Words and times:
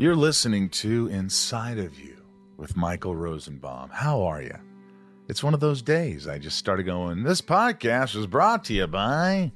You're 0.00 0.16
listening 0.16 0.70
to 0.70 1.08
Inside 1.08 1.76
of 1.76 2.00
You 2.00 2.16
with 2.56 2.74
Michael 2.74 3.14
Rosenbaum. 3.14 3.90
How 3.90 4.22
are 4.22 4.40
you? 4.40 4.56
It's 5.28 5.44
one 5.44 5.52
of 5.52 5.60
those 5.60 5.82
days. 5.82 6.26
I 6.26 6.38
just 6.38 6.56
started 6.56 6.84
going, 6.84 7.22
This 7.22 7.42
podcast 7.42 8.16
is 8.16 8.26
brought 8.26 8.64
to 8.64 8.72
you 8.72 8.86
by. 8.86 9.52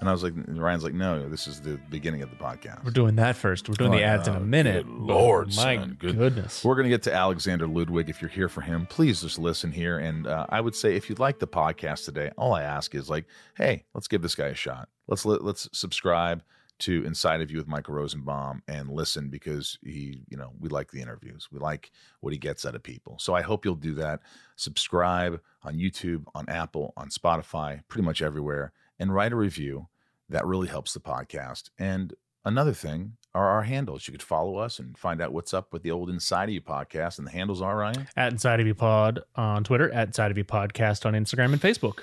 And 0.00 0.06
I 0.06 0.12
was 0.12 0.22
like, 0.22 0.34
Ryan's 0.36 0.84
like, 0.84 0.92
No, 0.92 1.30
this 1.30 1.46
is 1.48 1.62
the 1.62 1.80
beginning 1.88 2.20
of 2.20 2.28
the 2.28 2.36
podcast. 2.36 2.84
We're 2.84 2.90
doing 2.90 3.16
that 3.16 3.36
first. 3.36 3.70
We're 3.70 3.76
doing 3.76 3.92
the 3.92 4.02
Oh, 4.02 4.06
ads 4.06 4.28
in 4.28 4.34
a 4.34 4.40
minute. 4.40 4.84
good 4.84 4.92
Lord, 4.94 5.46
But 5.46 5.56
my 5.56 5.76
son, 5.78 5.96
good- 5.98 6.18
goodness. 6.18 6.62
We're 6.62 6.74
going 6.74 6.84
to 6.84 6.90
get 6.90 7.02
to 7.04 7.14
Alexander 7.14 7.66
Ludwig. 7.66 8.10
If 8.10 8.20
you're 8.20 8.28
here 8.28 8.50
for 8.50 8.60
him, 8.60 8.84
please 8.84 9.22
just 9.22 9.38
listen 9.38 9.72
here. 9.72 9.96
And 9.98 10.26
uh, 10.26 10.44
I 10.50 10.60
would 10.60 10.74
say, 10.74 10.94
if 10.94 11.08
you'd 11.08 11.20
like 11.20 11.38
the 11.38 11.48
podcast 11.48 12.04
today, 12.04 12.30
all 12.36 12.52
I 12.52 12.64
ask 12.64 12.94
is 12.94 13.08
like, 13.08 13.24
hey, 13.56 13.86
let's 13.94 14.08
give 14.08 14.20
this 14.20 14.34
guy 14.34 14.48
a 14.48 14.54
shot. 14.54 14.90
Let's 15.08 15.24
let, 15.24 15.42
let's 15.42 15.70
subscribe 15.72 16.42
to 16.80 17.04
Inside 17.04 17.40
of 17.40 17.50
You 17.50 17.58
with 17.58 17.68
Michael 17.68 17.94
Rosenbaum 17.94 18.62
and 18.68 18.90
listen 18.90 19.28
because 19.28 19.78
he, 19.82 20.24
you 20.28 20.36
know, 20.36 20.52
we 20.58 20.68
like 20.68 20.90
the 20.90 21.00
interviews. 21.00 21.48
We 21.50 21.58
like 21.58 21.90
what 22.20 22.32
he 22.32 22.38
gets 22.38 22.66
out 22.66 22.74
of 22.74 22.82
people. 22.82 23.16
So 23.18 23.34
I 23.34 23.42
hope 23.42 23.64
you'll 23.64 23.74
do 23.74 23.94
that. 23.94 24.20
Subscribe 24.56 25.40
on 25.62 25.76
YouTube, 25.76 26.24
on 26.34 26.48
Apple, 26.48 26.92
on 26.96 27.08
Spotify, 27.08 27.80
pretty 27.88 28.04
much 28.04 28.22
everywhere, 28.22 28.72
and 28.98 29.14
write 29.14 29.32
a 29.32 29.36
review. 29.36 29.88
That 30.28 30.46
really 30.46 30.68
helps 30.68 30.92
the 30.92 31.00
podcast. 31.00 31.70
And 31.78 32.12
another 32.44 32.72
thing 32.72 33.16
are 33.34 33.48
our 33.48 33.62
handles. 33.62 34.08
You 34.08 34.12
could 34.12 34.22
follow 34.22 34.56
us 34.56 34.78
and 34.78 34.98
find 34.98 35.22
out 35.22 35.32
what's 35.32 35.54
up 35.54 35.72
with 35.72 35.82
the 35.82 35.90
old 35.90 36.10
Inside 36.10 36.48
of 36.48 36.54
You 36.54 36.60
podcast. 36.60 37.18
And 37.18 37.26
the 37.26 37.30
handles 37.30 37.62
are 37.62 37.76
Ryan. 37.76 38.08
At 38.16 38.32
Inside 38.32 38.60
of 38.60 38.66
You 38.66 38.74
Pod 38.74 39.20
on 39.36 39.62
Twitter, 39.62 39.92
at 39.92 40.08
Inside 40.08 40.30
of 40.30 40.38
You 40.38 40.44
Podcast 40.44 41.06
on 41.06 41.14
Instagram 41.14 41.52
and 41.52 41.60
Facebook. 41.60 42.00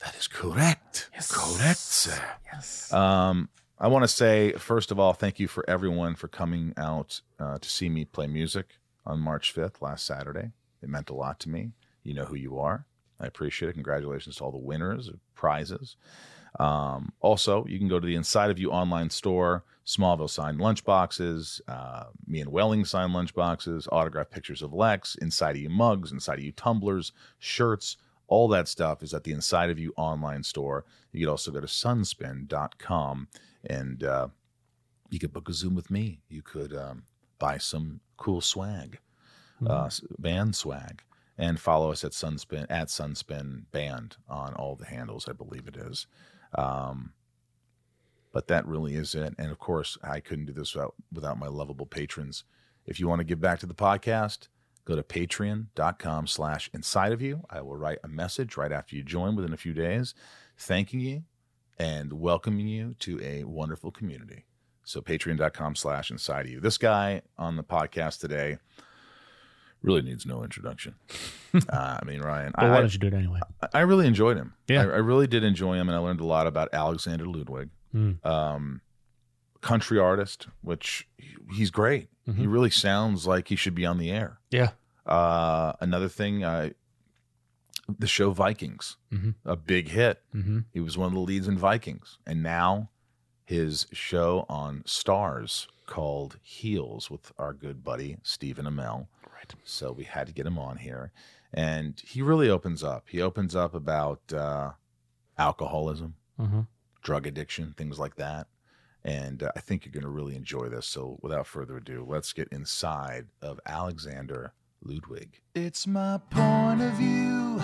That 0.00 0.14
is 0.16 0.26
correct. 0.28 1.08
Yes. 1.14 1.32
Correct, 1.32 1.78
sir. 1.78 2.22
Yes. 2.52 2.92
Um, 2.92 3.48
I 3.78 3.88
want 3.88 4.04
to 4.04 4.08
say 4.08 4.52
first 4.52 4.90
of 4.90 5.00
all, 5.00 5.12
thank 5.12 5.40
you 5.40 5.48
for 5.48 5.68
everyone 5.68 6.14
for 6.14 6.28
coming 6.28 6.74
out 6.76 7.20
uh, 7.40 7.58
to 7.58 7.68
see 7.68 7.88
me 7.88 8.04
play 8.04 8.26
music 8.26 8.78
on 9.04 9.18
March 9.18 9.50
fifth, 9.52 9.82
last 9.82 10.06
Saturday. 10.06 10.52
It 10.82 10.88
meant 10.88 11.10
a 11.10 11.14
lot 11.14 11.40
to 11.40 11.48
me. 11.48 11.72
You 12.04 12.14
know 12.14 12.24
who 12.24 12.36
you 12.36 12.58
are. 12.58 12.86
I 13.18 13.26
appreciate 13.26 13.70
it. 13.70 13.74
Congratulations 13.74 14.36
to 14.36 14.44
all 14.44 14.52
the 14.52 14.58
winners 14.58 15.08
of 15.08 15.18
prizes. 15.34 15.96
Um, 16.60 17.12
also, 17.20 17.64
you 17.66 17.78
can 17.78 17.88
go 17.88 17.98
to 17.98 18.06
the 18.06 18.14
Inside 18.14 18.50
of 18.50 18.58
You 18.58 18.70
online 18.70 19.10
store. 19.10 19.64
Smallville 19.84 20.30
signed 20.30 20.60
lunchboxes, 20.60 21.60
uh, 21.68 22.04
me 22.26 22.40
and 22.40 22.50
Welling 22.50 22.84
signed 22.84 23.12
lunchboxes, 23.12 23.86
autographed 23.92 24.30
pictures 24.30 24.62
of 24.62 24.72
Lex, 24.72 25.14
Inside 25.16 25.56
of 25.56 25.62
You 25.62 25.68
mugs, 25.68 26.10
Inside 26.12 26.38
of 26.38 26.44
You 26.44 26.52
tumblers, 26.52 27.12
shirts, 27.38 27.98
all 28.26 28.48
that 28.48 28.68
stuff 28.68 29.02
is 29.02 29.12
at 29.12 29.24
the 29.24 29.32
Inside 29.32 29.68
of 29.68 29.78
You 29.78 29.92
online 29.96 30.42
store. 30.42 30.84
You 31.12 31.26
could 31.26 31.30
also 31.30 31.50
go 31.50 31.60
to 31.60 31.66
sunspin.com 31.66 33.28
and 33.66 34.02
uh, 34.04 34.28
you 35.10 35.18
could 35.18 35.32
book 35.32 35.48
a 35.48 35.52
Zoom 35.52 35.74
with 35.74 35.90
me. 35.90 36.20
You 36.28 36.42
could 36.42 36.74
um, 36.74 37.04
buy 37.38 37.58
some 37.58 38.00
cool 38.16 38.40
swag, 38.40 38.98
uh, 39.66 39.90
band 40.18 40.56
swag, 40.56 41.02
and 41.38 41.58
follow 41.58 41.90
us 41.90 42.04
at 42.04 42.12
Sunspin 42.12 42.66
at 42.70 42.88
Sunspin 42.88 43.64
Band 43.72 44.16
on 44.28 44.54
all 44.54 44.76
the 44.76 44.86
handles. 44.86 45.28
I 45.28 45.32
believe 45.32 45.66
it 45.66 45.76
is. 45.76 46.06
Um, 46.56 47.12
but 48.32 48.48
that 48.48 48.66
really 48.66 48.96
is 48.96 49.14
it. 49.14 49.34
And 49.38 49.50
of 49.50 49.58
course, 49.58 49.96
I 50.02 50.20
couldn't 50.20 50.46
do 50.46 50.52
this 50.52 50.74
without, 50.74 50.94
without 51.12 51.38
my 51.38 51.46
lovable 51.46 51.86
patrons. 51.86 52.42
If 52.84 52.98
you 52.98 53.06
want 53.06 53.20
to 53.20 53.24
give 53.24 53.40
back 53.40 53.60
to 53.60 53.66
the 53.66 53.74
podcast, 53.74 54.48
go 54.84 54.96
to 54.96 55.02
patreon.com 55.02 56.26
slash 56.26 56.68
inside 56.74 57.12
of 57.12 57.22
you. 57.22 57.44
I 57.48 57.60
will 57.60 57.76
write 57.76 57.98
a 58.02 58.08
message 58.08 58.56
right 58.56 58.72
after 58.72 58.96
you 58.96 59.04
join 59.04 59.36
within 59.36 59.52
a 59.52 59.56
few 59.56 59.72
days, 59.72 60.14
thanking 60.58 60.98
you 61.00 61.22
and 61.78 62.12
welcoming 62.14 62.66
you 62.68 62.94
to 63.00 63.20
a 63.22 63.44
wonderful 63.44 63.90
community. 63.90 64.44
So 64.84 65.00
patreon.com 65.00 65.76
slash 65.76 66.10
inside 66.10 66.46
of 66.46 66.52
you. 66.52 66.60
This 66.60 66.78
guy 66.78 67.22
on 67.38 67.56
the 67.56 67.64
podcast 67.64 68.20
today 68.20 68.58
really 69.82 70.02
needs 70.02 70.24
no 70.26 70.42
introduction. 70.44 70.94
uh, 71.54 71.98
I 72.00 72.04
mean, 72.04 72.20
Ryan, 72.20 72.52
But 72.54 72.64
I, 72.66 72.70
why 72.70 72.80
don't 72.80 72.92
you 72.92 72.98
do 72.98 73.06
it 73.08 73.14
anyway? 73.14 73.40
I 73.72 73.80
really 73.80 74.06
enjoyed 74.06 74.36
him. 74.36 74.54
Yeah. 74.68 74.80
I, 74.82 74.84
I 74.84 74.96
really 74.98 75.26
did 75.26 75.42
enjoy 75.44 75.74
him, 75.74 75.88
and 75.88 75.96
I 75.96 76.00
learned 76.00 76.20
a 76.20 76.24
lot 76.26 76.46
about 76.46 76.68
Alexander 76.72 77.26
Ludwig, 77.26 77.70
Mm. 77.94 78.24
um, 78.26 78.80
country 79.60 80.00
artist, 80.00 80.48
which 80.62 81.06
he- 81.16 81.36
he's 81.54 81.70
great. 81.70 82.08
He 82.24 82.32
Mhm. 82.32 82.52
really 82.52 82.70
sounds 82.70 83.24
like 83.26 83.48
he 83.48 83.56
should 83.56 83.74
be 83.74 83.86
on 83.86 83.98
the 83.98 84.10
air. 84.10 84.40
Yeah. 84.50 84.70
Uh, 85.06 85.74
another 85.80 86.08
thing, 86.08 86.42
uh, 86.42 86.70
the 87.98 88.06
show 88.06 88.30
Vikings, 88.30 88.96
Mhm. 89.12 89.34
a 89.44 89.56
big 89.56 89.88
hit. 89.88 90.22
Mm-hmm. 90.34 90.60
He 90.72 90.80
was 90.80 90.96
one 90.96 91.08
of 91.08 91.12
the 91.14 91.20
leads 91.20 91.48
in 91.48 91.58
Vikings, 91.58 92.18
and 92.26 92.42
now 92.42 92.90
his 93.44 93.86
show 93.92 94.46
on 94.48 94.82
Starz 94.84 95.66
called 95.86 96.38
Heels 96.42 97.10
with 97.10 97.32
our 97.38 97.52
good 97.52 97.84
buddy 97.84 98.16
Stephen 98.22 98.64
Amell. 98.64 99.08
Right. 99.32 99.54
So 99.64 99.92
we 99.92 100.04
had 100.04 100.26
to 100.28 100.32
get 100.32 100.46
him 100.46 100.58
on 100.58 100.78
here, 100.78 101.12
and 101.52 102.00
he 102.00 102.22
really 102.22 102.48
opens 102.48 102.82
up. 102.82 103.06
He 103.10 103.20
opens 103.20 103.54
up 103.54 103.74
about 103.74 104.32
uh, 104.32 104.72
alcoholism, 105.38 106.14
Mm-hmm. 106.38 106.62
drug 107.02 107.26
addiction, 107.26 107.74
things 107.76 107.98
like 107.98 108.16
that. 108.16 108.48
And 109.04 109.42
uh, 109.42 109.52
I 109.54 109.60
think 109.60 109.84
you're 109.84 109.92
going 109.92 110.02
to 110.02 110.08
really 110.08 110.34
enjoy 110.34 110.68
this. 110.68 110.86
So 110.86 111.18
without 111.22 111.46
further 111.46 111.76
ado, 111.76 112.04
let's 112.08 112.32
get 112.32 112.48
inside 112.48 113.26
of 113.42 113.60
Alexander 113.66 114.52
Ludwig. 114.84 115.40
It's 115.54 115.86
my 115.86 116.20
point 116.30 116.82
of 116.82 116.92
view. 116.92 117.60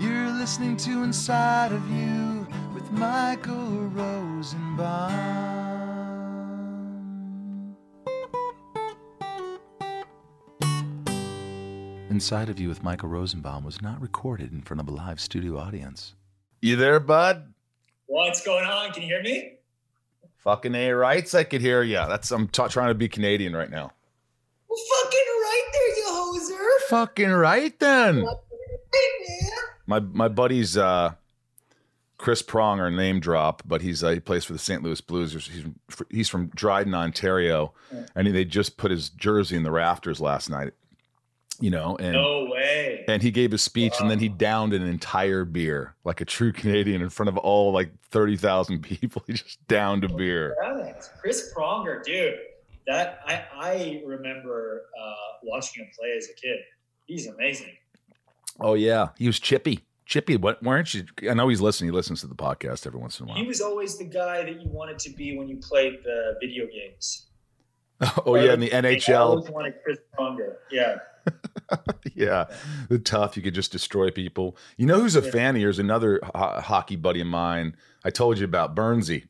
You're 0.00 0.30
listening 0.30 0.76
to 0.78 1.02
Inside 1.02 1.72
of 1.72 1.88
You 1.90 2.46
with 2.74 2.90
Michael 2.92 3.88
Rosenbaum. 3.88 5.12
Inside 12.10 12.48
of 12.48 12.58
You 12.58 12.68
with 12.68 12.82
Michael 12.82 13.08
Rosenbaum 13.08 13.64
was 13.64 13.82
not 13.82 14.00
recorded 14.00 14.52
in 14.52 14.62
front 14.62 14.80
of 14.80 14.88
a 14.88 14.90
live 14.92 15.20
studio 15.20 15.58
audience. 15.58 16.14
You 16.62 16.76
there, 16.76 17.00
bud? 17.00 17.52
What's 18.06 18.44
going 18.44 18.64
on? 18.64 18.92
Can 18.92 19.02
you 19.02 19.08
hear 19.08 19.22
me? 19.22 19.54
Fucking 20.38 20.74
A 20.74 20.92
rights, 20.92 21.34
I 21.34 21.44
could 21.44 21.60
hear 21.60 21.82
you. 21.82 21.96
That's 21.96 22.30
I'm 22.30 22.46
t- 22.48 22.68
trying 22.68 22.88
to 22.88 22.94
be 22.94 23.08
Canadian 23.08 23.54
right 23.54 23.68
now. 23.70 23.90
Well, 24.68 24.78
fucking 25.02 25.18
right 25.42 25.64
there, 25.72 25.96
you 25.96 26.04
hoser. 26.08 26.75
Fucking 26.88 27.30
right 27.30 27.78
then. 27.78 28.26
My 29.86 30.00
my 30.00 30.28
buddy's 30.28 30.76
uh, 30.76 31.14
Chris 32.18 32.42
Pronger, 32.42 32.94
name 32.94 33.20
drop, 33.20 33.62
but 33.66 33.82
he's 33.82 34.02
uh, 34.02 34.10
he 34.10 34.20
plays 34.20 34.44
for 34.44 34.52
the 34.52 34.58
St. 34.58 34.82
Louis 34.82 35.00
Blues. 35.00 35.32
He's 35.32 35.64
he's 36.10 36.28
from 36.28 36.48
Dryden, 36.48 36.94
Ontario, 36.94 37.72
and 38.14 38.26
they 38.34 38.44
just 38.44 38.76
put 38.76 38.90
his 38.90 39.10
jersey 39.10 39.56
in 39.56 39.62
the 39.62 39.70
rafters 39.70 40.20
last 40.20 40.48
night. 40.50 40.72
You 41.58 41.70
know, 41.70 41.96
and 41.96 42.12
No 42.12 42.48
way. 42.50 43.04
and 43.08 43.22
he 43.22 43.30
gave 43.30 43.54
a 43.54 43.58
speech, 43.58 43.94
and 43.98 44.10
then 44.10 44.18
he 44.18 44.28
downed 44.28 44.74
an 44.74 44.82
entire 44.82 45.46
beer 45.46 45.94
like 46.04 46.20
a 46.20 46.26
true 46.26 46.52
Canadian 46.52 47.00
in 47.00 47.08
front 47.08 47.28
of 47.30 47.38
all 47.38 47.72
like 47.72 47.90
thirty 48.10 48.36
thousand 48.36 48.82
people. 48.82 49.22
He 49.26 49.32
just 49.34 49.66
downed 49.66 50.04
a 50.04 50.08
beer. 50.08 50.54
Right. 50.60 50.94
Chris 51.20 51.52
Pronger, 51.56 52.02
dude. 52.04 52.34
That 52.86 53.20
I 53.26 53.44
I 53.54 54.02
remember 54.06 54.82
uh, 55.02 55.14
watching 55.44 55.82
him 55.84 55.90
play 55.98 56.14
as 56.18 56.28
a 56.28 56.34
kid. 56.34 56.58
He's 57.06 57.26
amazing. 57.26 57.72
Oh 58.60 58.74
yeah, 58.74 59.08
he 59.18 59.26
was 59.26 59.38
chippy. 59.40 59.80
Chippy, 60.06 60.36
what 60.36 60.62
weren't 60.62 60.94
you? 60.94 61.04
I 61.28 61.34
know 61.34 61.48
he's 61.48 61.60
listening. 61.60 61.90
He 61.90 61.96
listens 61.96 62.20
to 62.20 62.26
the 62.28 62.34
podcast 62.36 62.86
every 62.86 63.00
once 63.00 63.18
in 63.18 63.26
a 63.26 63.28
while. 63.28 63.38
He 63.38 63.46
was 63.46 63.60
always 63.60 63.98
the 63.98 64.04
guy 64.04 64.44
that 64.44 64.60
you 64.62 64.68
wanted 64.68 64.98
to 65.00 65.10
be 65.10 65.36
when 65.36 65.48
you 65.48 65.56
played 65.56 65.98
the 66.04 66.36
video 66.40 66.66
games. 66.66 67.26
oh 68.26 68.36
yeah, 68.36 68.52
in 68.54 68.60
the 68.60 68.72
I 68.72 68.82
NHL. 68.82 69.18
always 69.18 69.50
wanted 69.50 69.74
Chris 69.82 69.98
Pronger. 70.18 70.56
Yeah. 70.70 70.98
yeah, 72.14 72.44
the 72.88 72.98
tough. 73.00 73.36
You 73.36 73.42
could 73.42 73.54
just 73.54 73.72
destroy 73.72 74.10
people. 74.10 74.56
You 74.76 74.86
know 74.86 75.00
who's 75.00 75.16
a 75.16 75.22
Yeah. 75.22 75.30
fan 75.32 75.56
of 75.56 75.62
yours? 75.62 75.78
Another 75.80 76.20
ho- 76.22 76.60
hockey 76.60 76.94
buddy 76.96 77.20
of 77.20 77.26
mine. 77.26 77.76
I 78.04 78.10
told 78.10 78.38
you 78.38 78.44
about 78.44 78.76
Burnsy. 78.76 79.24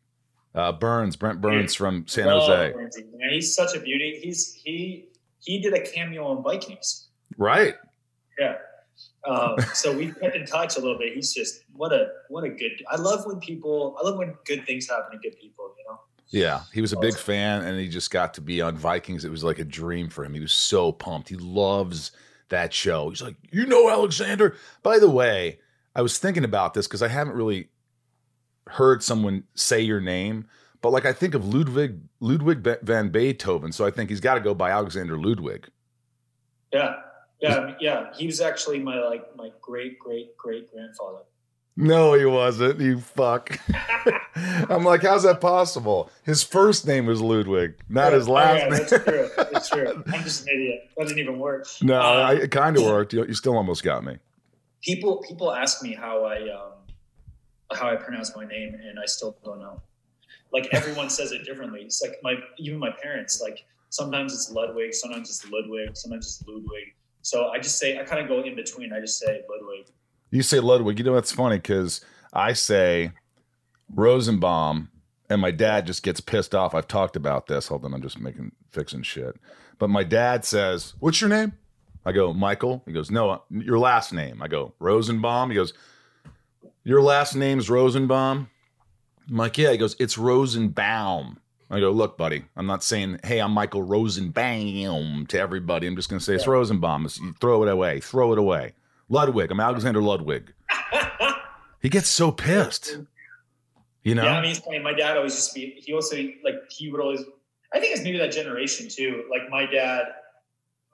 Uh, 0.55 0.73
Burns, 0.73 1.17
Brent 1.17 1.41
Burns 1.41 1.75
from 1.75 2.07
San 2.07 2.29
Oh, 2.29 2.41
Jose. 2.41 2.75
Man, 2.75 3.31
he's 3.31 3.55
such 3.55 3.75
a 3.77 3.81
beauty. 3.81 4.21
He's 4.23 4.53
he 4.55 5.09
he 5.41 5.61
did 5.61 5.73
a 5.75 5.81
cameo 5.81 6.27
on 6.27 6.43
Vikings. 6.43 7.09
Right. 7.37 7.75
Yeah. 8.39 8.57
Um, 9.27 9.57
so 9.75 9.97
we've 9.97 10.19
kept 10.19 10.37
in 10.37 10.47
touch 10.47 10.77
a 10.77 10.81
little 10.81 10.99
bit. 10.99 11.15
He's 11.15 11.35
just 11.35 11.65
what 11.73 11.93
a 11.93 12.09
what 12.29 12.45
a 12.45 12.49
good. 12.49 12.83
I 12.89 12.97
love 12.97 13.27
when 13.27 13.41
people. 13.41 13.97
I 14.01 14.07
love 14.07 14.19
when 14.19 14.35
good 14.45 14.65
things 14.67 14.89
happen 14.89 15.13
to 15.13 15.19
good 15.19 15.39
people. 15.39 15.75
You 15.79 15.85
know. 15.89 16.01
Yeah, 16.29 16.63
he 16.73 16.81
was 16.81 16.93
a 16.93 16.99
big 16.99 17.17
fan, 17.17 17.65
and 17.65 17.79
he 17.79 17.89
just 17.89 18.11
got 18.11 18.35
to 18.35 18.41
be 18.41 18.61
on 18.61 18.77
Vikings. 18.77 19.25
It 19.25 19.31
was 19.31 19.45
like 19.45 19.59
a 19.59 19.65
dream 19.65 20.09
for 20.09 20.25
him. 20.25 20.35
He 20.35 20.41
was 20.41 20.53
so 20.53 20.93
pumped. 20.93 21.29
He 21.29 21.37
loves 21.37 22.13
that 22.49 22.73
show. 22.73 23.11
He's 23.11 23.23
like, 23.23 23.37
you 23.51 23.67
know, 23.67 23.91
Alexander. 23.91 24.57
By 24.83 24.99
the 24.99 25.11
way, 25.11 25.59
I 25.95 26.03
was 26.03 26.19
thinking 26.19 26.45
about 26.45 26.75
this 26.75 26.87
because 26.87 27.03
I 27.03 27.09
haven't 27.09 27.35
really 27.35 27.69
heard 28.69 29.03
someone 29.03 29.45
say 29.55 29.81
your 29.81 30.01
name, 30.01 30.47
but 30.83 30.91
like 30.91 31.07
I 31.07 31.13
think 31.13 31.35
of 31.35 31.55
Ludwig 31.55 32.01
Ludwig 32.21 32.67
van 32.83 33.11
Beethoven, 33.11 33.73
so 33.73 33.87
I 33.87 33.91
think 33.91 34.11
he's 34.11 34.21
got 34.21 34.35
to 34.35 34.41
go 34.41 34.55
by 34.55 34.71
Alexander 34.71 35.19
Ludwig. 35.19 35.69
Yeah, 36.73 36.97
yeah, 37.41 37.75
yeah. 37.81 38.13
He 38.15 38.27
was 38.27 38.41
actually 38.41 38.79
my 38.79 38.99
like 39.01 39.37
my 39.37 39.51
great 39.61 39.99
great 39.99 40.37
great 40.37 40.73
grandfather. 40.73 41.21
No, 41.79 42.15
he 42.15 42.25
wasn't. 42.25 42.81
You 42.81 43.01
fuck. 43.01 43.59
I'm 44.71 44.83
like, 44.83 45.03
how's 45.03 45.25
that 45.25 45.43
possible? 45.43 46.11
His 46.23 46.43
first 46.43 46.87
name 46.87 47.05
was 47.05 47.21
Ludwig, 47.21 47.75
not 47.91 48.15
his 48.15 48.29
last 48.29 48.63
yeah, 48.63 48.69
name. 48.69 48.71
That's 48.71 49.05
true. 49.05 49.31
That's 49.37 49.69
true. 49.69 50.05
I'm 50.13 50.23
just 50.23 50.47
an 50.47 50.55
idiot. 50.55 50.91
That 50.97 51.09
didn't 51.09 51.19
even 51.19 51.39
work. 51.39 51.67
No, 51.83 52.01
um, 52.01 52.27
I, 52.27 52.33
it 52.35 52.51
kind 52.51 52.79
of 52.79 52.85
worked. 52.85 53.13
You, 53.13 53.27
you, 53.27 53.35
still 53.35 53.57
almost 53.57 53.83
got 53.83 54.05
me. 54.05 54.17
People 54.83 55.23
people 55.29 55.53
ask 55.53 55.83
me 55.83 55.93
how 55.93 56.25
I 56.25 56.51
um, 56.51 57.77
how 57.77 57.91
I 57.91 57.97
pronounce 57.97 58.35
my 58.35 58.47
name, 58.47 58.75
and 58.75 58.99
I 58.99 59.05
still 59.05 59.37
don't 59.45 59.59
know. 59.59 59.83
Like 60.53 60.69
everyone 60.73 61.11
says 61.11 61.33
it 61.33 61.45
differently. 61.45 61.83
It's 61.83 62.01
like 62.01 62.17
my 62.23 62.37
even 62.57 62.79
my 62.79 62.91
parents. 63.03 63.43
Like 63.43 63.67
sometimes 63.91 64.33
it's 64.33 64.51
Ludwig, 64.51 64.95
sometimes 64.95 65.29
it's 65.29 65.51
Ludwig, 65.51 65.95
sometimes 65.95 66.27
it's 66.27 66.49
Ludwig. 66.49 66.95
So 67.27 67.49
I 67.49 67.59
just 67.59 67.81
say 67.81 67.99
I 67.99 68.05
kind 68.05 68.23
of 68.23 68.29
go 68.29 68.41
in 68.43 68.55
between. 68.55 68.93
I 68.93 69.01
just 69.01 69.19
say 69.19 69.43
Ludwig. 69.51 69.87
You 70.31 70.43
say 70.43 70.61
Ludwig. 70.61 70.97
You 70.97 71.05
know 71.05 71.15
that's 71.15 71.33
funny 71.33 71.57
because 71.57 72.01
I 72.33 72.53
say 72.53 73.11
Rosenbaum, 73.93 74.91
and 75.29 75.41
my 75.41 75.51
dad 75.51 75.89
just 75.89 76.05
gets 76.05 76.21
pissed 76.21 76.55
off. 76.55 76.73
I've 76.73 76.87
talked 76.87 77.17
about 77.17 77.49
this. 77.49 77.67
Hold 77.67 77.85
on, 77.85 77.95
I'm 77.95 78.01
just 78.01 78.21
making 78.21 78.53
fixing 78.71 79.03
shit. 79.03 79.35
But 79.81 79.91
my 79.91 80.05
dad 80.05 80.45
says, 80.45 80.95
"What's 81.01 81.21
your 81.21 81.29
name?" 81.29 81.55
I 82.05 82.13
go, 82.13 82.33
"Michael." 82.33 82.85
He 82.87 82.93
goes, 82.93 83.11
"No, 83.11 83.31
uh, 83.31 83.39
your 83.51 83.81
last 83.81 84.13
name." 84.13 84.41
I 84.41 84.47
go, 84.47 84.75
"Rosenbaum." 84.79 85.51
He 85.51 85.57
goes, 85.57 85.73
"Your 86.85 87.03
last 87.03 87.35
name's 87.35 87.69
Rosenbaum." 87.69 88.49
I'm 89.29 89.37
like, 89.37 89.59
"Yeah." 89.59 89.73
He 89.73 89.79
goes, 89.79 89.97
"It's 89.99 90.17
Rosenbaum." 90.17 91.41
I 91.69 91.81
go, 91.81 91.91
look, 91.91 92.17
buddy, 92.17 92.45
I'm 92.57 92.67
not 92.67 92.85
saying, 92.85 93.19
hey, 93.25 93.41
I'm 93.41 93.51
Michael 93.51 93.83
Rosenbaum 93.83 95.27
to 95.27 95.39
everybody. 95.39 95.87
I'm 95.87 95.97
just 95.97 96.09
going 96.09 96.21
to 96.21 96.25
say 96.25 96.35
it's 96.35 96.47
Rosenbaum. 96.47 97.05
It's, 97.05 97.21
throw 97.41 97.65
it 97.65 97.69
away. 97.69 97.99
Throw 98.01 98.33
it 98.33 98.39
away. 98.39 98.75
Ludwig. 99.09 99.51
I'm 99.51 99.59
Alexander 99.59 100.01
Ludwig. 100.01 100.53
he 101.83 101.89
gets 101.89 102.09
so 102.09 102.31
pissed. 102.31 102.99
You 104.05 104.15
know? 104.15 104.23
Yeah, 104.23 104.39
I 104.39 104.43
mean, 104.43 104.53
it's 104.53 104.61
funny. 104.61 104.79
My 104.79 104.93
dad 104.93 105.17
always 105.17 105.35
used 105.35 105.53
to 105.55 105.55
be, 105.55 105.83
he 105.85 105.93
also, 105.93 106.17
like, 106.45 106.55
he 106.71 106.89
would 106.89 107.01
always, 107.01 107.23
I 107.75 107.81
think 107.81 107.93
it's 107.97 108.05
maybe 108.05 108.19
that 108.19 108.31
generation 108.31 108.89
too. 108.89 109.25
Like, 109.29 109.51
my 109.51 109.67
dad, 109.67 110.05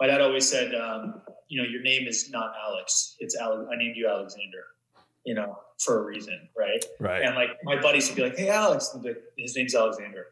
my 0.00 0.06
dad 0.06 0.22
always 0.22 0.48
said, 0.48 0.74
um, 0.74 1.20
you 1.48 1.62
know, 1.62 1.68
your 1.68 1.82
name 1.82 2.08
is 2.08 2.30
not 2.30 2.54
Alex. 2.66 3.16
It's 3.18 3.36
Alex. 3.36 3.68
I 3.70 3.76
named 3.76 3.96
you 3.96 4.08
Alexander, 4.08 4.64
you 5.26 5.34
know, 5.34 5.58
for 5.78 6.00
a 6.00 6.02
reason. 6.02 6.48
Right. 6.56 6.82
Right. 6.98 7.22
And 7.22 7.34
like, 7.34 7.50
my 7.64 7.78
buddies 7.78 8.08
would 8.08 8.16
be 8.16 8.22
like, 8.22 8.38
hey, 8.38 8.48
Alex. 8.48 8.96
His 9.36 9.54
name's 9.54 9.74
Alexander 9.74 10.28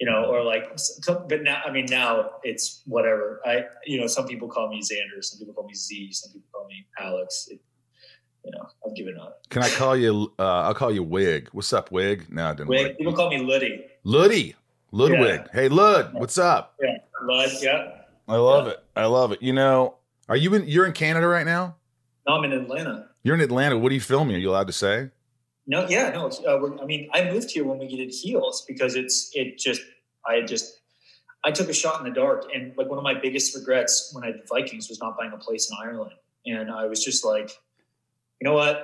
you 0.00 0.06
know, 0.08 0.26
or 0.26 0.42
like, 0.44 0.78
but 1.06 1.42
now, 1.42 1.60
I 1.64 1.72
mean, 1.72 1.86
now 1.90 2.30
it's 2.44 2.82
whatever. 2.86 3.40
I, 3.44 3.64
you 3.84 4.00
know, 4.00 4.06
some 4.06 4.26
people 4.26 4.48
call 4.48 4.68
me 4.68 4.80
Xander, 4.80 5.22
some 5.22 5.38
people 5.38 5.54
call 5.54 5.66
me 5.66 5.74
Z, 5.74 6.12
some 6.12 6.32
people 6.32 6.48
call 6.52 6.66
me 6.66 6.86
Alex. 6.98 7.48
It, 7.50 7.60
you 8.44 8.52
know, 8.52 8.66
I've 8.86 8.94
given 8.94 9.18
up. 9.18 9.42
Can 9.50 9.62
I 9.62 9.68
call 9.70 9.96
you? 9.96 10.32
Uh, 10.38 10.42
I'll 10.42 10.74
call 10.74 10.92
you 10.92 11.02
Wig. 11.02 11.48
What's 11.52 11.72
up, 11.72 11.90
Wig? 11.90 12.26
No, 12.30 12.46
I 12.46 12.54
didn't. 12.54 12.68
Wig. 12.68 12.96
People 12.96 13.12
call 13.12 13.28
me 13.30 13.38
Luddy. 13.38 13.84
Luddy. 14.04 14.54
Ludwig. 14.92 15.20
Yeah. 15.20 15.46
Hey, 15.52 15.68
Lud. 15.68 16.14
What's 16.14 16.38
up? 16.38 16.74
Yeah, 16.80 16.96
Lud. 17.24 17.50
Yeah. 17.60 17.90
I 18.26 18.36
love 18.36 18.66
yeah. 18.66 18.72
it. 18.72 18.84
I 18.96 19.06
love 19.06 19.32
it. 19.32 19.42
You 19.42 19.52
know, 19.52 19.96
are 20.28 20.36
you 20.36 20.54
in? 20.54 20.66
You're 20.66 20.86
in 20.86 20.92
Canada 20.92 21.26
right 21.26 21.44
now. 21.44 21.76
No, 22.26 22.36
I'm 22.36 22.44
in 22.44 22.52
Atlanta. 22.52 23.08
You're 23.22 23.34
in 23.34 23.40
Atlanta. 23.40 23.76
What 23.76 23.90
are 23.90 23.94
you 23.94 24.00
filming? 24.00 24.36
Are 24.36 24.38
you 24.38 24.50
allowed 24.50 24.68
to 24.68 24.72
say? 24.72 25.10
No, 25.68 25.86
yeah, 25.86 26.10
no. 26.10 26.28
Uh, 26.28 26.82
I 26.82 26.86
mean, 26.86 27.10
I 27.12 27.30
moved 27.30 27.50
here 27.50 27.64
when 27.64 27.78
we 27.78 27.94
did 27.94 28.10
heels 28.10 28.64
because 28.66 28.96
it's 28.96 29.30
it 29.34 29.58
just 29.58 29.82
I 30.26 30.40
just 30.40 30.80
I 31.44 31.50
took 31.50 31.68
a 31.68 31.74
shot 31.74 32.00
in 32.00 32.10
the 32.10 32.18
dark, 32.18 32.46
and 32.54 32.74
like 32.78 32.88
one 32.88 32.96
of 32.96 33.04
my 33.04 33.14
biggest 33.14 33.54
regrets 33.54 34.10
when 34.14 34.24
I 34.24 34.32
did 34.32 34.48
Vikings 34.48 34.88
was 34.88 34.98
not 34.98 35.16
buying 35.18 35.32
a 35.32 35.36
place 35.36 35.70
in 35.70 35.76
Ireland, 35.78 36.12
and 36.46 36.70
I 36.70 36.86
was 36.86 37.04
just 37.04 37.22
like, 37.22 37.50
you 38.40 38.48
know 38.48 38.54
what? 38.54 38.82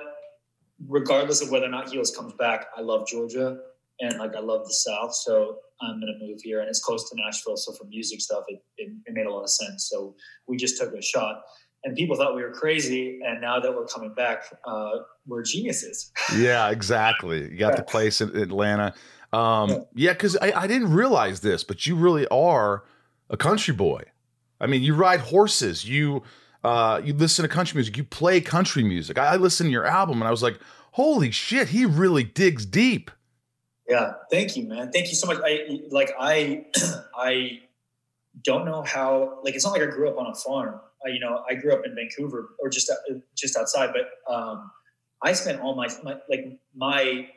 Regardless 0.87 1.41
of 1.41 1.49
whether 1.49 1.65
or 1.65 1.69
not 1.69 1.89
Heels 1.89 2.15
comes 2.15 2.33
back, 2.33 2.67
I 2.77 2.81
love 2.81 3.07
Georgia 3.07 3.57
and 3.99 4.19
like 4.19 4.35
I 4.35 4.39
love 4.39 4.67
the 4.67 4.73
South, 4.73 5.15
so 5.15 5.59
I'm 5.81 5.99
gonna 5.99 6.19
move 6.19 6.41
here, 6.43 6.59
and 6.59 6.69
it's 6.69 6.83
close 6.83 7.09
to 7.09 7.15
Nashville, 7.15 7.57
so 7.57 7.73
for 7.73 7.85
music 7.85 8.21
stuff, 8.21 8.43
it, 8.47 8.63
it, 8.77 8.91
it 9.05 9.13
made 9.13 9.25
a 9.25 9.31
lot 9.31 9.43
of 9.43 9.49
sense. 9.49 9.89
So 9.89 10.15
we 10.47 10.57
just 10.57 10.79
took 10.79 10.93
a 10.93 11.01
shot 11.01 11.43
and 11.85 11.95
people 11.95 12.17
thought 12.17 12.35
we 12.35 12.41
were 12.41 12.51
crazy. 12.51 13.19
And 13.23 13.39
now 13.39 13.59
that 13.59 13.73
we're 13.73 13.85
coming 13.85 14.13
back, 14.13 14.43
uh, 14.65 14.97
we're 15.27 15.43
geniuses. 15.43 16.11
yeah, 16.35 16.71
exactly. 16.71 17.43
You 17.43 17.57
got 17.57 17.77
the 17.77 17.83
place 17.83 18.19
in 18.21 18.35
Atlanta. 18.35 18.93
Um, 19.31 19.85
yeah, 19.93 20.13
because 20.13 20.35
I, 20.37 20.51
I 20.51 20.67
didn't 20.67 20.91
realize 20.91 21.41
this, 21.41 21.63
but 21.63 21.85
you 21.85 21.95
really 21.95 22.27
are 22.27 22.83
a 23.29 23.37
country 23.37 23.73
boy. 23.73 24.01
I 24.59 24.67
mean, 24.67 24.81
you 24.81 24.95
ride 24.95 25.19
horses, 25.19 25.85
you 25.87 26.23
uh, 26.63 26.99
you 27.03 27.13
listen 27.13 27.43
to 27.43 27.49
country 27.49 27.77
music, 27.77 27.95
you 27.95 28.03
play 28.03 28.41
country 28.41 28.83
music. 28.83 29.19
I, 29.19 29.33
I 29.33 29.35
listened 29.35 29.67
to 29.67 29.71
your 29.71 29.85
album 29.85 30.21
and 30.21 30.27
I 30.27 30.31
was 30.31 30.41
like, 30.41 30.59
holy 30.91 31.29
shit, 31.29 31.69
he 31.69 31.85
really 31.85 32.23
digs 32.23 32.65
deep. 32.65 33.11
Yeah, 33.87 34.13
thank 34.31 34.57
you, 34.57 34.63
man. 34.67 34.91
Thank 34.91 35.09
you 35.09 35.15
so 35.15 35.27
much. 35.27 35.37
I 35.45 35.81
like 35.91 36.11
I 36.19 36.65
I 37.15 37.59
don't 38.43 38.65
know 38.65 38.81
how 38.81 39.39
like 39.43 39.53
it's 39.53 39.63
not 39.63 39.73
like 39.73 39.83
I 39.83 39.91
grew 39.91 40.09
up 40.09 40.17
on 40.17 40.27
a 40.27 40.33
farm 40.33 40.79
you 41.05 41.19
know, 41.19 41.43
I 41.49 41.55
grew 41.55 41.73
up 41.73 41.85
in 41.85 41.95
Vancouver 41.95 42.55
or 42.59 42.69
just 42.69 42.89
uh, 42.89 43.15
just 43.35 43.57
outside, 43.57 43.91
but 43.93 44.33
um, 44.33 44.71
I 45.21 45.33
spent 45.33 45.61
all 45.61 45.75
my, 45.75 45.87
my 46.03 46.17
like 46.29 46.57
my 46.75 47.27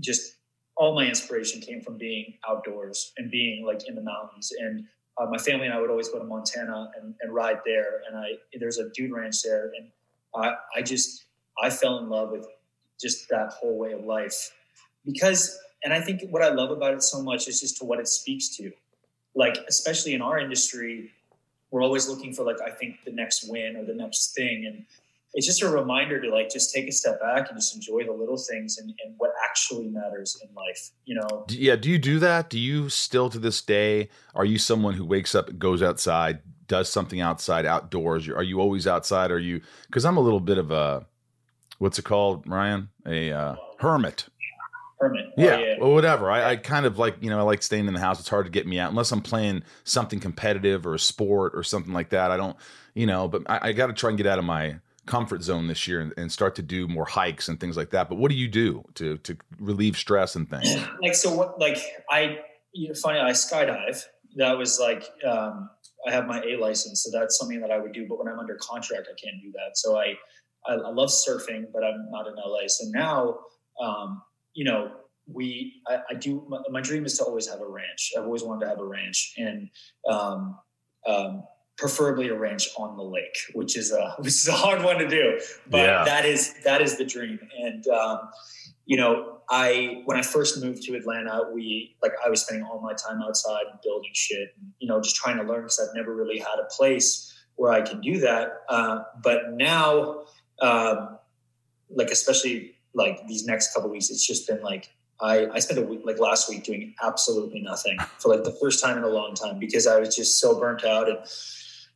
just 0.00 0.36
all 0.76 0.94
my 0.94 1.06
inspiration 1.06 1.60
came 1.60 1.80
from 1.80 1.96
being 1.96 2.34
outdoors 2.48 3.12
and 3.16 3.30
being 3.30 3.64
like 3.64 3.88
in 3.88 3.94
the 3.94 4.02
mountains. 4.02 4.52
And 4.58 4.84
uh, 5.18 5.26
my 5.26 5.38
family 5.38 5.66
and 5.66 5.74
I 5.74 5.80
would 5.80 5.90
always 5.90 6.08
go 6.10 6.18
to 6.18 6.24
Montana 6.24 6.90
and, 7.00 7.14
and 7.20 7.34
ride 7.34 7.60
there. 7.64 8.02
And 8.08 8.18
I 8.18 8.32
there's 8.58 8.78
a 8.78 8.90
dude 8.90 9.12
ranch 9.12 9.42
there, 9.42 9.72
and 9.76 9.88
I 10.34 10.54
I 10.76 10.82
just 10.82 11.26
I 11.62 11.70
fell 11.70 11.98
in 11.98 12.08
love 12.08 12.30
with 12.30 12.46
just 13.00 13.28
that 13.30 13.52
whole 13.52 13.78
way 13.78 13.92
of 13.92 14.04
life 14.04 14.52
because 15.04 15.58
and 15.84 15.92
I 15.92 16.00
think 16.00 16.22
what 16.30 16.42
I 16.42 16.48
love 16.48 16.70
about 16.70 16.94
it 16.94 17.02
so 17.02 17.22
much 17.22 17.48
is 17.48 17.60
just 17.60 17.78
to 17.78 17.84
what 17.84 18.00
it 18.00 18.08
speaks 18.08 18.56
to. 18.56 18.72
Like 19.34 19.58
especially 19.68 20.14
in 20.14 20.22
our 20.22 20.38
industry, 20.38 21.10
we're 21.76 21.82
always 21.82 22.08
looking 22.08 22.32
for 22.32 22.42
like 22.42 22.56
I 22.62 22.70
think 22.70 23.04
the 23.04 23.12
next 23.12 23.50
win 23.50 23.76
or 23.76 23.84
the 23.84 23.92
next 23.92 24.34
thing, 24.34 24.64
and 24.64 24.86
it's 25.34 25.46
just 25.46 25.60
a 25.60 25.68
reminder 25.68 26.18
to 26.22 26.30
like 26.30 26.48
just 26.48 26.72
take 26.74 26.88
a 26.88 26.92
step 26.92 27.20
back 27.20 27.50
and 27.50 27.58
just 27.58 27.74
enjoy 27.74 28.02
the 28.04 28.12
little 28.12 28.38
things 28.38 28.78
and, 28.78 28.94
and 29.04 29.14
what 29.18 29.32
actually 29.46 29.86
matters 29.88 30.40
in 30.42 30.54
life. 30.54 30.90
You 31.04 31.16
know? 31.16 31.44
Yeah. 31.50 31.76
Do 31.76 31.90
you 31.90 31.98
do 31.98 32.18
that? 32.20 32.48
Do 32.48 32.58
you 32.58 32.88
still 32.88 33.28
to 33.28 33.38
this 33.38 33.60
day? 33.60 34.08
Are 34.34 34.46
you 34.46 34.56
someone 34.56 34.94
who 34.94 35.04
wakes 35.04 35.34
up, 35.34 35.58
goes 35.58 35.82
outside, 35.82 36.38
does 36.66 36.88
something 36.88 37.20
outside, 37.20 37.66
outdoors? 37.66 38.26
Are 38.26 38.42
you 38.42 38.58
always 38.58 38.86
outside? 38.86 39.30
Are 39.30 39.38
you? 39.38 39.60
Because 39.86 40.06
I'm 40.06 40.16
a 40.16 40.22
little 40.22 40.40
bit 40.40 40.56
of 40.56 40.70
a 40.70 41.04
what's 41.76 41.98
it 41.98 42.06
called, 42.06 42.48
Ryan? 42.48 42.88
A 43.04 43.32
uh, 43.32 43.56
hermit 43.80 44.28
permit. 44.98 45.26
Yeah, 45.36 45.58
yeah. 45.58 45.74
Well, 45.80 45.92
whatever. 45.92 46.30
I, 46.30 46.50
I, 46.50 46.56
kind 46.56 46.86
of 46.86 46.98
like 46.98 47.16
you 47.20 47.30
know 47.30 47.38
I 47.38 47.42
like 47.42 47.62
staying 47.62 47.86
in 47.86 47.94
the 47.94 48.00
house. 48.00 48.20
It's 48.20 48.28
hard 48.28 48.46
to 48.46 48.50
get 48.50 48.66
me 48.66 48.78
out 48.78 48.90
unless 48.90 49.12
I'm 49.12 49.22
playing 49.22 49.62
something 49.84 50.20
competitive 50.20 50.86
or 50.86 50.94
a 50.94 50.98
sport 50.98 51.52
or 51.54 51.62
something 51.62 51.92
like 51.92 52.10
that. 52.10 52.30
I 52.30 52.36
don't, 52.36 52.56
you 52.94 53.06
know. 53.06 53.28
But 53.28 53.42
I, 53.46 53.68
I 53.68 53.72
got 53.72 53.88
to 53.88 53.92
try 53.92 54.10
and 54.10 54.16
get 54.16 54.26
out 54.26 54.38
of 54.38 54.44
my 54.44 54.76
comfort 55.06 55.40
zone 55.40 55.68
this 55.68 55.86
year 55.86 56.00
and, 56.00 56.12
and, 56.16 56.32
start 56.32 56.56
to 56.56 56.62
do 56.62 56.88
more 56.88 57.04
hikes 57.04 57.48
and 57.48 57.60
things 57.60 57.76
like 57.76 57.90
that. 57.90 58.08
But 58.08 58.16
what 58.16 58.28
do 58.28 58.36
you 58.36 58.48
do 58.48 58.84
to 58.94 59.18
to 59.18 59.36
relieve 59.58 59.96
stress 59.96 60.36
and 60.36 60.48
things? 60.48 60.76
like 61.02 61.14
so, 61.14 61.34
what 61.34 61.60
like 61.60 61.78
I 62.10 62.38
you 62.72 62.88
know, 62.88 62.94
funny 62.94 63.20
I 63.20 63.30
skydive. 63.30 64.02
That 64.36 64.58
was 64.58 64.78
like 64.78 65.04
um, 65.26 65.70
I 66.06 66.12
have 66.12 66.26
my 66.26 66.42
A 66.42 66.56
license, 66.56 67.02
so 67.02 67.18
that's 67.18 67.38
something 67.38 67.60
that 67.60 67.70
I 67.70 67.78
would 67.78 67.92
do. 67.92 68.06
But 68.08 68.18
when 68.18 68.28
I'm 68.28 68.38
under 68.38 68.56
contract, 68.56 69.08
I 69.10 69.14
can't 69.20 69.40
do 69.42 69.52
that. 69.52 69.76
So 69.76 69.96
I 69.96 70.14
I, 70.66 70.74
I 70.74 70.90
love 70.90 71.10
surfing, 71.10 71.66
but 71.72 71.84
I'm 71.84 72.10
not 72.10 72.26
in 72.26 72.34
LA. 72.34 72.66
So 72.66 72.84
now 72.90 73.38
um, 73.80 74.22
you 74.56 74.64
know, 74.64 74.90
we 75.32 75.82
I, 75.86 75.98
I 76.10 76.14
do 76.14 76.44
my, 76.48 76.58
my, 76.70 76.80
dream 76.80 77.04
is 77.04 77.18
to 77.18 77.24
always 77.24 77.48
have 77.48 77.60
a 77.60 77.68
ranch. 77.68 78.12
I've 78.16 78.24
always 78.24 78.42
wanted 78.42 78.64
to 78.64 78.68
have 78.70 78.80
a 78.80 78.86
ranch, 78.86 79.34
and 79.36 79.68
um, 80.08 80.58
um, 81.06 81.44
preferably 81.76 82.28
a 82.28 82.34
ranch 82.34 82.68
on 82.78 82.96
the 82.96 83.02
lake, 83.02 83.36
which 83.52 83.76
is 83.76 83.92
a 83.92 84.14
which 84.18 84.28
is 84.28 84.48
a 84.48 84.52
hard 84.52 84.82
one 84.82 84.98
to 84.98 85.08
do, 85.08 85.38
but 85.68 85.78
yeah. 85.78 86.04
that 86.04 86.24
is 86.24 86.54
that 86.64 86.80
is 86.80 86.96
the 86.96 87.04
dream. 87.04 87.38
And 87.58 87.86
um, 87.88 88.20
you 88.86 88.96
know, 88.96 89.38
I 89.50 90.02
when 90.06 90.16
I 90.16 90.22
first 90.22 90.62
moved 90.62 90.82
to 90.84 90.94
Atlanta, 90.94 91.50
we 91.52 91.96
like 92.02 92.12
I 92.24 92.30
was 92.30 92.42
spending 92.42 92.66
all 92.66 92.80
my 92.80 92.94
time 92.94 93.20
outside 93.22 93.64
building 93.82 94.12
shit, 94.14 94.54
and, 94.58 94.72
you 94.78 94.88
know, 94.88 95.00
just 95.00 95.16
trying 95.16 95.36
to 95.36 95.42
learn 95.42 95.62
because 95.62 95.80
I've 95.80 95.94
never 95.94 96.14
really 96.14 96.38
had 96.38 96.58
a 96.60 96.66
place 96.70 97.32
where 97.56 97.72
I 97.72 97.82
can 97.82 98.00
do 98.00 98.20
that. 98.20 98.60
Uh, 98.68 99.02
but 99.22 99.52
now, 99.52 100.24
um, 100.62 101.18
like 101.90 102.10
especially 102.10 102.75
like 102.96 103.24
these 103.28 103.44
next 103.44 103.72
couple 103.72 103.90
weeks, 103.90 104.10
it's 104.10 104.26
just 104.26 104.48
been 104.48 104.62
like 104.62 104.90
I, 105.20 105.48
I 105.52 105.58
spent 105.60 105.78
a 105.78 105.82
week 105.82 106.00
like 106.04 106.18
last 106.18 106.48
week 106.48 106.64
doing 106.64 106.94
absolutely 107.02 107.60
nothing 107.60 107.98
for 108.18 108.34
like 108.34 108.44
the 108.44 108.56
first 108.60 108.82
time 108.82 108.98
in 108.98 109.04
a 109.04 109.08
long 109.08 109.34
time 109.34 109.58
because 109.58 109.86
I 109.86 109.98
was 109.98 110.14
just 110.14 110.40
so 110.40 110.58
burnt 110.58 110.84
out 110.84 111.08
and 111.08 111.18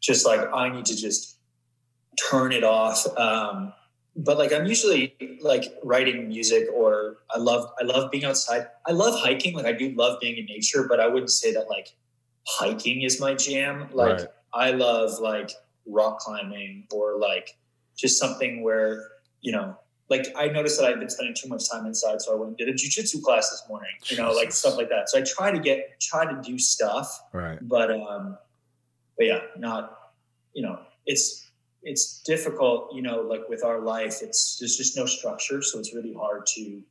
just 0.01 0.25
like 0.25 0.41
I 0.55 0.69
need 0.71 0.87
to 0.87 0.97
just 0.97 1.39
turn 2.31 2.53
it 2.53 2.65
off. 2.65 3.07
Um, 3.19 3.73
but 4.17 4.39
like 4.39 4.53
I'm 4.53 4.67
usually 4.67 5.39
like 5.41 5.65
writing 5.83 6.29
music 6.29 6.69
or 6.75 7.19
I 7.35 7.39
love 7.39 7.71
I 7.81 7.85
love 7.85 8.11
being 8.11 8.25
outside. 8.25 8.69
I 8.87 8.93
love 8.93 9.19
hiking. 9.21 9.55
Like 9.55 9.67
I 9.67 9.73
do 9.73 9.91
love 9.91 10.19
being 10.21 10.37
in 10.37 10.47
nature, 10.47 10.87
but 10.89 11.01
I 11.01 11.07
wouldn't 11.07 11.31
say 11.31 11.53
that 11.53 11.69
like 11.69 11.89
hiking 12.47 13.03
is 13.03 13.21
my 13.21 13.35
jam. 13.35 13.89
Like 13.93 14.19
right. 14.19 14.29
I 14.53 14.71
love 14.73 15.19
like 15.21 15.51
rock 15.87 16.19
climbing 16.21 16.87
or 16.93 17.19
like 17.19 17.51
just 17.97 18.19
something 18.19 18.63
where, 18.63 19.09
you 19.43 19.53
know, 19.53 19.77
like 20.11 20.27
I 20.37 20.49
noticed 20.49 20.79
that 20.81 20.91
I've 20.91 20.99
been 20.99 21.09
spending 21.09 21.35
too 21.35 21.49
much 21.49 21.71
time 21.71 21.87
inside, 21.87 22.21
so 22.21 22.33
I 22.33 22.35
went 22.35 22.49
and 22.49 22.57
did 22.59 22.69
a 22.69 22.73
jujitsu 22.73 23.23
class 23.23 23.49
this 23.51 23.63
morning. 23.69 23.91
You 24.07 24.17
know, 24.17 24.33
like 24.33 24.53
stuff 24.53 24.77
like 24.77 24.89
that. 24.91 25.09
So 25.09 25.19
I 25.19 25.23
try 25.23 25.53
to 25.53 25.61
get 25.61 26.01
try 26.01 26.31
to 26.31 26.43
do 26.43 26.59
stuff. 26.59 27.23
Right. 27.33 27.59
But 27.63 27.93
um 27.93 28.37
but 29.17 29.27
yeah, 29.27 29.41
not 29.57 29.97
you 30.53 30.63
know, 30.63 30.81
it's 31.07 31.51
it's 31.83 32.23
difficult, 32.23 32.95
you 32.95 33.03
know, 33.03 33.21
like 33.23 33.49
with 33.49 33.65
our 33.65 33.81
life, 33.81 34.19
it's 34.21 34.59
there's 34.59 34.77
just 34.77 34.97
no 34.97 35.07
structure. 35.07 35.63
So 35.63 35.79
it's 35.79 35.95
really 35.95 36.13
hard 36.13 36.45
to 36.57 36.83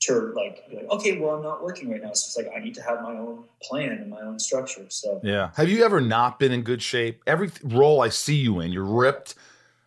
to 0.00 0.32
like 0.34 0.68
be 0.68 0.76
like, 0.76 0.90
okay, 0.90 1.18
well, 1.18 1.36
I'm 1.36 1.42
not 1.42 1.62
working 1.62 1.90
right 1.90 2.02
now. 2.02 2.12
So 2.12 2.26
it's 2.26 2.36
like 2.36 2.54
I 2.54 2.62
need 2.62 2.74
to 2.74 2.82
have 2.82 3.02
my 3.02 3.12
own 3.12 3.44
plan 3.62 3.92
and 3.92 4.10
my 4.10 4.20
own 4.20 4.38
structure. 4.38 4.84
So 4.88 5.20
yeah. 5.24 5.50
Have 5.54 5.70
you 5.70 5.84
ever 5.84 6.00
not 6.00 6.38
been 6.38 6.52
in 6.52 6.62
good 6.62 6.82
shape? 6.82 7.22
Every 7.26 7.50
role 7.64 8.02
I 8.02 8.10
see 8.10 8.36
you 8.36 8.60
in, 8.60 8.70
you're 8.70 8.84
ripped. 8.84 9.34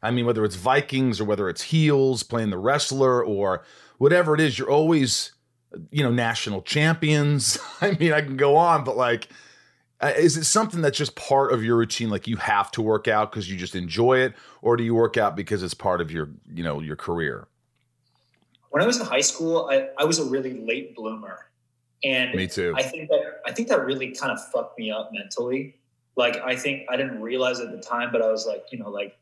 I 0.06 0.12
mean, 0.12 0.26
whether 0.26 0.46
it's 0.46 0.56
Vikings 0.56 1.20
or 1.20 1.26
whether 1.26 1.50
it's 1.50 1.64
heels 1.64 2.24
playing 2.24 2.50
the 2.52 2.58
wrestler 2.58 3.24
or 3.24 3.64
whatever 3.98 4.34
it 4.36 4.42
is, 4.42 4.60
you're 4.60 4.70
always, 4.70 5.34
you 5.92 6.04
know, 6.04 6.12
national 6.12 6.62
champions. 6.62 7.58
I 7.82 7.92
mean, 7.92 8.14
I 8.14 8.22
can 8.22 8.38
go 8.38 8.56
on, 8.56 8.84
but 8.84 8.96
like 8.96 9.30
uh, 10.02 10.14
is 10.18 10.36
it 10.38 10.44
something 10.44 10.82
that's 10.82 10.98
just 10.98 11.16
part 11.16 11.54
of 11.54 11.64
your 11.64 11.78
routine 11.78 12.10
like 12.10 12.28
you 12.28 12.36
have 12.38 12.70
to 12.70 12.82
work 12.82 13.08
out 13.08 13.32
because 13.32 13.50
you 13.50 13.58
just 13.58 13.76
enjoy 13.76 14.20
it? 14.20 14.34
Or 14.62 14.76
do 14.76 14.84
you 14.84 14.94
work 14.94 15.18
out 15.18 15.36
because 15.36 15.64
it's 15.64 15.74
part 15.74 16.02
of 16.02 16.12
your 16.12 16.30
you 16.54 16.64
know 16.64 16.82
your 16.82 16.96
career? 16.96 17.48
When 18.70 18.84
i 18.84 18.86
was 18.86 19.00
in 19.00 19.06
high 19.06 19.22
school 19.22 19.70
i, 19.72 19.88
I 19.98 20.04
was 20.04 20.20
a 20.20 20.26
really 20.26 20.60
late 20.60 20.96
bloomer. 20.96 21.50
And 22.04 22.36
me 22.36 22.46
too. 22.46 22.74
I 22.76 22.84
think 22.84 23.10
that 23.10 23.42
i 23.46 23.52
think 23.54 23.70
that 23.70 23.86
really 23.86 24.12
kind 24.12 24.32
of 24.32 24.40
fucked 24.52 24.78
me 24.78 24.92
up 24.92 25.12
mentally. 25.14 25.76
Like 26.18 26.36
i 26.38 26.56
think 26.56 26.86
i 26.90 26.98
didn't 26.98 27.22
realize 27.22 27.62
at 27.62 27.72
the 27.72 27.80
time 27.80 28.12
but 28.12 28.22
i 28.22 28.30
was 28.30 28.46
like 28.46 28.66
you 28.72 28.78
know 28.78 28.90
like 28.90 29.18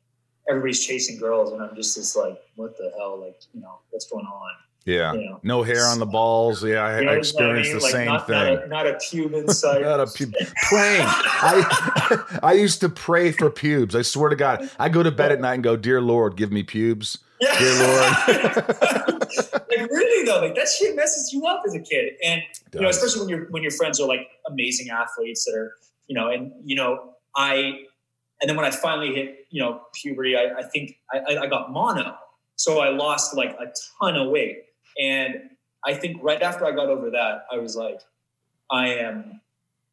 everybody's 0.50 0.85
chasing 0.85 1.17
girls 1.19 1.51
and 1.51 1.62
i'm 1.62 1.75
just 1.75 1.95
this 1.95 2.15
like 2.15 2.38
what 2.55 2.77
the 2.77 2.91
hell 2.97 3.19
like 3.19 3.39
you 3.53 3.62
know 3.62 3.79
what's 3.91 4.07
going 4.09 4.25
on 4.25 4.51
yeah. 4.85 5.13
You 5.13 5.29
know, 5.29 5.39
no 5.43 5.63
hair 5.63 5.85
on 5.85 6.00
the 6.00 6.05
balls. 6.05 6.63
Yeah, 6.63 6.85
I, 6.85 7.00
you 7.00 7.05
know 7.05 7.12
I 7.13 7.15
experienced 7.15 7.69
I 7.69 7.73
mean? 7.73 7.77
the 7.77 7.83
like 7.83 7.91
same 7.91 8.05
not, 8.05 8.27
thing. 8.27 8.35
Not 8.35 8.47
a, 8.47 8.67
not 8.67 8.85
a 8.85 9.79
not 9.81 10.00
a 10.00 10.05
pube. 10.05 10.33
Praying. 10.69 11.05
I 11.05 12.39
I 12.43 12.53
used 12.53 12.81
to 12.81 12.89
pray 12.89 13.31
for 13.31 13.50
pubes. 13.50 13.95
I 13.95 14.01
swear 14.01 14.29
to 14.29 14.35
God. 14.35 14.69
I 14.79 14.89
go 14.89 15.01
to 15.01 15.12
bed 15.12 15.31
at 15.31 15.39
night 15.39 15.55
and 15.55 15.63
go, 15.63 15.75
Dear 15.77 16.01
Lord, 16.01 16.35
give 16.35 16.51
me 16.51 16.63
pubes. 16.63 17.19
Yeah. 17.39 17.57
Dear 17.57 17.73
Lord. 17.79 18.67
like 19.69 19.89
really 19.89 20.25
though, 20.25 20.41
like 20.41 20.55
that 20.55 20.67
shit 20.67 20.95
messes 20.95 21.31
you 21.31 21.45
up 21.45 21.63
as 21.65 21.73
a 21.75 21.79
kid. 21.79 22.13
And 22.23 22.41
you 22.73 22.81
know, 22.81 22.89
especially 22.89 23.21
when 23.21 23.29
your 23.29 23.45
when 23.51 23.63
your 23.63 23.71
friends 23.71 24.01
are 24.01 24.07
like 24.07 24.27
amazing 24.50 24.89
athletes 24.89 25.45
that 25.45 25.55
are, 25.55 25.75
you 26.07 26.15
know, 26.15 26.29
and 26.29 26.51
you 26.65 26.75
know, 26.75 27.13
I 27.38 27.83
and 28.43 28.50
then 28.50 28.57
when 28.57 28.65
I 28.65 28.71
finally 28.71 29.15
hit, 29.15 29.47
you 29.51 29.62
know, 29.62 29.83
puberty, 29.93 30.35
I, 30.35 30.59
I 30.59 30.63
think 30.63 31.00
I, 31.13 31.38
I 31.38 31.47
got 31.47 31.71
mono. 31.71 32.17
So 32.57 32.81
I 32.81 32.89
lost 32.89 33.38
like 33.38 33.51
a 33.51 33.71
ton 34.01 34.17
of 34.17 34.31
weight. 34.31 34.65
And 35.01 35.51
I 35.85 35.93
think 35.93 36.21
right 36.21 36.41
after 36.41 36.65
I 36.65 36.71
got 36.71 36.89
over 36.89 37.09
that, 37.12 37.45
I 37.50 37.55
was 37.55 37.77
like, 37.77 38.01
I 38.69 38.95
am, 38.95 39.39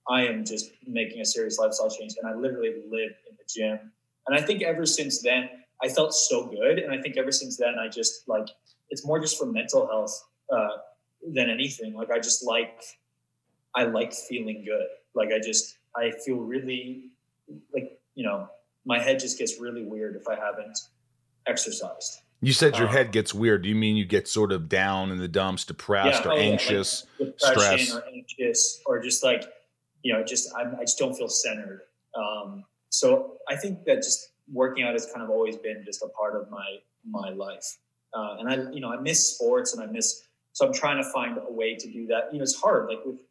I 0.09 0.26
am 0.26 0.45
just 0.45 0.73
making 0.85 1.21
a 1.21 1.25
serious 1.25 1.61
lifestyle 1.61 1.90
change. 1.90 2.14
And 2.21 2.28
I 2.28 2.35
literally 2.35 2.75
live 2.90 3.12
in 3.30 3.37
the 3.38 3.45
gym. 3.49 3.92
And 4.26 4.37
I 4.37 4.42
think 4.45 4.64
ever 4.64 4.85
since 4.85 5.23
then, 5.23 5.49
I 5.80 5.88
felt 5.88 6.12
so 6.12 6.47
good. 6.47 6.80
And 6.80 6.92
I 6.92 7.00
think 7.00 7.16
ever 7.19 7.30
since 7.30 7.57
then, 7.57 7.76
I 7.78 7.87
just 7.87 8.28
like, 8.28 8.49
it's 8.88 9.07
more 9.07 9.21
just 9.21 9.38
for 9.38 9.47
mental 9.47 9.87
health 9.87 10.26
uh, 10.52 10.78
than 11.25 11.49
anything. 11.50 11.95
Like, 11.95 12.11
I 12.11 12.19
just 12.19 12.45
like, 12.45 12.83
I 13.76 13.85
like 13.85 14.12
feeling 14.12 14.64
good. 14.64 14.88
Like, 15.14 15.28
I 15.28 15.38
just, 15.38 15.78
I 15.95 16.11
feel 16.26 16.38
really 16.38 17.11
like, 17.73 18.00
you 18.21 18.27
know, 18.27 18.50
my 18.85 18.99
head 18.99 19.19
just 19.19 19.39
gets 19.39 19.59
really 19.59 19.83
weird 19.83 20.15
if 20.15 20.29
I 20.29 20.35
haven't 20.35 20.79
exercised. 21.47 22.21
You 22.43 22.53
said 22.53 22.77
your 22.77 22.87
um, 22.87 22.93
head 22.93 23.12
gets 23.12 23.33
weird. 23.33 23.62
Do 23.62 23.71
you 23.71 23.75
mean 23.75 23.97
you 23.97 24.05
get 24.05 24.29
sort 24.29 24.53
of 24.53 24.69
down 24.69 25.11
in 25.11 25.17
the 25.17 25.27
dumps, 25.27 25.65
depressed 25.65 26.27
yeah, 26.27 26.31
or 26.31 26.35
oh, 26.35 26.37
anxious, 26.37 27.07
yeah, 27.19 27.29
like 27.29 27.41
stress, 27.41 27.95
or 27.95 28.05
anxious, 28.15 28.83
or 28.85 29.03
just 29.03 29.25
like 29.25 29.50
you 30.03 30.12
know, 30.12 30.23
just 30.23 30.55
I'm, 30.55 30.77
i 30.77 30.81
just 30.81 30.99
don't 30.99 31.15
feel 31.15 31.31
centered. 31.31 31.81
Um, 32.15 32.67
so 32.91 33.39
I 33.49 33.57
think 33.57 33.85
that 33.87 33.97
just 33.97 34.33
working 34.53 34.85
out 34.85 34.93
has 34.93 35.07
kind 35.07 35.23
of 35.23 35.31
always 35.31 35.57
been 35.57 35.83
just 35.83 36.03
a 36.03 36.09
part 36.09 36.37
of 36.37 36.50
my 36.50 36.77
my 37.09 37.31
life. 37.31 37.79
Uh, 38.12 38.37
and 38.39 38.50
I, 38.50 38.71
you 38.71 38.81
know, 38.81 38.93
I 38.93 39.00
miss 39.00 39.35
sports 39.35 39.73
and 39.73 39.83
I 39.83 39.87
miss. 39.87 40.25
So 40.53 40.67
I'm 40.67 40.75
trying 40.75 41.03
to 41.03 41.11
find 41.11 41.39
a 41.39 41.50
way 41.50 41.75
to 41.75 41.91
do 41.91 42.07
that. 42.09 42.29
You 42.33 42.39
know, 42.39 42.43
it's 42.43 42.61
hard. 42.61 42.91
Like 42.91 42.99
with, 43.07 43.23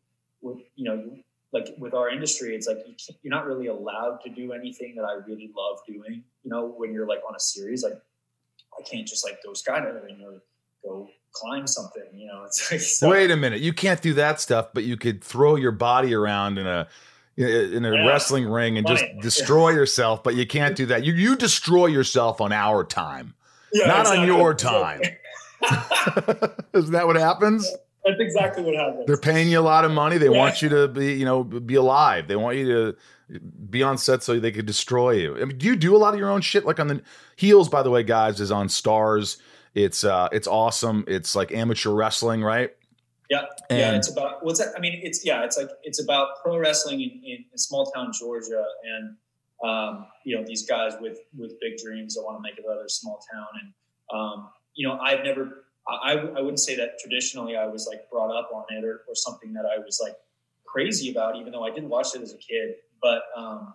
with 0.41 0.58
you 0.75 0.86
know, 0.86 1.15
like 1.51 1.74
with 1.77 1.94
our 1.94 2.10
industry, 2.10 2.56
it's 2.56 2.68
like 2.68 2.79
you 2.86 2.96
you're 3.24 3.34
not 3.34 3.46
really 3.46 3.68
allowed 3.68 4.20
to 4.24 4.29
do 4.29 4.53
anything 4.53 4.96
that 4.96 5.03
I 5.03 5.13
really 5.27 5.51
love 5.56 5.79
doing. 5.88 6.24
You 6.44 6.51
know, 6.51 6.74
when 6.77 6.94
you're 6.94 7.08
like 7.08 7.22
on 7.27 7.36
a 7.36 7.39
series, 7.39 7.84
like 7.84 8.00
I 8.77 8.84
can't 8.84 9.08
just 9.08 9.25
like 9.25 9.39
go 9.44 9.51
skydiving 9.51 10.24
or 10.24 10.44
go 10.84 11.10
climb 11.32 11.65
something. 11.65 12.03
You 12.13 12.27
know, 12.27 12.44
it's 12.46 12.72
like 12.72 12.82
so. 12.82 13.10
wait 13.10 13.32
a 13.32 13.38
minute, 13.38 13.62
you 13.62 13.74
can't 13.74 14.01
do 14.01 14.13
that 14.15 14.39
stuff, 14.39 14.70
but 14.74 14.84
you 14.84 14.98
could 14.98 15.24
throw 15.24 15.56
your 15.56 15.72
body 15.72 16.13
around 16.13 16.58
in 16.58 16.68
a 16.68 16.88
in 17.38 17.86
a 17.86 17.94
yeah. 17.94 18.06
wrestling 18.06 18.48
ring 18.48 18.77
and 18.77 18.86
Funny. 18.86 19.00
just 19.00 19.22
destroy 19.22 19.70
yourself, 19.72 20.24
but 20.24 20.36
you 20.36 20.46
can't 20.46 20.75
do 20.75 20.86
that. 20.88 21.03
You 21.03 21.13
you 21.13 21.36
destroy 21.36 21.88
yourself 21.88 22.41
on 22.41 22.51
our 22.51 22.84
time, 22.84 23.34
yeah, 23.74 23.88
not 23.88 24.06
on 24.06 24.27
your 24.27 24.53
time. 24.53 25.01
Isn't 26.74 26.91
that 26.91 27.08
what 27.08 27.15
happens? 27.15 27.70
That's 28.06 28.20
exactly 28.20 28.63
what 28.63 28.75
happens. 28.75 29.06
They're 29.08 29.18
paying 29.18 29.50
you 29.50 29.60
a 29.60 29.62
lot 29.62 29.86
of 29.86 29.91
money. 29.91 30.18
They 30.18 30.29
yeah. 30.29 30.38
want 30.38 30.62
you 30.62 30.70
to 30.70 30.88
be, 30.88 31.13
you 31.13 31.25
know, 31.25 31.44
be 31.44 31.75
alive. 31.75 32.27
They 32.27 32.36
want 32.36 32.58
you 32.58 32.65
to 32.68 33.39
be 33.70 33.84
on 33.84 33.98
set 33.98 34.24
so 34.24 34.39
they 34.39 34.51
could 34.51 34.65
destroy 34.65 35.12
you. 35.12 35.39
I 35.39 35.46
mean, 35.46 35.58
do 35.58 35.68
you 35.68 35.75
do 35.75 35.96
a 35.96 36.00
lot 36.00 36.13
of 36.13 36.20
your 36.20 36.29
own 36.29 36.41
shit? 36.41 36.65
Like 36.65 36.79
on 36.79 36.88
the 36.88 37.01
heels, 37.36 37.70
by 37.70 37.84
the 37.84 37.89
way, 37.89 38.03
guys, 38.03 38.39
is 38.39 38.51
on 38.51 38.68
Starz. 38.68 39.38
It's 39.75 40.03
uh, 40.03 40.29
it's 40.32 40.48
awesome. 40.48 41.03
It's 41.08 41.36
like 41.36 41.51
amateur 41.51 41.91
wrestling, 41.91 42.41
right? 42.41 42.72
Yeah, 43.29 43.46
and 43.70 43.79
yeah. 43.79 43.96
It's 43.96 44.10
about 44.10 44.44
what's 44.44 44.60
that? 44.60 44.74
I 44.75 44.79
mean, 44.79 45.00
it's 45.03 45.24
yeah. 45.24 45.44
It's 45.44 45.58
like 45.58 45.70
it's 45.84 46.01
about 46.01 46.41
pro 46.41 46.58
wrestling 46.58 47.01
in, 47.01 47.12
in, 47.24 47.46
in 47.51 47.58
small 47.58 47.86
town 47.91 48.12
Georgia, 48.18 48.65
and 48.84 49.15
um, 49.63 50.08
you 50.25 50.36
know 50.36 50.44
these 50.44 50.65
guys 50.65 50.94
with 51.00 51.20
with 51.38 51.60
big 51.62 51.77
dreams 51.77 52.15
that 52.15 52.24
want 52.24 52.38
to 52.38 52.41
make 52.41 52.58
it 52.58 52.65
out 52.68 52.74
of 52.74 52.79
their 52.79 52.89
small 52.89 53.20
town. 53.32 53.48
And 53.62 54.20
um, 54.20 54.50
you 54.74 54.88
know, 54.88 54.98
I've 55.00 55.24
never. 55.24 55.65
I, 56.03 56.13
I 56.13 56.41
wouldn't 56.41 56.60
say 56.60 56.75
that 56.75 57.00
traditionally 57.00 57.55
I 57.55 57.65
was 57.65 57.88
like 57.88 58.10
brought 58.10 58.36
up 58.36 58.50
on 58.53 58.65
it 58.69 58.84
or, 58.84 59.01
or 59.08 59.15
something 59.15 59.53
that 59.53 59.65
I 59.65 59.79
was 59.79 60.00
like 60.01 60.15
crazy 60.65 61.12
about, 61.12 61.36
even 61.36 61.51
though 61.51 61.63
I 61.63 61.72
didn't 61.72 61.89
watch 61.89 62.15
it 62.15 62.22
as 62.22 62.34
a 62.34 62.38
kid. 62.38 62.75
But 63.01 63.24
um, 63.36 63.74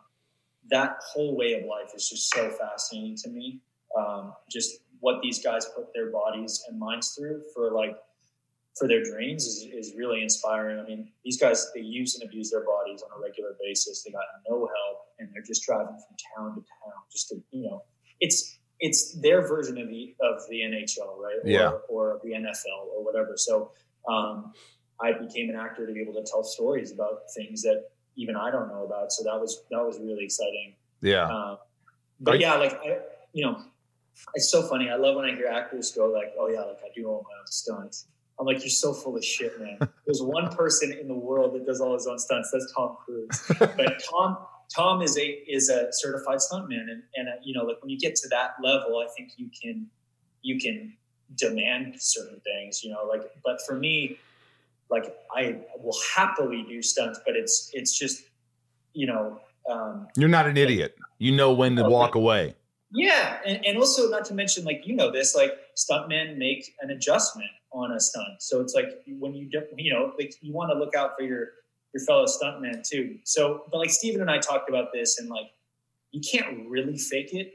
that 0.71 0.99
whole 1.13 1.37
way 1.37 1.55
of 1.55 1.65
life 1.67 1.93
is 1.95 2.09
just 2.09 2.33
so 2.33 2.51
fascinating 2.51 3.17
to 3.17 3.31
me. 3.31 3.61
Um, 3.97 4.33
just 4.51 4.81
what 5.01 5.21
these 5.23 5.43
guys 5.43 5.67
put 5.77 5.93
their 5.93 6.11
bodies 6.11 6.65
and 6.69 6.79
minds 6.79 7.15
through 7.15 7.43
for 7.55 7.71
like 7.73 7.97
for 8.77 8.89
their 8.89 9.05
dreams 9.05 9.47
is, 9.47 9.67
is 9.73 9.95
really 9.97 10.23
inspiring. 10.23 10.81
I 10.81 10.85
mean, 10.85 11.13
these 11.25 11.39
guys 11.39 11.71
they 11.75 11.81
use 11.81 12.15
and 12.15 12.29
abuse 12.29 12.51
their 12.51 12.65
bodies 12.65 13.03
on 13.03 13.17
a 13.17 13.23
regular 13.23 13.55
basis. 13.63 14.03
They 14.03 14.11
got 14.11 14.25
no 14.49 14.59
help, 14.67 14.99
and 15.19 15.29
they're 15.33 15.43
just 15.43 15.65
driving 15.65 15.95
from 15.95 16.17
town 16.37 16.55
to 16.55 16.61
town 16.61 16.93
just 17.13 17.29
to 17.29 17.37
you 17.51 17.71
know, 17.71 17.83
it's 18.21 18.59
it's 18.81 19.19
their 19.21 19.47
version 19.47 19.79
of 19.79 19.89
the 19.89 20.15
of 20.21 20.43
the 20.49 20.61
NHL, 20.61 21.19
right? 21.19 21.39
Yeah. 21.45 21.71
Or, 21.89 22.15
or 22.15 22.21
the 22.23 22.31
NFL 22.31 22.87
or 22.95 23.05
whatever. 23.05 23.35
So 23.37 23.71
um, 24.09 24.53
I 25.01 25.13
became 25.13 25.51
an 25.51 25.57
actor 25.57 25.87
to 25.87 25.93
be 25.93 26.01
able 26.01 26.15
to 26.15 26.25
tell 26.29 26.45
stories 26.45 26.93
about 26.93 27.21
things 27.37 27.63
that 27.63 27.85
even 28.17 28.37
I 28.37 28.51
don't 28.51 28.69
know 28.69 28.85
about. 28.85 29.13
So 29.13 29.25
that 29.25 29.41
was 29.41 29.65
that 29.71 29.85
was 29.85 29.99
really 29.99 30.25
exciting. 30.25 30.75
Yeah. 31.01 31.27
Uh, 31.27 31.57
but 32.21 32.41
yeah, 32.41 32.55
like 32.55 32.75
I, 32.75 32.99
you 33.33 33.45
know, 33.45 33.61
it's 34.35 34.51
so 34.51 34.63
funny. 34.69 34.91
I 34.91 34.97
love 34.97 35.17
when 35.17 35.25
I 35.25 35.35
hear 35.35 35.49
actors 35.49 35.93
go 35.93 36.07
like, 36.07 36.33
"Oh 36.39 36.49
yeah, 36.49 36.61
like 36.61 36.79
I 36.85 36.89
do 36.95 37.07
all 37.07 37.25
my 37.25 37.39
own 37.39 37.47
stunts." 37.47 38.07
I'm 38.39 38.47
like, 38.47 38.61
"You're 38.61 38.71
so 38.71 38.93
full 38.93 39.17
of 39.17 39.25
shit, 39.25 39.61
man." 39.61 39.79
There's 40.07 40.23
one 40.23 40.55
person 40.55 40.93
in 40.93 41.09
the 41.09 41.15
world 41.15 41.55
that 41.55 41.67
does 41.67 41.81
all 41.81 41.95
his 41.95 42.07
own 42.07 42.19
stunts. 42.19 42.51
That's 42.53 42.73
Tom 42.73 42.97
Cruise. 43.05 43.53
but 43.59 44.03
Tom 44.11 44.39
Tom 44.75 45.03
is 45.03 45.19
a 45.19 45.27
is 45.49 45.69
a 45.69 45.93
certified 45.93 46.39
stuntman, 46.39 46.91
and 46.91 47.03
and 47.15 47.29
uh, 47.29 47.33
you 47.43 47.55
know, 47.55 47.65
like 47.65 47.81
when 47.81 47.91
you 47.91 47.99
get 47.99 48.15
to 48.17 48.29
that 48.29 48.57
level, 48.63 48.99
I 48.99 49.07
think 49.17 49.33
you 49.37 49.51
can 49.61 49.87
you 50.43 50.59
can 50.59 50.95
demand 51.37 51.97
certain 51.99 52.41
things. 52.41 52.85
You 52.85 52.93
know, 52.93 53.05
like 53.05 53.23
but 53.45 53.61
for 53.67 53.75
me, 53.75 54.19
like 54.91 55.17
I 55.35 55.61
will 55.79 55.99
happily 56.15 56.65
do 56.69 56.83
stunts, 56.83 57.21
but 57.27 57.37
it's 57.37 57.71
it's 57.73 57.99
just 57.99 58.25
you 58.93 59.07
know. 59.07 59.41
Um, 59.69 60.09
You're 60.17 60.29
not 60.29 60.47
an 60.47 60.59
idiot. 60.59 60.95
You 61.19 61.33
know 61.33 61.55
when 61.55 61.77
to 61.77 61.85
walk 61.85 62.17
away. 62.17 62.55
Yeah, 62.93 63.39
and, 63.47 63.65
and 63.65 63.79
also 63.79 64.09
not 64.11 64.25
to 64.27 64.35
mention 64.35 64.65
like 64.65 64.83
you 64.87 64.95
know 64.95 65.11
this 65.11 65.35
like 65.35 65.53
stuntmen 65.77 66.37
make 66.37 66.75
an 66.81 66.91
adjustment 66.91 67.51
on 67.75 67.93
a 67.93 68.01
stunt. 68.01 68.41
So 68.41 68.61
it's 68.61 68.75
like 68.75 69.03
when 69.19 69.35
you 69.35 69.49
don't, 69.51 69.67
you 69.77 69.93
know, 69.93 70.13
like 70.19 70.35
you 70.41 70.53
want 70.53 70.71
to 70.71 70.79
look 70.79 70.95
out 70.95 71.17
for 71.17 71.25
your 71.25 71.49
your 71.95 72.05
fellow 72.05 72.27
stuntman 72.27 72.87
too. 72.87 73.19
So, 73.25 73.65
but 73.71 73.79
like 73.79 73.91
Stephen 73.91 74.21
and 74.21 74.31
I 74.31 74.39
talked 74.39 74.69
about 74.69 74.93
this, 74.93 75.19
and 75.19 75.29
like 75.29 75.53
you 76.11 76.21
can't 76.21 76.69
really 76.69 76.99
fake 76.99 77.31
it 77.33 77.53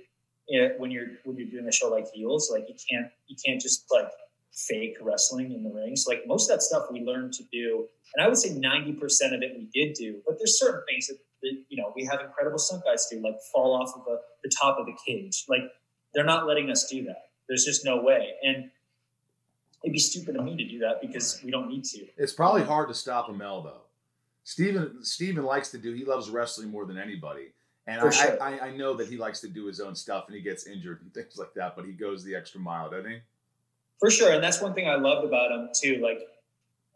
when 0.79 0.91
you're 0.91 1.07
when 1.25 1.37
you're 1.37 1.47
doing 1.47 1.67
a 1.67 1.71
show 1.71 1.89
like 1.89 2.07
Heels. 2.13 2.49
Like 2.51 2.65
you 2.67 2.75
can't 2.89 3.11
you 3.27 3.35
can't 3.45 3.61
just 3.61 3.85
like 3.91 4.09
fake 4.51 4.97
wrestling 5.01 5.51
in 5.51 5.63
the 5.63 5.69
ring. 5.69 5.95
So 5.95 6.11
Like 6.11 6.23
most 6.25 6.49
of 6.49 6.55
that 6.55 6.63
stuff 6.63 6.85
we 6.91 7.01
learned 7.01 7.33
to 7.33 7.43
do, 7.51 7.87
and 8.15 8.25
I 8.25 8.27
would 8.27 8.37
say 8.37 8.57
ninety 8.57 8.93
percent 8.93 9.35
of 9.35 9.41
it 9.41 9.51
we 9.57 9.69
did 9.73 9.93
do. 9.93 10.21
But 10.25 10.37
there's 10.37 10.59
certain 10.59 10.81
things 10.87 11.07
that, 11.07 11.17
that 11.43 11.63
you 11.69 11.81
know 11.81 11.93
we 11.95 12.05
have 12.05 12.21
incredible 12.21 12.59
stunt 12.59 12.83
guys 12.85 13.07
do, 13.11 13.21
like 13.21 13.35
fall 13.53 13.75
off 13.75 13.93
of 13.95 14.01
a, 14.07 14.17
the 14.43 14.51
top 14.59 14.79
of 14.79 14.85
the 14.85 14.95
cage. 15.05 15.45
Like 15.49 15.63
they're 16.13 16.25
not 16.25 16.47
letting 16.47 16.71
us 16.71 16.87
do 16.89 17.03
that. 17.05 17.29
There's 17.47 17.65
just 17.65 17.83
no 17.83 18.01
way. 18.01 18.29
And 18.43 18.69
it'd 19.83 19.93
be 19.93 19.99
stupid 19.99 20.35
of 20.35 20.43
me 20.43 20.55
to 20.57 20.67
do 20.67 20.79
that 20.79 21.01
because 21.01 21.41
we 21.43 21.51
don't 21.51 21.67
need 21.67 21.83
to. 21.85 22.05
It's 22.17 22.33
probably 22.33 22.63
hard 22.63 22.89
to 22.89 22.93
stop 22.93 23.27
Amell 23.27 23.63
though. 23.63 23.81
Stephen 24.43 25.03
Stephen 25.03 25.43
likes 25.43 25.69
to 25.71 25.77
do. 25.77 25.93
He 25.93 26.05
loves 26.05 26.29
wrestling 26.29 26.69
more 26.69 26.85
than 26.85 26.97
anybody, 26.97 27.53
and 27.87 28.01
I, 28.01 28.09
sure. 28.09 28.41
I, 28.41 28.59
I 28.59 28.71
know 28.75 28.93
that 28.95 29.07
he 29.07 29.17
likes 29.17 29.39
to 29.41 29.47
do 29.47 29.65
his 29.65 29.79
own 29.79 29.95
stuff 29.95 30.25
and 30.27 30.35
he 30.35 30.41
gets 30.41 30.67
injured 30.67 31.01
and 31.01 31.13
things 31.13 31.37
like 31.37 31.53
that. 31.55 31.75
But 31.75 31.85
he 31.85 31.91
goes 31.91 32.23
the 32.23 32.35
extra 32.35 32.59
mile, 32.59 32.89
doesn't 32.89 33.09
he? 33.09 33.19
For 33.99 34.09
sure, 34.09 34.33
and 34.33 34.43
that's 34.43 34.61
one 34.61 34.73
thing 34.73 34.87
I 34.87 34.95
loved 34.95 35.25
about 35.25 35.51
him 35.51 35.69
too. 35.73 36.01
Like, 36.01 36.21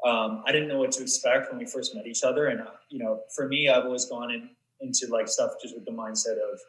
um, 0.06 0.44
I 0.46 0.52
didn't 0.52 0.68
know 0.68 0.80
what 0.80 0.92
to 0.94 1.02
expect 1.02 1.52
when 1.52 1.60
we 1.60 1.66
first 1.66 1.96
met 1.96 2.08
each 2.08 2.24
other, 2.24 2.48
and 2.48 2.62
uh, 2.62 2.72
you 2.90 3.00
know, 3.00 3.22
for 3.36 3.48
me, 3.48 3.70
I've 3.70 3.86
always 3.86 4.06
gone 4.06 4.32
in, 4.32 4.50
into 4.82 5.08
like 5.12 5.28
stuff 5.28 5.52
just 5.62 5.76
with 5.76 5.86
the 5.86 5.92
mindset 5.92 6.38
of, 6.38 6.60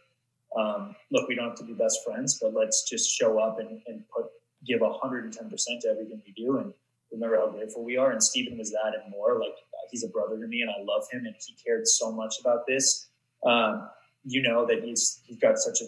um, 0.58 0.96
look, 1.10 1.28
we 1.28 1.34
don't 1.34 1.48
have 1.48 1.58
to 1.58 1.64
be 1.64 1.72
best 1.72 2.00
friends, 2.04 2.38
but 2.40 2.52
let's 2.52 2.88
just 2.88 3.10
show 3.10 3.38
up 3.38 3.58
and, 3.60 3.80
and 3.86 4.04
put 4.08 4.26
give 4.66 4.80
110% 4.80 5.30
to 5.80 5.88
everything 5.88 6.22
we 6.26 6.32
do 6.32 6.58
and 6.58 6.72
remember 7.12 7.36
how 7.36 7.48
grateful 7.48 7.84
we 7.84 7.96
are. 7.96 8.12
And 8.12 8.22
Stephen 8.22 8.58
was 8.58 8.70
that 8.70 8.94
and 8.94 9.10
more. 9.10 9.38
Like 9.38 9.54
he's 9.90 10.04
a 10.04 10.08
brother 10.08 10.38
to 10.38 10.46
me 10.46 10.62
and 10.62 10.70
I 10.70 10.82
love 10.84 11.04
him 11.10 11.26
and 11.26 11.34
he 11.38 11.54
cared 11.64 11.86
so 11.86 12.12
much 12.12 12.40
about 12.40 12.66
this. 12.66 13.08
Um, 13.44 13.88
you 14.24 14.42
know 14.42 14.66
that 14.66 14.82
he's 14.82 15.20
he's 15.24 15.36
got 15.36 15.58
such 15.58 15.80
a 15.80 15.86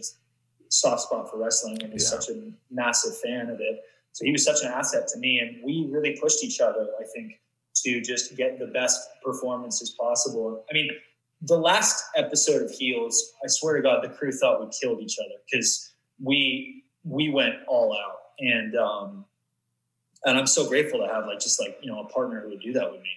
soft 0.69 1.03
spot 1.03 1.31
for 1.31 1.39
wrestling 1.39 1.83
and 1.83 1.93
he's 1.93 2.11
yeah. 2.11 2.19
such 2.19 2.29
a 2.31 2.53
massive 2.71 3.17
fan 3.19 3.49
of 3.49 3.61
it. 3.61 3.81
So 4.13 4.25
he 4.25 4.33
was 4.33 4.45
such 4.45 4.63
an 4.63 4.69
asset 4.69 5.09
to 5.09 5.19
me 5.19 5.41
and 5.41 5.65
we 5.65 5.89
really 5.91 6.17
pushed 6.21 6.43
each 6.45 6.61
other, 6.61 6.89
I 7.01 7.05
think, 7.15 7.41
to 7.85 8.01
just 8.01 8.37
get 8.37 8.59
the 8.59 8.67
best 8.67 9.01
performances 9.25 9.91
possible. 9.91 10.65
I 10.71 10.75
mean, 10.75 10.91
the 11.43 11.59
last 11.59 12.05
episode 12.17 12.63
of 12.63 12.71
Heels, 12.71 13.33
I 13.45 13.49
swear 13.49 13.77
to 13.77 13.83
God, 13.83 14.03
the 14.03 14.09
crew 14.09 14.33
thought 14.33 14.61
we 14.61 14.71
killed 14.81 15.01
each 15.01 15.19
other 15.19 15.35
because 15.51 15.93
we 16.23 16.85
we 17.05 17.31
went 17.31 17.55
all 17.69 17.93
out 17.93 18.17
and 18.41 18.75
um, 18.77 19.25
and 20.25 20.39
I'm 20.39 20.47
so 20.47 20.69
grateful 20.69 21.01
to 21.01 21.13
have 21.13 21.27
like 21.27 21.41
just 21.41 21.61
like 21.61 21.79
you 21.83 21.91
know 21.91 22.01
a 22.01 22.09
partner 22.09 22.41
who 22.41 22.51
would 22.51 22.61
do 22.61 22.73
that 22.73 22.91
with 22.91 23.01
me. 23.03 23.11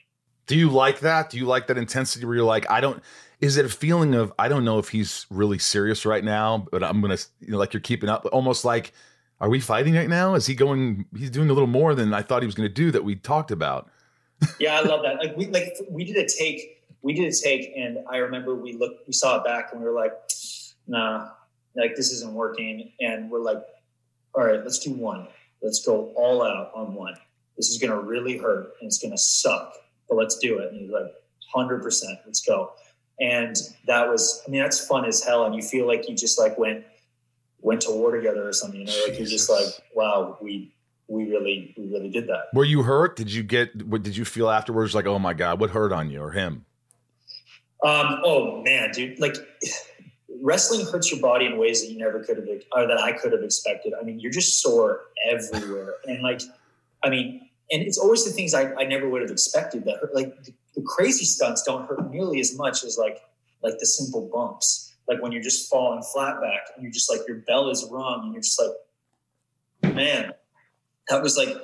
Do 0.50 0.58
you 0.58 0.72
like 0.72 1.02
that? 1.02 1.30
Do 1.30 1.38
you 1.38 1.46
like 1.46 1.68
that 1.68 1.78
intensity 1.78 2.26
where 2.26 2.36
you're 2.36 2.44
like, 2.44 2.70
I 2.72 2.82
don't? 2.82 3.04
Is 3.40 3.58
it 3.58 3.66
a 3.66 3.70
feeling 3.70 4.16
of 4.16 4.34
I 4.40 4.48
don't 4.48 4.66
know 4.66 4.80
if 4.80 4.90
he's 4.90 5.28
really 5.30 5.60
serious 5.60 6.08
right 6.08 6.24
now, 6.24 6.66
but 6.72 6.84
I'm 6.84 7.02
gonna 7.02 7.20
you 7.40 7.52
know 7.52 7.60
like 7.60 7.72
you're 7.72 7.82
keeping 7.82 8.10
up, 8.10 8.28
almost 8.34 8.66
like, 8.66 8.92
are 9.40 9.48
we 9.48 9.60
fighting 9.60 9.94
right 9.94 10.10
now? 10.10 10.34
Is 10.34 10.48
he 10.48 10.56
going? 10.56 11.06
He's 11.16 11.30
doing 11.30 11.52
a 11.52 11.54
little 11.54 11.68
more 11.68 11.94
than 11.94 12.16
I 12.16 12.24
thought 12.24 12.42
he 12.42 12.48
was 12.48 12.56
to 12.56 12.68
do 12.68 12.90
that 12.90 13.04
we 13.04 13.16
talked 13.16 13.52
about. 13.52 13.92
yeah, 14.60 14.80
I 14.80 14.82
love 14.82 15.04
that. 15.04 15.20
Like 15.20 15.38
we 15.38 15.46
like 15.48 15.78
we 15.88 16.04
did 16.04 16.18
a 16.18 16.28
take. 16.28 16.82
We 17.04 17.14
did 17.14 17.32
a 17.32 17.36
take, 17.36 17.72
and 17.78 18.00
I 18.12 18.18
remember 18.18 18.56
we 18.56 18.74
looked, 18.74 19.06
we 19.08 19.14
saw 19.14 19.38
it 19.38 19.46
back, 19.46 19.70
and 19.72 19.80
we 19.80 19.88
were 19.88 19.94
like, 19.94 20.14
nah, 20.88 21.30
like 21.76 21.96
this 21.96 22.12
isn't 22.12 22.34
working, 22.34 22.92
and 23.00 23.30
we're 23.30 23.40
like, 23.42 23.62
all 24.34 24.44
right, 24.44 24.64
let's 24.64 24.80
do 24.80 24.94
one. 24.94 25.28
Let's 25.62 25.86
go 25.86 26.12
all 26.16 26.42
out 26.42 26.72
on 26.74 26.96
one. 26.96 27.16
This 27.56 27.70
is 27.70 27.78
to 27.78 28.00
really 28.00 28.38
hurt 28.38 28.74
and 28.80 28.88
it's 28.88 29.00
to 29.00 29.18
suck, 29.18 29.74
but 30.10 30.16
let's 30.16 30.38
do 30.38 30.60
it. 30.60 30.72
And 30.72 30.82
he's 30.82 30.90
like, 30.90 31.14
100%, 31.56 31.84
let's 32.26 32.42
go. 32.42 32.72
And 33.20 33.56
that 33.88 34.10
was, 34.10 34.44
I 34.48 34.52
mean, 34.52 34.62
that's 34.62 34.86
fun 34.86 35.06
as 35.06 35.24
hell. 35.24 35.46
And 35.46 35.56
you 35.56 35.62
feel 35.62 35.88
like 35.88 36.10
you 36.10 36.16
just 36.16 36.40
like 36.40 36.58
went, 36.58 36.86
went 37.62 37.82
to 37.82 37.92
war 37.92 38.16
together 38.16 38.48
or 38.48 38.54
something, 38.54 38.82
you 38.82 38.88
know, 38.88 38.94
like 39.04 39.18
Jesus. 39.18 39.20
you're 39.20 39.28
just 39.28 39.50
like, 39.50 39.86
wow, 39.94 40.38
we, 40.42 40.74
we 41.08 41.26
really, 41.26 41.74
we 41.78 41.88
really 41.88 42.10
did 42.10 42.28
that. 42.28 42.46
Were 42.54 42.64
you 42.64 42.84
hurt? 42.84 43.16
Did 43.16 43.32
you 43.32 43.44
get, 43.44 43.86
what 43.86 44.04
did 44.04 44.16
you 44.16 44.26
feel 44.26 44.50
afterwards? 44.50 44.96
Like, 44.96 45.06
oh 45.06 45.20
my 45.20 45.34
God, 45.34 45.60
what 45.60 45.72
hurt 45.72 45.92
on 45.92 46.10
you 46.10 46.22
or 46.22 46.32
him? 46.32 46.66
Um, 47.84 48.22
oh 48.24 48.62
man, 48.62 48.92
dude, 48.92 49.20
like 49.20 49.36
wrestling 50.42 50.86
hurts 50.86 51.12
your 51.12 51.22
body 51.22 51.46
in 51.46 51.58
ways 51.58 51.82
that 51.82 51.92
you 51.92 51.98
never 51.98 52.24
could 52.24 52.38
have 52.38 52.48
or 52.74 52.88
that 52.88 53.00
I 53.00 53.14
could 53.14 53.32
have 53.32 53.42
expected. 53.42 53.94
I 54.00 54.04
mean, 54.04 54.20
you're 54.20 54.32
just 54.32 54.62
sore 54.62 55.02
everywhere. 55.30 55.96
And 56.06 56.22
like, 56.22 56.42
I 57.04 57.10
mean, 57.10 57.49
and 57.72 57.82
it's 57.82 57.98
always 57.98 58.26
the 58.26 58.32
things 58.32 58.54
I, 58.54 58.74
I 58.76 58.86
never 58.86 59.10
would 59.10 59.22
have 59.22 59.32
expected 59.32 59.86
that 59.86 59.98
hurt. 60.02 60.16
Like 60.16 60.44
the, 60.44 60.54
the 60.76 60.82
crazy 60.82 61.26
stunts 61.26 61.64
don't 61.64 61.88
hurt 61.88 62.10
nearly 62.12 62.40
as 62.40 62.58
much 62.58 62.84
as 62.84 62.98
like 62.98 63.22
like 63.64 63.78
the 63.80 63.86
simple 63.86 64.30
bumps. 64.34 64.96
Like 65.08 65.22
when 65.22 65.32
you're 65.32 65.44
just 65.44 65.70
falling 65.70 66.02
flat 66.14 66.40
back 66.42 66.62
and 66.76 66.84
you're 66.84 66.92
just 66.92 67.10
like 67.10 67.22
your 67.28 67.38
bell 67.38 67.70
is 67.70 67.88
wrong 67.92 68.22
and 68.24 68.34
you're 68.34 68.42
just 68.42 68.62
like, 68.62 69.96
man, 69.96 70.34
that 71.10 71.22
was 71.22 71.38
like 71.38 71.56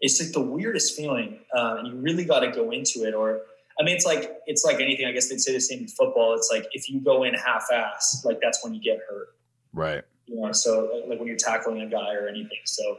it's 0.00 0.20
like 0.20 0.32
the 0.32 0.40
weirdest 0.40 0.96
feeling. 0.96 1.40
Uh, 1.54 1.76
and 1.78 1.88
you 1.88 1.94
really 1.94 2.24
got 2.24 2.40
to 2.40 2.50
go 2.50 2.70
into 2.70 3.04
it 3.04 3.14
or 3.14 3.42
I 3.78 3.82
mean, 3.82 3.96
it's 3.96 4.06
like 4.06 4.38
it's 4.46 4.64
like 4.64 4.80
anything. 4.80 5.06
I 5.06 5.12
guess 5.12 5.28
they'd 5.28 5.40
say 5.40 5.52
the 5.52 5.60
same 5.60 5.80
in 5.80 5.88
football. 5.88 6.34
It's 6.34 6.48
like 6.52 6.66
if 6.72 6.88
you 6.88 7.00
go 7.00 7.24
in 7.24 7.34
half-ass, 7.34 8.22
like 8.24 8.38
that's 8.40 8.62
when 8.62 8.72
you 8.74 8.80
get 8.80 8.98
hurt. 9.08 9.34
Right. 9.72 10.04
You 10.26 10.40
know, 10.40 10.52
so 10.52 11.02
like 11.08 11.18
when 11.18 11.26
you're 11.26 11.36
tackling 11.36 11.80
a 11.82 11.86
guy 11.86 12.14
or 12.14 12.28
anything. 12.28 12.60
So. 12.64 12.98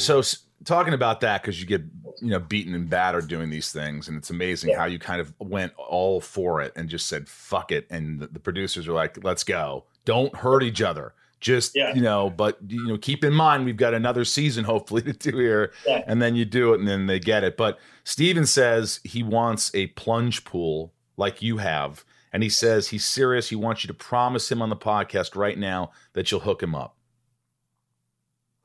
So 0.00 0.22
talking 0.64 0.94
about 0.94 1.20
that 1.20 1.42
because 1.42 1.60
you 1.60 1.66
get 1.66 1.82
you 2.20 2.30
know 2.30 2.38
beaten 2.38 2.74
and 2.74 2.88
battered 2.88 3.28
doing 3.28 3.50
these 3.50 3.72
things, 3.72 4.08
and 4.08 4.16
it's 4.16 4.30
amazing 4.30 4.70
yeah. 4.70 4.78
how 4.78 4.84
you 4.86 4.98
kind 4.98 5.20
of 5.20 5.32
went 5.38 5.72
all 5.76 6.20
for 6.20 6.60
it 6.60 6.72
and 6.76 6.88
just 6.88 7.06
said 7.06 7.28
fuck 7.28 7.72
it, 7.72 7.86
and 7.90 8.20
the, 8.20 8.26
the 8.28 8.40
producers 8.40 8.86
are 8.88 8.92
like, 8.92 9.22
let's 9.24 9.44
go, 9.44 9.84
don't 10.04 10.34
hurt 10.36 10.62
each 10.62 10.82
other. 10.82 11.14
Just 11.40 11.74
yeah. 11.74 11.94
you 11.94 12.02
know, 12.02 12.28
but 12.28 12.58
you 12.68 12.86
know, 12.86 12.98
keep 12.98 13.24
in 13.24 13.32
mind 13.32 13.64
we've 13.64 13.76
got 13.76 13.94
another 13.94 14.26
season 14.26 14.64
hopefully 14.64 15.02
to 15.12 15.12
do 15.12 15.36
here, 15.38 15.72
yeah. 15.86 16.04
and 16.06 16.20
then 16.20 16.34
you 16.34 16.44
do 16.44 16.74
it, 16.74 16.80
and 16.80 16.88
then 16.88 17.06
they 17.06 17.18
get 17.18 17.44
it. 17.44 17.56
But 17.56 17.78
Stephen 18.04 18.46
says 18.46 19.00
he 19.04 19.22
wants 19.22 19.70
a 19.74 19.88
plunge 19.88 20.44
pool 20.44 20.92
like 21.16 21.40
you 21.40 21.56
have, 21.58 22.04
and 22.32 22.42
he 22.42 22.50
says 22.50 22.88
he's 22.88 23.04
serious. 23.04 23.48
He 23.48 23.56
wants 23.56 23.82
you 23.82 23.88
to 23.88 23.94
promise 23.94 24.50
him 24.50 24.60
on 24.60 24.68
the 24.68 24.76
podcast 24.76 25.34
right 25.34 25.58
now 25.58 25.92
that 26.12 26.30
you'll 26.30 26.40
hook 26.40 26.62
him 26.62 26.74
up 26.74 26.96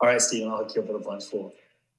all 0.02 0.10
right, 0.10 0.22
Stephen, 0.22 0.50
I'll 0.50 0.58
hook 0.58 0.76
you 0.76 0.82
up 0.82 0.88
with 0.88 1.02
a 1.02 1.04
plunge 1.04 1.30
pool. 1.30 1.54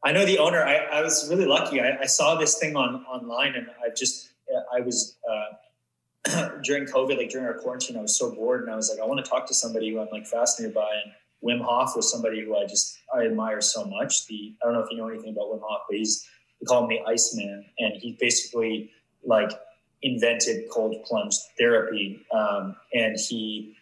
I 0.05 0.13
know 0.13 0.25
the 0.25 0.39
owner. 0.39 0.63
I, 0.63 0.77
I 0.77 1.03
was 1.03 1.29
really 1.31 1.47
lucky. 1.47 1.81
I, 1.81 1.99
I, 2.01 2.07
saw 2.07 2.37
this 2.37 2.59
thing 2.59 2.77
on 2.77 3.05
online, 3.07 3.55
and 3.55 3.67
I 3.85 3.89
just 3.95 4.31
I 4.73 4.81
was 4.81 5.17
uh, 5.29 6.59
during 6.63 6.85
COVID, 6.85 7.17
like 7.17 7.31
during 7.31 7.47
our 7.47 7.55
quarantine, 7.55 7.97
I 7.97 8.03
was 8.03 8.17
so 8.17 8.35
bored, 8.35 8.63
and 8.63 8.71
I 8.71 8.77
was 8.77 8.91
like, 8.91 9.01
I 9.01 9.07
want 9.07 9.25
to 9.25 9.29
talk 9.29 9.47
to 9.49 9.55
somebody 9.55 9.91
who 9.91 10.01
I'm 10.01 10.09
like 10.13 10.27
fascinated 10.27 10.75
by. 10.75 10.89
And 11.05 11.13
Wim 11.43 11.65
Hof 11.65 11.97
was 11.97 12.11
somebody 12.11 12.45
who 12.45 12.57
I 12.57 12.67
just 12.67 12.99
I 13.15 13.25
admire 13.25 13.61
so 13.61 13.85
much. 13.85 14.27
The 14.27 14.55
I 14.63 14.67
don't 14.67 14.75
know 14.75 14.81
if 14.81 14.91
you 14.91 14.99
know 14.99 15.09
anything 15.09 15.31
about 15.31 15.47
Wim 15.47 15.61
Hof, 15.63 15.83
but 15.89 15.97
he's 15.97 16.27
they 16.61 16.67
call 16.67 16.85
him 16.85 16.89
the 16.89 17.01
Iceman, 17.11 17.65
and 17.79 17.95
he 17.95 18.17
basically 18.21 18.91
like 19.25 19.51
invented 20.03 20.69
cold 20.71 21.03
plunge 21.05 21.37
therapy, 21.59 22.25
um, 22.33 22.77
and 22.95 23.17
he 23.19 23.77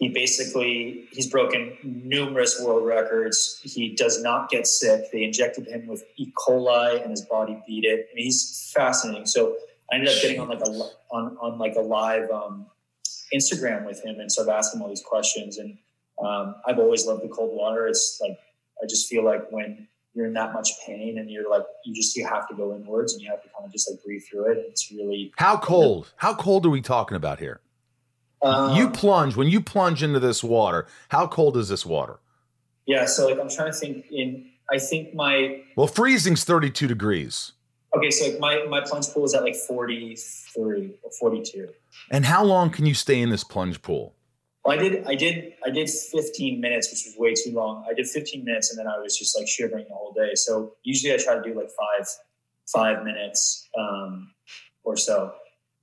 he 0.00 0.08
basically 0.08 1.06
he's 1.12 1.28
broken 1.28 1.76
numerous 1.84 2.60
world 2.60 2.86
records. 2.86 3.60
He 3.62 3.94
does 3.94 4.22
not 4.22 4.48
get 4.48 4.66
sick. 4.66 5.12
They 5.12 5.22
injected 5.22 5.66
him 5.66 5.86
with 5.86 6.02
E. 6.16 6.32
coli, 6.32 7.02
and 7.02 7.10
his 7.10 7.20
body 7.20 7.62
beat 7.66 7.84
it. 7.84 8.08
I 8.10 8.14
mean, 8.14 8.24
he's 8.24 8.72
fascinating. 8.74 9.26
So 9.26 9.56
I 9.92 9.96
ended 9.96 10.08
up 10.08 10.22
getting 10.22 10.40
on 10.40 10.48
like 10.48 10.62
a 10.62 10.70
on 11.14 11.36
on 11.38 11.58
like 11.58 11.74
a 11.76 11.82
live 11.82 12.30
um, 12.30 12.64
Instagram 13.34 13.84
with 13.84 14.02
him 14.02 14.18
and 14.18 14.32
started 14.32 14.52
asking 14.52 14.78
him 14.80 14.84
all 14.84 14.88
these 14.88 15.04
questions. 15.04 15.58
And 15.58 15.76
um, 16.18 16.54
I've 16.66 16.78
always 16.78 17.06
loved 17.06 17.22
the 17.22 17.28
cold 17.28 17.54
water. 17.54 17.86
It's 17.86 18.18
like 18.22 18.38
I 18.82 18.86
just 18.86 19.06
feel 19.06 19.22
like 19.22 19.52
when 19.52 19.86
you're 20.14 20.26
in 20.26 20.32
that 20.32 20.54
much 20.54 20.70
pain 20.86 21.18
and 21.18 21.30
you're 21.30 21.48
like 21.48 21.64
you 21.84 21.94
just 21.94 22.16
you 22.16 22.26
have 22.26 22.48
to 22.48 22.54
go 22.54 22.74
inwards 22.74 23.12
and 23.12 23.20
you 23.20 23.28
have 23.28 23.42
to 23.42 23.50
kind 23.50 23.66
of 23.66 23.72
just 23.72 23.90
like 23.90 24.02
breathe 24.02 24.22
through 24.30 24.52
it. 24.52 24.56
And 24.56 24.66
it's 24.68 24.90
really 24.90 25.30
how 25.36 25.58
cold. 25.58 26.10
How 26.16 26.34
cold 26.34 26.64
are 26.64 26.70
we 26.70 26.80
talking 26.80 27.18
about 27.18 27.38
here? 27.38 27.60
Um, 28.42 28.76
you 28.76 28.90
plunge 28.90 29.36
when 29.36 29.48
you 29.48 29.60
plunge 29.60 30.02
into 30.02 30.18
this 30.18 30.42
water. 30.42 30.86
How 31.08 31.26
cold 31.26 31.56
is 31.56 31.68
this 31.68 31.84
water? 31.84 32.20
Yeah, 32.86 33.04
so 33.06 33.28
like 33.28 33.38
I'm 33.38 33.50
trying 33.50 33.72
to 33.72 33.76
think. 33.76 34.06
In 34.10 34.50
I 34.70 34.78
think 34.78 35.14
my 35.14 35.62
well, 35.76 35.86
freezing's 35.86 36.44
32 36.44 36.86
degrees. 36.86 37.52
Okay, 37.96 38.10
so 38.10 38.30
like 38.30 38.38
my 38.40 38.64
my 38.68 38.80
plunge 38.80 39.08
pool 39.08 39.24
is 39.24 39.34
at 39.34 39.42
like 39.42 39.56
43 39.56 40.94
or 41.02 41.10
42. 41.18 41.68
And 42.10 42.24
how 42.24 42.44
long 42.44 42.70
can 42.70 42.86
you 42.86 42.94
stay 42.94 43.20
in 43.20 43.30
this 43.30 43.44
plunge 43.44 43.82
pool? 43.82 44.14
Well, 44.64 44.78
I 44.78 44.82
did 44.82 45.06
I 45.06 45.14
did 45.14 45.52
I 45.64 45.70
did 45.70 45.90
15 45.90 46.60
minutes, 46.60 46.90
which 46.90 47.04
was 47.06 47.14
way 47.18 47.34
too 47.34 47.54
long. 47.54 47.84
I 47.90 47.94
did 47.94 48.06
15 48.06 48.44
minutes, 48.44 48.70
and 48.70 48.78
then 48.78 48.86
I 48.86 48.98
was 48.98 49.18
just 49.18 49.36
like 49.36 49.48
shivering 49.48 49.86
the 49.88 49.94
whole 49.94 50.12
day. 50.12 50.34
So 50.34 50.74
usually 50.82 51.12
I 51.12 51.16
try 51.18 51.34
to 51.34 51.42
do 51.42 51.54
like 51.54 51.70
five 51.70 52.08
five 52.72 53.04
minutes 53.04 53.68
um, 53.78 54.32
or 54.84 54.96
so. 54.96 55.34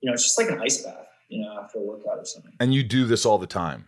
You 0.02 0.10
know, 0.10 0.14
it's 0.14 0.24
just 0.24 0.38
like 0.40 0.50
an 0.50 0.62
ice 0.62 0.82
bath 0.84 1.07
you 1.30 1.42
know, 1.42 1.60
after 1.62 1.80
a 1.80 1.82
workout 1.82 2.20
or 2.20 2.26
something. 2.26 2.54
And 2.60 2.74
you 2.74 2.84
do 2.84 3.06
this 3.06 3.26
all 3.26 3.38
the 3.38 3.48
time? 3.48 3.88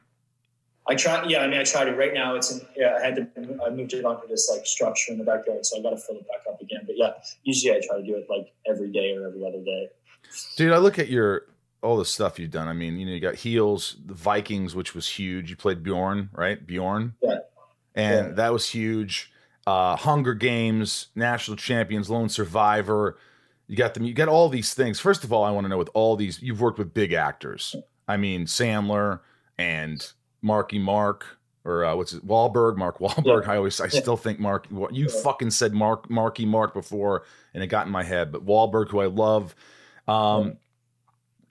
I 0.88 0.96
try. 0.96 1.24
Yeah, 1.28 1.40
I 1.42 1.48
mean, 1.48 1.60
I 1.60 1.64
try 1.64 1.84
to. 1.86 1.92
Right 1.96 2.14
now, 2.14 2.36
it's 2.36 2.52
in. 2.52 2.62
Yeah, 2.76 2.98
I 3.00 3.06
had 3.06 3.16
to. 3.16 3.60
I 3.66 3.70
moved 3.70 3.94
it 3.94 4.06
onto 4.06 4.28
this 4.28 4.50
like 4.52 4.66
structure 4.66 5.12
in 5.12 5.20
the 5.20 5.24
backyard, 5.24 5.64
so 5.66 5.78
I 5.78 5.84
got 5.84 5.92
to 5.92 5.98
fill 5.98 6.16
it 6.16 6.28
back 6.28 6.42
up 6.52 6.60
again. 6.62 6.82
But 6.86 6.96
yeah, 6.98 7.12
usually 7.44 7.76
I 7.76 7.82
try 7.86 7.98
to 7.98 8.04
do 8.04 8.16
it 8.16 8.26
like 8.30 8.52
every 8.68 8.92
day 8.92 9.16
or 9.16 9.28
every 9.28 9.46
other 9.46 9.64
day. 9.64 9.90
Dude, 10.56 10.72
I 10.74 10.78
look 10.78 10.98
at 10.98 11.08
your 11.08 11.44
all 11.84 11.96
the 11.96 12.06
stuff 12.06 12.40
you've 12.40 12.50
done. 12.52 12.68
I 12.68 12.74
mean, 12.74 12.98
you 12.98 13.06
know, 13.06 13.12
you 13.12 13.20
got 13.20 13.36
heels, 13.36 13.98
the 14.04 14.14
Vikings, 14.16 14.74
which 14.76 14.96
was 14.96 15.08
huge. 15.08 15.50
You 15.52 15.56
played 15.56 15.84
Bjorn, 15.84 16.30
right? 16.34 16.66
Bjorn. 16.66 17.14
Yeah. 17.22 17.38
and 17.96 18.28
Yeah. 18.30 18.34
that 18.34 18.52
was 18.54 18.68
huge. 18.70 19.32
Uh, 19.68 19.96
Hunger 19.96 20.34
Games, 20.34 21.08
National 21.16 21.56
Champions, 21.56 22.10
Lone 22.10 22.30
Survivor. 22.30 23.18
You 23.70 23.78
got 23.78 23.94
them. 23.94 24.04
You 24.04 24.14
got 24.14 24.28
all 24.28 24.50
these 24.50 24.74
things. 24.74 25.00
First 25.00 25.24
of 25.24 25.32
all, 25.32 25.44
I 25.46 25.52
want 25.52 25.64
to 25.66 25.70
know 25.70 25.78
with 25.78 25.92
all 25.94 26.16
these, 26.18 26.42
you've 26.42 26.60
worked 26.60 26.80
with 26.80 26.92
big 26.94 27.14
actors. 27.14 27.76
I 28.08 28.18
mean, 28.18 28.46
Sandler 28.48 29.20
and 29.60 30.12
Marky 30.42 30.80
Mark, 30.80 31.38
or 31.64 31.86
uh, 31.86 31.96
what's 31.96 32.14
it, 32.14 32.26
Wahlberg, 32.26 32.78
Mark 32.78 32.98
Wahlberg. 33.00 33.48
I 33.48 33.58
always, 33.58 33.80
I 33.80 33.88
still 33.88 34.18
think 34.18 34.40
Mark. 34.40 34.66
You 34.72 34.90
Yeah. 35.08 35.22
fucking 35.24 35.52
said 35.52 35.74
Mark, 35.74 36.10
Marky 36.10 36.48
Mark 36.48 36.74
before, 36.74 37.26
and 37.54 37.64
it 37.64 37.68
got 37.68 37.86
in 37.86 37.92
my 37.92 38.04
head. 38.04 38.32
But 38.32 38.44
Wahlberg, 38.44 38.90
who 38.90 39.00
I 39.02 39.06
love, 39.06 39.54
um, 40.08 40.58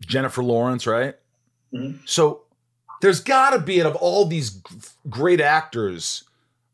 Jennifer 0.00 0.42
Lawrence, 0.42 0.86
right? 0.88 1.14
Mhm. 1.72 2.00
So 2.04 2.42
there's 3.00 3.20
got 3.20 3.50
to 3.50 3.60
be, 3.60 3.80
out 3.80 3.86
of 3.86 3.94
all 3.96 4.24
these 4.26 4.60
great 5.08 5.40
actors 5.40 6.24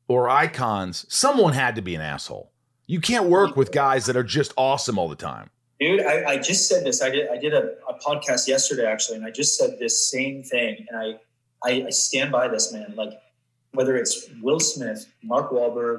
or 0.09 0.30
icons, 0.30 1.04
someone 1.14 1.52
had 1.52 1.74
to 1.76 1.83
be 1.83 1.94
an 1.94 2.00
asshole. 2.00 2.50
You 2.87 3.01
can't 3.01 3.27
work 3.27 3.57
with 3.57 3.73
guys 3.73 4.07
that 4.07 4.16
are 4.16 4.25
just 4.25 4.53
awesome 4.57 4.99
all 4.99 5.09
the 5.09 5.16
time. 5.16 5.51
Dude, 5.81 6.01
I, 6.01 6.25
I 6.33 6.38
just 6.38 6.68
said 6.68 6.85
this. 6.85 7.03
I 7.03 7.11
did 7.11 7.29
I 7.29 7.37
did 7.37 7.53
a, 7.53 7.75
a 7.88 7.99
podcast 7.99 8.47
yesterday 8.47 8.87
actually, 8.87 9.16
and 9.16 9.27
I 9.27 9.31
just 9.31 9.59
said 9.59 9.79
this 9.79 10.11
same 10.11 10.42
thing. 10.42 10.87
And 10.88 10.99
I, 10.99 11.68
I 11.68 11.87
I 11.87 11.90
stand 11.90 12.31
by 12.31 12.49
this 12.49 12.73
man. 12.73 12.94
Like 12.97 13.12
whether 13.73 13.97
it's 13.97 14.29
Will 14.40 14.61
Smith, 14.61 15.12
Mark 15.23 15.51
Wahlberg, 15.51 15.99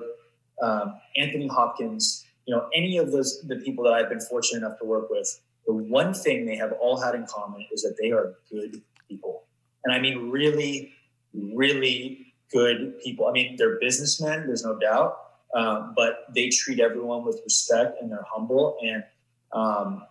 um, 0.61 0.95
Anthony 1.17 1.47
Hopkins, 1.47 2.25
you 2.45 2.55
know, 2.55 2.69
any 2.73 2.97
of 2.97 3.11
those 3.11 3.41
the 3.47 3.57
people 3.57 3.83
that 3.83 3.93
I've 3.93 4.09
been 4.09 4.21
fortunate 4.21 4.65
enough 4.65 4.79
to 4.79 4.85
work 4.85 5.09
with, 5.09 5.41
the 5.67 5.73
one 5.73 6.13
thing 6.13 6.45
they 6.45 6.55
have 6.55 6.71
all 6.73 6.99
had 6.99 7.15
in 7.15 7.25
common 7.25 7.65
is 7.71 7.81
that 7.81 7.97
they 8.01 8.11
are 8.11 8.35
good 8.49 8.81
people. 9.09 9.43
And 9.83 9.93
I 9.93 9.99
mean 9.99 10.29
really, 10.29 10.93
really 11.33 12.33
good 12.51 12.99
people. 12.99 13.27
I 13.27 13.31
mean, 13.31 13.55
they're 13.57 13.77
businessmen, 13.79 14.47
there's 14.47 14.63
no 14.63 14.79
doubt. 14.79 15.17
Um, 15.55 15.93
but 15.95 16.25
they 16.35 16.49
treat 16.49 16.81
everyone 16.81 17.23
with 17.23 17.39
respect 17.45 18.01
and 18.01 18.11
they're 18.11 18.25
humble 18.29 18.77
and 18.83 19.05
um, 19.53 20.03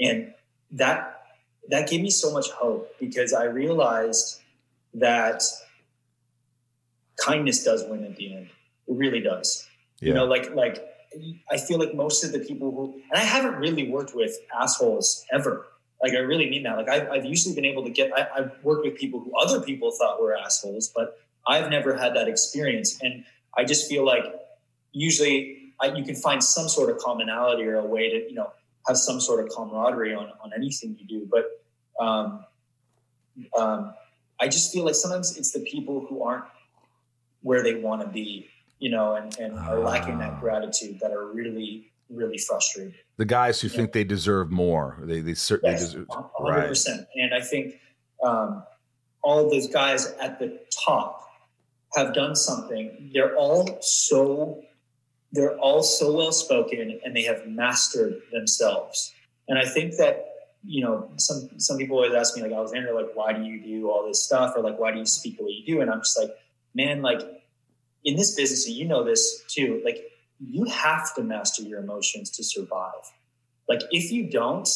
and 0.00 0.32
that 0.72 1.22
that 1.68 1.90
gave 1.90 2.00
me 2.00 2.08
so 2.10 2.32
much 2.32 2.50
hope 2.50 2.94
because 2.98 3.34
I 3.34 3.44
realized 3.44 4.40
that 4.94 5.42
kindness 7.18 7.62
does 7.62 7.84
win 7.84 8.04
at 8.04 8.16
the 8.16 8.34
end. 8.34 8.48
It 8.86 8.96
really 8.96 9.20
does. 9.20 9.68
You 10.00 10.14
know, 10.14 10.24
like 10.24 10.54
like 10.54 10.82
I 11.50 11.58
feel 11.58 11.78
like 11.78 11.94
most 11.94 12.24
of 12.24 12.32
the 12.32 12.38
people 12.38 12.70
who 12.70 12.94
and 13.10 13.20
I 13.20 13.24
haven't 13.24 13.56
really 13.56 13.90
worked 13.90 14.14
with 14.14 14.34
assholes 14.58 15.26
ever. 15.32 15.66
Like 16.02 16.12
I 16.12 16.18
really 16.18 16.48
mean 16.48 16.62
that. 16.62 16.76
Like 16.78 16.88
I've, 16.88 17.10
I've 17.10 17.24
usually 17.24 17.54
been 17.54 17.64
able 17.64 17.84
to 17.84 17.90
get. 17.90 18.12
I, 18.16 18.28
I've 18.34 18.52
worked 18.62 18.84
with 18.84 18.96
people 18.96 19.20
who 19.20 19.36
other 19.36 19.60
people 19.60 19.90
thought 19.90 20.20
were 20.20 20.34
assholes, 20.36 20.88
but 20.88 21.20
I've 21.46 21.68
never 21.70 21.96
had 21.96 22.14
that 22.14 22.28
experience. 22.28 22.98
And 23.02 23.24
I 23.56 23.64
just 23.64 23.88
feel 23.88 24.06
like 24.06 24.24
usually 24.92 25.72
I, 25.80 25.88
you 25.94 26.04
can 26.04 26.14
find 26.16 26.42
some 26.42 26.68
sort 26.68 26.90
of 26.90 26.98
commonality 26.98 27.64
or 27.64 27.76
a 27.76 27.84
way 27.84 28.10
to 28.10 28.28
you 28.28 28.34
know 28.34 28.52
have 28.86 28.96
some 28.96 29.20
sort 29.20 29.44
of 29.44 29.50
camaraderie 29.54 30.14
on, 30.14 30.30
on 30.42 30.50
anything 30.56 30.96
you 30.98 31.06
do. 31.06 31.28
But 31.30 32.04
um, 32.04 32.44
um, 33.56 33.94
I 34.40 34.48
just 34.48 34.72
feel 34.72 34.84
like 34.84 34.94
sometimes 34.94 35.36
it's 35.36 35.52
the 35.52 35.60
people 35.60 36.06
who 36.08 36.22
aren't 36.22 36.44
where 37.42 37.62
they 37.62 37.74
want 37.74 38.02
to 38.02 38.08
be, 38.08 38.48
you 38.78 38.90
know, 38.90 39.14
and, 39.14 39.36
and 39.38 39.58
are 39.58 39.78
lacking 39.78 40.14
Ah. 40.14 40.18
that 40.30 40.40
gratitude 40.40 40.98
that 41.00 41.10
are 41.12 41.26
really, 41.26 41.90
really 42.08 42.38
frustrated. 42.38 42.94
The 43.16 43.24
guys 43.24 43.60
who 43.60 43.68
think 43.68 43.92
they 43.92 44.04
deserve 44.04 44.50
more, 44.50 44.98
they 45.02 45.20
they 45.20 45.34
certainly 45.34 45.74
Yes, 45.74 45.92
deserve. 45.92 46.06
100%. 46.08 46.30
Right. 46.40 47.06
And 47.16 47.34
I 47.34 47.40
think 47.40 47.74
um, 48.24 48.62
all 49.22 49.44
of 49.44 49.50
those 49.50 49.68
guys 49.68 50.06
at 50.20 50.38
the 50.38 50.60
top 50.84 51.28
have 51.94 52.14
done 52.14 52.34
something. 52.36 53.10
They're 53.12 53.36
all 53.36 53.78
so 53.80 54.62
they're 55.32 55.58
all 55.58 55.82
so 55.82 56.16
well 56.16 56.32
spoken 56.32 57.00
and 57.04 57.14
they 57.14 57.22
have 57.22 57.46
mastered 57.46 58.20
themselves. 58.32 59.12
And 59.48 59.58
I 59.58 59.64
think 59.64 59.96
that 59.96 60.24
you 60.64 60.82
know 60.82 61.10
some 61.16 61.48
some 61.58 61.78
people 61.78 61.96
always 61.96 62.14
ask 62.14 62.36
me 62.36 62.42
like 62.42 62.52
Alexander 62.52 62.92
like 62.92 63.10
why 63.14 63.32
do 63.32 63.42
you 63.42 63.62
do 63.62 63.90
all 63.90 64.06
this 64.06 64.24
stuff? 64.24 64.54
Or 64.56 64.62
like 64.62 64.78
why 64.78 64.92
do 64.92 64.98
you 64.98 65.06
speak 65.06 65.38
the 65.38 65.44
way 65.44 65.50
you 65.50 65.74
do? 65.74 65.80
And 65.80 65.90
I'm 65.90 66.00
just 66.00 66.18
like 66.18 66.30
man 66.74 67.02
like 67.02 67.20
in 68.04 68.16
this 68.16 68.34
business 68.34 68.66
and 68.66 68.76
you 68.76 68.86
know 68.86 69.04
this 69.04 69.44
too 69.48 69.80
like 69.84 69.98
you 70.40 70.64
have 70.64 71.14
to 71.16 71.22
master 71.22 71.62
your 71.62 71.80
emotions 71.80 72.30
to 72.30 72.44
survive. 72.44 73.12
Like 73.68 73.82
if 73.90 74.10
you 74.10 74.30
don't 74.30 74.68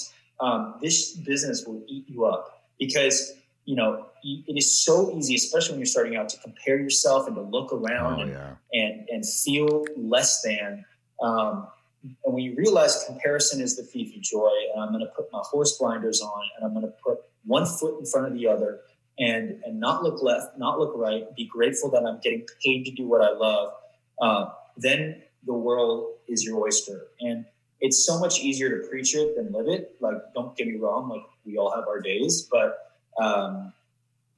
um, 0.43 0.75
this 0.83 1.13
business 1.13 1.65
will 1.65 1.83
eat 1.87 2.05
you 2.09 2.27
up. 2.27 2.67
Because 2.79 3.35
you 3.65 3.77
know 3.77 4.07
it 4.25 4.57
is 4.57 4.85
so 4.85 5.17
easy 5.17 5.35
especially 5.35 5.73
when 5.73 5.81
you're 5.81 5.87
starting 5.87 6.17
out 6.17 6.29
to 6.29 6.39
compare 6.39 6.79
yourself 6.79 7.27
and 7.27 7.37
to 7.37 7.43
look 7.43 7.73
around 7.73 8.21
Oh 8.21 8.23
and, 8.23 8.31
yeah. 8.31 8.55
and 8.73 9.09
and 9.09 9.27
feel 9.27 9.85
less 9.97 10.43
than 10.43 10.85
um, 11.23 11.69
and 12.03 12.35
when 12.35 12.43
you 12.43 12.55
realize 12.57 13.05
comparison 13.07 13.61
is 13.61 13.77
the 13.77 13.83
thief 13.83 14.15
of 14.15 14.23
joy 14.23 14.51
and 14.73 14.83
i'm 14.83 14.91
going 14.93 15.05
to 15.05 15.13
put 15.13 15.27
my 15.33 15.41
horse 15.45 15.79
blinders 15.79 16.21
on 16.21 16.43
and 16.57 16.67
i'm 16.67 16.73
going 16.73 16.87
to 16.87 16.95
put 17.05 17.19
one 17.45 17.67
foot 17.67 17.99
in 17.99 18.07
front 18.07 18.27
of 18.27 18.35
the 18.35 18.47
other 18.47 18.81
and 19.19 19.61
and 19.65 19.79
not 19.79 20.03
look 20.03 20.23
left 20.23 20.59
not 20.59 20.79
look 20.79 20.93
right 20.97 21.35
be 21.37 21.47
grateful 21.47 21.91
that 21.91 22.05
i'm 22.05 22.19
getting 22.21 22.47
paid 22.65 22.85
to 22.85 22.91
do 22.93 23.07
what 23.07 23.23
i 23.23 23.31
love 23.31 23.73
uh, 24.21 24.47
then 24.77 25.23
the 25.47 25.53
world 25.53 26.15
is 26.29 26.45
your 26.45 26.61
oyster 26.61 27.09
and 27.21 27.45
it's 27.81 28.07
so 28.07 28.19
much 28.19 28.41
easier 28.41 28.71
to 28.71 28.89
preach 28.89 29.15
it 29.15 29.37
than 29.37 29.53
live 29.53 29.69
it 29.69 29.97
like 30.01 30.17
don't 30.35 30.57
get 30.57 30.67
me 30.67 30.77
wrong 30.77 31.09
like 31.09 31.23
we 31.45 31.57
all 31.57 31.71
have 31.75 31.87
our 31.89 32.01
days 32.01 32.49
but 32.51 32.92
um, 33.21 33.73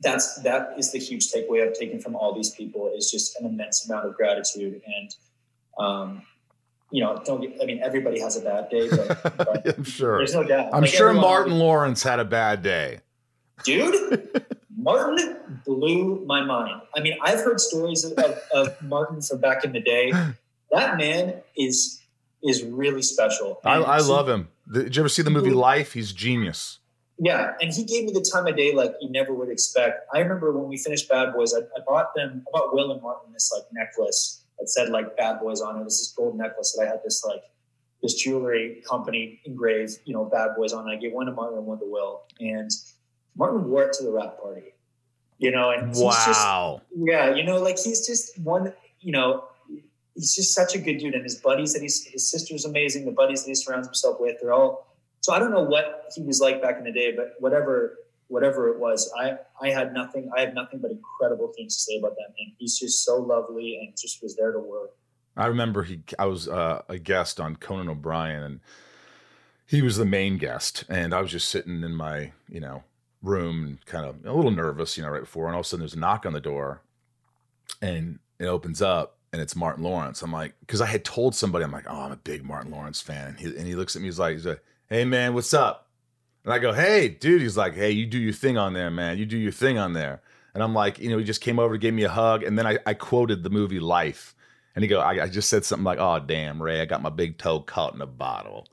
that's 0.00 0.36
that 0.42 0.74
is 0.78 0.92
the 0.92 0.98
huge 0.98 1.30
takeaway 1.30 1.66
I've 1.66 1.78
taken 1.78 2.00
from 2.00 2.14
all 2.16 2.34
these 2.34 2.50
people 2.50 2.90
is 2.96 3.10
just 3.10 3.38
an 3.40 3.46
immense 3.46 3.88
amount 3.88 4.06
of 4.06 4.14
gratitude 4.16 4.82
and 4.86 5.14
um, 5.78 6.22
you 6.90 7.02
know 7.02 7.20
don't 7.24 7.40
get 7.40 7.60
I 7.62 7.64
mean 7.64 7.80
everybody 7.82 8.20
has 8.20 8.36
a 8.36 8.40
bad 8.40 8.68
day 8.70 8.88
but, 8.90 9.74
I'm 9.78 9.84
sure. 9.84 10.18
there's 10.18 10.34
no 10.34 10.42
doubt 10.44 10.70
I'm 10.74 10.82
Like, 10.82 10.90
sure 10.90 11.12
Martin 11.12 11.58
Lawrence 11.58 12.02
had 12.02 12.18
a 12.20 12.24
bad 12.24 12.62
day. 12.62 13.00
dude 13.64 14.44
Martin 14.76 15.36
blew 15.64 16.24
my 16.26 16.42
mind 16.44 16.82
I 16.94 17.00
mean 17.00 17.16
I've 17.22 17.40
heard 17.40 17.60
stories 17.60 18.04
of, 18.04 18.12
of, 18.18 18.38
of 18.52 18.82
Martin 18.82 19.22
from 19.22 19.40
back 19.40 19.64
in 19.64 19.72
the 19.72 19.80
day 19.80 20.12
that 20.72 20.96
man 20.98 21.34
is 21.56 22.02
is 22.42 22.62
really 22.64 23.00
special 23.02 23.60
I, 23.64 23.82
I 23.82 23.98
so- 24.00 24.12
love 24.12 24.28
him. 24.28 24.48
Did 24.70 24.96
you 24.96 25.02
ever 25.02 25.08
see 25.10 25.22
the 25.22 25.30
movie 25.30 25.50
Life? 25.50 25.92
He's 25.92 26.10
genius. 26.12 26.78
Yeah, 27.18 27.52
and 27.60 27.72
he 27.72 27.84
gave 27.84 28.04
me 28.06 28.12
the 28.12 28.28
time 28.32 28.46
of 28.46 28.56
day 28.56 28.74
like 28.74 28.94
you 29.00 29.08
never 29.10 29.32
would 29.34 29.48
expect. 29.48 30.06
I 30.12 30.18
remember 30.18 30.52
when 30.52 30.68
we 30.68 30.76
finished 30.76 31.08
Bad 31.08 31.32
Boys, 31.32 31.54
I, 31.54 31.58
I 31.58 31.82
bought 31.86 32.14
them, 32.14 32.44
I 32.48 32.50
bought 32.58 32.74
Will 32.74 32.90
and 32.90 33.00
Martin 33.02 33.32
this 33.32 33.52
like 33.54 33.64
necklace 33.72 34.42
that 34.58 34.68
said 34.68 34.88
like 34.88 35.16
Bad 35.16 35.40
Boys 35.40 35.60
on 35.60 35.76
it. 35.76 35.80
It 35.80 35.84
was 35.84 35.98
this 35.98 36.12
gold 36.16 36.36
necklace 36.36 36.74
that 36.76 36.86
I 36.86 36.90
had 36.90 37.00
this 37.04 37.24
like 37.24 37.42
this 38.02 38.14
jewelry 38.14 38.82
company 38.88 39.40
engraved, 39.44 39.98
you 40.04 40.12
know, 40.12 40.24
Bad 40.24 40.50
Boys 40.56 40.72
on. 40.72 40.88
it. 40.88 40.92
I 40.92 40.96
gave 40.96 41.12
one 41.12 41.26
to 41.26 41.32
Martin 41.32 41.58
and 41.58 41.66
one 41.66 41.78
to 41.78 41.86
Will, 41.86 42.22
and 42.40 42.70
Martin 43.36 43.68
wore 43.68 43.84
it 43.84 43.92
to 43.94 44.04
the 44.04 44.10
wrap 44.10 44.40
party. 44.40 44.74
You 45.38 45.50
know, 45.50 45.70
and 45.70 45.88
he's 45.88 45.98
just 46.00 46.28
Wow. 46.28 46.82
yeah, 46.96 47.34
you 47.34 47.44
know, 47.44 47.60
like 47.60 47.78
he's 47.78 48.06
just 48.06 48.38
one, 48.38 48.72
you 49.00 49.10
know, 49.12 49.44
he's 50.14 50.34
just 50.34 50.54
such 50.54 50.74
a 50.76 50.78
good 50.78 50.98
dude. 50.98 51.14
And 51.14 51.24
his 51.24 51.34
buddies 51.34 51.72
that 51.74 51.82
he's, 51.82 52.04
his 52.06 52.30
sister's 52.30 52.64
amazing. 52.64 53.04
The 53.04 53.10
buddies 53.10 53.42
that 53.42 53.50
he 53.50 53.54
surrounds 53.56 53.88
himself 53.88 54.20
with, 54.20 54.36
they're 54.40 54.52
all, 54.52 54.93
so 55.24 55.32
I 55.32 55.38
don't 55.38 55.52
know 55.52 55.62
what 55.62 56.12
he 56.14 56.20
was 56.20 56.38
like 56.38 56.60
back 56.60 56.76
in 56.76 56.84
the 56.84 56.92
day, 56.92 57.10
but 57.16 57.36
whatever, 57.38 57.96
whatever 58.28 58.68
it 58.68 58.78
was, 58.78 59.10
I, 59.18 59.38
I 59.58 59.70
had 59.70 59.94
nothing, 59.94 60.30
I 60.36 60.42
have 60.42 60.52
nothing 60.52 60.80
but 60.80 60.90
incredible 60.90 61.50
things 61.56 61.76
to 61.76 61.82
say 61.82 61.98
about 61.98 62.14
that 62.16 62.34
man. 62.38 62.52
He's 62.58 62.78
just 62.78 63.06
so 63.06 63.22
lovely 63.22 63.78
and 63.78 63.96
just 63.98 64.22
was 64.22 64.36
there 64.36 64.52
to 64.52 64.58
work. 64.58 64.90
I 65.34 65.46
remember 65.46 65.82
he. 65.82 66.02
I 66.18 66.26
was 66.26 66.46
uh, 66.46 66.82
a 66.90 66.98
guest 66.98 67.40
on 67.40 67.56
Conan 67.56 67.88
O'Brien, 67.88 68.42
and 68.42 68.60
he 69.66 69.80
was 69.80 69.96
the 69.96 70.04
main 70.04 70.36
guest, 70.36 70.84
and 70.90 71.14
I 71.14 71.22
was 71.22 71.30
just 71.30 71.48
sitting 71.48 71.82
in 71.82 71.94
my, 71.94 72.32
you 72.46 72.60
know, 72.60 72.84
room, 73.22 73.78
kind 73.86 74.04
of 74.04 74.26
a 74.26 74.32
little 74.34 74.50
nervous, 74.50 74.98
you 74.98 75.04
know, 75.04 75.08
right 75.08 75.22
before, 75.22 75.46
and 75.46 75.54
all 75.54 75.60
of 75.60 75.64
a 75.64 75.68
sudden 75.70 75.80
there's 75.80 75.94
a 75.94 75.98
knock 75.98 76.26
on 76.26 76.34
the 76.34 76.40
door, 76.40 76.82
and 77.80 78.18
it 78.38 78.44
opens 78.44 78.82
up, 78.82 79.16
and 79.32 79.40
it's 79.40 79.56
Martin 79.56 79.84
Lawrence. 79.84 80.20
I'm 80.20 80.32
like, 80.32 80.54
because 80.60 80.82
I 80.82 80.86
had 80.86 81.02
told 81.02 81.34
somebody, 81.34 81.64
I'm 81.64 81.72
like, 81.72 81.86
oh, 81.88 82.02
I'm 82.02 82.12
a 82.12 82.16
big 82.16 82.44
Martin 82.44 82.70
Lawrence 82.70 83.00
fan, 83.00 83.28
and 83.28 83.40
he, 83.40 83.46
and 83.46 83.66
he 83.66 83.74
looks 83.74 83.96
at 83.96 84.02
me, 84.02 84.08
he's 84.08 84.18
like, 84.18 84.34
he's 84.34 84.44
like, 84.44 84.62
hey 84.94 85.04
man, 85.04 85.34
what's 85.34 85.52
up? 85.52 85.88
And 86.44 86.52
I 86.52 86.60
go, 86.60 86.72
hey, 86.72 87.08
dude. 87.08 87.42
He's 87.42 87.56
like, 87.56 87.74
hey, 87.74 87.90
you 87.90 88.06
do 88.06 88.16
your 88.16 88.32
thing 88.32 88.56
on 88.56 88.74
there, 88.74 88.92
man. 88.92 89.18
You 89.18 89.26
do 89.26 89.36
your 89.36 89.50
thing 89.50 89.76
on 89.76 89.92
there. 89.92 90.22
And 90.54 90.62
I'm 90.62 90.72
like, 90.72 91.00
you 91.00 91.10
know, 91.10 91.18
he 91.18 91.24
just 91.24 91.40
came 91.40 91.58
over, 91.58 91.76
gave 91.76 91.94
me 91.94 92.04
a 92.04 92.08
hug, 92.08 92.44
and 92.44 92.56
then 92.56 92.64
I, 92.64 92.78
I 92.86 92.94
quoted 92.94 93.42
the 93.42 93.50
movie 93.50 93.80
Life. 93.80 94.36
And 94.76 94.84
he 94.84 94.88
go, 94.88 95.00
I, 95.00 95.24
I 95.24 95.28
just 95.28 95.48
said 95.48 95.64
something 95.64 95.82
like, 95.82 95.98
oh, 95.98 96.20
damn, 96.20 96.62
Ray, 96.62 96.80
I 96.80 96.84
got 96.84 97.02
my 97.02 97.10
big 97.10 97.38
toe 97.38 97.58
caught 97.58 97.94
in 97.94 98.02
a 98.02 98.06
bottle. 98.06 98.68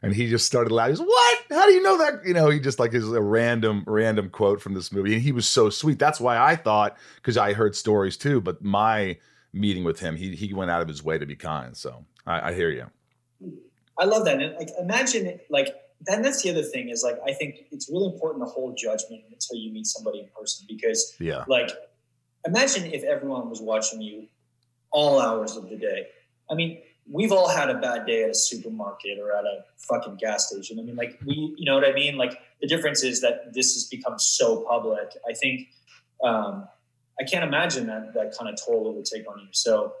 And 0.00 0.14
he 0.14 0.30
just 0.30 0.46
started 0.46 0.72
laughing. 0.72 0.94
He's 0.94 1.00
what? 1.00 1.38
How 1.50 1.66
do 1.66 1.72
you 1.72 1.82
know 1.82 1.98
that? 1.98 2.24
You 2.24 2.32
know, 2.32 2.48
he 2.48 2.58
just 2.58 2.78
like 2.78 2.94
is 2.94 3.12
a 3.12 3.20
random, 3.20 3.84
random 3.86 4.30
quote 4.30 4.62
from 4.62 4.72
this 4.72 4.90
movie. 4.90 5.12
And 5.12 5.22
he 5.22 5.32
was 5.32 5.46
so 5.46 5.68
sweet. 5.68 5.98
That's 5.98 6.20
why 6.20 6.38
I 6.38 6.56
thought, 6.56 6.96
because 7.16 7.36
I 7.36 7.52
heard 7.52 7.76
stories 7.76 8.16
too, 8.16 8.40
but 8.40 8.64
my 8.64 9.18
meeting 9.52 9.84
with 9.84 10.00
him, 10.00 10.16
he 10.16 10.34
he 10.36 10.54
went 10.54 10.70
out 10.70 10.80
of 10.80 10.88
his 10.88 11.02
way 11.02 11.18
to 11.18 11.26
be 11.26 11.36
kind. 11.36 11.76
So 11.76 12.06
I, 12.26 12.48
I 12.50 12.54
hear 12.54 12.70
you. 12.70 13.65
I 13.98 14.04
love 14.04 14.24
that. 14.26 14.40
And 14.42 14.54
like, 14.56 14.70
imagine 14.78 15.40
like, 15.50 15.74
then 16.00 16.22
that's 16.22 16.42
the 16.42 16.50
other 16.50 16.62
thing 16.62 16.90
is 16.90 17.02
like, 17.02 17.16
I 17.26 17.32
think 17.32 17.56
it's 17.72 17.88
really 17.90 18.06
important 18.12 18.44
to 18.44 18.50
hold 18.50 18.76
judgment 18.76 19.22
until 19.30 19.56
you 19.56 19.72
meet 19.72 19.86
somebody 19.86 20.20
in 20.20 20.28
person 20.38 20.66
because 20.68 21.14
Yeah. 21.18 21.44
like 21.48 21.70
imagine 22.46 22.84
if 22.92 23.02
everyone 23.02 23.48
was 23.48 23.60
watching 23.60 24.00
you 24.02 24.26
all 24.90 25.20
hours 25.20 25.56
of 25.56 25.68
the 25.70 25.76
day. 25.76 26.08
I 26.50 26.54
mean, 26.54 26.78
we've 27.10 27.32
all 27.32 27.48
had 27.48 27.70
a 27.70 27.74
bad 27.78 28.06
day 28.06 28.24
at 28.24 28.30
a 28.30 28.34
supermarket 28.34 29.18
or 29.18 29.32
at 29.36 29.44
a 29.44 29.64
fucking 29.88 30.16
gas 30.16 30.48
station. 30.48 30.78
I 30.78 30.82
mean, 30.82 30.96
like 30.96 31.18
we, 31.24 31.54
you 31.56 31.64
know 31.64 31.74
what 31.74 31.86
I 31.86 31.92
mean? 31.92 32.16
Like 32.16 32.38
the 32.60 32.66
difference 32.68 33.02
is 33.02 33.20
that 33.22 33.52
this 33.54 33.74
has 33.74 33.84
become 33.84 34.18
so 34.18 34.64
public. 34.68 35.12
I 35.28 35.32
think 35.32 35.68
um, 36.22 36.68
I 37.20 37.24
can't 37.24 37.44
imagine 37.44 37.86
that 37.86 38.14
that 38.14 38.36
kind 38.36 38.50
of 38.52 38.58
toll 38.64 38.90
it 38.90 38.94
would 38.96 39.04
take 39.06 39.28
on 39.30 39.40
you. 39.40 39.48
So, 39.52 39.94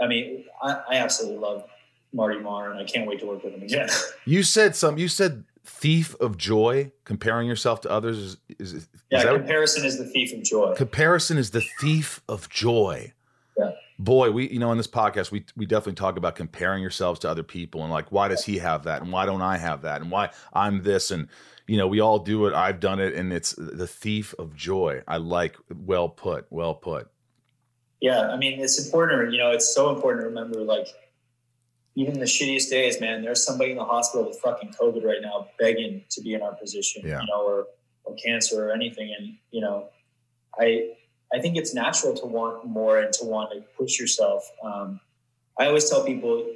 I 0.00 0.06
mean, 0.06 0.44
I, 0.62 0.80
I 0.90 0.94
absolutely 0.96 1.38
love 1.38 1.64
Marty 2.12 2.38
Marr, 2.38 2.70
and 2.70 2.80
I 2.80 2.84
can't 2.84 3.06
wait 3.06 3.20
to 3.20 3.26
work 3.26 3.44
with 3.44 3.54
him 3.54 3.62
again. 3.62 3.88
You 4.24 4.42
said 4.42 4.74
some. 4.74 4.98
You 4.98 5.08
said 5.08 5.44
thief 5.64 6.14
of 6.20 6.36
joy. 6.36 6.90
Comparing 7.04 7.46
yourself 7.46 7.80
to 7.82 7.90
others 7.90 8.18
is, 8.18 8.36
is, 8.58 8.72
is 8.72 8.88
yeah. 9.10 9.22
comparison 9.22 9.84
is 9.84 9.98
the 9.98 10.04
thief 10.06 10.32
of 10.32 10.42
joy. 10.42 10.74
comparison 10.74 11.38
is 11.38 11.50
the 11.50 11.62
thief 11.80 12.20
of 12.28 12.48
joy. 12.48 13.12
Yeah. 13.56 13.70
Boy, 13.98 14.30
we 14.30 14.48
you 14.48 14.58
know 14.58 14.72
in 14.72 14.78
this 14.78 14.88
podcast 14.88 15.30
we 15.30 15.44
we 15.56 15.64
definitely 15.64 15.94
talk 15.94 16.16
about 16.16 16.34
comparing 16.34 16.82
yourselves 16.82 17.20
to 17.20 17.30
other 17.30 17.44
people 17.44 17.82
and 17.82 17.92
like 17.92 18.10
why 18.10 18.28
does 18.28 18.44
he 18.44 18.58
have 18.58 18.84
that 18.84 19.02
and 19.02 19.12
why 19.12 19.26
don't 19.26 19.42
I 19.42 19.56
have 19.58 19.82
that 19.82 20.00
and 20.00 20.10
why 20.10 20.30
I'm 20.52 20.82
this 20.82 21.10
and 21.10 21.28
you 21.66 21.76
know 21.76 21.86
we 21.86 22.00
all 22.00 22.18
do 22.18 22.46
it 22.46 22.54
I've 22.54 22.80
done 22.80 22.98
it 22.98 23.14
and 23.14 23.32
it's 23.32 23.54
the 23.56 23.86
thief 23.86 24.34
of 24.38 24.56
joy. 24.56 25.02
I 25.06 25.18
like 25.18 25.56
well 25.72 26.08
put, 26.08 26.46
well 26.50 26.74
put. 26.74 27.08
Yeah, 28.00 28.28
I 28.28 28.36
mean, 28.36 28.60
it's 28.60 28.84
important. 28.84 29.32
You 29.32 29.38
know, 29.38 29.50
it's 29.50 29.74
so 29.74 29.94
important 29.94 30.22
to 30.22 30.28
remember. 30.28 30.60
Like, 30.60 30.88
even 31.96 32.20
the 32.20 32.26
shittiest 32.26 32.70
days, 32.70 33.00
man. 33.00 33.22
There's 33.22 33.44
somebody 33.44 33.72
in 33.72 33.76
the 33.76 33.84
hospital 33.84 34.28
with 34.28 34.38
fucking 34.38 34.74
COVID 34.80 35.02
right 35.04 35.22
now, 35.22 35.48
begging 35.58 36.04
to 36.10 36.20
be 36.20 36.34
in 36.34 36.42
our 36.42 36.54
position. 36.54 37.02
Yeah. 37.04 37.20
You 37.20 37.26
know, 37.26 37.42
or 37.42 37.66
or 38.04 38.14
cancer 38.14 38.68
or 38.68 38.72
anything. 38.72 39.12
And 39.18 39.36
you 39.50 39.60
know, 39.62 39.88
I 40.60 40.92
I 41.34 41.40
think 41.40 41.56
it's 41.56 41.74
natural 41.74 42.14
to 42.14 42.26
want 42.26 42.66
more 42.66 43.00
and 43.00 43.12
to 43.14 43.24
want 43.24 43.50
to 43.52 43.64
push 43.76 43.98
yourself. 43.98 44.48
Um, 44.62 45.00
I 45.58 45.66
always 45.66 45.88
tell 45.90 46.04
people, 46.04 46.46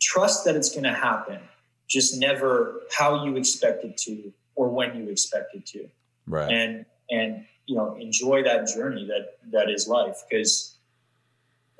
trust 0.00 0.44
that 0.44 0.54
it's 0.54 0.70
going 0.70 0.84
to 0.84 0.92
happen. 0.92 1.40
Just 1.88 2.20
never 2.20 2.82
how 2.96 3.24
you 3.24 3.36
expect 3.36 3.84
it 3.84 3.96
to 3.98 4.32
or 4.54 4.68
when 4.68 4.96
you 4.96 5.08
expect 5.08 5.54
it 5.54 5.66
to 5.66 5.88
Right. 6.26 6.52
and 6.52 6.84
and 7.10 7.44
you 7.66 7.76
know 7.76 7.96
enjoy 7.96 8.42
that 8.44 8.68
journey 8.68 9.06
that 9.06 9.38
that 9.50 9.68
is 9.68 9.88
life 9.88 10.22
because 10.28 10.71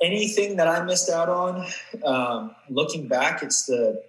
anything 0.03 0.57
that 0.57 0.67
i 0.69 0.83
missed 0.85 1.09
out 1.11 1.29
on 1.29 1.67
um, 2.05 2.55
looking 2.69 3.07
back 3.09 3.43
it's 3.43 3.67
the 3.67 4.03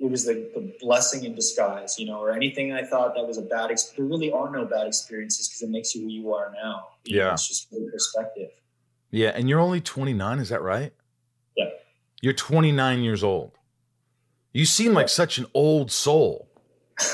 it 0.00 0.08
was 0.08 0.24
the, 0.26 0.34
the 0.54 0.72
blessing 0.80 1.24
in 1.24 1.34
disguise 1.34 1.98
you 1.98 2.06
know 2.06 2.20
or 2.20 2.30
anything 2.32 2.72
i 2.72 2.82
thought 2.84 3.14
that 3.14 3.26
was 3.26 3.38
a 3.38 3.42
bad 3.42 3.70
ex- 3.70 3.90
there 3.96 4.04
really 4.04 4.30
are 4.30 4.50
no 4.50 4.64
bad 4.64 4.86
experiences 4.86 5.48
because 5.48 5.62
it 5.62 5.70
makes 5.70 5.94
you 5.94 6.02
who 6.02 6.08
you 6.08 6.32
are 6.34 6.52
now 6.62 6.86
You 7.04 7.16
know, 7.18 7.24
Yeah. 7.26 7.32
it's 7.32 7.48
just 7.48 7.70
perspective 7.92 8.50
yeah, 9.10 9.30
and 9.30 9.48
you're 9.48 9.58
only 9.58 9.80
29, 9.80 10.38
is 10.38 10.50
that 10.50 10.60
right? 10.60 10.92
Yeah. 11.56 11.70
You're 12.20 12.34
29 12.34 13.00
years 13.00 13.24
old. 13.24 13.52
You 14.52 14.66
seem 14.66 14.92
like 14.92 15.08
such 15.08 15.38
an 15.38 15.46
old 15.54 15.90
soul. 15.90 16.50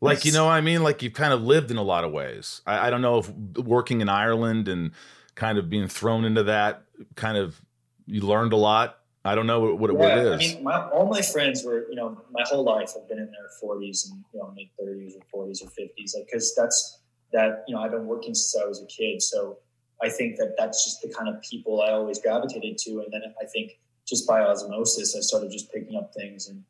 Like, 0.00 0.24
you 0.26 0.32
know 0.32 0.46
what 0.46 0.52
I 0.52 0.60
mean? 0.62 0.82
Like 0.82 1.02
you've 1.02 1.12
kind 1.14 1.32
of 1.34 1.42
lived 1.42 1.70
in 1.70 1.76
a 1.78 1.82
lot 1.82 2.04
of 2.04 2.12
ways. 2.12 2.60
I, 2.66 2.86
I 2.86 2.90
don't 2.90 3.00
know 3.02 3.18
if 3.18 3.30
working 3.58 4.00
in 4.02 4.08
Ireland 4.08 4.68
and 4.68 4.92
kind 5.34 5.56
of 5.58 5.68
being 5.70 5.86
thrown 5.88 6.24
into 6.26 6.42
that 6.44 6.83
kind 7.14 7.36
of 7.36 7.60
you 8.06 8.20
learned 8.22 8.52
a 8.52 8.56
lot. 8.56 8.98
I 9.24 9.34
don't 9.34 9.46
know 9.46 9.60
what, 9.60 9.78
what, 9.78 9.90
it- 9.90 9.96
what 9.96 10.08
it 10.10 10.16
Yeah, 10.16 10.34
is. 10.34 10.52
I 10.52 10.54
mean, 10.54 10.62
my, 10.64 10.86
all 10.90 11.06
my 11.06 11.22
friends 11.22 11.64
were, 11.64 11.88
you 11.88 11.94
know, 11.96 12.20
my 12.30 12.42
whole 12.46 12.62
life 12.62 12.90
I've 12.94 13.08
been 13.08 13.18
in 13.18 13.30
their 13.30 13.48
40s 13.62 14.10
and 14.10 14.22
you 14.34 14.40
know 14.40 14.52
mid 14.54 14.68
30s 14.80 15.12
or 15.32 15.46
40s 15.46 15.62
or 15.64 15.68
50s, 15.68 16.14
like 16.14 16.26
because 16.26 16.54
that's 16.54 17.00
that 17.32 17.64
you 17.66 17.74
know 17.74 17.80
I've 17.80 17.90
been 17.90 18.06
working 18.06 18.34
since 18.34 18.54
I 18.62 18.66
was 18.66 18.82
a 18.82 18.86
kid, 18.86 19.22
so 19.22 19.58
I 20.02 20.08
think 20.10 20.36
that 20.36 20.54
that's 20.58 20.84
just 20.84 21.00
the 21.02 21.08
kind 21.08 21.28
of 21.34 21.40
people 21.42 21.80
I 21.82 21.92
always 21.92 22.18
gravitated 22.20 22.76
to, 22.78 23.00
and 23.00 23.10
then 23.12 23.22
I 23.40 23.46
think 23.46 23.78
just 24.06 24.26
by 24.26 24.42
osmosis 24.42 25.16
I 25.16 25.20
started 25.20 25.50
just 25.50 25.72
picking 25.72 25.96
up 25.96 26.12
things, 26.12 26.48
and 26.48 26.62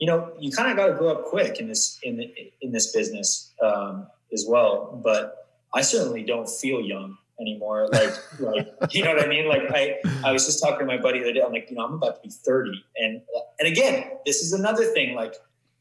you 0.00 0.06
know, 0.06 0.32
you 0.40 0.50
kind 0.50 0.70
of 0.70 0.76
got 0.78 0.86
to 0.86 0.94
grow 0.94 1.10
up 1.10 1.24
quick 1.26 1.58
in 1.60 1.68
this 1.68 1.98
in 2.02 2.16
the, 2.16 2.32
in 2.62 2.72
this 2.72 2.90
business 2.92 3.52
um, 3.62 4.06
as 4.32 4.46
well. 4.48 4.98
But 5.04 5.48
I 5.74 5.82
certainly 5.82 6.22
don't 6.22 6.48
feel 6.48 6.80
young 6.80 7.18
anymore. 7.40 7.88
Like, 7.92 8.12
like 8.40 8.94
you 8.94 9.04
know 9.04 9.14
what 9.14 9.24
I 9.24 9.28
mean? 9.28 9.48
Like 9.48 9.62
I, 9.70 9.96
I 10.24 10.32
was 10.32 10.46
just 10.46 10.62
talking 10.62 10.80
to 10.80 10.84
my 10.86 10.98
buddy 11.00 11.20
the 11.20 11.26
other 11.26 11.32
day. 11.34 11.42
I'm 11.42 11.52
like, 11.52 11.70
you 11.70 11.76
know, 11.76 11.84
I'm 11.84 11.94
about 11.94 12.22
to 12.22 12.28
be 12.28 12.30
30, 12.32 12.84
and 12.96 13.20
and 13.58 13.68
again, 13.68 14.10
this 14.26 14.42
is 14.42 14.52
another 14.52 14.84
thing. 14.84 15.14
Like, 15.14 15.34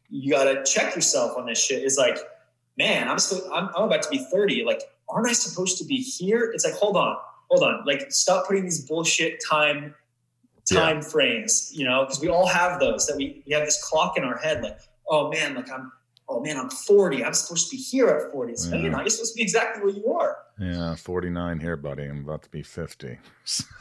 you 0.09 0.31
got 0.31 0.45
to 0.45 0.63
check 0.63 0.95
yourself 0.95 1.37
on 1.37 1.45
this 1.45 1.63
shit. 1.63 1.83
Is 1.83 1.97
like, 1.97 2.17
man, 2.77 3.07
I'm 3.07 3.19
still, 3.19 3.41
I'm, 3.53 3.69
I'm 3.75 3.83
about 3.83 4.01
to 4.03 4.09
be 4.09 4.19
30. 4.31 4.63
Like, 4.65 4.81
aren't 5.09 5.27
I 5.27 5.33
supposed 5.33 5.77
to 5.79 5.85
be 5.85 5.97
here? 5.97 6.51
It's 6.53 6.65
like, 6.65 6.75
hold 6.75 6.97
on, 6.97 7.17
hold 7.49 7.63
on. 7.63 7.83
Like, 7.85 8.11
stop 8.11 8.47
putting 8.47 8.63
these 8.63 8.85
bullshit 8.85 9.43
time 9.47 9.93
time 10.71 11.01
frames. 11.01 11.71
You 11.73 11.85
know, 11.85 12.03
because 12.03 12.21
we 12.21 12.29
all 12.29 12.47
have 12.47 12.79
those. 12.79 13.05
That 13.07 13.17
we 13.17 13.43
we 13.45 13.53
have 13.53 13.65
this 13.65 13.83
clock 13.83 14.17
in 14.17 14.23
our 14.23 14.37
head. 14.37 14.63
Like, 14.63 14.79
oh 15.09 15.31
man, 15.31 15.55
like 15.55 15.71
I'm. 15.71 15.91
Oh 16.29 16.41
man, 16.41 16.57
I'm 16.57 16.69
40. 16.69 17.23
I'm 17.23 17.33
supposed 17.33 17.69
to 17.69 17.77
be 17.77 17.81
here 17.81 18.09
at 18.09 18.31
40. 18.31 18.55
So 18.55 18.75
Yeah. 18.75 18.81
you're 18.81 18.91
not. 18.91 19.01
You're 19.01 19.09
supposed 19.11 19.33
to 19.33 19.37
be 19.37 19.43
exactly 19.43 19.81
where 19.83 19.93
you 19.93 20.11
are. 20.13 20.37
yeah, 20.59 20.93
49 20.95 21.59
here, 21.59 21.77
buddy. 21.77 22.03
I'm 22.03 22.19
about 22.19 22.43
to 22.43 22.49
be 22.49 22.61
50. 22.63 23.17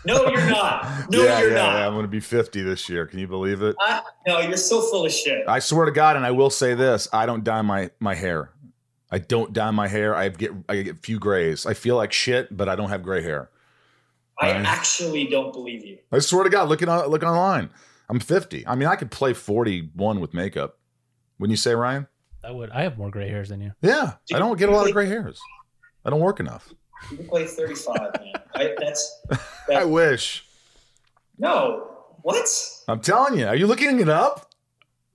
No, 0.04 0.28
you're 0.28 0.48
not. 0.50 1.10
No, 1.10 1.22
yeah, 1.24 1.40
you're 1.40 1.50
yeah, 1.50 1.54
not. 1.56 1.74
yeah. 1.78 1.86
I'm 1.86 1.92
going 1.94 2.04
to 2.04 2.08
be 2.08 2.20
50 2.20 2.62
this 2.62 2.88
year. 2.88 3.06
Can 3.06 3.18
you 3.18 3.26
believe 3.26 3.62
it? 3.62 3.74
I, 3.80 4.02
no, 4.28 4.38
you're 4.40 4.56
so 4.56 4.80
full 4.80 5.04
of 5.06 5.10
shit. 5.12 5.48
I 5.48 5.58
swear 5.58 5.86
to 5.86 5.92
God, 5.92 6.14
and 6.16 6.24
I 6.24 6.30
will 6.30 6.50
say 6.50 6.74
this: 6.74 7.08
I 7.12 7.26
don't 7.26 7.42
dye 7.42 7.62
my 7.62 7.90
my 7.98 8.14
hair. 8.14 8.50
I 9.10 9.18
don't 9.18 9.52
dye 9.52 9.70
my 9.72 9.88
hair. 9.88 10.14
I 10.14 10.28
get 10.28 10.52
I 10.68 10.82
get 10.82 10.98
few 10.98 11.18
grays. 11.18 11.66
I 11.66 11.74
feel 11.74 11.96
like 11.96 12.12
shit, 12.12 12.56
but 12.56 12.68
I 12.68 12.76
don't 12.76 12.90
have 12.90 13.02
gray 13.02 13.22
hair. 13.22 13.50
I 14.38 14.52
Right. 14.52 14.66
actually 14.66 15.26
don't 15.28 15.52
believe 15.52 15.84
you. 15.84 15.98
I 16.12 16.18
swear 16.20 16.44
to 16.44 16.50
God, 16.50 16.68
look 16.68 16.82
at 16.82 17.10
look 17.10 17.22
online. 17.24 17.70
I'm 18.08 18.20
50. 18.20 18.64
I 18.68 18.76
mean, 18.76 18.86
I 18.86 18.94
could 18.94 19.10
play 19.10 19.32
41 19.32 20.20
with 20.20 20.32
makeup. 20.34 20.78
Wouldn't 21.40 21.50
you 21.52 21.56
say, 21.56 21.74
Ryan? 21.74 22.06
I 22.46 22.50
would. 22.52 22.70
I 22.70 22.82
have 22.82 22.96
more 22.96 23.10
gray 23.10 23.28
hairs 23.28 23.48
than 23.48 23.60
you. 23.60 23.72
Yeah, 23.82 24.12
Dude, 24.26 24.36
I 24.36 24.38
don't 24.38 24.56
get 24.58 24.68
a 24.68 24.72
lot 24.72 24.86
of 24.86 24.92
gray 24.92 25.06
hairs. 25.06 25.40
I 26.04 26.10
don't 26.10 26.20
work 26.20 26.38
enough. 26.40 26.72
You 27.10 27.16
can 27.18 27.26
play 27.28 27.44
35, 27.44 27.96
man. 28.20 28.32
I, 28.54 28.74
that's 28.78 29.22
I 29.74 29.84
wish. 29.84 30.46
no. 31.38 31.90
What? 32.22 32.48
I'm 32.88 33.00
telling 33.00 33.38
you. 33.38 33.46
Are 33.46 33.54
you 33.54 33.66
looking 33.68 34.00
it 34.00 34.08
up? 34.08 34.50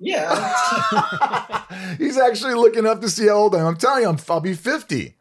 Yeah, 0.04 1.64
He's 2.00 2.18
actually 2.18 2.56
looking 2.56 2.88
up 2.88 3.02
to 3.02 3.10
see 3.10 3.28
how 3.28 3.34
old 3.36 3.56
I 3.56 3.60
am. 3.60 3.68
I'm 3.68 3.76
telling 3.78 4.02
you, 4.04 4.10
I'm, 4.10 4.18
I'll 4.30 4.40
be 4.40 4.56
50. 4.56 5.16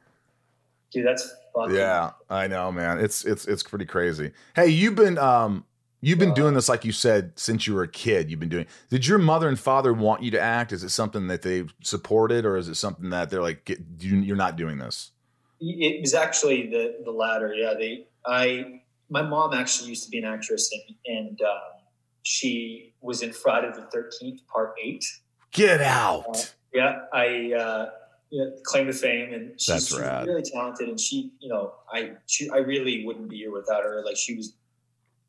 dude, 0.90 1.06
that's 1.06 1.30
fucking. 1.54 1.74
Yeah, 1.76 2.12
I 2.30 2.46
know, 2.46 2.72
man. 2.72 2.98
It's 2.98 3.24
it's 3.24 3.46
it's 3.46 3.62
pretty 3.62 3.84
crazy. 3.84 4.30
Hey, 4.54 4.68
you've 4.68 4.94
been 4.94 5.18
um 5.18 5.64
you've 6.00 6.18
been 6.18 6.34
doing 6.34 6.54
this 6.54 6.68
like 6.68 6.84
you 6.84 6.92
said 6.92 7.32
since 7.36 7.66
you 7.66 7.74
were 7.74 7.82
a 7.82 7.88
kid. 7.88 8.30
You've 8.30 8.40
been 8.40 8.48
doing. 8.48 8.66
Did 8.88 9.06
your 9.06 9.18
mother 9.18 9.48
and 9.48 9.58
father 9.58 9.92
want 9.92 10.22
you 10.22 10.30
to 10.32 10.40
act? 10.40 10.72
Is 10.72 10.82
it 10.82 10.90
something 10.90 11.28
that 11.28 11.42
they 11.42 11.64
supported, 11.82 12.44
or 12.44 12.56
is 12.56 12.68
it 12.68 12.76
something 12.76 13.10
that 13.10 13.30
they're 13.30 13.42
like, 13.42 13.64
get, 13.64 13.80
you, 14.00 14.16
you're 14.18 14.36
not 14.36 14.56
doing 14.56 14.78
this? 14.78 15.12
It 15.60 16.00
was 16.00 16.14
actually 16.14 16.68
the 16.68 17.02
the 17.04 17.10
latter. 17.10 17.54
Yeah, 17.54 17.74
they. 17.74 18.06
I. 18.26 18.80
My 19.12 19.22
mom 19.22 19.52
actually 19.54 19.88
used 19.88 20.04
to 20.04 20.10
be 20.10 20.18
an 20.18 20.24
actress, 20.24 20.70
and 20.72 21.16
and 21.16 21.42
um, 21.42 21.82
she 22.22 22.94
was 23.00 23.22
in 23.22 23.32
Friday 23.32 23.70
the 23.74 23.82
Thirteenth 23.82 24.46
Part 24.46 24.74
Eight. 24.82 25.04
Get 25.52 25.82
out. 25.82 26.54
Yeah, 26.72 27.00
I 27.12 27.52
uh, 27.52 27.90
yeah, 28.30 28.44
claim 28.62 28.86
to 28.86 28.92
fame, 28.92 29.34
and 29.34 29.60
she's, 29.60 29.66
That's 29.66 29.88
she's 29.88 29.98
really 29.98 30.42
talented. 30.42 30.88
And 30.88 30.98
she, 30.98 31.32
you 31.40 31.48
know, 31.48 31.74
I 31.92 32.12
she, 32.26 32.48
I 32.50 32.58
really 32.58 33.04
wouldn't 33.04 33.28
be 33.28 33.38
here 33.38 33.52
without 33.52 33.82
her. 33.82 34.02
Like 34.04 34.16
she 34.16 34.36
was. 34.36 34.54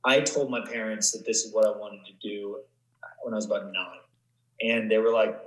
I 0.04 0.22
told 0.22 0.50
my 0.50 0.62
parents 0.66 1.12
that 1.12 1.26
this 1.26 1.46
is 1.46 1.54
what 1.54 1.66
I 1.66 1.72
wanted 1.78 2.06
to 2.06 2.14
do 2.28 2.60
when 3.24 3.34
I 3.34 3.38
was 3.38 3.46
about 3.46 3.66
nine, 3.72 4.00
and 4.62 4.90
they 4.90 4.98
were 4.98 5.12
like, 5.12 5.40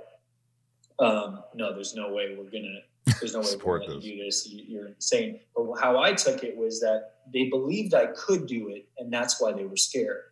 um, 0.99 1.43
"No, 1.53 1.73
there's 1.73 1.95
no 1.95 2.13
way 2.13 2.35
we're 2.37 2.49
gonna. 2.49 2.79
There's 3.19 3.33
no 3.33 3.39
way 3.41 3.47
we're 3.65 3.79
gonna 3.79 3.99
do 4.01 4.17
this. 4.23 4.47
You- 4.47 4.63
You're 4.67 4.87
insane." 4.87 5.41
But 5.55 5.75
how 5.75 6.01
I 6.01 6.13
took 6.13 6.43
it 6.43 6.55
was 6.55 6.79
that 6.81 7.15
they 7.33 7.49
believed 7.49 7.93
I 7.93 8.07
could 8.07 8.47
do 8.47 8.69
it, 8.69 8.87
and 8.97 9.11
that's 9.11 9.41
why 9.41 9.51
they 9.51 9.65
were 9.65 9.77
scared. 9.77 10.23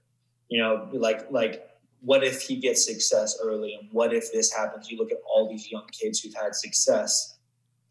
You 0.49 0.59
know, 0.61 0.89
like 0.93 1.29
like 1.31 1.69
what 2.01 2.23
if 2.23 2.41
he 2.41 2.57
gets 2.57 2.85
success 2.85 3.39
early 3.41 3.73
and 3.75 3.87
what 3.91 4.13
if 4.13 4.29
this 4.33 4.51
happens 4.51 4.91
you 4.91 4.97
look 4.97 5.09
at 5.11 5.19
all 5.25 5.47
these 5.49 5.71
young 5.71 5.87
kids 5.87 6.19
who've 6.19 6.33
had 6.33 6.53
success 6.53 7.37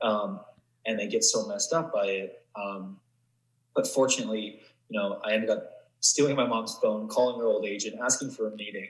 um, 0.03 0.39
and 0.85 0.99
they 0.99 1.07
get 1.09 1.25
so 1.25 1.49
messed 1.49 1.73
up 1.73 1.91
by 1.95 2.05
it 2.05 2.45
um, 2.55 3.01
but 3.75 3.87
fortunately 3.89 4.61
you 4.91 4.99
know 5.01 5.19
i 5.25 5.33
ended 5.33 5.49
up 5.49 5.82
stealing 6.03 6.37
my 6.37 6.47
mom's 6.47 6.77
phone 6.83 7.09
calling 7.09 7.39
her 7.41 7.47
old 7.47 7.65
agent 7.65 7.97
asking 8.05 8.31
for 8.31 8.49
a 8.49 8.57
meeting 8.57 8.89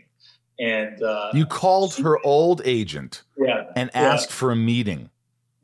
and 0.59 1.03
uh, 1.03 1.31
You 1.35 1.47
called 1.47 1.95
her 1.97 2.19
old 2.25 2.63
agent 2.65 3.23
yeah 3.39 3.65
and 3.77 3.91
Yeah. 3.95 4.01
asked 4.13 4.33
for 4.33 4.51
a 4.51 4.57
meeting. 4.57 5.11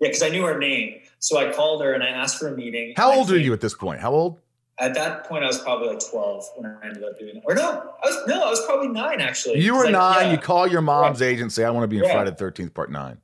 yeah 0.01 0.09
because 0.09 0.23
i 0.23 0.29
knew 0.29 0.45
her 0.45 0.59
name 0.59 1.01
so 1.19 1.39
i 1.39 1.51
called 1.53 1.83
her 1.83 1.93
and 1.95 2.05
i 2.05 2.09
asked 2.09 2.39
for 2.39 2.49
a 2.49 2.57
meeting 2.57 2.95
How 2.97 3.13
old 3.13 3.31
are 3.31 3.39
you 3.39 3.53
at 3.53 3.61
this 3.61 3.75
point? 3.75 4.01
How 4.01 4.13
old? 4.13 4.39
at 4.81 4.95
that 4.95 5.25
point 5.25 5.43
i 5.43 5.47
was 5.47 5.59
probably 5.61 5.89
like 5.89 6.01
12 6.11 6.45
when 6.57 6.71
i 6.83 6.87
ended 6.87 7.03
up 7.03 7.19
doing 7.19 7.37
it 7.37 7.43
or 7.47 7.55
no 7.55 7.93
i 8.05 8.07
was 8.09 8.29
no 8.29 8.47
i 8.47 8.51
was 8.51 8.65
probably 8.67 8.89
nine 8.89 9.21
actually 9.21 9.59
You 9.61 9.75
were 9.77 9.91
nine. 9.91 10.27
yeah. 10.27 10.33
You 10.33 10.39
call 10.39 10.67
your 10.69 10.83
mom's 10.83 11.21
agent, 11.23 11.53
say, 11.53 11.65
"I 11.65 11.71
want 11.71 11.83
to 11.85 11.89
be 11.89 11.99
in 11.99 12.05
Yeah. 12.05 12.13
Friday 12.13 12.31
the 12.31 12.37
Thirteenth 12.37 12.75
Part 12.75 12.91
9. 12.93 13.19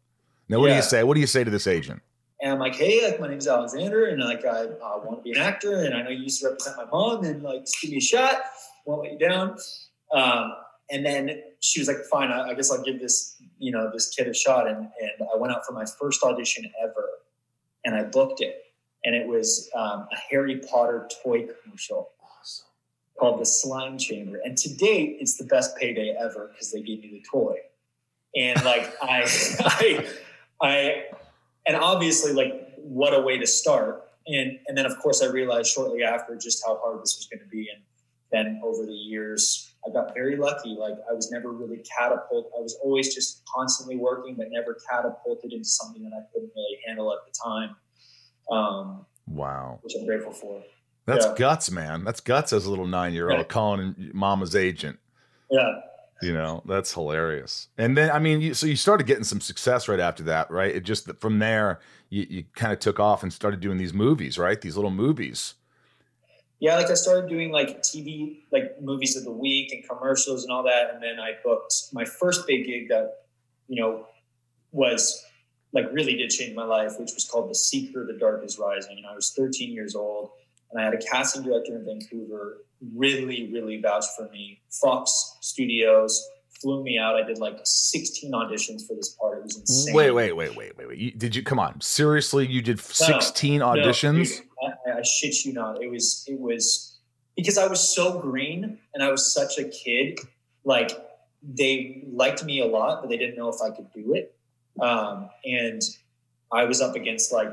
Now, 0.49 0.61
what 0.61 0.68
do 0.68 0.75
you 0.75 0.83
say? 0.83 1.03
What 1.05 1.14
do 1.14 1.20
you 1.20 1.27
say 1.27 1.43
to 1.45 1.51
this 1.51 1.66
agent? 1.66 2.03
And 2.45 2.53
I'm 2.53 2.59
like, 2.59 2.74
hey, 2.74 3.03
like 3.03 3.18
my 3.18 3.26
name's 3.26 3.49
Alexander, 3.49 4.05
and 4.05 4.22
like 4.22 4.45
I, 4.45 4.64
I 4.64 4.97
want 4.99 5.18
to 5.18 5.22
be 5.22 5.32
an 5.32 5.38
actor, 5.38 5.82
and 5.82 5.95
I 5.95 6.03
know 6.03 6.11
you 6.11 6.24
used 6.24 6.42
to 6.42 6.49
represent 6.49 6.76
my 6.76 6.84
mom, 6.84 7.24
and 7.24 7.42
like 7.42 7.62
just 7.62 7.80
give 7.80 7.90
me 7.90 7.97
a 7.97 8.01
shot, 8.01 8.42
won't 8.84 9.03
let 9.03 9.12
you 9.12 9.18
down. 9.18 9.57
Um, 10.12 10.53
and 10.90 11.07
then 11.07 11.42
she 11.61 11.80
was 11.80 11.88
like, 11.88 11.97
fine, 12.11 12.30
I, 12.30 12.51
I, 12.51 12.55
guess 12.55 12.70
I'll 12.70 12.82
give 12.82 13.01
this, 13.01 13.42
you 13.59 13.72
know, 13.72 13.90
this 13.90 14.11
kid 14.11 14.28
a 14.28 14.34
shot. 14.34 14.68
And, 14.68 14.76
and 14.76 15.28
I 15.34 15.38
went 15.38 15.55
out 15.55 15.64
for 15.64 15.72
my 15.72 15.86
first 15.99 16.22
audition 16.22 16.70
ever, 16.82 17.09
and 17.86 17.95
I 17.95 18.03
booked 18.05 18.42
it, 18.42 18.64
and 19.05 19.14
it 19.14 19.26
was 19.26 19.70
um, 19.74 20.07
a 20.12 20.16
Harry 20.30 20.59
Potter 20.59 21.09
toy 21.22 21.47
commercial. 21.47 22.11
Awesome. 22.22 22.66
Called 23.18 23.40
the 23.40 23.47
Slime 23.47 23.97
Chamber, 23.97 24.42
and 24.45 24.55
to 24.59 24.74
date, 24.76 25.16
it's 25.18 25.38
the 25.38 25.45
best 25.45 25.78
payday 25.78 26.14
ever 26.20 26.51
because 26.53 26.70
they 26.72 26.82
gave 26.82 27.01
me 27.01 27.09
the 27.09 27.24
toy, 27.26 27.57
and 28.36 28.62
like 28.66 28.92
I, 29.01 29.22
I, 29.64 30.07
I 30.61 31.05
and 31.67 31.77
obviously 31.77 32.33
like 32.33 32.75
what 32.77 33.15
a 33.15 33.21
way 33.21 33.39
to 33.39 33.47
start. 33.47 34.09
And 34.27 34.59
and 34.67 34.77
then 34.77 34.87
of 34.87 34.99
course 34.99 35.23
i 35.23 35.27
realized 35.27 35.71
shortly 35.71 36.03
after 36.03 36.37
just 36.37 36.62
how 36.65 36.79
hard 36.79 37.03
this 37.03 37.17
was 37.17 37.29
going 37.31 37.41
to 37.41 37.51
be. 37.51 37.69
And 37.75 37.83
then 38.33 38.61
over 38.65 38.87
the 38.87 38.93
years 38.93 39.75
i 39.87 39.93
got 39.93 40.15
very 40.15 40.37
lucky. 40.37 40.77
Like 40.79 40.95
i 41.11 41.12
was 41.12 41.31
never 41.31 41.53
really 41.53 41.83
catapulted 41.99 42.51
i 42.57 42.61
was 42.61 42.79
always 42.83 43.15
just 43.15 43.43
constantly 43.55 43.97
working 43.97 44.35
but 44.35 44.47
never 44.51 44.79
catapulted 44.91 45.53
into 45.53 45.69
something 45.69 46.03
that 46.05 46.12
i 46.17 46.23
couldn't 46.33 46.51
really 46.55 46.79
handle 46.87 47.12
at 47.12 47.19
the 47.27 47.33
time. 47.45 47.77
Um, 48.51 49.07
wow. 49.27 49.79
which 49.83 49.95
i'm 49.99 50.07
grateful 50.07 50.33
for. 50.33 50.62
That's 51.07 51.27
yeah. 51.27 51.35
guts 51.37 51.71
man. 51.71 52.05
That's 52.05 52.21
guts 52.21 52.53
as 52.55 52.65
a 52.65 52.71
little 52.71 52.87
nine 52.87 53.12
year 53.12 53.31
old 53.31 53.49
calling 53.49 54.11
mama's 54.15 54.57
agent. 54.57 54.99
Yeah 55.51 55.81
you 56.23 56.33
know 56.33 56.62
that's 56.67 56.93
hilarious. 56.93 57.69
And 57.79 57.97
then 57.97 58.11
i 58.11 58.19
mean 58.19 58.41
you, 58.41 58.55
so 58.55 58.67
you 58.67 58.77
started 58.77 59.07
getting 59.07 59.25
some 59.25 59.41
success 59.41 59.89
right 59.89 60.01
after 60.01 60.23
that 60.25 60.51
right? 60.51 60.75
It 60.75 60.85
just 60.85 61.09
from 61.21 61.39
there 61.39 61.81
you, 62.11 62.27
you 62.29 62.45
kind 62.55 62.73
of 62.73 62.79
took 62.79 63.01
off 63.01 63.23
and 63.23 63.33
started 63.33 63.61
doing 63.61 63.79
these 63.79 63.93
movies 63.93 64.39
right? 64.39 64.61
These 64.61 64.77
little 64.77 64.91
movies. 64.91 65.55
Yeah 66.61 66.77
like 66.77 66.91
i 66.91 66.95
started 66.95 67.29
doing 67.29 67.51
like 67.51 67.83
tv 67.83 68.39
like 68.51 68.81
movies 68.81 69.17
of 69.17 69.25
the 69.25 69.31
week 69.31 69.73
and 69.73 69.87
commercials 69.87 70.45
and 70.45 70.53
all 70.53 70.62
that 70.62 70.95
and 70.95 71.03
then 71.03 71.21
i 71.21 71.33
booked 71.45 71.75
my 71.93 72.05
first 72.07 72.47
big 72.47 72.65
gig 72.65 72.89
that 72.89 73.25
you 73.69 73.83
know 73.83 74.07
was 74.73 75.23
like 75.73 75.87
really 75.93 76.17
did 76.17 76.31
change 76.31 76.55
my 76.55 76.65
life 76.65 76.99
which 76.99 77.12
was 77.12 77.29
called 77.31 77.51
the 77.51 77.55
seeker 77.55 78.07
the 78.07 78.19
dark 78.19 78.43
is 78.45 78.59
rising 78.59 78.97
and 78.97 79.07
i 79.07 79.15
was 79.15 79.35
13 79.37 79.73
years 79.73 79.95
old 79.95 80.31
and 80.71 80.81
i 80.81 80.85
had 80.85 80.95
a 80.95 80.99
casting 80.99 81.43
director 81.43 81.77
in 81.77 81.85
vancouver 81.85 82.65
really, 82.95 83.51
really 83.53 83.80
vouched 83.80 84.11
for 84.16 84.28
me. 84.30 84.61
Fox 84.70 85.37
Studios 85.41 86.26
flew 86.61 86.82
me 86.82 86.99
out. 86.99 87.16
I 87.16 87.22
did 87.22 87.39
like 87.39 87.59
16 87.62 88.32
auditions 88.32 88.87
for 88.87 88.95
this 88.95 89.11
part. 89.11 89.39
It 89.39 89.45
was 89.45 89.59
insane. 89.59 89.95
Wait, 89.95 90.11
wait, 90.11 90.32
wait, 90.32 90.57
wait, 90.57 90.76
wait, 90.76 90.89
wait. 90.89 90.99
You, 90.99 91.11
did 91.12 91.37
you 91.37 91.43
come 91.43 91.59
on? 91.59 91.80
Seriously, 91.80 92.47
you 92.47 92.62
did 92.62 92.80
16 92.80 93.59
no, 93.59 93.66
auditions? 93.66 94.41
No, 94.62 94.72
I, 94.95 94.99
I 94.99 95.03
shit 95.03 95.45
you 95.45 95.53
not. 95.53 95.82
It 95.82 95.91
was 95.91 96.24
it 96.26 96.39
was 96.39 96.99
because 97.37 97.59
I 97.59 97.66
was 97.66 97.95
so 97.95 98.18
green 98.18 98.78
and 98.95 99.03
I 99.03 99.11
was 99.11 99.32
such 99.32 99.59
a 99.59 99.64
kid. 99.64 100.18
Like 100.64 100.93
they 101.43 102.05
liked 102.11 102.45
me 102.45 102.61
a 102.61 102.66
lot, 102.66 103.03
but 103.03 103.11
they 103.11 103.18
didn't 103.18 103.37
know 103.37 103.49
if 103.49 103.61
I 103.61 103.70
could 103.74 103.93
do 103.93 104.14
it. 104.14 104.35
Um, 104.80 105.28
and 105.45 105.82
I 106.53 106.64
was 106.64 106.80
up 106.80 106.97
against 106.97 107.32
like 107.32 107.53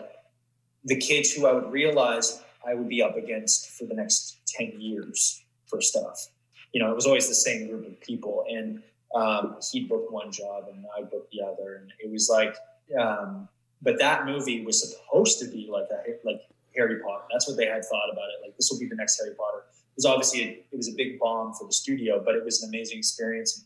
the 0.85 0.95
kids 0.95 1.33
who 1.33 1.45
I 1.45 1.51
would 1.51 1.71
realize 1.71 2.41
I 2.67 2.75
would 2.75 2.89
be 2.89 3.01
up 3.01 3.17
against 3.17 3.71
for 3.71 3.85
the 3.85 3.93
next 3.93 4.39
10 4.47 4.79
years 4.79 5.43
for 5.67 5.81
stuff. 5.81 6.27
You 6.73 6.81
know, 6.81 6.91
it 6.91 6.95
was 6.95 7.05
always 7.05 7.27
the 7.27 7.35
same 7.35 7.67
group 7.67 7.87
of 7.87 7.99
people. 8.01 8.45
And 8.49 8.81
um, 9.15 9.57
he 9.71 9.81
booked 9.81 10.11
one 10.11 10.31
job 10.31 10.65
and 10.71 10.85
I'd 10.97 11.09
book 11.09 11.29
the 11.31 11.41
other. 11.41 11.75
And 11.75 11.91
it 11.99 12.11
was 12.11 12.29
like, 12.29 12.55
um, 12.99 13.47
but 13.81 13.97
that 13.99 14.25
movie 14.25 14.63
was 14.63 14.81
supposed 14.81 15.39
to 15.39 15.47
be 15.47 15.67
like 15.71 15.87
a, 15.91 16.25
like 16.25 16.41
Harry 16.75 16.99
Potter. 17.01 17.23
That's 17.31 17.47
what 17.47 17.57
they 17.57 17.65
had 17.65 17.83
thought 17.83 18.09
about 18.11 18.29
it. 18.29 18.45
Like 18.45 18.55
this 18.57 18.69
will 18.71 18.79
be 18.79 18.87
the 18.87 18.95
next 18.95 19.19
Harry 19.19 19.35
Potter. 19.35 19.63
It 19.69 19.97
was 19.97 20.05
obviously, 20.05 20.43
a, 20.43 20.47
it 20.71 20.77
was 20.77 20.87
a 20.87 20.95
big 20.95 21.19
bomb 21.19 21.53
for 21.53 21.67
the 21.67 21.73
studio, 21.73 22.21
but 22.23 22.35
it 22.35 22.45
was 22.45 22.63
an 22.63 22.69
amazing 22.69 22.99
experience. 22.99 23.57
And 23.57 23.65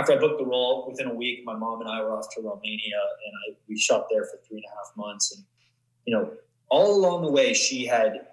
after 0.00 0.12
I 0.12 0.16
booked 0.16 0.38
the 0.38 0.46
role, 0.46 0.86
within 0.88 1.08
a 1.08 1.14
week, 1.14 1.44
my 1.44 1.54
mom 1.54 1.80
and 1.80 1.90
I 1.90 2.02
were 2.02 2.16
off 2.16 2.34
to 2.34 2.40
Romania 2.40 3.00
and 3.26 3.54
I, 3.54 3.56
we 3.68 3.78
shot 3.78 4.06
there 4.10 4.24
for 4.24 4.38
three 4.46 4.58
and 4.58 4.64
a 4.64 4.76
half 4.76 4.96
months. 4.96 5.34
And, 5.36 5.44
you 6.06 6.14
know, 6.14 6.32
all 6.68 6.96
along 6.96 7.24
the 7.24 7.30
way, 7.30 7.52
she 7.52 7.86
had 7.86 8.26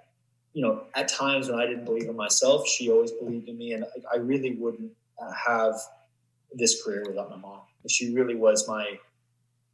you 0.53 0.61
know, 0.61 0.83
at 0.95 1.07
times 1.07 1.49
when 1.49 1.59
I 1.59 1.65
didn't 1.65 1.85
believe 1.85 2.07
in 2.07 2.15
myself, 2.15 2.67
she 2.67 2.89
always 2.89 3.11
believed 3.11 3.49
in 3.49 3.57
me, 3.57 3.73
and 3.73 3.83
I, 3.83 4.15
I 4.15 4.17
really 4.17 4.55
wouldn't 4.55 4.91
uh, 5.19 5.31
have 5.31 5.75
this 6.53 6.83
career 6.83 7.03
without 7.07 7.29
my 7.29 7.37
mom. 7.37 7.61
She 7.87 8.13
really 8.13 8.35
was 8.35 8.67
my 8.67 8.99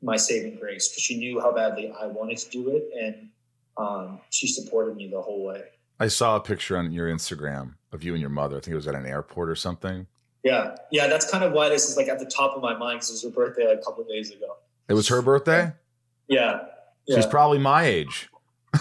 my 0.01 0.15
saving 0.15 0.55
grace 0.55 0.88
because 0.88 1.03
she 1.03 1.17
knew 1.17 1.41
how 1.41 1.51
badly 1.51 1.91
I 1.91 2.07
wanted 2.07 2.38
to 2.38 2.49
do 2.49 2.69
it, 2.69 2.89
and 2.97 3.30
um, 3.77 4.19
she 4.30 4.47
supported 4.47 4.95
me 4.95 5.09
the 5.09 5.21
whole 5.21 5.45
way. 5.45 5.63
I 5.99 6.07
saw 6.07 6.38
a 6.38 6.39
picture 6.39 6.77
on 6.77 6.91
your 6.93 7.09
Instagram 7.09 7.75
of 7.91 8.03
you 8.03 8.13
and 8.13 8.21
your 8.21 8.30
mother. 8.30 8.57
I 8.57 8.59
think 8.61 8.73
it 8.73 8.75
was 8.75 8.88
at 8.88 8.95
an 8.95 9.05
airport 9.05 9.49
or 9.49 9.55
something. 9.55 10.07
Yeah, 10.43 10.77
yeah, 10.91 11.07
that's 11.07 11.30
kind 11.30 11.43
of 11.43 11.51
why 11.51 11.67
this 11.67 11.89
is 11.89 11.97
like 11.97 12.07
at 12.07 12.19
the 12.19 12.25
top 12.25 12.55
of 12.55 12.61
my 12.61 12.73
mind 12.73 12.99
because 12.99 13.09
it 13.09 13.13
was 13.13 13.23
her 13.23 13.30
birthday 13.30 13.67
like 13.67 13.80
a 13.80 13.82
couple 13.82 14.03
of 14.03 14.07
days 14.07 14.32
ago. 14.32 14.55
It 14.88 14.93
was 14.93 15.09
her 15.09 15.21
birthday. 15.21 15.73
Yeah, 16.30 16.61
yeah. 17.05 17.17
she's 17.17 17.25
probably 17.25 17.59
my 17.59 17.84
age. 17.84 18.30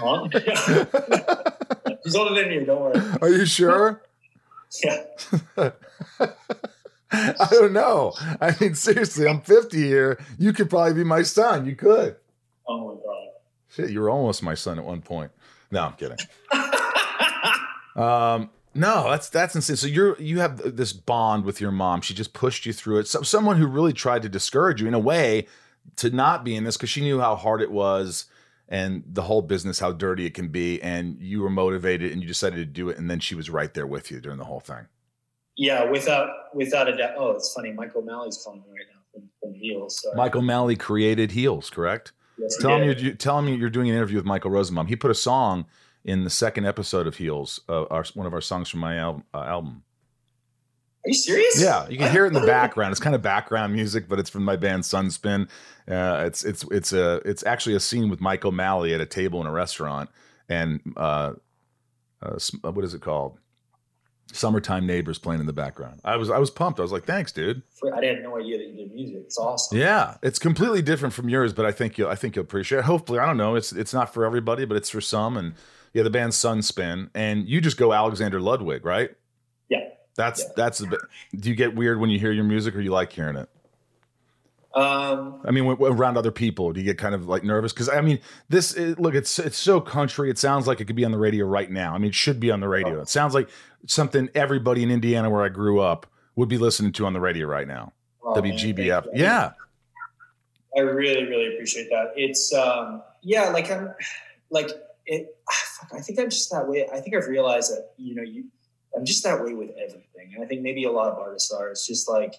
Mom? 0.00 0.30
He's 2.04 2.14
older 2.14 2.34
than 2.34 2.52
you. 2.52 2.64
Don't 2.64 2.80
worry. 2.80 3.00
Are 3.22 3.28
you 3.28 3.46
sure? 3.46 4.02
yeah. 4.84 5.04
I 7.12 7.48
don't 7.50 7.72
know. 7.72 8.12
I 8.40 8.54
mean, 8.60 8.74
seriously, 8.74 9.28
I'm 9.28 9.40
50 9.40 9.76
here. 9.76 10.18
You 10.38 10.52
could 10.52 10.68
probably 10.68 10.94
be 10.94 11.04
my 11.04 11.22
son. 11.22 11.66
You 11.66 11.76
could. 11.76 12.16
Oh 12.66 12.88
my 12.88 12.94
god. 12.94 13.28
Shit, 13.68 13.90
you 13.90 14.00
were 14.00 14.10
almost 14.10 14.42
my 14.42 14.54
son 14.54 14.78
at 14.78 14.84
one 14.84 15.00
point. 15.00 15.30
No, 15.70 15.82
I'm 15.82 15.92
kidding. 15.94 16.18
um, 17.96 18.50
no, 18.74 19.10
that's 19.10 19.28
that's 19.28 19.54
insane. 19.54 19.76
So 19.76 19.86
you're 19.86 20.20
you 20.20 20.40
have 20.40 20.76
this 20.76 20.92
bond 20.92 21.44
with 21.44 21.60
your 21.60 21.70
mom. 21.70 22.00
She 22.00 22.14
just 22.14 22.32
pushed 22.32 22.66
you 22.66 22.72
through 22.72 22.98
it. 22.98 23.06
So, 23.06 23.22
someone 23.22 23.56
who 23.56 23.66
really 23.66 23.92
tried 23.92 24.22
to 24.22 24.28
discourage 24.28 24.80
you 24.80 24.88
in 24.88 24.94
a 24.94 24.98
way 24.98 25.46
to 25.96 26.10
not 26.10 26.44
be 26.44 26.56
in 26.56 26.64
this 26.64 26.76
because 26.76 26.90
she 26.90 27.00
knew 27.00 27.20
how 27.20 27.36
hard 27.36 27.60
it 27.60 27.70
was 27.70 28.26
and 28.68 29.02
the 29.06 29.22
whole 29.22 29.42
business 29.42 29.78
how 29.78 29.92
dirty 29.92 30.26
it 30.26 30.34
can 30.34 30.48
be 30.48 30.80
and 30.82 31.18
you 31.20 31.42
were 31.42 31.50
motivated 31.50 32.12
and 32.12 32.22
you 32.22 32.28
decided 32.28 32.56
to 32.56 32.64
do 32.64 32.88
it 32.88 32.98
and 32.98 33.10
then 33.10 33.20
she 33.20 33.34
was 33.34 33.50
right 33.50 33.74
there 33.74 33.86
with 33.86 34.10
you 34.10 34.20
during 34.20 34.38
the 34.38 34.44
whole 34.44 34.60
thing. 34.60 34.86
Yeah 35.56 35.90
without 35.90 36.54
without 36.54 36.88
a 36.88 36.96
doubt. 36.96 37.14
Oh 37.16 37.32
it's 37.32 37.52
funny 37.52 37.72
michael 37.72 38.02
O'Malley's 38.02 38.40
calling 38.42 38.60
me 38.60 38.66
right 38.70 38.86
now 38.92 39.00
from, 39.12 39.28
from 39.40 39.54
heels 39.54 40.00
so. 40.02 40.12
michael 40.14 40.40
O'Malley 40.40 40.76
created 40.76 41.32
heels 41.32 41.70
correct? 41.70 42.12
Yes, 42.38 42.56
tell 42.58 42.78
him 42.78 42.98
you 42.98 43.14
tell 43.14 43.38
him 43.38 43.48
you're 43.48 43.70
doing 43.70 43.88
an 43.88 43.96
interview 43.96 44.16
with 44.16 44.26
michael 44.26 44.50
rosenbaum. 44.50 44.86
He 44.86 44.96
put 44.96 45.10
a 45.10 45.14
song 45.14 45.66
in 46.04 46.24
the 46.24 46.30
second 46.30 46.66
episode 46.66 47.06
of 47.06 47.16
heels 47.16 47.60
uh, 47.68 47.84
our, 47.84 48.04
one 48.14 48.26
of 48.26 48.34
our 48.34 48.40
songs 48.40 48.68
from 48.68 48.80
my 48.80 48.98
al- 48.98 49.22
uh, 49.32 49.42
album 49.42 49.84
are 51.04 51.08
you 51.08 51.14
serious? 51.14 51.60
Yeah, 51.60 51.88
you 51.88 51.98
can 51.98 52.10
hear 52.10 52.24
it 52.24 52.28
in 52.28 52.32
the 52.34 52.46
background. 52.46 52.92
It's 52.92 53.00
kind 53.00 53.14
of 53.14 53.22
background 53.22 53.72
music, 53.72 54.08
but 54.08 54.18
it's 54.18 54.30
from 54.30 54.44
my 54.44 54.56
band 54.56 54.84
Sunspin. 54.84 55.48
Uh, 55.86 56.24
it's 56.26 56.44
it's 56.44 56.64
it's 56.70 56.92
a 56.92 57.16
it's 57.24 57.44
actually 57.44 57.74
a 57.74 57.80
scene 57.80 58.08
with 58.08 58.20
Mike 58.20 58.44
O'Malley 58.44 58.94
at 58.94 59.00
a 59.00 59.06
table 59.06 59.40
in 59.40 59.46
a 59.46 59.52
restaurant, 59.52 60.08
and 60.48 60.80
uh, 60.96 61.34
uh, 62.22 62.38
what 62.62 62.84
is 62.84 62.94
it 62.94 63.02
called? 63.02 63.38
Summertime 64.32 64.86
Neighbors 64.86 65.18
playing 65.18 65.40
in 65.40 65.46
the 65.46 65.52
background. 65.52 66.00
I 66.04 66.16
was 66.16 66.30
I 66.30 66.38
was 66.38 66.50
pumped. 66.50 66.80
I 66.80 66.82
was 66.82 66.90
like, 66.90 67.04
"Thanks, 67.04 67.30
dude." 67.30 67.62
I 67.94 68.04
had 68.04 68.22
no 68.22 68.38
idea 68.38 68.56
that 68.58 68.66
you 68.66 68.74
did 68.74 68.94
music. 68.94 69.18
It's 69.26 69.38
awesome. 69.38 69.78
Yeah, 69.78 70.16
it's 70.22 70.38
completely 70.38 70.80
different 70.80 71.12
from 71.12 71.28
yours, 71.28 71.52
but 71.52 71.66
I 71.66 71.72
think 71.72 71.98
you'll 71.98 72.08
I 72.08 72.14
think 72.14 72.34
you'll 72.34 72.44
appreciate. 72.44 72.78
it. 72.78 72.84
Hopefully, 72.86 73.18
I 73.18 73.26
don't 73.26 73.36
know. 73.36 73.54
It's 73.54 73.72
it's 73.72 73.92
not 73.92 74.12
for 74.14 74.24
everybody, 74.24 74.64
but 74.64 74.76
it's 74.78 74.88
for 74.88 75.02
some. 75.02 75.36
And 75.36 75.54
yeah, 75.92 76.02
the 76.02 76.10
band 76.10 76.32
Sunspin, 76.32 77.10
and 77.14 77.46
you 77.46 77.60
just 77.60 77.76
go 77.76 77.92
Alexander 77.92 78.40
Ludwig, 78.40 78.84
right? 78.84 79.10
Yeah. 79.68 79.80
That's 80.16 80.40
yeah. 80.40 80.48
that's 80.56 80.80
a 80.80 80.86
bit. 80.86 81.00
Do 81.34 81.48
you 81.48 81.56
get 81.56 81.74
weird 81.74 82.00
when 82.00 82.10
you 82.10 82.18
hear 82.18 82.32
your 82.32 82.44
music, 82.44 82.74
or 82.74 82.80
you 82.80 82.90
like 82.90 83.12
hearing 83.12 83.36
it? 83.36 83.48
Um, 84.74 85.40
I 85.44 85.52
mean, 85.52 85.64
around 85.66 86.16
other 86.16 86.32
people, 86.32 86.72
do 86.72 86.80
you 86.80 86.84
get 86.84 86.98
kind 86.98 87.14
of 87.14 87.28
like 87.28 87.44
nervous? 87.44 87.72
Because 87.72 87.88
I 87.88 88.00
mean, 88.00 88.18
this 88.48 88.74
it, 88.74 88.98
look, 88.98 89.14
it's 89.14 89.38
it's 89.38 89.56
so 89.56 89.80
country. 89.80 90.30
It 90.30 90.38
sounds 90.38 90.66
like 90.66 90.80
it 90.80 90.86
could 90.86 90.96
be 90.96 91.04
on 91.04 91.12
the 91.12 91.18
radio 91.18 91.46
right 91.46 91.70
now. 91.70 91.94
I 91.94 91.98
mean, 91.98 92.08
it 92.08 92.14
should 92.14 92.40
be 92.40 92.50
on 92.50 92.60
the 92.60 92.68
radio. 92.68 92.98
Oh. 92.98 93.02
It 93.02 93.08
sounds 93.08 93.34
like 93.34 93.48
something 93.86 94.28
everybody 94.34 94.82
in 94.82 94.90
Indiana, 94.90 95.30
where 95.30 95.42
I 95.42 95.48
grew 95.48 95.80
up, 95.80 96.06
would 96.34 96.48
be 96.48 96.58
listening 96.58 96.92
to 96.92 97.06
on 97.06 97.12
the 97.12 97.20
radio 97.20 97.46
right 97.46 97.68
now. 97.68 97.92
Oh, 98.24 98.34
WGBF, 98.34 99.06
man, 99.06 99.14
yeah. 99.14 99.52
I 100.76 100.80
really, 100.80 101.24
really 101.24 101.54
appreciate 101.54 101.88
that. 101.90 102.12
It's 102.16 102.52
um, 102.52 103.02
yeah, 103.22 103.50
like 103.50 103.70
I'm 103.70 103.94
like 104.50 104.70
it. 105.06 105.36
I 105.92 106.00
think 106.00 106.18
I'm 106.18 106.30
just 106.30 106.50
that 106.50 106.68
way. 106.68 106.88
I 106.92 106.98
think 107.00 107.14
I've 107.14 107.28
realized 107.28 107.70
that 107.70 107.92
you 107.96 108.16
know 108.16 108.22
you 108.22 108.46
I'm 108.96 109.04
just 109.04 109.24
that 109.24 109.44
way 109.44 109.54
with 109.54 109.70
everything. 109.70 110.32
And 110.34 110.44
I 110.44 110.46
think 110.46 110.62
maybe 110.62 110.84
a 110.84 110.90
lot 110.90 111.08
of 111.08 111.18
artists 111.18 111.52
are. 111.52 111.68
It's 111.68 111.86
just 111.86 112.08
like, 112.08 112.34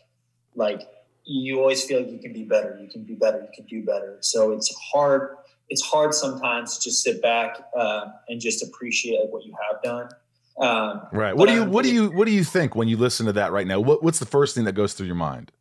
like 0.55 0.81
you 1.25 1.59
always 1.59 1.83
feel 1.83 2.01
like 2.01 2.11
you 2.11 2.19
can 2.19 2.33
be 2.33 2.43
better. 2.43 2.77
You 2.81 2.87
can 2.87 3.03
be 3.03 3.15
better. 3.15 3.39
You 3.39 3.49
can 3.53 3.65
do 3.65 3.83
better. 3.83 4.17
So 4.21 4.51
it's 4.51 4.73
hard. 4.91 5.35
It's 5.69 5.81
hard 5.81 6.13
sometimes 6.13 6.77
to 6.77 6.83
just 6.83 7.03
sit 7.03 7.21
back 7.21 7.57
uh, 7.77 8.07
and 8.29 8.39
just 8.39 8.63
appreciate 8.63 9.29
what 9.29 9.45
you 9.45 9.55
have 9.69 9.81
done. 9.81 10.09
Um, 10.57 11.07
right. 11.11 11.35
What 11.35 11.49
do 11.49 11.55
you 11.55 11.65
What 11.65 11.83
do 11.83 11.93
you 11.93 12.09
What 12.11 12.25
do 12.25 12.31
you 12.31 12.43
think 12.43 12.75
when 12.75 12.87
you 12.87 12.95
listen 12.97 13.25
to 13.25 13.33
that 13.33 13.51
right 13.51 13.67
now? 13.67 13.79
What 13.79 14.03
What's 14.03 14.19
the 14.19 14.25
first 14.25 14.55
thing 14.55 14.63
that 14.65 14.73
goes 14.73 14.93
through 14.93 15.07
your 15.07 15.15
mind? 15.15 15.51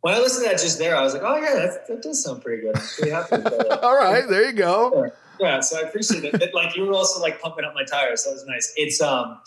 when 0.00 0.14
I 0.14 0.18
listened 0.18 0.44
to 0.44 0.50
that 0.50 0.60
just 0.60 0.78
there, 0.78 0.96
I 0.96 1.02
was 1.02 1.12
like, 1.12 1.22
oh 1.22 1.36
yeah, 1.36 1.54
that, 1.54 1.86
that 1.88 2.02
does 2.02 2.22
sound 2.22 2.42
pretty 2.42 2.62
good. 2.62 2.76
I'm 2.76 2.86
pretty 2.96 3.10
happy. 3.10 3.36
All 3.82 3.96
right, 3.96 4.26
there 4.28 4.46
you 4.46 4.52
go. 4.52 5.10
Yeah, 5.38 5.60
so 5.60 5.78
I 5.78 5.88
appreciate 5.88 6.24
it. 6.24 6.32
But, 6.32 6.54
like 6.54 6.76
you 6.76 6.84
were 6.86 6.92
also 6.92 7.20
like 7.20 7.40
pumping 7.40 7.64
up 7.64 7.74
my 7.74 7.84
tires, 7.84 8.24
so 8.24 8.30
that 8.30 8.34
was 8.34 8.46
nice. 8.46 8.72
It's 8.76 9.00
um, 9.00 9.40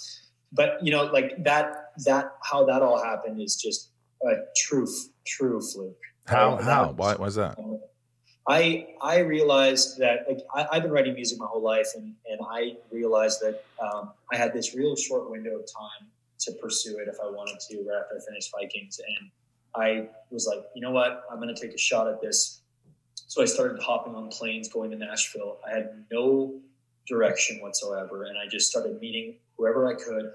but 0.54 0.78
you 0.82 0.92
know, 0.92 1.06
like 1.06 1.44
that 1.44 1.92
that 2.06 2.34
how 2.44 2.66
that 2.66 2.82
all 2.82 3.04
happened 3.04 3.42
is 3.42 3.56
just 3.56 3.92
a 4.24 4.34
true 4.56 4.88
true 5.26 5.60
fluke. 5.62 5.98
How 6.28 6.58
how 6.58 6.94
why 6.96 7.16
was 7.16 7.36
that? 7.36 7.58
I 8.48 8.88
I 9.02 9.20
realized 9.20 9.98
that 10.00 10.26
like 10.28 10.40
I, 10.54 10.76
have 10.76 10.84
been 10.84 10.92
writing 10.92 11.14
music 11.16 11.40
my 11.40 11.48
whole 11.48 11.64
life, 11.64 11.88
and 11.96 12.14
and 12.30 12.40
I 12.52 12.78
realized 12.92 13.42
that 13.42 13.64
um, 13.82 14.12
I 14.32 14.38
had 14.38 14.54
this 14.54 14.76
real 14.76 14.96
short 14.96 15.30
window 15.32 15.56
of 15.56 15.62
time 15.62 16.08
to 16.40 16.52
pursue 16.62 16.98
it 17.00 17.08
if 17.08 17.16
I 17.22 17.26
wanted 17.26 17.60
to 17.60 17.78
right 17.88 18.02
after 18.02 18.16
I 18.16 18.26
finished 18.30 18.52
Vikings, 18.52 19.00
and 19.00 19.32
I 19.76 20.10
was 20.30 20.46
like, 20.46 20.64
you 20.76 20.82
know 20.82 20.92
what, 20.92 21.24
I'm 21.32 21.40
going 21.40 21.54
to 21.54 21.60
take 21.60 21.74
a 21.74 21.78
shot 21.78 22.08
at 22.08 22.22
this. 22.22 22.62
So 23.16 23.42
I 23.42 23.46
started 23.46 23.82
hopping 23.82 24.14
on 24.14 24.28
planes 24.30 24.70
going 24.70 24.92
to 24.92 24.98
Nashville. 24.98 25.58
I 25.66 25.76
had 25.76 26.06
no 26.12 26.60
direction 27.08 27.60
whatsoever, 27.62 28.26
and 28.26 28.38
I 28.38 28.48
just 28.48 28.70
started 28.70 29.00
meeting 29.00 29.38
whoever 29.58 29.88
I 29.88 29.96
could, 29.96 30.32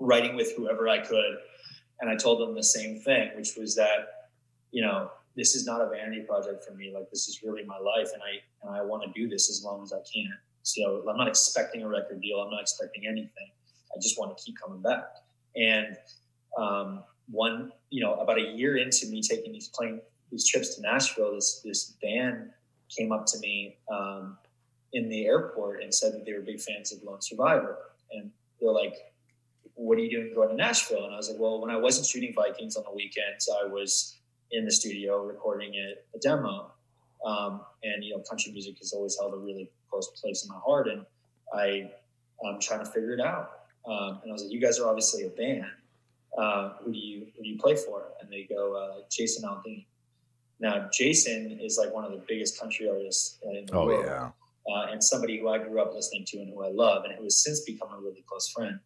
writing 0.00 0.36
with 0.36 0.52
whoever 0.56 0.88
I 0.88 0.98
could, 0.98 1.36
and 2.00 2.10
I 2.10 2.16
told 2.16 2.40
them 2.40 2.54
the 2.54 2.62
same 2.62 3.00
thing, 3.00 3.30
which 3.36 3.52
was 3.56 3.74
that 3.76 4.30
you 4.70 4.82
know 4.82 5.10
this 5.36 5.54
is 5.54 5.66
not 5.66 5.80
a 5.80 5.88
vanity 5.88 6.22
project 6.22 6.64
for 6.64 6.74
me. 6.74 6.92
Like 6.94 7.10
this 7.10 7.28
is 7.28 7.40
really 7.42 7.64
my 7.64 7.78
life, 7.78 8.10
and 8.12 8.22
I 8.22 8.66
and 8.66 8.76
I 8.76 8.82
want 8.84 9.02
to 9.02 9.20
do 9.20 9.28
this 9.28 9.50
as 9.50 9.62
long 9.64 9.82
as 9.82 9.92
I 9.92 10.00
can. 10.12 10.32
So 10.62 11.04
I'm 11.08 11.16
not 11.16 11.28
expecting 11.28 11.82
a 11.82 11.88
record 11.88 12.22
deal. 12.22 12.38
I'm 12.38 12.50
not 12.50 12.62
expecting 12.62 13.06
anything. 13.06 13.50
I 13.94 14.00
just 14.00 14.18
want 14.18 14.36
to 14.36 14.42
keep 14.42 14.56
coming 14.58 14.80
back. 14.80 15.04
And 15.56 15.96
um, 16.58 17.04
one, 17.30 17.72
you 17.90 18.02
know, 18.02 18.14
about 18.14 18.38
a 18.38 18.42
year 18.42 18.76
into 18.78 19.06
me 19.06 19.22
taking 19.22 19.52
these 19.52 19.68
plane 19.68 20.00
these 20.30 20.48
trips 20.48 20.74
to 20.74 20.82
Nashville, 20.82 21.34
this 21.34 21.60
this 21.64 21.96
band 22.02 22.50
came 22.88 23.12
up 23.12 23.26
to 23.26 23.38
me 23.38 23.76
um, 23.92 24.36
in 24.92 25.08
the 25.08 25.26
airport 25.26 25.82
and 25.82 25.94
said 25.94 26.12
that 26.14 26.24
they 26.24 26.32
were 26.32 26.40
big 26.40 26.60
fans 26.60 26.92
of 26.92 27.02
Lone 27.02 27.20
Survivor, 27.20 27.78
and 28.12 28.30
they're 28.60 28.70
like, 28.70 28.94
"What 29.74 29.98
are 29.98 30.02
you 30.02 30.10
doing 30.10 30.32
going 30.34 30.50
to 30.50 30.54
Nashville?" 30.54 31.04
And 31.04 31.14
I 31.14 31.16
was 31.16 31.30
like, 31.30 31.38
"Well, 31.38 31.60
when 31.60 31.70
I 31.70 31.76
wasn't 31.76 32.06
shooting 32.06 32.32
Vikings 32.34 32.76
on 32.76 32.84
the 32.84 32.92
weekends, 32.92 33.48
I 33.48 33.66
was." 33.66 34.18
in 34.54 34.64
the 34.64 34.70
studio 34.70 35.24
recording 35.24 35.74
it, 35.74 36.06
a 36.14 36.18
demo. 36.18 36.70
Um, 37.24 37.62
and 37.82 38.04
you 38.04 38.14
know, 38.16 38.22
country 38.22 38.52
music 38.52 38.78
has 38.78 38.92
always 38.92 39.16
held 39.18 39.34
a 39.34 39.36
really 39.36 39.70
close 39.90 40.08
place 40.20 40.44
in 40.44 40.48
my 40.48 40.60
heart, 40.64 40.88
and 40.88 41.04
I 41.52 41.90
I'm 42.46 42.60
trying 42.60 42.80
to 42.80 42.90
figure 42.90 43.12
it 43.12 43.20
out. 43.20 43.60
Um, 43.86 44.20
and 44.22 44.30
I 44.30 44.32
was 44.32 44.42
like, 44.42 44.52
you 44.52 44.60
guys 44.60 44.78
are 44.78 44.88
obviously 44.88 45.26
a 45.26 45.30
band. 45.30 45.66
Uh, 46.36 46.72
who 46.82 46.92
do 46.92 46.98
you 46.98 47.26
who 47.36 47.42
do 47.42 47.48
you 47.48 47.58
play 47.58 47.76
for? 47.76 48.04
And 48.20 48.30
they 48.30 48.42
go, 48.42 48.74
uh, 48.76 49.02
Jason 49.10 49.48
Aldean. 49.48 49.84
Now, 50.60 50.88
Jason 50.92 51.58
is 51.60 51.78
like 51.78 51.92
one 51.92 52.04
of 52.04 52.12
the 52.12 52.22
biggest 52.28 52.60
country 52.60 52.88
artists 52.88 53.38
in 53.42 53.66
the 53.66 53.72
oh, 53.72 53.86
world. 53.86 54.04
yeah. 54.06 54.30
Uh, 54.66 54.86
and 54.90 55.02
somebody 55.02 55.38
who 55.38 55.48
I 55.48 55.58
grew 55.58 55.80
up 55.80 55.92
listening 55.92 56.24
to 56.26 56.38
and 56.38 56.48
who 56.48 56.64
I 56.64 56.70
love, 56.70 57.04
and 57.04 57.14
who 57.14 57.24
has 57.24 57.42
since 57.42 57.60
become 57.60 57.88
a 57.92 57.98
really 57.98 58.24
close 58.26 58.48
friend. 58.48 58.78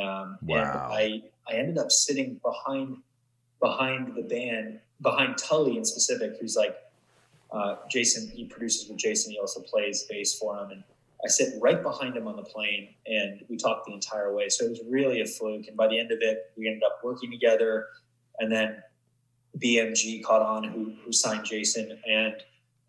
Um, 0.00 0.38
wow. 0.42 0.90
And 0.92 0.92
I, 0.92 1.22
I 1.48 1.58
ended 1.58 1.78
up 1.78 1.90
sitting 1.90 2.40
behind 2.44 2.98
behind 3.60 4.14
the 4.14 4.22
band 4.22 4.80
behind 5.00 5.36
Tully 5.38 5.76
in 5.76 5.84
specific, 5.84 6.36
who's 6.40 6.56
like 6.56 6.76
uh, 7.50 7.76
Jason. 7.90 8.28
He 8.28 8.44
produces 8.44 8.88
with 8.88 8.98
Jason. 8.98 9.32
He 9.32 9.38
also 9.38 9.60
plays 9.60 10.04
bass 10.08 10.38
for 10.38 10.56
him, 10.58 10.70
and 10.70 10.84
I 11.24 11.28
sit 11.28 11.54
right 11.60 11.82
behind 11.82 12.16
him 12.16 12.26
on 12.28 12.36
the 12.36 12.42
plane, 12.42 12.88
and 13.06 13.40
we 13.48 13.56
talked 13.56 13.86
the 13.86 13.94
entire 13.94 14.34
way. 14.34 14.48
So 14.48 14.64
it 14.64 14.70
was 14.70 14.80
really 14.88 15.20
a 15.20 15.26
fluke. 15.26 15.66
And 15.68 15.76
by 15.76 15.88
the 15.88 15.98
end 15.98 16.12
of 16.12 16.18
it, 16.20 16.52
we 16.56 16.66
ended 16.66 16.82
up 16.82 17.00
working 17.02 17.30
together, 17.30 17.86
and 18.38 18.50
then 18.50 18.82
BMG 19.58 20.22
caught 20.22 20.42
on, 20.42 20.64
who 20.64 20.92
who 21.04 21.12
signed 21.12 21.44
Jason, 21.44 21.98
and 22.08 22.34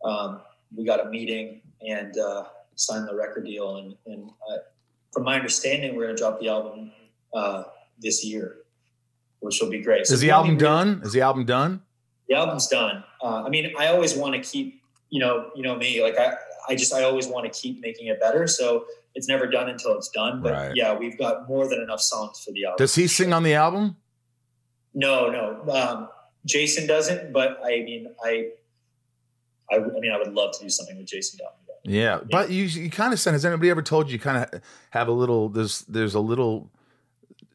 um, 0.04 0.42
we 0.76 0.86
got 0.86 1.06
a 1.06 1.10
meeting 1.10 1.62
and 1.88 2.18
uh, 2.18 2.46
signed 2.76 3.08
the 3.08 3.16
record 3.16 3.46
deal. 3.46 3.78
And, 3.78 3.96
and 4.06 4.30
uh, 4.52 4.58
from 5.14 5.24
my 5.24 5.36
understanding, 5.36 5.96
we're 5.96 6.06
going 6.06 6.16
to 6.16 6.22
drop 6.22 6.40
the 6.40 6.50
album 6.50 6.92
uh, 7.34 7.64
this 8.00 8.24
year, 8.26 8.58
which 9.40 9.60
will 9.62 9.70
be 9.70 9.82
great. 9.82 10.08
So 10.08 10.14
Is 10.14 10.20
the 10.20 10.32
album 10.32 10.58
done? 10.58 11.02
Is 11.04 11.14
the 11.14 11.22
album 11.22 11.46
done? 11.46 11.82
the 12.28 12.36
album's 12.36 12.68
done. 12.68 13.04
Uh, 13.22 13.44
I 13.44 13.50
mean, 13.50 13.74
I 13.78 13.88
always 13.88 14.16
want 14.16 14.34
to 14.36 14.42
keep, 14.42 14.82
you 15.10 15.20
know, 15.20 15.50
you 15.56 15.64
know 15.64 15.76
me, 15.76 16.04
like 16.04 16.18
I, 16.18 16.34
I 16.70 16.76
just, 16.76 16.94
I 16.94 17.04
always 17.04 17.28
want 17.28 17.52
to 17.52 17.60
keep 17.60 17.82
making 17.82 18.08
it 18.08 18.20
better. 18.20 18.48
So 18.48 18.86
it's 19.16 19.28
never 19.28 19.48
done 19.48 19.70
until 19.70 19.96
it's 19.96 20.10
done. 20.10 20.42
But 20.42 20.54
right. 20.54 20.72
yeah, 20.76 20.96
we've 20.96 21.18
got 21.18 21.48
more 21.48 21.68
than 21.68 21.82
enough 21.82 22.02
songs 22.02 22.44
for 22.44 22.52
the 22.52 22.66
album. 22.66 22.78
Does 22.78 22.96
he 22.96 23.08
sing 23.08 23.34
on 23.34 23.44
the 23.44 23.54
album? 23.54 23.96
No, 24.94 25.30
no. 25.30 25.72
Um, 25.74 26.10
Jason 26.46 26.88
doesn't, 26.88 27.32
but 27.32 27.60
I 27.64 27.84
mean, 27.84 28.08
I, 28.24 28.50
I, 29.72 29.78
I, 29.78 30.00
mean, 30.00 30.12
I 30.12 30.18
would 30.18 30.34
love 30.34 30.58
to 30.58 30.64
do 30.64 30.70
something 30.70 30.98
with 30.98 31.08
Jason. 31.08 31.40
Yeah, 31.88 32.20
but 32.30 32.52
you, 32.52 32.66
you 32.66 32.90
kind 32.90 33.14
of 33.14 33.20
said, 33.20 33.32
has 33.32 33.46
anybody 33.46 33.70
ever 33.70 33.82
told 33.82 34.08
you, 34.08 34.14
you 34.14 34.20
kind 34.20 34.44
of 34.44 34.62
have 34.90 35.08
a 35.08 35.12
little, 35.12 35.48
there's, 35.48 35.82
there's 35.84 36.16
a 36.16 36.20
little 36.20 36.70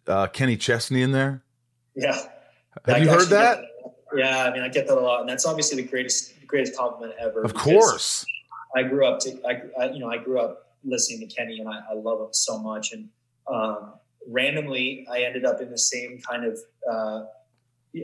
uh, 0.07 0.27
Kenny 0.29 0.57
Chesney 0.57 1.03
in 1.03 1.13
there? 1.13 1.43
Yeah. 1.95 2.19
Have 2.87 3.03
you 3.03 3.11
heard 3.11 3.29
that? 3.29 3.63
Yeah, 4.17 4.45
I 4.45 4.53
mean, 4.53 4.63
I 4.63 4.69
get 4.69 4.87
that 4.89 4.97
a 4.97 5.01
lot, 5.01 5.21
and 5.21 5.29
that's 5.29 5.45
obviously 5.45 5.83
the 5.83 5.89
greatest, 5.89 6.41
the 6.41 6.47
greatest 6.47 6.77
compliment 6.77 7.15
ever. 7.21 7.43
Of 7.43 7.53
course. 7.53 8.25
I 8.75 8.83
grew 8.85 9.07
up 9.07 9.21
to, 9.21 9.39
I, 9.47 9.63
I, 9.79 9.91
you 9.91 10.01
know, 10.01 10.09
I 10.09 10.17
grew 10.17 10.41
up 10.41 10.77
listening 10.83 11.29
to 11.29 11.35
Kenny, 11.35 11.61
and 11.61 11.69
I, 11.69 11.81
I 11.91 11.95
love 11.95 12.21
him 12.21 12.33
so 12.33 12.59
much. 12.59 12.93
And 12.93 13.09
um, 13.47 13.93
randomly, 14.27 15.07
I 15.11 15.25
ended 15.25 15.45
up 15.45 15.61
in 15.61 15.71
the 15.71 15.79
same 15.79 16.21
kind 16.27 16.45
of. 16.45 16.59
Uh, 16.91 17.25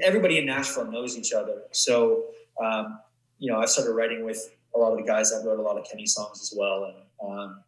everybody 0.02 0.36
in 0.36 0.44
Nashville 0.44 0.84
knows 0.84 1.16
each 1.16 1.32
other, 1.32 1.62
so 1.72 2.24
um, 2.62 2.98
you 3.38 3.50
know, 3.50 3.58
I 3.58 3.64
started 3.64 3.92
writing 3.92 4.24
with 4.24 4.54
a 4.74 4.78
lot 4.78 4.92
of 4.92 4.98
the 4.98 5.04
guys 5.04 5.30
that 5.30 5.46
wrote 5.46 5.58
a 5.58 5.62
lot 5.62 5.78
of 5.78 5.84
Kenny 5.84 6.06
songs 6.06 6.40
as 6.40 6.52
well, 6.56 6.84
and 6.84 7.30
um, 7.30 7.64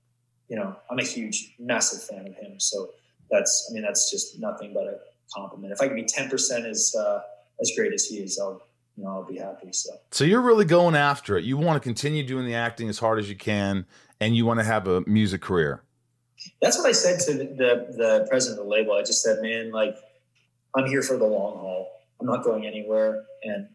you 0.48 0.56
know, 0.56 0.76
I'm 0.90 0.98
a 0.98 1.04
huge, 1.04 1.54
massive 1.58 2.02
fan 2.02 2.26
of 2.26 2.34
him. 2.34 2.58
So 2.58 2.90
that's, 3.30 3.68
I 3.70 3.74
mean, 3.74 3.82
that's 3.82 4.10
just 4.10 4.40
nothing 4.40 4.74
but 4.74 4.84
a 4.84 4.98
compliment. 5.32 5.72
If 5.72 5.80
I 5.80 5.86
can 5.86 5.96
be 5.96 6.02
10% 6.02 6.68
as 6.68 6.94
uh, 6.98 7.20
as 7.60 7.72
great 7.76 7.92
as 7.92 8.04
he 8.04 8.16
is, 8.16 8.38
I'll 8.38 8.62
you 8.96 9.04
know 9.04 9.10
I'll 9.10 9.24
be 9.24 9.38
happy. 9.38 9.72
So 9.72 9.90
so 10.10 10.24
you're 10.24 10.40
really 10.40 10.64
going 10.64 10.96
after 10.96 11.36
it. 11.38 11.44
You 11.44 11.56
want 11.56 11.80
to 11.80 11.80
continue 11.80 12.26
doing 12.26 12.46
the 12.46 12.54
acting 12.54 12.88
as 12.88 12.98
hard 12.98 13.18
as 13.18 13.28
you 13.28 13.36
can, 13.36 13.86
and 14.20 14.36
you 14.36 14.44
want 14.44 14.60
to 14.60 14.64
have 14.64 14.88
a 14.88 15.02
music 15.02 15.40
career. 15.40 15.82
That's 16.62 16.78
what 16.78 16.86
I 16.86 16.92
said 16.92 17.20
to 17.20 17.34
the, 17.34 17.44
the, 17.44 17.96
the 17.96 18.26
president 18.30 18.60
of 18.60 18.64
the 18.64 18.70
label. 18.70 18.94
I 18.94 19.02
just 19.02 19.22
said, 19.22 19.42
man, 19.42 19.70
like 19.70 19.96
I'm 20.74 20.86
here 20.86 21.02
for 21.02 21.18
the 21.18 21.26
long 21.26 21.58
haul. 21.58 21.90
I'm 22.18 22.26
not 22.26 22.44
going 22.44 22.66
anywhere, 22.66 23.24
and 23.42 23.68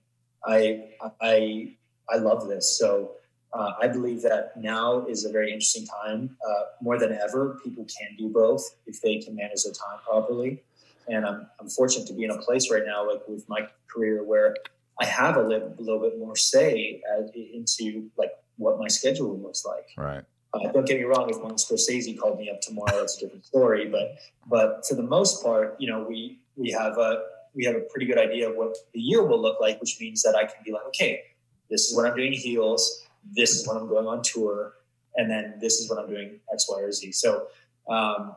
I 0.46 0.90
I 1.22 1.75
I 2.10 2.18
love 2.18 2.48
this. 2.48 2.78
So 2.78 3.12
uh, 3.54 3.72
I 3.82 3.88
believe 3.88 4.22
that 4.24 4.52
now 4.58 5.06
is 5.06 5.26
a 5.26 5.32
very 5.32 5.48
interesting 5.52 5.88
time. 5.88 6.36
Uh, 6.48 6.64
more 6.82 7.00
than 7.00 7.14
ever, 7.14 7.60
people 7.64 7.86
can 7.86 8.16
do 8.18 8.30
both 8.30 8.64
if 8.86 9.02
they 9.02 9.20
can 9.20 9.36
manage 9.36 9.64
their 9.64 9.74
time 9.74 10.00
properly 10.06 10.64
and 11.08 11.26
I'm, 11.26 11.48
I'm 11.60 11.70
fortunate 11.70 12.08
to 12.08 12.14
be 12.14 12.24
in 12.24 12.32
a 12.32 12.38
place 12.38 12.72
right 12.72 12.84
now, 12.86 13.08
like 13.10 13.22
with 13.28 13.48
my 13.48 13.68
career, 13.88 14.24
where 14.24 14.56
I 15.00 15.06
have 15.06 15.38
a 15.38 15.42
little, 15.42 15.74
little 15.78 16.02
bit 16.02 16.18
more 16.18 16.36
say 16.36 17.02
as, 17.18 17.30
into 17.36 18.10
like 18.18 18.32
what 18.58 18.80
my 18.80 18.88
schedule 18.88 19.38
looks 19.38 19.66
like. 19.66 19.86
Right. 19.98 20.24
Uh, 20.54 20.72
don't 20.72 20.88
get 20.88 20.98
me 20.98 21.04
wrong. 21.04 21.30
If 21.30 21.42
one 21.42 21.56
Scorsese 21.56 22.18
called 22.18 22.40
me 22.40 22.50
up 22.50 22.62
tomorrow, 22.62 23.00
that's 23.00 23.18
a 23.18 23.26
different 23.26 23.46
story. 23.46 23.88
But 23.90 24.16
but 24.48 24.86
for 24.88 24.96
the 24.96 25.04
most 25.04 25.44
part, 25.44 25.76
you 25.80 25.90
know, 25.90 26.06
we 26.08 26.40
we 26.56 26.72
have 26.72 26.98
a 26.98 27.24
we 27.54 27.66
have 27.66 27.76
a 27.76 27.82
pretty 27.82 28.06
good 28.06 28.18
idea 28.18 28.50
of 28.50 28.56
what 28.56 28.78
the 28.94 29.02
year 29.02 29.24
will 29.26 29.42
look 29.42 29.60
like, 29.60 29.82
which 29.82 29.98
means 30.00 30.22
that 30.24 30.36
I 30.36 30.46
can 30.46 30.64
be 30.64 30.72
like, 30.72 30.86
okay, 30.88 31.22
this 31.70 31.90
is 31.90 31.98
when 31.98 32.06
I'm 32.06 32.16
doing 32.16 32.34
heels, 32.34 33.06
this 33.36 33.56
is 33.56 33.68
when 33.68 33.78
I'm 33.78 33.88
going 33.88 34.08
on 34.08 34.22
tour, 34.24 34.74
and 35.16 35.30
then 35.30 35.56
this 35.60 35.80
is 35.80 35.90
when 35.90 36.00
I'm 36.00 36.10
doing 36.10 36.40
X, 36.52 36.68
Y, 36.70 36.80
or 36.80 36.92
Z. 36.92 37.12
So, 37.14 37.48
um, 37.90 38.36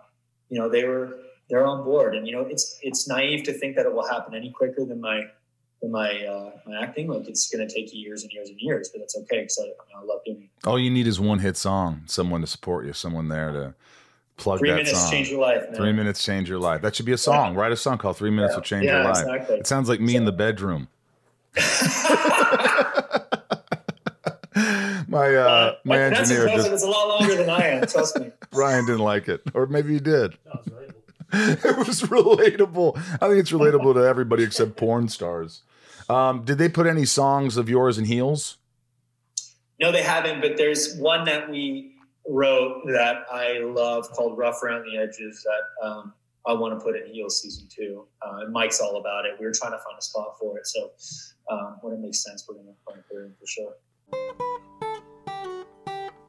you 0.48 0.58
know, 0.58 0.68
they 0.68 0.84
were 0.84 1.18
they're 1.48 1.66
on 1.66 1.84
board. 1.84 2.14
And 2.14 2.26
you 2.26 2.32
know, 2.32 2.42
it's 2.42 2.78
it's 2.82 3.08
naive 3.08 3.44
to 3.44 3.52
think 3.52 3.76
that 3.76 3.86
it 3.86 3.92
will 3.92 4.06
happen 4.06 4.34
any 4.34 4.50
quicker 4.50 4.84
than 4.84 5.00
my 5.00 5.24
than 5.80 5.90
my 5.90 6.24
uh, 6.24 6.50
my 6.66 6.82
acting. 6.82 7.08
Like 7.08 7.28
it's 7.28 7.48
going 7.48 7.66
to 7.66 7.72
take 7.72 7.92
you 7.92 8.00
years 8.00 8.22
and 8.22 8.32
years 8.32 8.48
and 8.48 8.60
years, 8.60 8.90
but 8.92 9.02
it's 9.02 9.16
okay 9.16 9.40
because 9.40 9.58
I, 9.62 9.98
I, 9.98 10.04
love 10.04 10.20
doing 10.24 10.42
it. 10.42 10.66
All 10.66 10.78
you 10.78 10.90
need 10.90 11.06
is 11.06 11.20
one 11.20 11.38
hit 11.38 11.56
song, 11.56 12.02
someone 12.06 12.40
to 12.40 12.46
support 12.46 12.86
you, 12.86 12.92
someone 12.92 13.28
there 13.28 13.52
to 13.52 13.74
plug 14.36 14.60
Three 14.60 14.70
that 14.70 14.76
minutes 14.76 15.00
song. 15.00 15.10
change 15.10 15.30
your 15.30 15.40
life. 15.40 15.64
Man. 15.64 15.74
Three 15.74 15.92
minutes 15.92 16.24
change 16.24 16.48
your 16.48 16.58
life. 16.58 16.82
That 16.82 16.94
should 16.94 17.06
be 17.06 17.12
a 17.12 17.18
song. 17.18 17.54
Yeah. 17.54 17.60
Write 17.60 17.72
a 17.72 17.76
song 17.76 17.98
called 17.98 18.16
Three 18.16 18.30
Minutes 18.30 18.52
yeah. 18.52 18.56
will 18.56 18.64
change 18.64 18.84
yeah, 18.84 19.02
your 19.02 19.04
life. 19.04 19.22
Exactly. 19.22 19.56
It 19.58 19.66
sounds 19.66 19.88
like 19.88 20.00
me 20.00 20.12
so. 20.12 20.18
in 20.18 20.24
the 20.24 20.32
bedroom. 20.32 20.88
my 25.08 25.34
uh, 25.34 25.74
my 25.84 25.98
that's 25.98 26.30
engineer. 26.30 26.56
Just, 26.56 26.70
it's 26.70 26.82
a 26.82 26.88
lot 26.88 27.20
longer 27.20 27.36
than 27.36 27.50
I 27.50 27.66
am. 27.66 27.86
Trust 27.86 28.18
me. 28.18 28.30
Brian 28.50 28.86
didn't 28.86 29.00
like 29.00 29.28
it, 29.28 29.42
or 29.54 29.66
maybe 29.66 29.92
he 29.92 30.00
did. 30.00 30.36
it 31.32 31.76
was 31.76 32.02
relatable. 32.02 32.96
I 32.96 33.28
think 33.28 33.40
it's 33.40 33.52
relatable 33.52 33.94
to 33.94 34.00
everybody 34.00 34.44
except 34.44 34.76
porn 34.76 35.08
stars. 35.08 35.62
Um, 36.08 36.44
did 36.44 36.58
they 36.58 36.68
put 36.68 36.86
any 36.86 37.04
songs 37.04 37.56
of 37.56 37.68
yours 37.68 37.98
in 37.98 38.06
heels? 38.06 38.56
No, 39.78 39.92
they 39.92 40.02
haven't. 40.02 40.40
But 40.40 40.56
there's 40.56 40.96
one 40.96 41.24
that 41.24 41.50
we 41.50 41.94
wrote 42.26 42.82
that 42.86 43.26
I 43.30 43.58
love 43.58 44.10
called 44.12 44.38
"Rough 44.38 44.62
Around 44.62 44.86
the 44.90 44.98
Edges" 44.98 45.44
that 45.44 45.86
um, 45.86 46.14
I 46.46 46.54
want 46.54 46.78
to 46.78 46.82
put 46.82 46.96
in 46.96 47.12
heels 47.12 47.42
season 47.42 47.68
two. 47.68 48.06
Uh, 48.22 48.38
and 48.40 48.52
Mike's 48.52 48.80
all 48.80 48.96
about 48.96 49.26
it. 49.26 49.32
We 49.38 49.44
were 49.44 49.52
trying 49.52 49.72
to 49.72 49.78
find 49.78 49.98
a 49.98 50.02
spot 50.02 50.36
for 50.40 50.58
it, 50.58 50.66
so 50.66 50.90
um, 51.50 51.78
when 51.80 51.94
it 51.94 52.00
makes 52.00 52.22
sense, 52.22 52.46
we're 52.48 52.54
going 52.56 52.66
to 52.66 53.16
it 53.16 53.24
in 53.24 53.34
for 53.38 53.46
sure. 53.46 53.74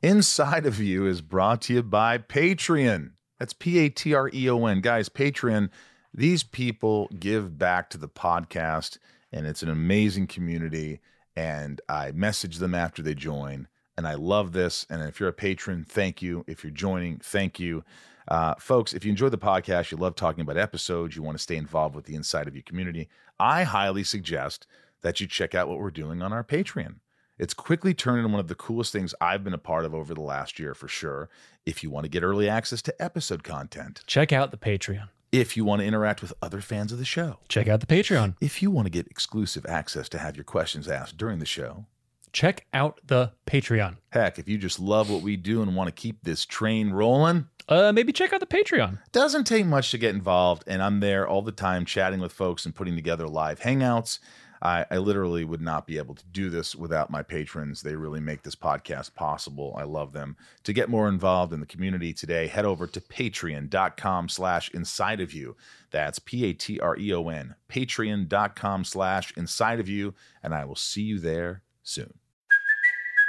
Inside 0.01 0.65
of 0.65 0.79
You 0.79 1.05
is 1.07 1.21
brought 1.21 1.61
to 1.63 1.73
you 1.73 1.83
by 1.83 2.17
Patreon. 2.17 3.11
That's 3.37 3.53
P 3.53 3.79
A 3.79 3.89
T 3.89 4.13
R 4.13 4.29
E 4.33 4.49
O 4.49 4.65
N. 4.65 4.81
Guys, 4.81 5.09
Patreon, 5.09 5.69
these 6.13 6.43
people 6.43 7.09
give 7.19 7.57
back 7.57 7.89
to 7.89 7.97
the 7.97 8.07
podcast, 8.07 8.97
and 9.31 9.45
it's 9.45 9.63
an 9.63 9.69
amazing 9.69 10.27
community. 10.27 11.01
And 11.35 11.79
I 11.87 12.11
message 12.11 12.57
them 12.57 12.75
after 12.75 13.01
they 13.01 13.13
join. 13.13 13.67
And 13.97 14.07
I 14.07 14.15
love 14.15 14.53
this. 14.53 14.85
And 14.89 15.01
if 15.03 15.19
you're 15.19 15.29
a 15.29 15.33
patron, 15.33 15.85
thank 15.87 16.21
you. 16.21 16.45
If 16.47 16.63
you're 16.63 16.71
joining, 16.71 17.19
thank 17.19 17.59
you. 17.59 17.83
Uh, 18.29 18.55
folks, 18.55 18.93
if 18.93 19.03
you 19.03 19.09
enjoy 19.09 19.29
the 19.29 19.37
podcast, 19.37 19.91
you 19.91 19.97
love 19.97 20.15
talking 20.15 20.41
about 20.41 20.57
episodes, 20.57 21.15
you 21.15 21.23
want 21.23 21.37
to 21.37 21.41
stay 21.41 21.57
involved 21.57 21.95
with 21.95 22.05
the 22.05 22.15
inside 22.15 22.47
of 22.47 22.55
your 22.55 22.63
community, 22.63 23.09
I 23.39 23.63
highly 23.63 24.03
suggest 24.03 24.67
that 25.01 25.19
you 25.19 25.27
check 25.27 25.55
out 25.55 25.67
what 25.67 25.79
we're 25.79 25.91
doing 25.91 26.21
on 26.21 26.33
our 26.33 26.43
Patreon. 26.43 26.95
It's 27.37 27.53
quickly 27.53 27.93
turned 27.93 28.17
into 28.19 28.29
one 28.29 28.41
of 28.41 28.49
the 28.49 28.55
coolest 28.55 28.91
things 28.91 29.15
I've 29.21 29.45
been 29.45 29.53
a 29.53 29.57
part 29.57 29.85
of 29.85 29.95
over 29.95 30.13
the 30.13 30.21
last 30.21 30.59
year 30.59 30.73
for 30.73 30.89
sure. 30.89 31.29
If 31.65 31.83
you 31.83 31.89
want 31.89 32.03
to 32.03 32.09
get 32.09 32.21
early 32.21 32.49
access 32.49 32.81
to 32.83 33.01
episode 33.01 33.43
content, 33.43 34.03
check 34.07 34.33
out 34.33 34.51
the 34.51 34.57
Patreon. 34.57 35.07
If 35.31 35.55
you 35.55 35.63
want 35.63 35.81
to 35.81 35.85
interact 35.85 36.21
with 36.21 36.33
other 36.41 36.59
fans 36.59 36.91
of 36.91 36.97
the 36.97 37.05
show, 37.05 37.37
check 37.47 37.69
out 37.69 37.79
the 37.79 37.85
Patreon. 37.85 38.35
If 38.41 38.61
you 38.61 38.71
want 38.71 38.87
to 38.87 38.89
get 38.89 39.07
exclusive 39.07 39.65
access 39.67 40.09
to 40.09 40.17
have 40.17 40.35
your 40.35 40.43
questions 40.43 40.89
asked 40.89 41.17
during 41.17 41.39
the 41.39 41.45
show, 41.45 41.85
check 42.33 42.65
out 42.73 42.99
the 43.07 43.31
Patreon. 43.47 43.97
Heck, 44.09 44.37
if 44.37 44.49
you 44.49 44.57
just 44.57 44.79
love 44.79 45.09
what 45.09 45.21
we 45.21 45.37
do 45.37 45.61
and 45.61 45.75
want 45.77 45.87
to 45.87 45.93
keep 45.93 46.23
this 46.23 46.45
train 46.45 46.89
rolling, 46.89 47.47
uh, 47.69 47.93
maybe 47.93 48.11
check 48.11 48.33
out 48.33 48.41
the 48.41 48.47
Patreon. 48.47 48.99
Doesn't 49.13 49.45
take 49.45 49.65
much 49.65 49.91
to 49.91 49.97
get 49.97 50.13
involved, 50.13 50.63
and 50.67 50.81
I'm 50.81 50.99
there 50.99 51.25
all 51.25 51.43
the 51.43 51.51
time 51.53 51.85
chatting 51.85 52.19
with 52.19 52.33
folks 52.33 52.65
and 52.65 52.75
putting 52.75 52.95
together 52.95 53.27
live 53.27 53.61
hangouts 53.61 54.19
I, 54.61 54.85
I 54.91 54.97
literally 54.97 55.45
would 55.45 55.61
not 55.61 55.87
be 55.87 55.97
able 55.97 56.15
to 56.15 56.25
do 56.27 56.49
this 56.49 56.75
without 56.75 57.09
my 57.09 57.23
patrons. 57.23 57.81
They 57.81 57.95
really 57.95 58.19
make 58.19 58.43
this 58.43 58.55
podcast 58.55 59.15
possible. 59.15 59.75
I 59.77 59.83
love 59.83 60.13
them. 60.13 60.35
To 60.63 60.73
get 60.73 60.89
more 60.89 61.07
involved 61.07 61.53
in 61.53 61.59
the 61.59 61.65
community 61.65 62.13
today, 62.13 62.47
head 62.47 62.65
over 62.65 62.87
to 62.87 63.01
patreon.com 63.01 64.29
slash 64.29 64.69
inside 64.71 65.21
of 65.21 65.33
you. 65.33 65.55
That's 65.91 66.19
P-A-T-R-E-O-N, 66.19 67.55
patreon.com 67.69 68.83
slash 68.83 69.33
inside 69.37 69.79
of 69.79 69.89
you, 69.89 70.13
and 70.43 70.53
I 70.53 70.65
will 70.65 70.75
see 70.75 71.03
you 71.03 71.19
there 71.19 71.63
soon. 71.83 72.18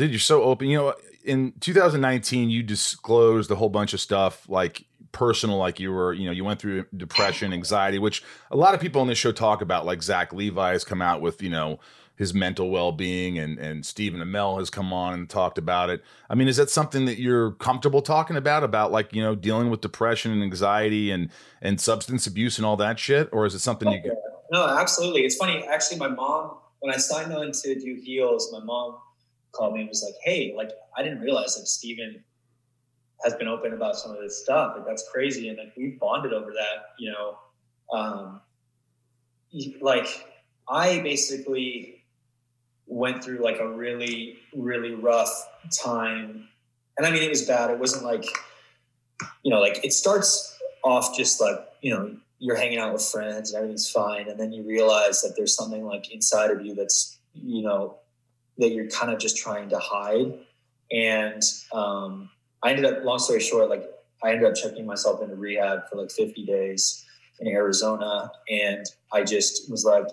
Dude, 0.00 0.12
you're 0.12 0.18
so 0.18 0.44
open. 0.44 0.68
You 0.68 0.78
know, 0.78 0.94
in 1.24 1.52
2019, 1.60 2.48
you 2.48 2.62
disclosed 2.62 3.50
a 3.50 3.54
whole 3.54 3.68
bunch 3.68 3.92
of 3.92 4.00
stuff 4.00 4.48
like 4.48 4.86
personal, 5.12 5.58
like 5.58 5.78
you 5.78 5.92
were, 5.92 6.14
you 6.14 6.24
know, 6.24 6.30
you 6.30 6.42
went 6.42 6.58
through 6.58 6.86
depression, 6.96 7.52
anxiety, 7.52 7.98
which 7.98 8.22
a 8.50 8.56
lot 8.56 8.72
of 8.72 8.80
people 8.80 9.02
on 9.02 9.08
this 9.08 9.18
show 9.18 9.30
talk 9.30 9.60
about. 9.60 9.84
Like 9.84 10.02
Zach 10.02 10.32
Levi 10.32 10.72
has 10.72 10.84
come 10.84 11.02
out 11.02 11.20
with, 11.20 11.42
you 11.42 11.50
know, 11.50 11.80
his 12.16 12.32
mental 12.32 12.70
well-being 12.70 13.38
and 13.38 13.58
and 13.58 13.84
Stephen 13.84 14.22
Amell 14.22 14.58
has 14.58 14.70
come 14.70 14.90
on 14.90 15.12
and 15.12 15.28
talked 15.28 15.58
about 15.58 15.90
it. 15.90 16.02
I 16.30 16.34
mean, 16.34 16.48
is 16.48 16.56
that 16.56 16.70
something 16.70 17.04
that 17.04 17.18
you're 17.18 17.50
comfortable 17.52 18.00
talking 18.00 18.36
about 18.38 18.64
about 18.64 18.90
like, 18.92 19.12
you 19.12 19.22
know, 19.22 19.34
dealing 19.34 19.68
with 19.68 19.82
depression 19.82 20.32
and 20.32 20.42
anxiety 20.42 21.10
and 21.10 21.28
and 21.60 21.78
substance 21.78 22.26
abuse 22.26 22.56
and 22.56 22.64
all 22.64 22.78
that 22.78 22.98
shit 22.98 23.28
or 23.32 23.44
is 23.44 23.54
it 23.54 23.58
something 23.58 23.92
you 23.92 24.16
No, 24.50 24.66
absolutely. 24.66 25.26
It's 25.26 25.36
funny. 25.36 25.62
Actually, 25.70 25.98
my 25.98 26.08
mom 26.08 26.56
when 26.78 26.94
I 26.94 26.96
signed 26.96 27.34
on 27.34 27.52
to 27.52 27.78
do 27.78 28.00
heels, 28.02 28.50
my 28.50 28.60
mom 28.60 28.96
called 29.52 29.74
me 29.74 29.80
and 29.80 29.88
was 29.88 30.02
like, 30.02 30.14
"Hey, 30.22 30.54
like 30.56 30.70
I 30.96 31.02
didn't 31.02 31.20
realize 31.20 31.56
that 31.56 31.66
Stephen 31.66 32.22
has 33.24 33.34
been 33.34 33.48
open 33.48 33.72
about 33.72 33.96
some 33.96 34.12
of 34.12 34.18
this 34.20 34.42
stuff. 34.42 34.74
Like 34.76 34.86
that's 34.86 35.08
crazy." 35.10 35.48
And 35.48 35.58
like 35.58 35.72
we 35.76 35.98
bonded 36.00 36.32
over 36.32 36.52
that. 36.52 36.94
You 36.98 37.12
know, 37.12 37.38
um, 37.92 38.40
like 39.80 40.26
I 40.68 41.00
basically 41.00 42.04
went 42.86 43.22
through 43.22 43.42
like 43.42 43.58
a 43.60 43.68
really 43.68 44.38
really 44.54 44.94
rough 44.94 45.48
time, 45.72 46.48
and 46.96 47.06
I 47.06 47.10
mean 47.10 47.22
it 47.22 47.30
was 47.30 47.42
bad. 47.42 47.70
It 47.70 47.78
wasn't 47.78 48.04
like 48.04 48.24
you 49.42 49.50
know 49.50 49.60
like 49.60 49.84
it 49.84 49.92
starts 49.92 50.58
off 50.82 51.16
just 51.16 51.40
like 51.40 51.58
you 51.82 51.92
know 51.92 52.16
you're 52.38 52.56
hanging 52.56 52.78
out 52.78 52.92
with 52.92 53.04
friends 53.04 53.52
and 53.52 53.58
everything's 53.58 53.90
fine 53.90 54.28
and 54.28 54.40
then 54.40 54.50
you 54.50 54.62
realize 54.62 55.20
that 55.20 55.34
there's 55.36 55.54
something 55.54 55.84
like 55.84 56.10
inside 56.10 56.50
of 56.50 56.64
you 56.64 56.74
that's 56.74 57.18
you 57.34 57.62
know 57.62 57.98
that 58.60 58.70
you're 58.70 58.88
kind 58.88 59.12
of 59.12 59.18
just 59.18 59.36
trying 59.36 59.68
to 59.70 59.78
hide. 59.78 60.38
And 60.92 61.42
um, 61.72 62.30
I 62.62 62.70
ended 62.70 62.84
up, 62.84 63.04
long 63.04 63.18
story 63.18 63.40
short, 63.40 63.68
like 63.68 63.84
I 64.22 64.30
ended 64.30 64.46
up 64.46 64.54
checking 64.54 64.86
myself 64.86 65.22
into 65.22 65.34
rehab 65.34 65.88
for 65.88 65.96
like 65.96 66.10
50 66.10 66.44
days 66.44 67.04
in 67.40 67.48
Arizona, 67.48 68.30
and 68.50 68.84
I 69.12 69.24
just 69.24 69.70
was 69.70 69.84
like, 69.84 70.06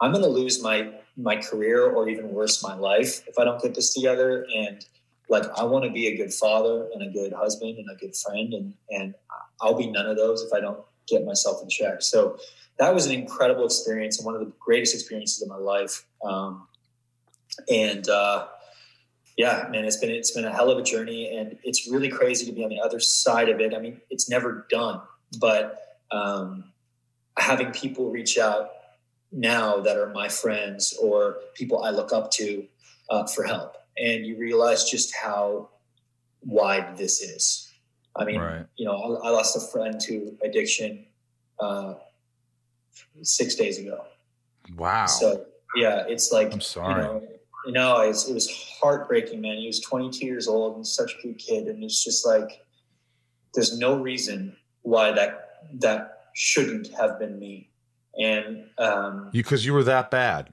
I'm 0.00 0.10
going 0.12 0.24
to 0.24 0.30
lose 0.30 0.62
my 0.62 0.92
my 1.16 1.36
career 1.36 1.84
or 1.90 2.08
even 2.08 2.30
worse, 2.30 2.62
my 2.62 2.74
life 2.74 3.26
if 3.28 3.38
I 3.38 3.44
don't 3.44 3.60
get 3.60 3.74
this 3.74 3.92
together. 3.92 4.46
And 4.54 4.82
like, 5.28 5.44
I 5.56 5.64
want 5.64 5.84
to 5.84 5.90
be 5.90 6.06
a 6.06 6.16
good 6.16 6.32
father 6.32 6.88
and 6.94 7.02
a 7.02 7.10
good 7.10 7.32
husband 7.32 7.78
and 7.78 7.90
a 7.90 7.94
good 7.94 8.16
friend, 8.16 8.52
and 8.52 8.74
and 8.90 9.14
I'll 9.60 9.76
be 9.76 9.86
none 9.86 10.06
of 10.06 10.16
those 10.16 10.42
if 10.42 10.52
I 10.52 10.60
don't 10.60 10.80
get 11.06 11.24
myself 11.24 11.62
in 11.62 11.68
check. 11.68 12.02
So 12.02 12.38
that 12.78 12.94
was 12.94 13.06
an 13.06 13.12
incredible 13.12 13.66
experience 13.66 14.18
and 14.18 14.26
one 14.26 14.34
of 14.34 14.40
the 14.40 14.52
greatest 14.58 14.94
experiences 14.94 15.42
of 15.42 15.48
my 15.48 15.56
life. 15.56 16.06
Um, 16.24 16.66
and 17.70 18.08
uh, 18.08 18.46
yeah, 19.36 19.68
man, 19.70 19.84
it's 19.84 19.96
been 19.96 20.10
it's 20.10 20.32
been 20.32 20.44
a 20.44 20.52
hell 20.52 20.70
of 20.70 20.78
a 20.78 20.82
journey, 20.82 21.36
and 21.36 21.56
it's 21.62 21.88
really 21.88 22.08
crazy 22.08 22.46
to 22.46 22.52
be 22.52 22.62
on 22.62 22.70
the 22.70 22.80
other 22.80 23.00
side 23.00 23.48
of 23.48 23.60
it. 23.60 23.74
I 23.74 23.78
mean, 23.78 24.00
it's 24.10 24.28
never 24.28 24.66
done, 24.70 25.00
but 25.38 25.98
um, 26.10 26.64
having 27.38 27.70
people 27.70 28.10
reach 28.10 28.38
out 28.38 28.70
now 29.32 29.80
that 29.80 29.96
are 29.96 30.10
my 30.10 30.28
friends 30.28 30.96
or 31.00 31.36
people 31.54 31.84
I 31.84 31.90
look 31.90 32.12
up 32.12 32.30
to 32.32 32.66
uh, 33.08 33.26
for 33.26 33.44
help, 33.44 33.76
and 33.96 34.26
you 34.26 34.36
realize 34.36 34.84
just 34.84 35.14
how 35.14 35.70
wide 36.44 36.96
this 36.96 37.22
is. 37.22 37.72
I 38.16 38.24
mean, 38.24 38.40
right. 38.40 38.66
you 38.76 38.84
know, 38.84 38.92
I, 38.92 39.28
I, 39.28 39.30
lost 39.30 39.56
a 39.56 39.60
friend 39.72 40.00
to 40.00 40.36
addiction 40.42 41.06
uh, 41.60 41.94
six 43.22 43.54
days 43.54 43.78
ago. 43.78 44.04
Wow. 44.76 45.06
So 45.06 45.46
yeah, 45.76 46.04
it's 46.08 46.32
like 46.32 46.52
I'm 46.52 46.60
sorry. 46.60 47.02
You 47.02 47.08
know, 47.08 47.22
you 47.66 47.72
know, 47.72 48.00
it 48.00 48.08
was, 48.08 48.28
it 48.28 48.34
was 48.34 48.50
heartbreaking, 48.80 49.40
man. 49.40 49.56
He 49.56 49.66
was 49.66 49.80
22 49.80 50.24
years 50.24 50.48
old 50.48 50.76
and 50.76 50.86
such 50.86 51.14
a 51.14 51.22
good 51.22 51.38
kid. 51.38 51.66
And 51.66 51.82
it's 51.84 52.02
just 52.02 52.26
like, 52.26 52.64
there's 53.54 53.78
no 53.78 53.98
reason 54.00 54.56
why 54.82 55.12
that, 55.12 55.62
that 55.74 56.30
shouldn't 56.34 56.88
have 56.94 57.18
been 57.18 57.38
me. 57.38 57.68
And, 58.18 58.64
um, 58.78 59.30
you, 59.32 59.44
cause 59.44 59.64
you 59.64 59.72
were 59.72 59.84
that 59.84 60.10
bad. 60.10 60.52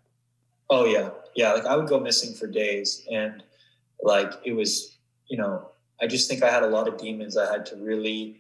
Oh 0.69 0.85
yeah. 0.85 1.09
Yeah. 1.35 1.53
Like 1.53 1.65
I 1.65 1.75
would 1.77 1.87
go 1.87 1.99
missing 1.99 2.33
for 2.33 2.47
days 2.47 3.05
and 3.11 3.43
like, 4.01 4.31
it 4.43 4.53
was, 4.53 4.97
you 5.27 5.37
know, 5.37 5.69
I 6.01 6.07
just 6.07 6.29
think 6.29 6.43
I 6.43 6.51
had 6.51 6.63
a 6.63 6.67
lot 6.67 6.87
of 6.87 6.97
demons. 6.97 7.37
I 7.37 7.51
had 7.51 7.65
to 7.67 7.75
really, 7.77 8.37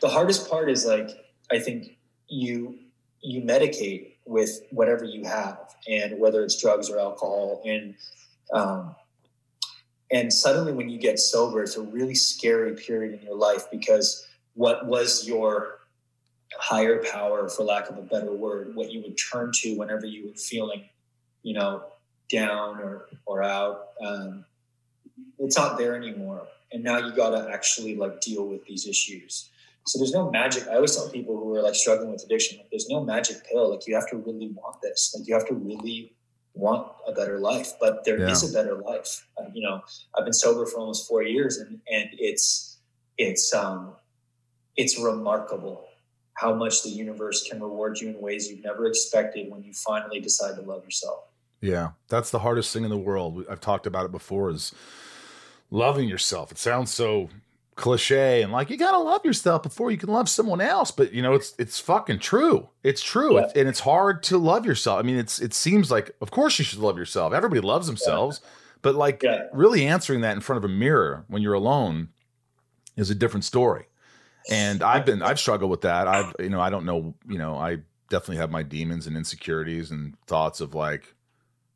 the 0.00 0.08
hardest 0.08 0.48
part 0.50 0.70
is 0.70 0.84
like, 0.84 1.10
I 1.50 1.58
think 1.58 1.96
you, 2.28 2.78
you 3.20 3.40
medicate 3.42 4.13
with 4.26 4.60
whatever 4.70 5.04
you 5.04 5.24
have 5.24 5.74
and 5.88 6.18
whether 6.18 6.42
it's 6.42 6.60
drugs 6.60 6.90
or 6.90 6.98
alcohol 6.98 7.62
and 7.64 7.94
um, 8.52 8.94
and 10.10 10.32
suddenly 10.32 10.72
when 10.72 10.88
you 10.88 10.98
get 10.98 11.18
sober 11.18 11.62
it's 11.62 11.76
a 11.76 11.82
really 11.82 12.14
scary 12.14 12.74
period 12.74 13.18
in 13.18 13.26
your 13.26 13.36
life 13.36 13.64
because 13.70 14.26
what 14.54 14.86
was 14.86 15.26
your 15.26 15.80
higher 16.58 17.02
power, 17.02 17.48
for 17.48 17.64
lack 17.64 17.88
of 17.88 17.98
a 17.98 18.02
better 18.02 18.32
word, 18.32 18.74
what 18.74 18.90
you 18.90 19.02
would 19.02 19.16
turn 19.16 19.50
to 19.52 19.76
whenever 19.76 20.06
you 20.06 20.28
were 20.28 20.34
feeling, 20.34 20.88
you 21.42 21.54
know, 21.54 21.84
down 22.30 22.78
or 22.78 23.06
or 23.26 23.42
out. 23.42 23.88
Um, 24.04 24.44
it's 25.38 25.56
not 25.56 25.78
there 25.78 25.96
anymore, 25.96 26.46
and 26.72 26.82
now 26.82 26.98
you 26.98 27.14
got 27.14 27.30
to 27.30 27.50
actually 27.52 27.96
like 27.96 28.20
deal 28.20 28.46
with 28.46 28.64
these 28.64 28.86
issues. 28.86 29.50
So 29.86 29.98
there's 29.98 30.12
no 30.12 30.30
magic. 30.30 30.66
I 30.66 30.76
always 30.76 30.96
tell 30.96 31.08
people 31.10 31.36
who 31.36 31.54
are 31.54 31.62
like 31.62 31.74
struggling 31.74 32.10
with 32.10 32.22
addiction, 32.24 32.58
like 32.58 32.70
there's 32.70 32.88
no 32.88 33.04
magic 33.04 33.44
pill. 33.50 33.70
Like 33.70 33.86
you 33.86 33.94
have 33.94 34.08
to 34.10 34.16
really 34.16 34.48
want 34.54 34.80
this. 34.82 35.14
Like 35.16 35.28
you 35.28 35.34
have 35.34 35.46
to 35.48 35.54
really 35.54 36.14
want 36.54 36.88
a 37.06 37.12
better 37.12 37.38
life. 37.38 37.72
But 37.78 38.04
there 38.04 38.18
yeah. 38.18 38.30
is 38.30 38.48
a 38.48 38.52
better 38.52 38.76
life. 38.76 39.26
Uh, 39.38 39.50
you 39.52 39.62
know, 39.62 39.82
I've 40.16 40.24
been 40.24 40.32
sober 40.32 40.64
for 40.66 40.78
almost 40.78 41.06
four 41.06 41.22
years, 41.22 41.58
and 41.58 41.80
and 41.90 42.08
it's 42.12 42.78
it's 43.18 43.52
um 43.52 43.94
it's 44.76 44.98
remarkable 44.98 45.86
how 46.34 46.52
much 46.52 46.82
the 46.82 46.90
universe 46.90 47.48
can 47.48 47.60
reward 47.60 48.00
you 48.00 48.08
in 48.08 48.20
ways 48.20 48.50
you've 48.50 48.64
never 48.64 48.86
expected 48.86 49.50
when 49.50 49.62
you 49.62 49.72
finally 49.72 50.18
decide 50.18 50.56
to 50.56 50.62
love 50.62 50.82
yourself. 50.84 51.20
Yeah, 51.60 51.90
that's 52.08 52.30
the 52.30 52.40
hardest 52.40 52.72
thing 52.72 52.84
in 52.84 52.90
the 52.90 52.98
world. 52.98 53.44
I've 53.48 53.60
talked 53.60 53.86
about 53.86 54.04
it 54.04 54.12
before 54.12 54.50
is 54.50 54.74
loving 55.70 56.08
yourself. 56.08 56.50
It 56.50 56.58
sounds 56.58 56.92
so 56.92 57.30
cliche 57.76 58.42
and 58.42 58.52
like 58.52 58.70
you 58.70 58.76
got 58.76 58.92
to 58.92 58.98
love 58.98 59.24
yourself 59.24 59.62
before 59.62 59.90
you 59.90 59.96
can 59.96 60.08
love 60.08 60.28
someone 60.28 60.60
else, 60.60 60.90
but 60.90 61.12
you 61.12 61.22
know 61.22 61.34
it's 61.34 61.54
it's 61.58 61.78
fucking 61.80 62.18
true. 62.18 62.68
It's 62.82 63.02
true. 63.02 63.38
Yeah. 63.38 63.50
and 63.56 63.68
it's 63.68 63.80
hard 63.80 64.22
to 64.24 64.38
love 64.38 64.64
yourself. 64.64 64.98
I 64.98 65.02
mean, 65.02 65.16
it's 65.16 65.40
it 65.40 65.54
seems 65.54 65.90
like 65.90 66.14
of 66.20 66.30
course 66.30 66.58
you 66.58 66.64
should 66.64 66.78
love 66.78 66.96
yourself. 66.96 67.32
Everybody 67.32 67.60
loves 67.60 67.86
themselves, 67.86 68.40
yeah. 68.42 68.50
but 68.82 68.94
like 68.94 69.22
yeah. 69.22 69.46
really 69.52 69.86
answering 69.86 70.20
that 70.20 70.34
in 70.34 70.40
front 70.40 70.58
of 70.58 70.70
a 70.70 70.72
mirror 70.72 71.24
when 71.28 71.42
you're 71.42 71.54
alone 71.54 72.08
is 72.96 73.10
a 73.10 73.14
different 73.14 73.44
story. 73.44 73.86
And 74.50 74.82
I've 74.82 75.04
been 75.04 75.22
I've 75.22 75.40
struggled 75.40 75.70
with 75.70 75.80
that. 75.82 76.06
I've 76.06 76.34
you 76.38 76.50
know, 76.50 76.60
I 76.60 76.70
don't 76.70 76.84
know, 76.84 77.14
you 77.28 77.38
know, 77.38 77.56
I 77.56 77.78
definitely 78.08 78.36
have 78.36 78.50
my 78.50 78.62
demons 78.62 79.06
and 79.06 79.16
insecurities 79.16 79.90
and 79.90 80.16
thoughts 80.26 80.60
of 80.60 80.74
like 80.74 81.14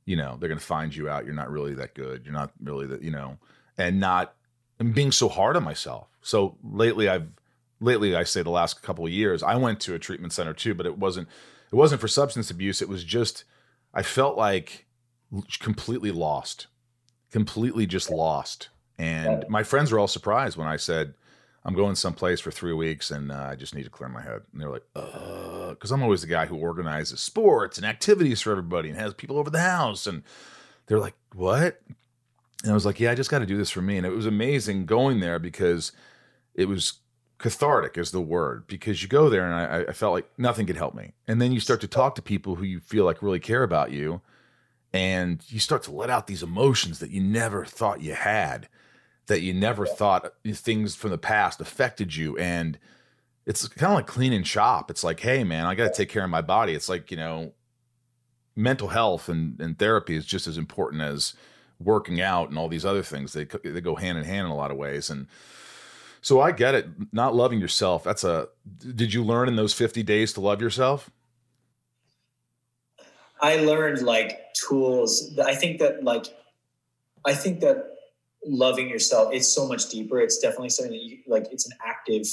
you 0.05 0.16
know, 0.16 0.38
they're 0.40 0.49
to 0.49 0.59
find 0.59 0.96
you 0.96 1.07
out. 1.07 1.26
You're 1.26 1.34
not 1.34 1.51
really 1.51 1.74
that 1.74 1.94
good. 1.94 2.24
You're 2.24 2.32
not 2.32 2.51
really 2.62 2.86
that, 2.86 3.03
you 3.03 3.11
know, 3.11 3.36
and 3.76 4.01
not 4.01 4.34
and 4.79 4.95
being 4.95 5.12
so 5.12 5.29
hard 5.29 5.57
on 5.57 5.64
myself. 5.64 6.09
So 6.22 6.57
lately 6.62 7.09
I've 7.09 7.29
lately 7.81 8.14
I 8.14 8.24
say 8.24 8.43
the 8.43 8.51
last 8.51 8.83
couple 8.83 9.07
of 9.07 9.12
years, 9.12 9.43
I 9.43 9.57
went 9.57 9.81
to 9.81 9.95
a 9.95 9.99
treatment 9.99 10.33
center 10.33 10.53
too, 10.53 10.74
but 10.74 10.87
it 10.87 10.99
wasn't 10.99 11.29
it 11.72 11.76
wasn't 11.76 12.01
for 12.01 12.09
substance 12.09 12.51
abuse. 12.51 12.83
It 12.83 12.89
was 12.89 13.05
just 13.05 13.45
I 13.95 14.03
felt 14.03 14.37
like 14.37 14.87
completely 15.61 16.11
lost. 16.11 16.66
Completely 17.31 17.87
just 17.87 18.11
lost. 18.11 18.70
And 18.99 19.45
my 19.49 19.62
friends 19.62 19.93
were 19.93 19.99
all 19.99 20.09
surprised 20.09 20.57
when 20.57 20.66
I 20.66 20.76
said, 20.76 21.14
I'm 21.64 21.74
going 21.74 21.95
someplace 21.95 22.41
for 22.41 22.51
three 22.51 22.72
weeks 22.72 23.11
and 23.11 23.31
uh, 23.31 23.49
I 23.51 23.55
just 23.55 23.74
need 23.74 23.85
to 23.85 23.91
clear 23.91 24.09
my 24.09 24.22
head. 24.22 24.43
And 24.53 24.61
they're 24.61 24.70
like, 24.70 24.87
uh, 24.97 25.70
because 25.70 25.91
I'm 25.91 26.03
always 26.03 26.22
the 26.22 26.26
guy 26.26 26.47
who 26.47 26.57
organizes 26.57 27.20
sports 27.20 27.76
and 27.76 27.87
activities 27.87 28.41
for 28.41 28.51
everybody 28.51 28.89
and 28.89 28.99
has 28.99 29.14
people 29.14 29.39
over 29.39 29.51
the 29.51 29.61
house. 29.61 30.07
And 30.07 30.22
they're 30.87 30.99
like, 30.99 31.14
what? 31.35 31.81
And 32.62 32.72
I 32.72 32.74
was 32.74 32.84
like, 32.84 32.98
yeah, 32.98 33.11
I 33.11 33.14
just 33.14 33.30
got 33.30 33.38
to 33.38 33.46
do 33.46 33.56
this 33.56 33.70
for 33.70 33.82
me. 33.82 33.96
And 33.96 34.06
it 34.06 34.11
was 34.11 34.26
amazing 34.26 34.86
going 34.86 35.20
there 35.20 35.38
because 35.38 35.92
it 36.54 36.66
was 36.66 36.94
cathartic 37.38 37.96
is 37.96 38.11
the 38.11 38.20
word 38.20 38.66
because 38.66 39.00
you 39.00 39.09
go 39.09 39.28
there 39.30 39.44
and 39.44 39.54
I, 39.54 39.90
I, 39.90 39.92
felt 39.92 40.12
like 40.12 40.28
nothing 40.36 40.66
could 40.66 40.76
help 40.76 40.92
me. 40.92 41.12
And 41.28 41.40
then 41.40 41.52
you 41.52 41.61
start 41.61 41.80
to 41.82 41.86
talk 41.86 42.16
to 42.16 42.22
people 42.22 42.56
who 42.56 42.64
you 42.64 42.80
feel 42.80 43.04
like 43.04 43.22
really 43.22 43.38
care 43.38 43.62
about 43.62 43.92
you 43.92 44.20
and 44.92 45.40
you 45.48 45.61
start 45.61 45.84
to 45.84 45.92
let 45.92 46.11
out 46.11 46.26
these 46.26 46.42
emotions 46.42 46.98
that 46.98 47.11
you 47.11 47.20
never 47.20 47.64
thought 47.64 48.02
you 48.02 48.14
had, 48.14 48.68
that 49.26 49.40
you 49.40 49.54
never 49.54 49.86
thought 49.86 50.32
things 50.52 50.96
from 50.96 51.11
the 51.11 51.18
past 51.18 51.61
affected 51.61 52.16
you. 52.16 52.36
And 52.38 52.76
it's 53.46 53.68
kind 53.68 53.92
of 53.92 53.96
like 53.96 54.06
cleaning 54.09 54.42
shop. 54.42 54.90
It's 54.90 55.04
like, 55.04 55.20
hey, 55.20 55.44
man, 55.44 55.66
I 55.66 55.76
got 55.76 55.92
to 55.92 55.96
take 55.96 56.09
care 56.09 56.24
of 56.24 56.30
my 56.30 56.42
body. 56.42 56.74
It's 56.74 56.88
like, 56.88 57.11
you 57.12 57.16
know, 57.16 57.52
mental 58.56 58.88
health 58.88 59.28
and, 59.28 59.61
and 59.61 59.78
therapy 59.78 60.16
is 60.16 60.26
just 60.26 60.48
as 60.48 60.59
important 60.59 61.02
as 61.02 61.34
working 61.81 62.20
out 62.20 62.49
and 62.49 62.59
all 62.59 62.68
these 62.68 62.85
other 62.85 63.03
things. 63.03 63.33
They 63.33 63.45
they 63.45 63.81
go 63.81 63.97
hand 63.97 64.18
in 64.18 64.24
hand 64.24 64.47
in 64.47 64.53
a 64.53 64.57
lot 64.57 64.70
of 64.70 64.76
ways. 64.76 65.11
And 65.11 65.26
so 66.20 66.41
I 66.41 66.53
get 66.53 66.74
it. 66.74 66.89
Not 67.12 67.35
loving 67.35 67.61
yourself. 67.61 68.05
That's 68.05 68.24
a. 68.24 68.49
Did 68.79 69.14
you 69.14 69.24
learn 69.24 69.49
in 69.49 69.57
those 69.57 69.72
fifty 69.72 70.03
days 70.03 70.33
to 70.35 70.41
love 70.41 70.61
yourself? 70.61 71.11
I 73.41 73.57
learned 73.57 74.03
like 74.03 74.53
tools. 74.55 75.39
I 75.39 75.55
think 75.55 75.79
that 75.79 76.03
like, 76.03 76.26
I 77.24 77.35
think 77.35 77.61
that 77.61 77.95
loving 78.45 78.89
yourself 78.89 79.33
it's 79.33 79.49
so 79.49 79.66
much 79.66 79.89
deeper. 79.89 80.20
It's 80.20 80.39
definitely 80.39 80.70
something 80.70 80.93
that 80.93 81.03
you 81.03 81.18
like. 81.26 81.47
It's 81.53 81.66
an 81.66 81.76
active. 81.85 82.26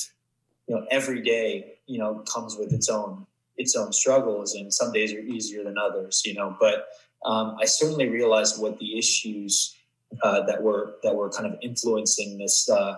You 0.68 0.76
know, 0.76 0.88
every 0.90 1.22
day 1.22 1.76
you 1.86 2.00
know 2.00 2.24
comes 2.34 2.56
with 2.58 2.74
its 2.74 2.90
own 2.90 3.28
its 3.58 3.76
own 3.76 3.94
struggles, 3.94 4.56
and 4.56 4.74
some 4.74 4.92
days 4.92 5.14
are 5.14 5.20
easier 5.20 5.64
than 5.64 5.78
others. 5.78 6.24
You 6.26 6.34
know, 6.34 6.58
but 6.60 6.88
um, 7.26 7.58
I 7.60 7.66
certainly 7.66 8.08
realized 8.08 8.62
what 8.62 8.78
the 8.80 8.98
issues 8.98 9.76
uh, 10.22 10.46
that 10.46 10.62
were 10.62 10.96
that 11.04 11.16
were 11.16 11.30
kind 11.30 11.52
of 11.52 11.58
influencing 11.62 12.38
this 12.38 12.70
uh, 12.70 12.98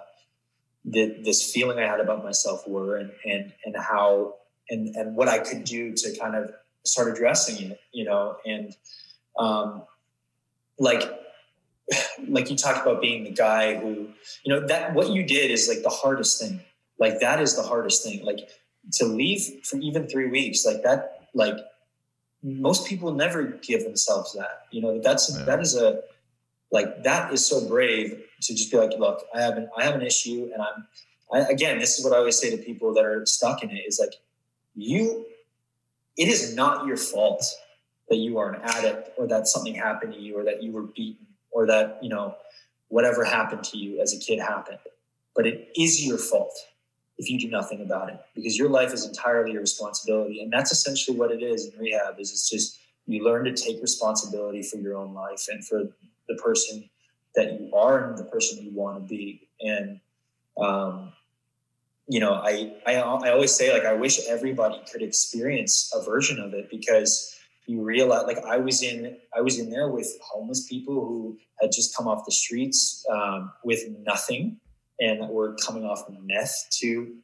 the, 0.86 1.18
this 1.24 1.52
feeling 1.52 1.80
I 1.80 1.88
had 1.88 2.00
about 2.00 2.24
myself 2.24 2.68
were, 2.68 2.98
and 2.98 3.12
and 3.26 3.54
and 3.66 3.76
how 3.78 4.36
and 4.70 4.96
and 4.96 5.16
what 5.16 5.30
I 5.30 5.40
could 5.40 5.64
do 5.64 5.94
to 5.94 6.18
kind 6.18 6.36
of 6.36 6.52
start 6.84 7.12
addressing 7.12 7.72
it, 7.72 7.80
you 7.94 8.04
know, 8.04 8.36
and 8.46 8.76
um, 9.40 9.84
like 10.78 11.04
like 12.28 12.50
you 12.50 12.58
talked 12.58 12.86
about 12.86 13.02
being 13.02 13.24
the 13.24 13.32
guy 13.32 13.76
who 13.76 14.10
you 14.44 14.54
know 14.54 14.68
that 14.68 14.94
what 14.94 15.10
you 15.10 15.24
did 15.24 15.52
is 15.52 15.70
like 15.70 15.84
the 15.84 15.90
hardest 15.90 16.42
thing. 16.42 16.60
Like 17.00 17.22
that 17.22 17.42
is 17.42 17.56
the 17.56 17.64
hardest 17.64 18.04
thing. 18.04 18.26
Like 18.26 18.50
to 18.94 19.06
leave 19.06 19.64
for 19.64 19.78
even 19.78 20.08
three 20.08 20.28
weeks 20.28 20.66
like 20.66 20.84
that 20.84 21.28
like 21.34 21.58
Mm-hmm. 22.46 22.62
most 22.62 22.88
people 22.88 23.14
never 23.14 23.44
give 23.44 23.84
themselves 23.84 24.34
that. 24.34 24.68
You 24.72 24.82
know, 24.82 25.02
that's 25.02 25.36
yeah. 25.36 25.46
that 25.46 25.60
is 25.60 25.76
a 25.76 26.02
like 26.72 27.04
that 27.04 27.34
is 27.34 27.46
so 27.46 27.68
brave 27.68 28.24
to 28.42 28.54
just 28.54 28.72
be 28.72 28.78
like, 28.78 28.92
look, 28.98 29.26
I 29.34 29.42
have 29.42 29.58
an 29.58 29.70
I 29.78 29.84
have 29.84 29.96
an 29.96 30.04
issue, 30.04 30.52
and 30.54 30.62
I'm 30.62 30.88
I, 31.34 31.52
again. 31.52 31.80
This 31.80 31.98
is 31.98 32.06
what 32.06 32.14
I 32.14 32.18
always 32.18 32.38
say 32.38 32.56
to 32.56 32.58
people 32.58 32.94
that 32.94 33.06
are 33.06 33.26
stuck 33.26 33.64
in 33.64 33.72
it: 33.72 33.84
is 33.88 34.00
like 34.00 34.14
you. 34.76 35.26
It 36.16 36.28
is 36.28 36.56
not 36.56 36.86
your 36.86 36.98
fault 36.98 37.44
that 38.10 38.18
you 38.18 38.38
are 38.38 38.54
an 38.54 38.62
addict, 38.64 39.10
or 39.18 39.28
that 39.28 39.48
something 39.48 39.74
happened 39.74 40.14
to 40.14 40.20
you, 40.20 40.38
or 40.38 40.44
that 40.44 40.62
you 40.62 40.72
were 40.72 40.84
beaten, 40.84 41.26
or 41.52 41.66
that 41.66 41.98
you 42.04 42.10
know 42.10 42.36
whatever 42.90 43.24
happened 43.24 43.64
to 43.64 43.78
you 43.78 44.00
as 44.00 44.14
a 44.14 44.20
kid 44.20 44.40
happened. 44.40 44.80
But 45.36 45.48
it 45.48 45.70
is 45.76 46.06
your 46.06 46.20
fault 46.20 46.54
if 47.18 47.30
you 47.30 47.40
do 47.40 47.50
nothing 47.50 47.82
about 47.82 48.10
it 48.10 48.20
because 48.36 48.58
your 48.58 48.70
life 48.70 48.94
is 48.94 49.06
entirely 49.06 49.52
your 49.54 49.62
responsibility. 49.62 50.42
And 50.42 50.52
that's 50.52 50.72
essentially 50.72 51.18
what 51.18 51.32
it 51.32 51.42
is 51.42 51.66
in 51.68 51.80
rehab 51.80 52.20
is 52.20 52.32
it's 52.32 52.50
just 52.50 52.80
you 53.08 53.24
learn 53.24 53.46
to 53.46 53.54
take 53.54 53.82
responsibility 53.82 54.62
for 54.62 54.78
your 54.78 54.96
own 54.96 55.14
life 55.14 55.48
and 55.50 55.66
for 55.66 55.84
the 56.28 56.36
person 56.36 56.90
that 57.36 57.60
you 57.60 57.74
are 57.74 58.10
and 58.10 58.18
the 58.18 58.26
person 58.26 58.64
you 58.64 58.72
want 58.72 58.98
to 58.98 59.08
be. 59.08 59.48
And 59.62 60.00
um, 60.58 61.14
you 62.08 62.20
know 62.20 62.34
I, 62.34 62.74
I 62.86 62.96
i 62.96 63.30
always 63.32 63.54
say 63.54 63.74
like 63.74 63.86
i 63.86 63.94
wish 63.94 64.28
everybody 64.28 64.82
could 64.92 65.02
experience 65.02 65.92
a 65.94 66.02
version 66.04 66.40
of 66.40 66.54
it 66.54 66.70
because 66.70 67.38
you 67.66 67.84
realize 67.84 68.26
like 68.26 68.44
i 68.46 68.58
was 68.58 68.82
in 68.82 69.18
i 69.36 69.42
was 69.42 69.60
in 69.60 69.70
there 69.70 69.90
with 69.90 70.08
homeless 70.22 70.68
people 70.68 71.06
who 71.06 71.38
had 71.62 71.72
just 71.72 71.96
come 71.96 72.08
off 72.08 72.26
the 72.26 72.32
streets 72.32 73.06
um, 73.12 73.52
with 73.64 73.80
nothing 74.06 74.58
and 75.00 75.30
were 75.30 75.56
coming 75.56 75.86
off 75.86 76.04
meth 76.22 76.68
to 76.80 77.16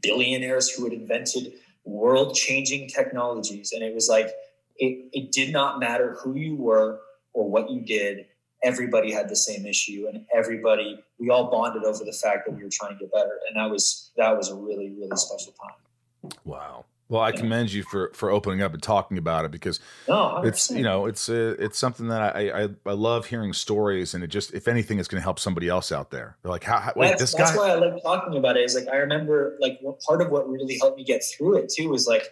billionaires 0.00 0.70
who 0.70 0.84
had 0.84 0.92
invented 0.92 1.54
world 1.84 2.34
changing 2.34 2.88
technologies. 2.88 3.72
And 3.72 3.82
it 3.82 3.94
was 3.94 4.08
like, 4.08 4.28
it, 4.76 5.08
it 5.12 5.32
did 5.32 5.52
not 5.52 5.80
matter 5.80 6.16
who 6.22 6.36
you 6.36 6.56
were 6.56 7.00
or 7.32 7.48
what 7.48 7.70
you 7.70 7.80
did. 7.80 8.26
Everybody 8.62 9.10
had 9.10 9.28
the 9.28 9.34
same 9.34 9.66
issue, 9.66 10.06
and 10.08 10.24
everybody, 10.32 11.02
we 11.18 11.30
all 11.30 11.50
bonded 11.50 11.82
over 11.82 12.04
the 12.04 12.12
fact 12.12 12.46
that 12.46 12.54
we 12.54 12.62
were 12.62 12.70
trying 12.70 12.92
to 12.92 12.98
get 12.98 13.12
better. 13.12 13.40
And 13.48 13.56
that 13.56 13.68
was, 13.68 14.12
that 14.16 14.36
was 14.36 14.50
a 14.50 14.54
really, 14.54 14.90
really 14.90 15.16
special 15.16 15.52
time. 15.52 16.32
Wow. 16.44 16.84
Well, 17.12 17.20
I 17.20 17.30
commend 17.30 17.70
you 17.70 17.82
for 17.82 18.10
for 18.14 18.30
opening 18.30 18.62
up 18.62 18.72
and 18.72 18.82
talking 18.82 19.18
about 19.18 19.44
it 19.44 19.50
because 19.50 19.80
no, 20.08 20.38
it's 20.44 20.70
you 20.70 20.82
know 20.82 21.04
it's 21.04 21.28
uh, 21.28 21.56
it's 21.58 21.78
something 21.78 22.08
that 22.08 22.34
I, 22.34 22.62
I 22.62 22.68
I 22.86 22.92
love 22.92 23.26
hearing 23.26 23.52
stories 23.52 24.14
and 24.14 24.24
it 24.24 24.28
just 24.28 24.54
if 24.54 24.66
anything 24.66 24.98
it's 24.98 25.08
going 25.08 25.20
to 25.20 25.22
help 25.22 25.38
somebody 25.38 25.68
else 25.68 25.92
out 25.92 26.10
there. 26.10 26.38
They're 26.40 26.50
like, 26.50 26.64
how, 26.64 26.78
how 26.78 26.94
wait, 26.96 27.08
that's, 27.08 27.20
this 27.20 27.34
that's 27.34 27.50
guy. 27.50 27.58
why 27.58 27.68
I 27.68 27.74
love 27.74 28.00
talking 28.02 28.38
about 28.38 28.56
it. 28.56 28.60
Is 28.62 28.74
like 28.74 28.88
I 28.88 28.96
remember 28.96 29.58
like 29.60 29.78
part 30.08 30.22
of 30.22 30.30
what 30.30 30.48
really 30.48 30.78
helped 30.78 30.96
me 30.96 31.04
get 31.04 31.22
through 31.22 31.58
it 31.58 31.68
too 31.68 31.90
was 31.90 32.06
like 32.06 32.24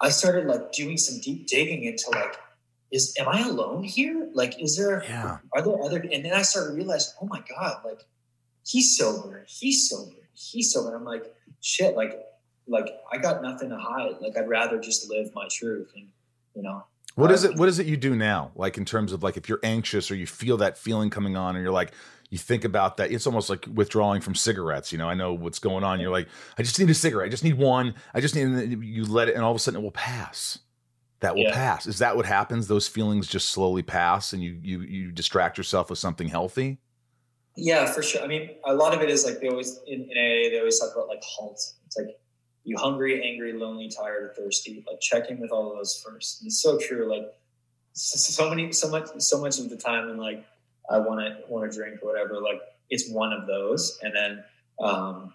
I 0.00 0.10
started 0.10 0.46
like 0.46 0.70
doing 0.70 0.96
some 0.96 1.20
deep 1.20 1.48
digging 1.48 1.82
into 1.82 2.10
like 2.10 2.36
is 2.92 3.12
am 3.18 3.26
I 3.28 3.40
alone 3.40 3.82
here? 3.82 4.28
Like 4.34 4.62
is 4.62 4.76
there 4.76 5.02
yeah. 5.02 5.38
are 5.52 5.62
there 5.62 5.82
other 5.82 5.98
and 5.98 6.24
then 6.24 6.32
I 6.32 6.42
started 6.42 6.76
realizing 6.76 7.14
oh 7.20 7.26
my 7.26 7.42
god 7.50 7.78
like 7.84 8.06
he's 8.64 8.96
sober 8.96 9.44
he's 9.48 9.90
sober 9.90 10.14
he's 10.32 10.72
sober. 10.72 10.94
I'm 10.94 11.04
like 11.04 11.34
shit 11.60 11.96
like 11.96 12.20
like 12.66 12.88
I 13.12 13.18
got 13.18 13.42
nothing 13.42 13.70
to 13.70 13.76
hide. 13.78 14.16
Like 14.20 14.36
I'd 14.36 14.48
rather 14.48 14.78
just 14.78 15.08
live 15.10 15.30
my 15.34 15.48
truth 15.50 15.92
and 15.94 16.08
you 16.54 16.62
know. 16.62 16.84
What 17.16 17.30
is 17.30 17.44
uh, 17.44 17.50
it 17.50 17.56
what 17.58 17.68
is 17.68 17.78
it 17.78 17.86
you 17.86 17.96
do 17.96 18.16
now? 18.16 18.50
Like 18.54 18.78
in 18.78 18.84
terms 18.84 19.12
of 19.12 19.22
like 19.22 19.36
if 19.36 19.48
you're 19.48 19.60
anxious 19.62 20.10
or 20.10 20.16
you 20.16 20.26
feel 20.26 20.56
that 20.58 20.76
feeling 20.78 21.10
coming 21.10 21.36
on 21.36 21.56
and 21.56 21.62
you're 21.62 21.72
like 21.72 21.92
you 22.30 22.38
think 22.38 22.64
about 22.64 22.96
that. 22.96 23.12
It's 23.12 23.26
almost 23.28 23.48
like 23.48 23.64
withdrawing 23.72 24.20
from 24.20 24.34
cigarettes. 24.34 24.90
You 24.90 24.98
know, 24.98 25.08
I 25.08 25.14
know 25.14 25.34
what's 25.34 25.60
going 25.60 25.84
on. 25.84 26.00
You're 26.00 26.10
like, 26.10 26.26
I 26.58 26.62
just 26.62 26.80
need 26.80 26.90
a 26.90 26.94
cigarette. 26.94 27.26
I 27.26 27.30
just 27.30 27.44
need 27.44 27.54
one. 27.54 27.94
I 28.12 28.20
just 28.20 28.34
need. 28.34 28.82
You 28.82 29.04
let 29.04 29.28
it, 29.28 29.36
and 29.36 29.44
all 29.44 29.52
of 29.52 29.56
a 29.56 29.60
sudden 29.60 29.78
it 29.78 29.82
will 29.84 29.92
pass. 29.92 30.58
That 31.20 31.36
will 31.36 31.44
Yeah. 31.44 31.54
pass. 31.54 31.86
Is 31.86 31.98
that 31.98 32.16
what 32.16 32.26
happens? 32.26 32.66
Those 32.66 32.88
feelings 32.88 33.28
just 33.28 33.50
slowly 33.50 33.82
pass, 33.82 34.32
and 34.32 34.42
you 34.42 34.58
you 34.62 34.80
you 34.80 35.12
distract 35.12 35.58
yourself 35.58 35.90
with 35.90 35.98
something 35.98 36.26
healthy. 36.28 36.78
Yeah, 37.56 37.86
for 37.86 38.02
sure. 38.02 38.22
I 38.22 38.26
mean, 38.26 38.50
a 38.66 38.74
lot 38.74 38.94
of 38.94 39.00
it 39.00 39.10
is 39.10 39.24
like 39.24 39.40
they 39.40 39.48
always 39.48 39.78
in, 39.86 40.00
in 40.02 40.10
AA 40.10 40.50
they 40.50 40.58
always 40.58 40.80
talk 40.80 40.90
about 40.92 41.06
like 41.06 41.22
halt. 41.22 41.60
It's 41.86 41.96
like 41.96 42.08
you 42.64 42.76
hungry, 42.78 43.22
angry, 43.22 43.52
lonely, 43.52 43.88
tired, 43.88 44.24
or 44.24 44.34
thirsty. 44.34 44.84
Like 44.86 45.00
check 45.00 45.30
in 45.30 45.38
with 45.38 45.50
all 45.50 45.70
of 45.70 45.76
those 45.76 46.02
first. 46.04 46.40
And 46.40 46.48
it's 46.48 46.62
so 46.62 46.78
true. 46.78 47.08
Like 47.08 47.32
so, 47.92 48.16
so 48.16 48.50
many, 48.50 48.72
so 48.72 48.90
much, 48.90 49.08
so 49.18 49.40
much 49.40 49.58
of 49.58 49.70
the 49.70 49.76
time, 49.76 50.08
and 50.08 50.18
like 50.18 50.44
I 50.90 50.98
want 50.98 51.20
to 51.20 51.38
want 51.48 51.70
to 51.70 51.76
drink 51.76 52.00
or 52.02 52.12
whatever. 52.12 52.40
Like 52.40 52.60
it's 52.90 53.10
one 53.10 53.32
of 53.32 53.46
those, 53.46 53.98
and 54.02 54.14
then 54.14 54.44
um, 54.80 55.32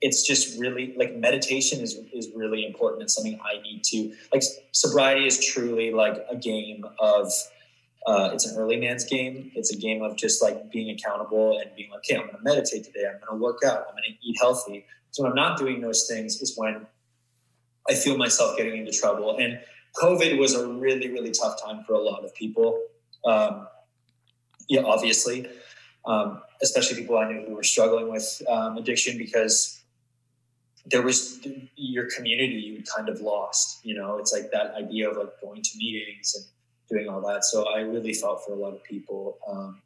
it's 0.00 0.26
just 0.26 0.58
really 0.58 0.94
like 0.96 1.14
meditation 1.14 1.80
is 1.80 1.98
is 2.12 2.28
really 2.34 2.66
important. 2.66 3.02
It's 3.02 3.14
something 3.14 3.38
I 3.42 3.62
need 3.62 3.84
to 3.84 4.12
like. 4.32 4.42
Sobriety 4.72 5.26
is 5.26 5.44
truly 5.44 5.92
like 5.92 6.24
a 6.30 6.36
game 6.36 6.84
of 6.98 7.32
uh, 8.08 8.30
it's 8.32 8.46
an 8.46 8.56
early 8.56 8.76
man's 8.76 9.04
game. 9.04 9.52
It's 9.54 9.70
a 9.70 9.76
game 9.76 10.02
of 10.02 10.16
just 10.16 10.42
like 10.42 10.72
being 10.72 10.88
accountable 10.88 11.58
and 11.58 11.70
being 11.76 11.90
like, 11.90 11.98
okay, 11.98 12.16
I'm 12.16 12.22
going 12.22 12.38
to 12.38 12.42
meditate 12.42 12.84
today. 12.84 13.04
I'm 13.06 13.20
going 13.20 13.38
to 13.38 13.44
work 13.44 13.58
out. 13.62 13.84
I'm 13.86 13.94
going 13.94 14.04
to 14.04 14.26
eat 14.26 14.36
healthy. 14.40 14.86
So 15.10 15.22
when 15.22 15.32
I'm 15.32 15.36
not 15.36 15.58
doing 15.58 15.82
those 15.82 16.06
things 16.08 16.40
is 16.40 16.56
when 16.56 16.86
I 17.86 17.94
feel 17.94 18.16
myself 18.16 18.56
getting 18.56 18.78
into 18.78 18.92
trouble. 18.92 19.36
And 19.36 19.60
COVID 19.96 20.38
was 20.38 20.54
a 20.54 20.66
really, 20.66 21.10
really 21.10 21.32
tough 21.32 21.62
time 21.62 21.84
for 21.86 21.92
a 21.92 22.00
lot 22.00 22.24
of 22.24 22.34
people. 22.34 22.82
Um, 23.26 23.68
yeah, 24.70 24.82
obviously, 24.84 25.46
um, 26.06 26.40
especially 26.62 27.02
people 27.02 27.18
I 27.18 27.30
knew 27.30 27.44
who 27.46 27.54
were 27.56 27.62
struggling 27.62 28.10
with 28.10 28.40
um, 28.48 28.78
addiction 28.78 29.18
because 29.18 29.82
there 30.86 31.02
was 31.02 31.46
your 31.76 32.08
community 32.16 32.54
you 32.54 32.82
kind 32.96 33.10
of 33.10 33.20
lost. 33.20 33.84
You 33.84 33.96
know, 33.96 34.16
it's 34.16 34.32
like 34.32 34.50
that 34.52 34.72
idea 34.76 35.10
of 35.10 35.18
like 35.18 35.38
going 35.42 35.60
to 35.60 35.70
meetings 35.76 36.34
and 36.34 36.46
doing 36.90 37.08
all 37.08 37.20
that. 37.26 37.44
So 37.44 37.68
I 37.68 37.80
really 37.80 38.14
felt 38.14 38.44
for 38.44 38.52
a 38.52 38.56
lot 38.56 38.74
of 38.74 38.82
people 38.84 39.38
um, 39.48 39.82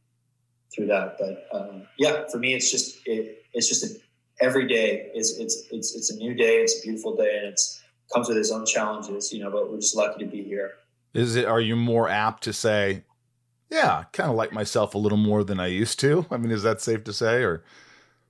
through 0.74 0.86
that. 0.86 1.16
But 1.18 1.46
um, 1.52 1.86
yeah, 1.98 2.24
for 2.30 2.38
me, 2.38 2.54
it's 2.54 2.70
just 2.70 2.98
it, 3.06 3.44
it's 3.52 3.68
just 3.68 3.84
a, 3.84 4.44
every 4.44 4.66
day 4.66 5.10
is 5.14 5.38
it's 5.38 5.68
it's 5.70 5.94
it's 5.94 6.10
a 6.10 6.16
new 6.16 6.34
day. 6.34 6.56
It's 6.56 6.80
a 6.80 6.82
beautiful 6.82 7.16
day, 7.16 7.38
and 7.38 7.46
it's 7.46 7.82
comes 8.12 8.28
with 8.28 8.36
its 8.36 8.50
own 8.50 8.66
challenges. 8.66 9.32
You 9.32 9.44
know, 9.44 9.50
but 9.50 9.70
we're 9.70 9.80
just 9.80 9.96
lucky 9.96 10.24
to 10.24 10.30
be 10.30 10.42
here. 10.42 10.72
Is 11.14 11.36
it? 11.36 11.44
Are 11.44 11.60
you 11.60 11.76
more 11.76 12.08
apt 12.08 12.44
to 12.44 12.52
say, 12.52 13.04
"Yeah, 13.70 14.04
kind 14.12 14.30
of 14.30 14.36
like 14.36 14.52
myself 14.52 14.94
a 14.94 14.98
little 14.98 15.18
more 15.18 15.44
than 15.44 15.60
I 15.60 15.66
used 15.66 16.00
to"? 16.00 16.26
I 16.30 16.36
mean, 16.36 16.50
is 16.50 16.62
that 16.62 16.80
safe 16.80 17.04
to 17.04 17.12
say, 17.12 17.42
or 17.42 17.64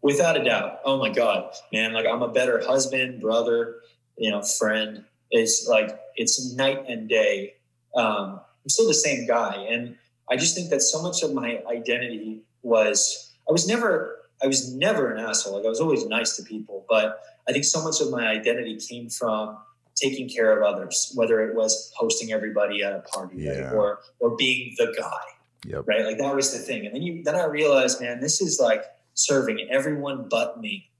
Without 0.02 0.36
a 0.36 0.42
doubt. 0.42 0.80
Oh 0.84 0.98
my 0.98 1.10
God, 1.10 1.54
man! 1.72 1.92
Like 1.92 2.06
I'm 2.06 2.22
a 2.22 2.32
better 2.32 2.60
husband, 2.64 3.20
brother, 3.20 3.76
you 4.18 4.32
know, 4.32 4.42
friend. 4.42 5.04
It's 5.30 5.68
like 5.68 5.96
it's 6.16 6.52
night 6.54 6.84
and 6.88 7.08
day. 7.08 7.54
Um, 7.94 8.40
I'm 8.64 8.68
still 8.68 8.86
the 8.86 8.94
same 8.94 9.26
guy, 9.26 9.54
and 9.68 9.96
I 10.30 10.36
just 10.36 10.54
think 10.54 10.70
that 10.70 10.82
so 10.82 11.02
much 11.02 11.22
of 11.22 11.32
my 11.34 11.62
identity 11.68 12.42
was 12.62 13.32
I 13.48 13.52
was 13.52 13.66
never 13.66 14.18
I 14.42 14.46
was 14.46 14.74
never 14.74 15.12
an 15.12 15.24
asshole. 15.24 15.56
Like 15.56 15.66
I 15.66 15.68
was 15.68 15.80
always 15.80 16.06
nice 16.06 16.36
to 16.36 16.42
people, 16.42 16.84
but 16.88 17.20
I 17.48 17.52
think 17.52 17.64
so 17.64 17.82
much 17.82 18.00
of 18.00 18.10
my 18.10 18.26
identity 18.28 18.76
came 18.78 19.08
from 19.08 19.58
taking 19.94 20.28
care 20.28 20.56
of 20.56 20.62
others, 20.62 21.12
whether 21.14 21.40
it 21.48 21.54
was 21.54 21.92
hosting 21.96 22.32
everybody 22.32 22.82
at 22.82 22.92
a 22.92 23.00
party 23.00 23.48
right? 23.48 23.72
Or 23.72 24.00
or 24.20 24.36
being 24.36 24.74
the 24.78 24.94
guy 24.98 25.20
Yep. 25.66 25.84
right? 25.86 26.04
Like 26.04 26.18
that 26.18 26.34
was 26.34 26.52
the 26.52 26.58
thing. 26.58 26.86
And 26.86 26.94
then 26.94 27.02
you 27.02 27.22
then 27.22 27.36
I 27.36 27.44
realized, 27.44 28.00
man, 28.00 28.20
this 28.20 28.40
is 28.40 28.58
like 28.60 28.84
serving 29.14 29.68
everyone 29.70 30.28
but 30.28 30.60
me. 30.60 30.90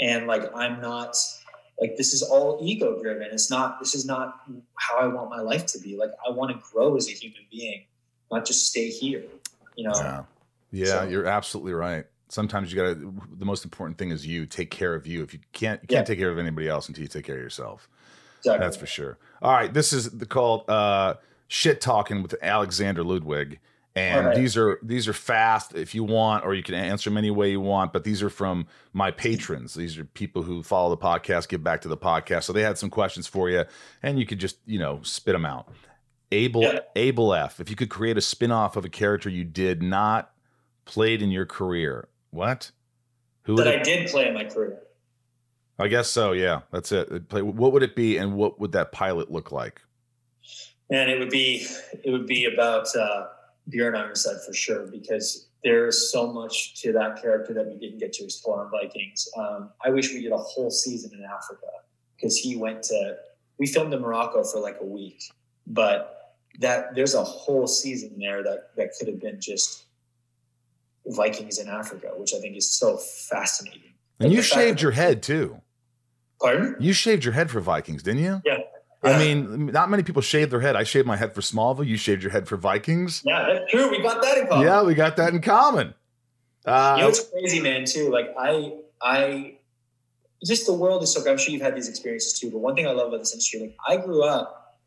And 0.00 0.26
like 0.26 0.50
I'm 0.54 0.80
not 0.80 1.16
like 1.80 1.96
this 1.96 2.12
is 2.14 2.22
all 2.22 2.58
ego 2.62 3.00
driven. 3.02 3.28
It's 3.32 3.50
not 3.50 3.78
this 3.80 3.94
is 3.94 4.04
not 4.06 4.40
how 4.76 4.98
I 4.98 5.06
want 5.06 5.30
my 5.30 5.40
life 5.40 5.66
to 5.66 5.78
be. 5.78 5.96
Like 5.96 6.10
I 6.26 6.30
want 6.30 6.50
to 6.52 6.62
grow 6.72 6.96
as 6.96 7.08
a 7.08 7.12
human 7.12 7.40
being, 7.50 7.84
not 8.30 8.44
just 8.44 8.66
stay 8.68 8.88
here. 8.88 9.22
You 9.76 9.88
know? 9.88 9.94
Yeah. 9.96 10.22
Yeah, 10.70 10.86
So- 10.86 11.02
you're 11.04 11.26
absolutely 11.26 11.72
right. 11.72 12.06
Sometimes 12.28 12.72
you 12.72 12.80
got 12.80 12.94
to 12.94 13.14
the 13.38 13.44
most 13.44 13.62
important 13.64 13.98
thing 13.98 14.10
is 14.10 14.26
you 14.26 14.46
take 14.46 14.70
care 14.70 14.94
of 14.94 15.06
you. 15.06 15.22
If 15.22 15.34
you 15.34 15.40
can't 15.52 15.82
you 15.82 15.88
can't 15.88 16.00
Yeah. 16.08 16.14
take 16.14 16.18
care 16.18 16.30
of 16.30 16.38
anybody 16.38 16.66
else 16.68 16.88
until 16.88 17.02
you 17.02 17.08
take 17.08 17.24
care 17.26 17.36
of 17.36 17.42
yourself. 17.42 17.88
Exactly. 18.38 18.64
That's 18.64 18.76
for 18.76 18.86
sure. 18.86 19.18
All 19.42 19.52
right, 19.52 19.72
this 19.72 19.92
is 19.92 20.10
the 20.10 20.24
called 20.26 20.68
uh 20.70 21.14
shit 21.48 21.80
talking 21.82 22.22
with 22.22 22.34
Alexander 22.40 23.04
Ludwig. 23.04 23.60
And 23.94 24.26
right. 24.28 24.36
these 24.36 24.56
are 24.56 24.78
these 24.82 25.06
are 25.06 25.12
fast 25.12 25.74
if 25.74 25.94
you 25.94 26.02
want, 26.02 26.46
or 26.46 26.54
you 26.54 26.62
can 26.62 26.74
answer 26.74 27.10
them 27.10 27.18
any 27.18 27.30
way 27.30 27.50
you 27.50 27.60
want. 27.60 27.92
But 27.92 28.04
these 28.04 28.22
are 28.22 28.30
from 28.30 28.66
my 28.94 29.10
patrons. 29.10 29.74
These 29.74 29.98
are 29.98 30.04
people 30.06 30.42
who 30.42 30.62
follow 30.62 30.88
the 30.88 30.96
podcast, 30.96 31.48
give 31.48 31.62
back 31.62 31.82
to 31.82 31.88
the 31.88 31.96
podcast. 31.96 32.44
So 32.44 32.54
they 32.54 32.62
had 32.62 32.78
some 32.78 32.88
questions 32.88 33.26
for 33.26 33.50
you, 33.50 33.64
and 34.02 34.18
you 34.18 34.24
could 34.24 34.38
just 34.38 34.56
you 34.64 34.78
know 34.78 35.00
spit 35.02 35.34
them 35.34 35.44
out. 35.44 35.68
Abel 36.30 36.62
Yeah. 36.62 36.78
Abel 36.96 37.34
F. 37.34 37.60
If 37.60 37.68
you 37.68 37.76
could 37.76 37.90
create 37.90 38.16
a 38.16 38.22
spin-off 38.22 38.76
of 38.76 38.86
a 38.86 38.88
character 38.88 39.28
you 39.28 39.44
did 39.44 39.82
not 39.82 40.32
played 40.86 41.20
in 41.20 41.30
your 41.30 41.44
career, 41.44 42.08
what? 42.30 42.70
Who 43.42 43.56
that 43.56 43.66
it, 43.66 43.80
I 43.80 43.82
did 43.82 44.08
play 44.08 44.26
in 44.26 44.32
my 44.32 44.44
career. 44.44 44.78
I 45.78 45.88
guess 45.88 46.08
so. 46.08 46.32
Yeah, 46.32 46.60
that's 46.70 46.92
it. 46.92 47.10
It 47.10 47.28
play- 47.28 47.42
What 47.42 47.72
would 47.72 47.82
it 47.82 47.94
be, 47.94 48.16
and 48.16 48.34
what 48.36 48.58
would 48.58 48.72
that 48.72 48.92
pilot 48.92 49.30
look 49.30 49.52
like? 49.52 49.82
and 50.90 51.10
it 51.10 51.18
would 51.18 51.30
be 51.30 51.66
it 52.04 52.10
would 52.10 52.26
be 52.26 52.44
about 52.46 52.86
uh, 52.96 53.26
Bjorn 53.68 53.94
Ironside 53.94 54.36
for 54.46 54.52
sure 54.52 54.86
because 54.86 55.48
there's 55.62 56.10
so 56.10 56.32
much 56.32 56.80
to 56.82 56.92
that 56.92 57.22
character 57.22 57.54
that 57.54 57.66
we 57.66 57.76
didn't 57.76 57.98
get 57.98 58.12
to 58.14 58.24
explore 58.24 58.64
on 58.64 58.70
Vikings. 58.70 59.28
Um, 59.36 59.70
I 59.84 59.90
wish 59.90 60.12
we 60.12 60.22
did 60.22 60.32
a 60.32 60.36
whole 60.36 60.70
season 60.70 61.12
in 61.14 61.24
Africa 61.24 61.66
because 62.16 62.36
he 62.36 62.56
went 62.56 62.82
to. 62.84 63.16
We 63.58 63.66
filmed 63.66 63.94
in 63.94 64.00
Morocco 64.00 64.42
for 64.42 64.60
like 64.60 64.78
a 64.80 64.86
week, 64.86 65.22
but 65.66 66.36
that 66.58 66.94
there's 66.94 67.14
a 67.14 67.22
whole 67.22 67.66
season 67.66 68.18
there 68.18 68.42
that 68.42 68.74
that 68.76 68.90
could 68.98 69.08
have 69.08 69.20
been 69.20 69.40
just 69.40 69.84
Vikings 71.06 71.58
in 71.58 71.68
Africa, 71.68 72.12
which 72.16 72.34
I 72.34 72.40
think 72.40 72.56
is 72.56 72.70
so 72.70 72.96
fascinating. 72.96 73.92
And 74.18 74.28
Like 74.28 74.36
you 74.36 74.42
shaved 74.42 74.80
your 74.80 74.92
head 74.92 75.22
too. 75.22 75.60
Pardon? 76.40 76.76
You 76.80 76.92
shaved 76.92 77.24
your 77.24 77.34
head 77.34 77.50
for 77.50 77.60
Vikings, 77.60 78.02
didn't 78.02 78.22
you? 78.22 78.42
Yeah. 78.44 78.58
I 79.04 79.18
mean, 79.18 79.66
not 79.66 79.90
many 79.90 80.02
people 80.02 80.22
shave 80.22 80.50
their 80.50 80.60
head. 80.60 80.76
I 80.76 80.84
shaved 80.84 81.06
my 81.06 81.16
head 81.16 81.34
for 81.34 81.40
Smallville. 81.40 81.86
You 81.86 81.96
shaved 81.96 82.22
your 82.22 82.30
head 82.30 82.46
for 82.46 82.56
Vikings. 82.56 83.22
Yeah, 83.24 83.46
that's 83.52 83.70
true. 83.70 83.90
We 83.90 84.00
got 84.00 84.22
that 84.22 84.38
in 84.38 84.46
common. 84.46 84.66
Yeah, 84.66 84.82
we 84.84 84.94
got 84.94 85.16
that 85.16 85.32
in 85.34 85.40
common. 85.40 85.94
Uh, 86.64 86.94
you 86.96 87.02
know 87.02 87.08
what's 87.08 87.28
crazy, 87.30 87.60
man? 87.60 87.84
Too 87.84 88.10
like 88.10 88.32
I, 88.38 88.74
I, 89.02 89.54
just 90.44 90.66
the 90.66 90.72
world 90.72 91.02
is 91.02 91.12
so. 91.12 91.28
I'm 91.28 91.36
sure 91.38 91.52
you've 91.52 91.62
had 91.62 91.74
these 91.74 91.88
experiences 91.88 92.38
too. 92.38 92.50
But 92.50 92.58
one 92.58 92.76
thing 92.76 92.86
I 92.86 92.92
love 92.92 93.08
about 93.08 93.18
this 93.18 93.32
industry, 93.32 93.60
like 93.60 93.76
I 93.88 93.96
grew 94.04 94.22
up 94.22 94.78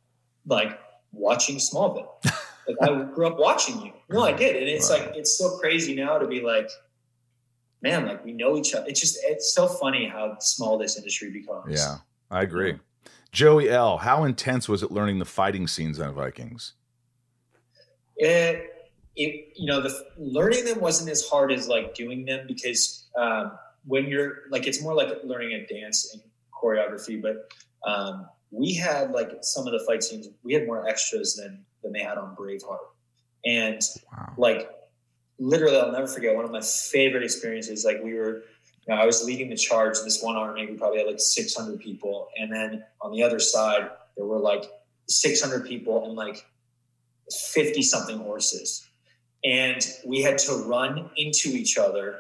like 0.45 0.80
watching 1.11 1.57
Smallville. 1.57 2.07
like 2.26 2.78
I 2.82 3.03
grew 3.13 3.28
up 3.28 3.38
watching 3.38 3.82
you. 3.82 3.91
No, 4.09 4.24
I 4.24 4.32
did, 4.32 4.55
and 4.55 4.68
it's 4.68 4.89
Right. 4.89 5.07
like 5.07 5.16
it's 5.18 5.38
so 5.38 5.57
crazy 5.57 5.93
now 5.95 6.18
to 6.18 6.28
be 6.28 6.41
like, 6.41 6.70
man, 7.82 8.05
like 8.05 8.24
we 8.24 8.32
know 8.32 8.57
each 8.57 8.74
other. 8.74 8.86
It's 8.88 9.01
just 9.01 9.18
it's 9.24 9.53
so 9.53 9.68
funny 9.68 10.07
how 10.07 10.38
small 10.39 10.78
this 10.78 10.95
industry 10.97 11.32
becomes. 11.32 11.74
yeah, 11.74 11.97
I 12.32 12.43
agree. 12.43 12.76
Joey 13.36 13.70
L. 13.70 13.98
How 13.98 14.24
intense 14.24 14.70
was 14.70 14.82
it 14.82 14.92
learning 14.92 15.20
the 15.20 15.26
fighting 15.26 15.68
scenes 15.68 16.00
on 16.00 16.14
Vikings? 16.16 16.72
it, 18.16 18.72
it 19.18 19.50
you 19.58 19.68
know 19.68 19.82
the 19.82 19.94
learning 20.18 20.64
them 20.64 20.80
wasn't 20.80 21.10
as 21.10 21.28
hard 21.28 21.52
as 21.52 21.68
like 21.68 21.94
doing 21.94 22.24
them 22.24 22.46
because 22.48 23.08
um, 23.20 23.52
when 23.86 24.06
you're 24.08 24.44
like 24.52 24.66
it's 24.68 24.82
more 24.82 24.94
like 24.94 25.10
learning 25.26 25.52
a 25.52 25.66
dance 25.68 26.14
and 26.14 26.24
choreography 26.54 27.22
but 27.22 27.52
um, 27.86 28.26
we 28.52 28.74
had 28.74 29.12
like 29.12 29.32
some 29.42 29.68
of 29.68 29.74
the 29.74 29.84
fight 29.86 30.02
scenes 30.02 30.30
we 30.44 30.54
had 30.54 30.66
more 30.66 30.88
extras 30.88 31.36
than 31.36 31.66
than 31.84 31.92
they 31.92 32.00
had 32.02 32.18
on 32.18 32.34
braveheart 32.38 32.78
and 33.46 33.82
Wow. 34.14 34.34
like 34.38 34.70
literally 35.40 35.76
i'll 35.78 35.92
never 35.92 36.08
forget 36.08 36.34
one 36.34 36.46
of 36.46 36.52
my 36.52 36.62
favorite 36.62 37.24
experiences 37.24 37.84
like 37.84 38.02
we 38.02 38.14
were 38.14 38.44
know, 38.88 38.96
i 38.96 39.06
was 39.06 39.24
leading 39.24 39.50
the 39.50 39.56
charge. 39.56 39.98
This 40.04 40.22
one 40.22 40.36
army 40.36 40.66
we 40.66 40.78
probably 40.78 41.00
had 41.00 41.08
like 41.08 41.20
600 41.20 41.80
people. 41.80 42.30
And 42.38 42.52
then 42.52 42.84
on 43.02 43.12
the 43.12 43.24
other 43.24 43.40
side 43.40 43.90
there 44.16 44.26
were 44.26 44.40
like 44.40 44.66
600 45.08 45.66
people 45.66 46.06
and 46.06 46.16
like 46.16 46.46
50 47.32 47.82
something 47.82 48.18
horses. 48.18 48.88
And 49.44 49.86
we 50.06 50.22
had 50.22 50.38
to 50.40 50.54
run 50.68 51.10
into 51.18 51.50
each 51.50 51.78
other. 51.78 52.20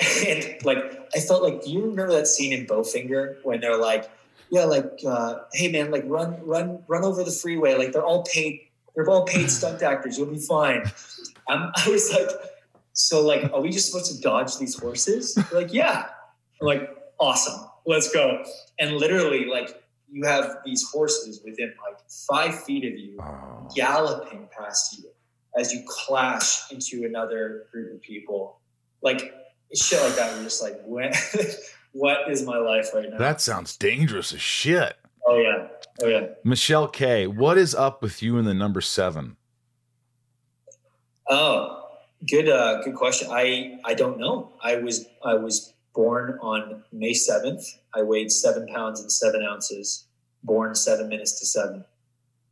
And 0.26 0.56
like 0.64 1.08
i 1.14 1.20
felt 1.20 1.42
like 1.42 1.62
do 1.62 1.70
you 1.70 1.82
remember 1.82 2.12
that 2.12 2.26
scene 2.26 2.54
in 2.54 2.66
bowfinger 2.66 3.36
when 3.42 3.60
they're 3.60 3.76
like 3.76 4.10
yeah 4.50 4.64
like 4.64 4.98
uh, 5.06 5.40
hey 5.52 5.70
man 5.70 5.90
like 5.90 6.04
run 6.06 6.38
run 6.42 6.82
run 6.88 7.04
over 7.04 7.22
the 7.22 7.30
freeway. 7.30 7.74
Like 7.74 7.92
they're 7.92 8.04
all 8.04 8.22
paid 8.24 8.60
they're 8.94 9.08
all 9.08 9.24
paid 9.24 9.50
stunt 9.50 9.82
actors. 9.82 10.18
You'll 10.18 10.26
be 10.26 10.38
fine. 10.38 10.90
I'm, 11.48 11.70
i 11.76 11.88
was 11.88 12.10
like 12.12 12.28
so 13.00 13.24
like 13.26 13.50
are 13.52 13.60
we 13.60 13.70
just 13.70 13.90
supposed 13.90 14.14
to 14.14 14.20
dodge 14.20 14.58
these 14.58 14.78
horses 14.78 15.34
They're 15.34 15.60
like 15.60 15.72
yeah 15.72 16.06
I'm 16.60 16.66
like 16.66 16.90
awesome 17.18 17.66
let's 17.86 18.12
go 18.12 18.44
and 18.78 18.96
literally 18.96 19.46
like 19.46 19.82
you 20.10 20.24
have 20.24 20.58
these 20.64 20.88
horses 20.90 21.40
within 21.44 21.72
like 21.86 21.98
five 22.28 22.62
feet 22.64 22.84
of 22.84 22.98
you 22.98 23.18
galloping 23.74 24.48
past 24.56 24.98
you 24.98 25.10
as 25.56 25.72
you 25.72 25.82
clash 25.86 26.70
into 26.70 27.04
another 27.04 27.66
group 27.72 27.94
of 27.94 28.02
people. 28.02 28.60
Like 29.02 29.32
shit 29.74 30.00
like 30.02 30.16
that. 30.16 30.36
We're 30.36 30.44
just 30.44 30.62
like, 30.62 30.80
when, 30.84 31.12
what 31.92 32.30
is 32.30 32.42
my 32.44 32.58
life 32.58 32.88
right 32.94 33.08
now? 33.10 33.18
That 33.18 33.40
sounds 33.40 33.76
dangerous 33.76 34.32
as 34.32 34.40
shit. 34.40 34.96
Oh 35.26 35.38
yeah. 35.38 35.68
Oh 36.02 36.08
yeah. 36.08 36.26
Michelle 36.44 36.88
K, 36.88 37.26
what 37.26 37.58
is 37.58 37.74
up 37.74 38.02
with 38.02 38.22
you 38.22 38.38
in 38.38 38.44
the 38.44 38.54
number 38.54 38.80
seven? 38.80 39.36
Oh, 41.28 41.79
good. 42.28 42.48
Uh, 42.48 42.82
good 42.82 42.94
question. 42.94 43.28
I 43.30 43.78
I 43.84 43.94
don't 43.94 44.18
know. 44.18 44.52
I 44.62 44.76
was 44.76 45.06
I 45.24 45.34
was 45.34 45.72
born 45.94 46.38
on 46.40 46.82
May 46.92 47.14
seventh. 47.14 47.64
I 47.94 48.02
weighed 48.02 48.30
seven 48.30 48.66
pounds 48.68 49.00
and 49.00 49.10
seven 49.10 49.42
ounces. 49.44 50.06
Born 50.42 50.74
seven 50.74 51.08
minutes 51.08 51.38
to 51.40 51.46
seven, 51.46 51.84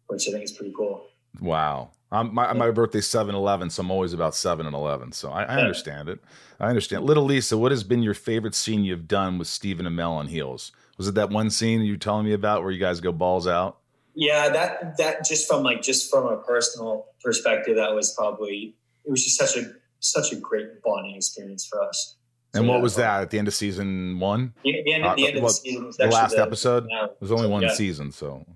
which 0.08 0.28
I 0.28 0.32
think 0.32 0.44
is 0.44 0.52
pretty 0.52 0.74
cool. 0.76 1.06
Wow. 1.40 1.90
I'm, 2.10 2.34
my, 2.34 2.52
my 2.54 2.70
birthday's 2.70 3.06
7 3.06 3.34
11, 3.34 3.68
so 3.70 3.82
I'm 3.82 3.90
always 3.90 4.14
about 4.14 4.34
7 4.34 4.64
and 4.64 4.74
11. 4.74 5.12
So 5.12 5.30
I, 5.30 5.42
I 5.42 5.56
understand 5.60 6.08
it. 6.08 6.20
I 6.58 6.68
understand. 6.68 7.04
Little 7.04 7.24
Lisa, 7.24 7.58
what 7.58 7.70
has 7.70 7.84
been 7.84 8.02
your 8.02 8.14
favorite 8.14 8.54
scene 8.54 8.82
you've 8.82 9.06
done 9.06 9.36
with 9.36 9.46
Stephen 9.46 9.84
Amell 9.84 10.12
on 10.12 10.28
Heels? 10.28 10.72
Was 10.96 11.06
it 11.06 11.14
that 11.16 11.30
one 11.30 11.50
scene 11.50 11.82
you 11.82 11.92
were 11.92 11.98
telling 11.98 12.24
me 12.24 12.32
about 12.32 12.62
where 12.62 12.72
you 12.72 12.80
guys 12.80 13.00
go 13.00 13.12
balls 13.12 13.46
out? 13.46 13.78
Yeah, 14.14 14.48
that 14.48 14.96
that 14.96 15.24
just 15.24 15.46
from 15.46 15.62
like 15.62 15.80
just 15.80 16.10
from 16.10 16.26
a 16.26 16.38
personal 16.38 17.06
perspective, 17.22 17.76
that 17.76 17.94
was 17.94 18.12
probably 18.14 18.74
it 19.08 19.10
was 19.10 19.24
just 19.24 19.38
such 19.38 19.56
a 19.56 19.72
such 20.00 20.32
a 20.32 20.36
great 20.36 20.82
bonding 20.84 21.16
experience 21.16 21.66
for 21.66 21.82
us. 21.82 22.16
And 22.54 22.64
so, 22.64 22.68
what 22.68 22.76
yeah, 22.76 22.82
was 22.82 22.94
that 22.96 23.22
at 23.22 23.30
the 23.30 23.38
end 23.38 23.48
of 23.48 23.54
season 23.54 24.20
one? 24.20 24.54
The, 24.62 24.82
the 24.84 24.92
end, 24.92 25.04
uh, 25.04 25.14
the 25.16 25.26
end 25.26 25.36
of 25.36 25.42
the 25.42 25.48
season. 25.48 25.90
The 25.98 26.06
last 26.06 26.36
the, 26.36 26.42
episode. 26.42 26.86
It 26.88 27.16
was 27.20 27.32
only 27.32 27.48
one 27.48 27.62
yeah. 27.62 27.72
season, 27.72 28.12
so 28.12 28.46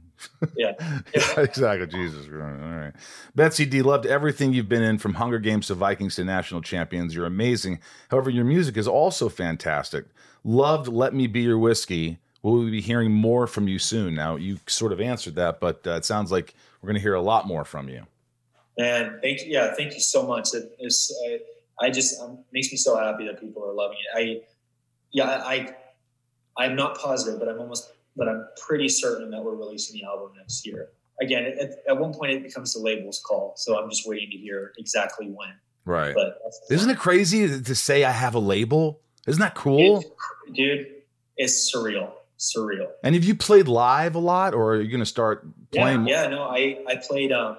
yeah. 0.57 0.73
yeah. 0.81 1.41
exactly. 1.41 1.87
Jesus. 1.87 2.27
All 2.31 2.39
right. 2.39 2.93
Betsy 3.35 3.67
D 3.67 3.83
loved 3.83 4.07
everything 4.07 4.53
you've 4.53 4.69
been 4.69 4.83
in 4.83 4.99
from 4.99 5.15
Hunger 5.15 5.39
Games 5.39 5.67
to 5.69 5.75
Vikings 5.75 6.17
to 6.17 6.25
national 6.25 6.63
champions. 6.63 7.15
You're 7.15 7.27
amazing. 7.27 7.81
However, 8.11 8.31
your 8.31 8.45
music 8.45 8.77
is 8.77 8.87
also 8.87 9.29
fantastic. 9.29 10.05
Loved 10.45 10.89
Let 10.89 11.15
Me 11.15 11.27
Be 11.27 11.41
Your 11.41 11.59
Whiskey. 11.59 12.19
Will 12.43 12.65
we 12.65 12.71
be 12.71 12.81
hearing 12.81 13.13
more 13.13 13.47
from 13.47 13.69
you 13.69 13.79
soon? 13.79 14.15
Now, 14.15 14.37
you 14.37 14.59
sort 14.67 14.93
of 14.93 15.01
answered 15.01 15.37
that, 15.37 15.61
but 15.61 15.87
uh, 15.87 15.93
it 15.93 16.05
sounds 16.05 16.33
like 16.33 16.55
we're 16.81 16.89
going 16.89 16.97
to 16.97 17.03
hear 17.03 17.15
a 17.15 17.23
lot 17.23 17.47
more 17.47 17.65
from 17.65 17.89
you. 17.89 18.07
And 18.79 19.21
thank 19.23 19.43
you. 19.43 19.53
Yeah, 19.53 19.75
thank 19.75 19.95
you 19.95 20.01
so 20.01 20.27
much. 20.27 20.55
It, 20.55 20.75
it's, 20.79 21.13
I, 21.27 21.87
I 21.87 21.91
just 21.91 22.21
um, 22.21 22.39
makes 22.53 22.71
me 22.71 22.79
so 22.79 22.97
happy 22.97 23.27
that 23.27 23.41
people 23.41 23.65
are 23.65 23.73
loving 23.73 23.99
it. 23.99 24.19
I, 24.19 24.43
yeah, 25.11 25.43
I, 25.45 25.75
I'm 26.57 26.77
not 26.77 26.99
positive, 26.99 27.39
but 27.39 27.49
I'm 27.49 27.59
almost 27.59 27.93
but 28.17 28.29
I'm 28.29 28.47
pretty 28.67 28.89
certain 28.89 29.31
that 29.31 29.43
we're 29.43 29.55
releasing 29.55 29.99
the 29.99 30.07
album 30.07 30.33
next 30.37 30.67
year. 30.67 30.91
Again, 31.21 31.45
at, 31.59 31.71
at 31.89 31.99
one 31.99 32.13
point 32.13 32.33
it 32.33 32.43
becomes 32.43 32.75
the 32.75 32.81
label's 32.81 33.21
call, 33.21 33.55
so 33.57 33.79
I'm 33.79 33.89
just 33.89 34.07
waiting 34.07 34.31
to 34.31 34.37
hear 34.37 34.73
exactly 34.79 35.29
when. 35.29 35.55
Right. 35.85 36.15
But 36.15 36.41
isn't 36.71 36.91
it 36.91 36.99
crazy 36.99 37.61
to 37.63 37.75
say 37.75 38.05
I 38.05 38.11
have 38.11 38.35
a 38.35 38.39
label? 38.39 39.01
Isn't 39.27 39.41
that 39.41 39.55
cool, 39.55 40.03
dude? 40.53 40.55
dude 40.55 40.87
it's 41.37 41.75
surreal, 41.75 42.13
surreal. 42.39 42.89
And 43.03 43.15
have 43.15 43.25
you 43.25 43.35
played 43.35 43.69
live 43.69 44.15
a 44.15 44.19
lot, 44.19 44.55
or 44.55 44.75
are 44.75 44.81
you 44.81 44.91
going 44.91 45.01
to 45.01 45.07
start 45.07 45.47
playing? 45.71 46.07
Yeah, 46.07 46.25
yeah, 46.25 46.29
no, 46.29 46.43
I 46.43 46.79
I 46.87 46.97
played 46.97 47.33
um 47.33 47.57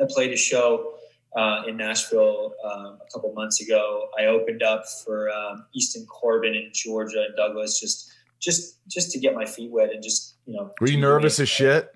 I 0.00 0.04
played 0.08 0.32
a 0.32 0.36
show 0.36 0.94
uh, 1.36 1.62
in 1.66 1.76
Nashville 1.76 2.54
um, 2.64 2.98
a 3.00 3.12
couple 3.12 3.32
months 3.34 3.60
ago. 3.60 4.08
I 4.18 4.26
opened 4.26 4.62
up 4.62 4.84
for 5.04 5.30
um, 5.30 5.66
Easton 5.74 6.06
Corbin 6.06 6.54
in 6.54 6.70
Georgia 6.72 7.24
and 7.26 7.36
Douglas 7.36 7.80
just 7.80 8.12
just 8.40 8.78
just 8.88 9.12
to 9.12 9.18
get 9.18 9.34
my 9.34 9.44
feet 9.44 9.70
wet 9.70 9.92
and 9.92 10.02
just 10.02 10.36
you 10.46 10.54
know. 10.54 10.72
Were 10.80 10.88
you 10.88 10.98
nervous 10.98 11.38
as 11.38 11.48
shit? 11.48 11.94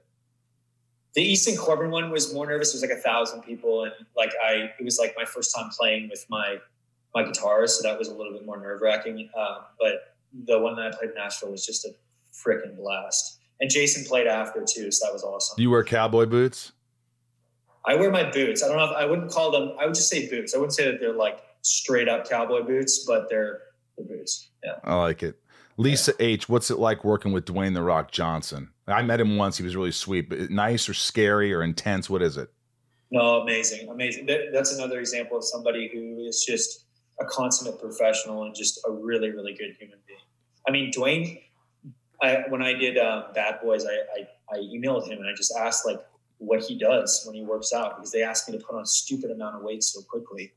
The 1.15 1.23
Easton 1.23 1.57
Corbin 1.57 1.91
one 1.91 2.11
was 2.11 2.33
more 2.33 2.47
nervous. 2.47 2.75
It 2.75 2.77
was 2.77 2.83
like 2.83 2.99
a 2.99 3.03
thousand 3.03 3.43
people, 3.43 3.85
and 3.85 3.93
like 4.17 4.33
I, 4.45 4.71
it 4.79 4.85
was 4.85 4.99
like 4.99 5.15
my 5.17 5.25
first 5.25 5.55
time 5.55 5.71
playing 5.71 6.09
with 6.09 6.25
my 6.29 6.59
my 7.15 7.25
guitar, 7.25 7.67
so 7.67 7.83
that 7.89 7.99
was 7.99 8.09
a 8.09 8.15
little 8.15 8.33
bit 8.33 8.45
more 8.45 8.59
nerve 8.61 8.81
wracking. 8.83 9.29
Um, 9.37 9.59
but 9.81 10.17
the 10.45 10.59
one 10.59 10.77
that 10.77 10.87
I 10.87 10.91
played 10.97 11.11
in 11.11 11.15
Nashville 11.17 11.51
was 11.51 11.65
just 11.65 11.87
a 11.87 11.91
freaking 12.33 12.77
blast. 12.77 13.41
And 13.61 13.71
Jason 13.71 14.05
played 14.05 14.27
after 14.27 14.61
too, 14.69 14.91
so 14.91 15.07
that 15.07 15.13
was 15.13 15.23
awesome. 15.23 15.57
Do 15.57 15.63
you 15.63 15.71
wear 15.71 15.83
cowboy 15.83 16.27
boots? 16.27 16.73
I 17.87 17.95
wear 17.95 18.11
my 18.11 18.29
boots. 18.31 18.63
I 18.63 18.69
don't 18.69 18.77
know 18.77 18.85
if 18.85 18.97
I 18.97 19.05
wouldn't 19.05 19.31
call 19.31 19.53
them. 19.53 19.77
I 19.81 19.87
would 19.87 19.95
just 19.95 20.09
say 20.09 20.29
boots. 20.29 20.55
I 20.55 20.59
wouldn't 20.59 20.75
say 20.75 20.91
that 20.91 21.01
they're 21.01 21.13
like 21.13 21.41
straight 21.63 22.09
up 22.09 22.29
cowboy 22.29 22.63
boots, 22.63 23.05
but 23.07 23.29
they're 23.31 23.61
the 23.97 24.05
boots. 24.05 24.51
Yeah, 24.65 24.75
I 24.85 24.97
like 24.97 25.23
it. 25.23 25.37
Lisa 25.77 26.13
yeah. 26.19 26.27
H, 26.27 26.49
what's 26.49 26.71
it 26.71 26.79
like 26.79 27.05
working 27.05 27.33
with 27.33 27.45
Dwayne 27.45 27.75
the 27.75 27.83
Rock 27.83 28.11
Johnson? 28.11 28.71
I 28.89 29.03
met 29.03 29.21
him 29.21 29.37
once. 29.37 29.59
He 29.59 29.65
was 29.65 29.77
really 29.77 29.93
sweet, 29.93 30.29
but 30.29 30.51
nice 30.51 30.89
or 30.89 30.95
scary 30.95 31.53
or 31.53 31.63
intense? 31.63 32.09
What 32.09 32.23
is 32.23 32.37
it? 32.37 32.49
No, 33.11 33.41
amazing, 33.43 33.89
amazing. 33.89 34.29
That's 34.53 34.73
another 34.75 34.99
example 34.99 35.37
of 35.39 35.45
somebody 35.45 35.89
who 35.93 36.25
is 36.27 36.45
just 36.45 36.87
a 37.21 37.25
consummate 37.25 37.81
professional 37.81 38.45
and 38.45 38.55
just 38.55 38.81
a 38.87 38.91
really, 38.91 39.31
really 39.31 39.55
good 39.55 39.77
human 39.79 39.99
being. 40.07 40.19
I 40.67 40.71
mean, 40.71 40.93
Dwayne. 40.93 41.41
I, 42.23 42.45
when 42.49 42.63
I 42.63 42.73
did 42.73 42.97
uh, 42.97 43.25
Bad 43.35 43.61
Boys, 43.63 43.85
I, 43.85 43.91
I, 43.91 44.57
I 44.57 44.59
emailed 44.59 45.07
him 45.07 45.19
and 45.19 45.29
I 45.29 45.35
just 45.37 45.55
asked 45.55 45.85
like 45.85 46.01
what 46.39 46.63
he 46.63 46.79
does 46.79 47.23
when 47.27 47.35
he 47.35 47.43
works 47.43 47.73
out 47.73 47.97
because 47.97 48.13
they 48.13 48.23
asked 48.23 48.49
me 48.49 48.59
to 48.59 48.65
put 48.65 48.77
on 48.77 48.83
a 48.83 48.87
stupid 48.87 49.31
amount 49.31 49.57
of 49.57 49.63
weight 49.63 49.83
so 49.83 50.03
quickly, 50.03 50.53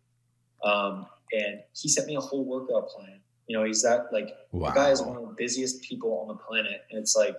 um, 0.64 1.06
and 1.32 1.60
he 1.74 1.88
sent 1.88 2.08
me 2.08 2.16
a 2.16 2.20
whole 2.20 2.46
workout 2.46 2.90
plan 2.90 3.22
you 3.50 3.58
know, 3.58 3.66
he's 3.66 3.82
that 3.82 4.14
like 4.14 4.38
wow. 4.52 4.70
the 4.70 4.76
guy 4.76 4.92
is 4.92 5.02
one 5.02 5.18
of 5.18 5.24
the 5.24 5.34
busiest 5.36 5.82
people 5.82 6.20
on 6.22 6.28
the 6.28 6.36
planet, 6.36 6.86
and 6.92 7.00
it's 7.00 7.16
like 7.16 7.36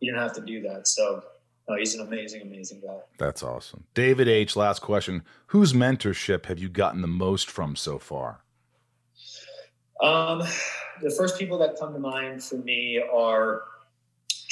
you 0.00 0.10
didn't 0.10 0.22
have 0.22 0.32
to 0.32 0.40
do 0.40 0.62
that. 0.62 0.88
So 0.88 1.22
no, 1.68 1.76
he's 1.76 1.94
an 1.94 2.06
amazing, 2.06 2.40
amazing 2.40 2.80
guy. 2.80 2.96
That's 3.18 3.42
awesome. 3.42 3.84
David 3.92 4.28
H. 4.28 4.56
Last 4.56 4.80
question: 4.80 5.22
Whose 5.48 5.74
mentorship 5.74 6.46
have 6.46 6.58
you 6.58 6.70
gotten 6.70 7.02
the 7.02 7.06
most 7.06 7.50
from 7.50 7.76
so 7.76 7.98
far? 7.98 8.42
Um, 10.02 10.42
the 11.02 11.10
first 11.10 11.38
people 11.38 11.58
that 11.58 11.78
come 11.78 11.92
to 11.92 11.98
mind 11.98 12.42
for 12.42 12.56
me 12.56 13.02
are 13.14 13.64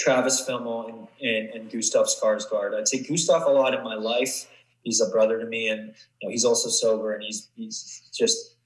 Travis 0.01 0.49
Fimmel 0.49 0.89
and, 0.89 1.09
and, 1.21 1.49
and 1.51 1.71
Gustav 1.71 2.07
Skarsgård. 2.07 2.75
I'd 2.75 2.89
say 2.89 3.03
Gustav 3.03 3.43
a 3.43 3.51
lot 3.51 3.75
in 3.75 3.85
my 3.85 3.97
life. 3.97 4.49
He's 4.83 5.01
a 5.03 5.11
brother 5.11 5.39
to 5.39 5.45
me, 5.45 5.69
and 5.69 5.93
you 6.21 6.29
know, 6.29 6.31
he's 6.31 6.47
also 6.47 6.71
sober, 6.71 7.13
and 7.13 7.23
he's 7.23 7.51
he's 7.55 8.11
just 8.17 8.57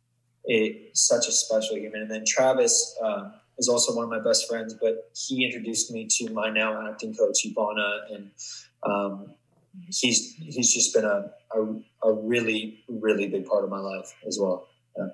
a, 0.48 0.88
such 0.92 1.26
a 1.26 1.32
special 1.32 1.76
human. 1.76 2.02
And 2.02 2.10
then 2.10 2.22
Travis 2.24 2.96
um, 3.02 3.32
is 3.58 3.68
also 3.68 3.96
one 3.96 4.04
of 4.04 4.10
my 4.10 4.20
best 4.20 4.48
friends, 4.48 4.74
but 4.80 5.10
he 5.16 5.44
introduced 5.44 5.90
me 5.90 6.06
to 6.18 6.30
my 6.32 6.50
now 6.50 6.88
acting 6.88 7.14
coach, 7.16 7.44
Ivana, 7.44 8.14
and 8.14 8.30
um, 8.84 9.32
he's 9.88 10.34
he's 10.34 10.72
just 10.72 10.94
been 10.94 11.04
a, 11.04 11.32
a, 11.52 12.08
a 12.08 12.12
really 12.12 12.84
really 12.88 13.26
big 13.26 13.44
part 13.46 13.64
of 13.64 13.70
my 13.70 13.80
life 13.80 14.14
as 14.24 14.38
well. 14.40 14.68
Yeah. 14.96 15.08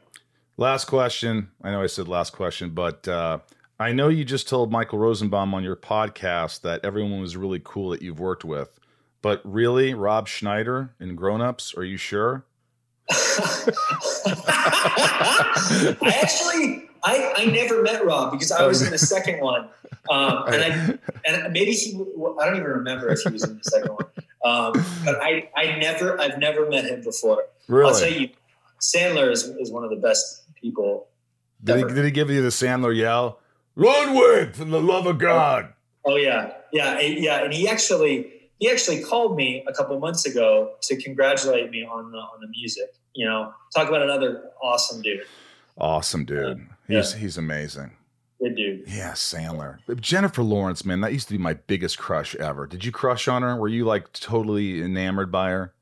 Last 0.59 0.85
question. 0.85 1.49
I 1.63 1.71
know 1.71 1.83
I 1.83 1.87
said 1.87 2.09
last 2.09 2.35
question, 2.35 2.71
but 2.71 3.09
uh, 3.09 3.39
I 3.81 3.93
know 3.93 4.09
you 4.09 4.27
just 4.27 4.47
told 4.47 4.71
Michael 4.71 4.99
Rosenbaum 4.99 5.55
on 5.55 5.65
your 5.65 5.75
podcast 5.75 6.61
that 6.61 6.85
everyone 6.85 7.19
was 7.19 7.35
really 7.35 7.63
cool 7.65 7.89
that 7.91 8.03
you've 8.03 8.21
worked 8.21 8.45
with. 8.45 8.79
But 9.23 9.41
really, 9.43 9.95
Rob 9.95 10.29
Schneider 10.29 10.95
in 11.01 11.17
Grown 11.17 11.41
Ups, 11.41 11.75
are 11.75 11.85
you 11.85 11.97
sure? 11.97 12.45
I 13.11 13.73
actually, 16.23 16.91
I, 17.03 17.33
I 17.39 17.47
never 17.47 17.83
met 17.83 18.05
Rob 18.05 18.33
because 18.33 18.53
I 18.53 18.67
was 18.67 18.83
in 18.83 18.91
the 18.91 18.99
second 18.99 19.41
one, 19.41 19.71
um, 20.11 20.45
and 20.49 20.63
I 20.63 20.99
and 21.27 21.51
maybe 21.51 21.73
he. 21.73 21.95
I 22.39 22.45
don't 22.45 22.57
even 22.57 22.69
remember 22.69 23.09
if 23.09 23.21
he 23.21 23.31
was 23.33 23.45
in 23.45 23.57
the 23.57 23.65
second 23.65 23.95
one, 23.95 24.05
um, 24.45 24.73
but 25.07 25.17
I 25.23 25.49
I 25.57 25.79
never 25.79 26.21
I've 26.21 26.39
never 26.39 26.69
met 26.69 26.85
him 26.85 27.03
before. 27.03 27.47
Really? 27.67 27.93
I'll 27.93 27.99
tell 27.99 28.13
you, 28.13 28.29
Sandler 28.79 29.33
is, 29.33 29.45
is 29.45 29.71
one 29.73 29.85
of 29.85 29.91
the 29.91 29.97
best 29.97 30.43
people. 30.55 31.07
Did 31.65 31.79
he, 31.79 31.95
did 31.95 32.05
he 32.05 32.11
give 32.11 32.29
you 32.29 32.43
the 32.43 32.51
Sandler 32.51 32.95
yell? 32.95 33.39
Ludwig, 33.81 34.55
for 34.55 34.67
the 34.67 34.81
love 34.81 35.07
of 35.07 35.17
oh, 35.17 35.19
God. 35.19 35.73
Oh 36.05 36.17
yeah, 36.17 36.53
yeah, 36.73 37.01
yeah, 37.01 37.45
and 37.45 37.53
he 37.53 37.67
actually 37.67 38.31
he 38.59 38.71
actually 38.71 39.03
called 39.03 39.37
me 39.37 39.65
a 39.67 39.73
couple 39.73 39.99
months 39.99 40.27
ago 40.27 40.73
to 40.83 40.97
congratulate 40.97 41.71
me 41.71 41.85
on 41.85 42.13
the 42.13 42.19
on 42.19 42.41
the 42.41 42.49
music. 42.49 42.95
You 43.15 43.27
know, 43.27 43.53
talk 43.75 43.89
about 43.89 44.03
another 44.03 44.51
awesome 44.63 45.01
dude. 45.01 45.23
Awesome 45.79 46.27
dude. 46.27 46.67
Yeah. 46.89 46.99
He's 46.99 47.15
he's 47.15 47.39
amazing. 47.39 47.93
Good 48.39 48.57
dude. 48.57 48.85
Yeah, 48.87 49.13
Sandler. 49.13 49.79
Jennifer 50.01 50.43
Lawrence, 50.43 50.85
man, 50.85 51.01
that 51.03 51.13
used 51.13 51.29
to 51.29 51.35
be 51.35 51.39
my 51.39 51.55
biggest 51.55 51.99
crush 51.99 52.35
ever. 52.37 52.67
Did 52.67 52.85
you 52.85 52.93
crush 52.93 53.29
on 53.29 53.43
her? 53.43 53.57
Were 53.57 53.69
you 53.69 53.85
like 53.85 54.13
totally 54.13 54.83
enamored 54.83 55.33
by 55.33 55.51
her? 55.51 55.75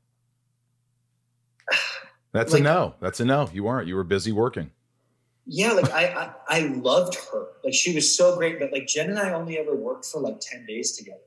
That's 2.31 2.53
like, 2.53 2.61
a 2.61 2.63
no. 2.63 2.95
That's 3.01 3.19
a 3.19 3.25
no. 3.25 3.49
You 3.53 3.63
weren't. 3.63 3.87
You 3.87 3.95
were 3.95 4.03
busy 4.03 4.31
working. 4.31 4.71
Yeah, 5.51 5.71
like 5.71 5.91
I, 5.91 6.05
I 6.05 6.31
I 6.47 6.59
loved 6.67 7.15
her. 7.31 7.47
Like 7.63 7.73
she 7.73 7.95
was 7.95 8.15
so 8.15 8.37
great, 8.37 8.59
but 8.59 8.71
like 8.71 8.85
Jen 8.85 9.09
and 9.09 9.17
I 9.17 9.33
only 9.33 9.57
ever 9.57 9.75
worked 9.75 10.05
for 10.05 10.21
like 10.21 10.39
10 10.39 10.67
days 10.67 10.95
together 10.95 11.17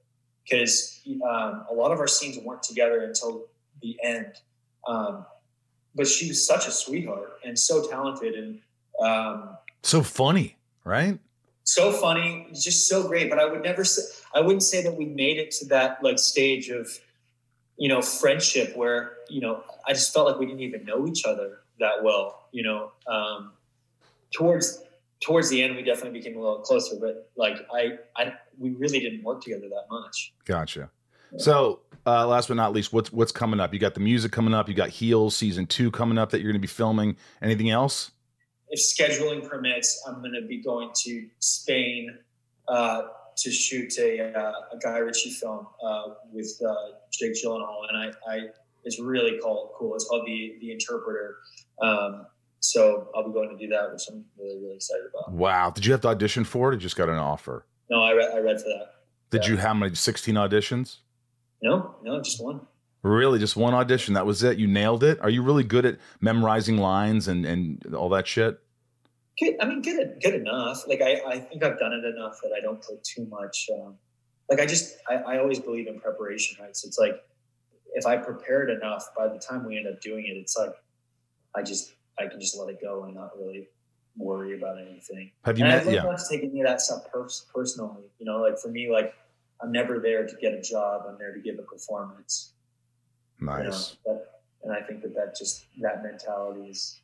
because 0.44 1.00
um, 1.28 1.64
a 1.68 1.74
lot 1.74 1.90
of 1.90 1.98
our 1.98 2.06
scenes 2.06 2.38
weren't 2.38 2.62
together 2.62 3.02
until 3.02 3.46
the 3.82 3.96
end. 4.02 4.32
Um, 4.86 5.26
but 5.96 6.06
she 6.06 6.28
was 6.28 6.46
such 6.46 6.68
a 6.68 6.70
sweetheart 6.70 7.40
and 7.44 7.58
so 7.58 7.88
talented 7.90 8.34
and 8.34 8.60
um, 9.04 9.56
so 9.82 10.04
funny, 10.04 10.56
right? 10.84 11.18
So 11.64 11.90
funny, 11.92 12.46
just 12.52 12.88
so 12.88 13.08
great. 13.08 13.28
But 13.28 13.40
I 13.40 13.44
would 13.44 13.64
never 13.64 13.84
say 13.84 14.02
I 14.34 14.40
wouldn't 14.40 14.62
say 14.62 14.84
that 14.84 14.94
we 14.96 15.06
made 15.06 15.38
it 15.38 15.50
to 15.58 15.66
that 15.66 16.02
like 16.02 16.20
stage 16.20 16.68
of 16.68 16.88
you 17.76 17.88
know, 17.88 18.00
friendship 18.00 18.76
where, 18.76 19.14
you 19.28 19.40
know, 19.40 19.64
I 19.86 19.92
just 19.92 20.12
felt 20.12 20.28
like 20.28 20.38
we 20.38 20.46
didn't 20.46 20.60
even 20.60 20.84
know 20.84 21.06
each 21.08 21.24
other 21.24 21.62
that 21.80 22.04
well, 22.04 22.48
you 22.52 22.62
know. 22.62 22.92
Um, 23.08 23.54
towards 24.32 24.82
towards 25.20 25.48
the 25.48 25.62
end 25.62 25.76
we 25.76 25.82
definitely 25.82 26.18
became 26.18 26.36
a 26.36 26.40
little 26.40 26.60
closer, 26.60 26.96
but 27.00 27.30
like 27.36 27.56
I 27.74 27.98
I 28.16 28.32
we 28.58 28.70
really 28.70 29.00
didn't 29.00 29.22
work 29.22 29.42
together 29.42 29.68
that 29.68 29.84
much. 29.90 30.32
Gotcha. 30.44 30.90
So, 31.38 31.80
uh, 32.06 32.26
last 32.26 32.48
but 32.48 32.56
not 32.56 32.72
least, 32.72 32.92
what's 32.92 33.12
what's 33.12 33.32
coming 33.32 33.60
up? 33.60 33.72
You 33.72 33.80
got 33.80 33.94
the 33.94 34.00
music 34.00 34.32
coming 34.32 34.54
up. 34.54 34.68
You 34.68 34.74
got 34.74 34.90
Heels 34.90 35.34
season 35.34 35.66
two 35.66 35.90
coming 35.90 36.18
up 36.18 36.30
that 36.30 36.40
you're 36.40 36.52
going 36.52 36.60
to 36.60 36.66
be 36.66 36.66
filming. 36.66 37.16
Anything 37.40 37.70
else? 37.70 38.10
If 38.68 38.80
scheduling 38.80 39.48
permits, 39.48 40.02
I'm 40.06 40.20
going 40.20 40.34
to 40.34 40.46
be 40.46 40.62
going 40.62 40.90
to 41.04 41.26
Spain 41.38 42.18
uh, 42.68 43.02
to 43.36 43.50
shoot 43.50 43.92
a, 43.98 44.32
uh, 44.38 44.52
a 44.72 44.78
Guy 44.78 44.98
Ritchie 44.98 45.30
film 45.30 45.66
uh, 45.84 46.02
with 46.32 46.50
uh, 46.66 46.74
Jake 47.12 47.32
Gyllenhaal, 47.32 47.82
and 47.88 47.96
I, 47.98 48.32
I 48.32 48.40
it's 48.84 49.00
really 49.00 49.38
called 49.38 49.70
cool. 49.78 49.94
It's 49.94 50.06
called 50.06 50.26
the 50.26 50.56
the 50.60 50.72
Interpreter. 50.72 51.36
Um, 51.80 52.26
so 52.62 53.08
I'll 53.14 53.26
be 53.26 53.32
going 53.32 53.50
to 53.50 53.56
do 53.56 53.68
that, 53.72 53.92
which 53.92 54.02
I'm 54.10 54.24
really 54.38 54.58
really 54.60 54.76
excited 54.76 55.04
about. 55.12 55.32
Wow. 55.32 55.70
Did 55.70 55.84
you 55.84 55.92
have 55.92 56.00
to 56.02 56.08
audition 56.08 56.44
for 56.44 56.72
it 56.72 56.76
or 56.76 56.78
just 56.78 56.96
got 56.96 57.08
an 57.08 57.16
offer? 57.16 57.66
No, 57.90 58.02
I 58.02 58.12
read 58.12 58.30
I 58.32 58.38
read 58.38 58.60
for 58.60 58.68
that. 58.68 58.94
Did 59.30 59.44
Yeah. 59.44 59.50
you 59.52 59.56
have 59.58 59.76
many 59.76 59.94
16 59.94 60.34
auditions? 60.34 60.98
No, 61.62 61.96
no, 62.02 62.20
just 62.20 62.42
one. 62.42 62.60
Really, 63.02 63.38
just 63.38 63.56
one 63.56 63.74
audition. 63.74 64.14
That 64.14 64.26
was 64.26 64.42
it. 64.44 64.58
You 64.58 64.66
nailed 64.68 65.02
it. 65.02 65.18
Are 65.20 65.30
you 65.30 65.42
really 65.42 65.64
good 65.64 65.84
at 65.84 65.98
memorizing 66.20 66.76
lines 66.78 67.28
and 67.28 67.44
and 67.44 67.94
all 67.94 68.08
that 68.10 68.26
shit? 68.26 68.60
Good, 69.40 69.54
I 69.60 69.64
mean, 69.64 69.80
good, 69.82 70.18
good 70.22 70.34
enough. 70.34 70.86
Like 70.86 71.00
I, 71.00 71.20
I 71.26 71.38
think 71.40 71.64
I've 71.64 71.78
done 71.78 71.92
it 71.94 72.04
enough 72.04 72.38
that 72.42 72.52
I 72.56 72.60
don't 72.60 72.80
put 72.82 73.02
too 73.02 73.26
much. 73.26 73.68
Um, 73.74 73.94
like 74.50 74.60
I 74.60 74.66
just, 74.66 74.96
I, 75.08 75.14
I 75.14 75.38
always 75.38 75.58
believe 75.58 75.86
in 75.88 75.98
preparation, 75.98 76.58
right? 76.62 76.76
So 76.76 76.86
it's 76.86 76.98
like 76.98 77.14
if 77.94 78.04
I 78.06 78.18
prepared 78.18 78.68
enough, 78.68 79.06
by 79.16 79.28
the 79.28 79.38
time 79.38 79.64
we 79.66 79.78
end 79.78 79.86
up 79.88 80.00
doing 80.02 80.26
it, 80.26 80.36
it's 80.36 80.54
like 80.58 80.74
I 81.56 81.62
just, 81.62 81.94
I 82.22 82.28
can 82.28 82.40
just 82.40 82.56
let 82.58 82.68
it 82.70 82.80
go 82.80 83.04
and 83.04 83.14
not 83.14 83.30
really 83.36 83.68
worry 84.16 84.56
about 84.56 84.78
anything. 84.78 85.32
Have 85.44 85.58
you 85.58 85.64
and 85.64 85.84
met? 85.84 85.88
I 85.88 85.96
Yeah. 85.96 86.02
not 86.02 86.20
take 86.30 86.42
any 86.42 86.60
of 86.60 86.66
that 86.66 86.80
stuff 86.80 87.10
pers- 87.12 87.46
personally. 87.54 88.04
You 88.18 88.26
know, 88.26 88.40
like 88.40 88.58
for 88.58 88.68
me, 88.68 88.90
like 88.90 89.14
I'm 89.60 89.72
never 89.72 89.98
there 89.98 90.26
to 90.26 90.36
get 90.40 90.52
a 90.54 90.60
job. 90.60 91.04
I'm 91.08 91.18
there 91.18 91.32
to 91.34 91.40
give 91.40 91.58
a 91.58 91.62
performance. 91.62 92.54
you 93.40 93.46
know? 93.46 93.56
Nice. 93.58 93.96
That- 94.06 94.28
and 94.62 94.72
I 94.72 94.80
think 94.80 95.02
that 95.02 95.14
that 95.16 95.36
just 95.36 95.64
that 95.80 96.04
mentality 96.04 96.68
is 96.70 97.00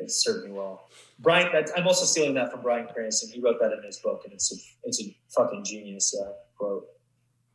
it's 0.00 0.16
served 0.24 0.46
me 0.46 0.52
well. 0.52 0.88
Bryan, 1.18 1.50
that's, 1.52 1.70
I'm 1.76 1.86
also 1.86 2.04
stealing 2.06 2.32
that 2.34 2.50
from 2.50 2.62
Bryan 2.62 2.88
Cranston. 2.92 3.28
He 3.30 3.40
wrote 3.40 3.60
that 3.60 3.72
in 3.72 3.82
his 3.82 3.98
book, 3.98 4.22
and 4.24 4.32
it's 4.32 4.50
a 4.52 4.56
it's 4.88 5.02
a 5.02 5.14
fucking 5.36 5.64
genius 5.64 6.18
uh, 6.18 6.32
quote. 6.56 6.86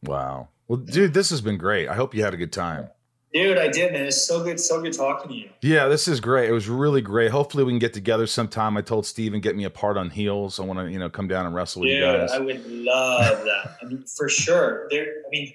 Wow. 0.03 0.49
Well, 0.67 0.77
dude, 0.77 1.13
this 1.15 1.29
has 1.31 1.41
been 1.41 1.57
great. 1.57 1.87
I 1.89 1.95
hope 1.95 2.13
you 2.13 2.23
had 2.23 2.33
a 2.33 2.37
good 2.37 2.51
time. 2.53 2.89
Dude, 3.35 3.57
I 3.57 3.67
did, 3.67 3.91
man. 3.91 4.05
It's 4.05 4.25
so 4.25 4.41
good, 4.41 4.57
so 4.61 4.81
good 4.81 4.93
talking 4.93 5.29
to 5.29 5.35
you. 5.35 5.49
Yeah, 5.61 5.89
this 5.89 6.07
is 6.07 6.21
great. 6.21 6.47
It 6.49 6.53
was 6.53 6.69
really 6.69 7.01
great. 7.01 7.31
Hopefully, 7.31 7.65
we 7.65 7.71
can 7.73 7.79
get 7.79 7.93
together 7.93 8.27
sometime. 8.27 8.77
I 8.77 8.81
told 8.81 9.05
Stephen 9.05 9.41
get 9.41 9.57
me 9.57 9.65
a 9.65 9.69
part 9.69 9.97
on 9.97 10.09
heels. 10.09 10.57
I 10.57 10.63
want 10.63 10.79
to, 10.79 10.89
you 10.89 10.99
know, 10.99 11.09
come 11.09 11.27
down 11.27 11.45
and 11.45 11.53
wrestle 11.53 11.81
with 11.81 11.91
you 11.91 11.99
guys. 11.99 12.31
I 12.31 12.39
would 12.39 12.65
love 12.65 13.43
that. 13.43 13.75
I 13.81 13.85
mean, 13.87 14.05
for 14.05 14.29
sure. 14.29 14.87
There. 14.89 15.03
I 15.03 15.29
mean, 15.31 15.53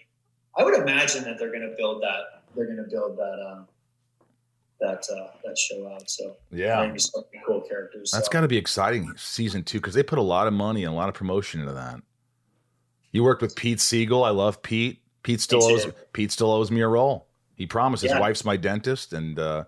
I 0.58 0.62
would 0.62 0.74
imagine 0.74 1.24
that 1.24 1.38
they're 1.38 1.48
going 1.48 1.62
to 1.62 1.74
build 1.74 2.02
that. 2.02 2.42
They're 2.54 2.66
going 2.66 2.84
to 2.84 2.90
build 2.90 3.16
that. 3.16 3.46
Um, 3.50 3.66
that 4.80 5.06
uh, 5.10 5.28
that 5.44 5.56
show 5.56 5.90
out. 5.90 6.10
So 6.10 6.36
Yeah. 6.50 6.94
cool 7.46 7.62
characters. 7.62 8.10
That's 8.10 8.26
so. 8.26 8.32
got 8.32 8.42
to 8.42 8.48
be 8.48 8.58
exciting, 8.58 9.10
season 9.16 9.62
two, 9.62 9.78
because 9.78 9.94
they 9.94 10.02
put 10.02 10.18
a 10.18 10.22
lot 10.22 10.46
of 10.46 10.52
money 10.52 10.84
and 10.84 10.92
a 10.92 10.96
lot 10.96 11.08
of 11.08 11.14
promotion 11.14 11.60
into 11.60 11.72
that. 11.72 12.00
You 13.10 13.24
worked 13.24 13.40
with 13.40 13.56
Pete 13.56 13.78
Segal. 13.78 14.26
I 14.26 14.30
love 14.30 14.60
Pete. 14.60 15.00
Pete 15.22 15.40
still 15.40 15.62
owes. 15.62 15.86
Pete 16.12 16.30
still 16.30 16.50
owes 16.52 16.70
me 16.70 16.82
a 16.82 16.88
role. 16.88 17.26
He 17.60 17.66
promised 17.66 18.02
his 18.02 18.14
wife's 18.14 18.42
my 18.42 18.56
dentist 18.56 19.12
and 19.12 19.38
uh, 19.38 19.64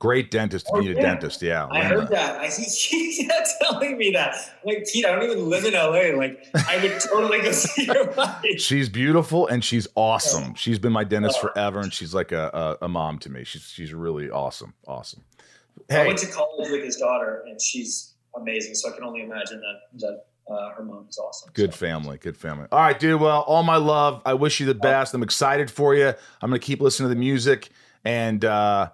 great 0.00 0.32
dentist. 0.32 0.66
If 0.66 0.74
Oh, 0.74 0.80
you 0.80 0.88
need 0.88 0.98
a 0.98 1.00
dentist, 1.00 1.40
yeah. 1.42 1.68
I 1.70 1.84
heard 1.84 2.08
that. 2.08 2.40
I 2.40 2.48
think 2.48 2.66
he's 2.72 3.24
telling 3.62 3.96
me 3.96 4.10
that. 4.10 4.34
Like, 4.64 4.84
Pete, 4.92 5.06
I 5.06 5.12
don't 5.12 5.22
even 5.30 5.48
live 5.48 5.64
in 5.64 5.74
LA. 5.74 6.18
Like, 6.18 6.44
I 6.68 6.82
would 6.82 6.98
totally 7.00 7.40
go 7.42 7.52
see 7.64 7.84
your 7.84 8.10
wife. 8.14 8.58
She's 8.60 8.88
beautiful 8.88 9.46
and 9.46 9.62
she's 9.64 9.86
awesome. 9.94 10.56
She's 10.56 10.80
been 10.80 10.92
my 10.92 11.04
dentist 11.04 11.38
Oh. 11.38 11.42
forever, 11.48 11.78
and 11.78 11.92
she's 11.94 12.12
like 12.12 12.32
a, 12.32 12.76
a, 12.80 12.86
a 12.86 12.88
mom 12.88 13.20
to 13.20 13.30
me. 13.30 13.44
She's 13.44 13.62
she's 13.62 13.94
really 13.94 14.28
awesome, 14.28 14.74
awesome. 14.88 15.22
I 15.88 16.04
went 16.04 16.18
to 16.18 16.26
college 16.26 16.68
with 16.72 16.82
his 16.82 16.96
daughter, 16.96 17.44
and 17.48 17.62
she's 17.62 18.14
amazing. 18.34 18.74
So 18.74 18.90
I 18.90 18.96
can 18.96 19.04
only 19.04 19.22
imagine 19.22 19.60
that 19.60 20.00
that 20.00 20.24
uh, 20.48 20.70
her 20.70 20.84
mom 20.84 21.06
is 21.08 21.18
awesome. 21.18 21.50
Good 21.54 21.72
So, 21.72 21.78
family. 21.78 22.18
Good 22.18 22.36
family. 22.36 22.66
All 22.72 22.78
right, 22.80 22.98
dude. 22.98 23.20
Well, 23.20 23.40
all 23.42 23.62
my 23.62 23.76
love. 23.76 24.22
I 24.24 24.34
wish 24.34 24.60
you 24.60 24.66
the 24.66 24.74
best. 24.74 25.12
I'm 25.14 25.22
excited 25.22 25.70
for 25.70 25.94
you. 25.94 26.08
I'm 26.40 26.50
going 26.50 26.60
to 26.60 26.64
keep 26.64 26.80
listening 26.80 27.08
to 27.08 27.14
the 27.14 27.18
music. 27.20 27.70
And 28.04 28.44
uh, 28.44 28.90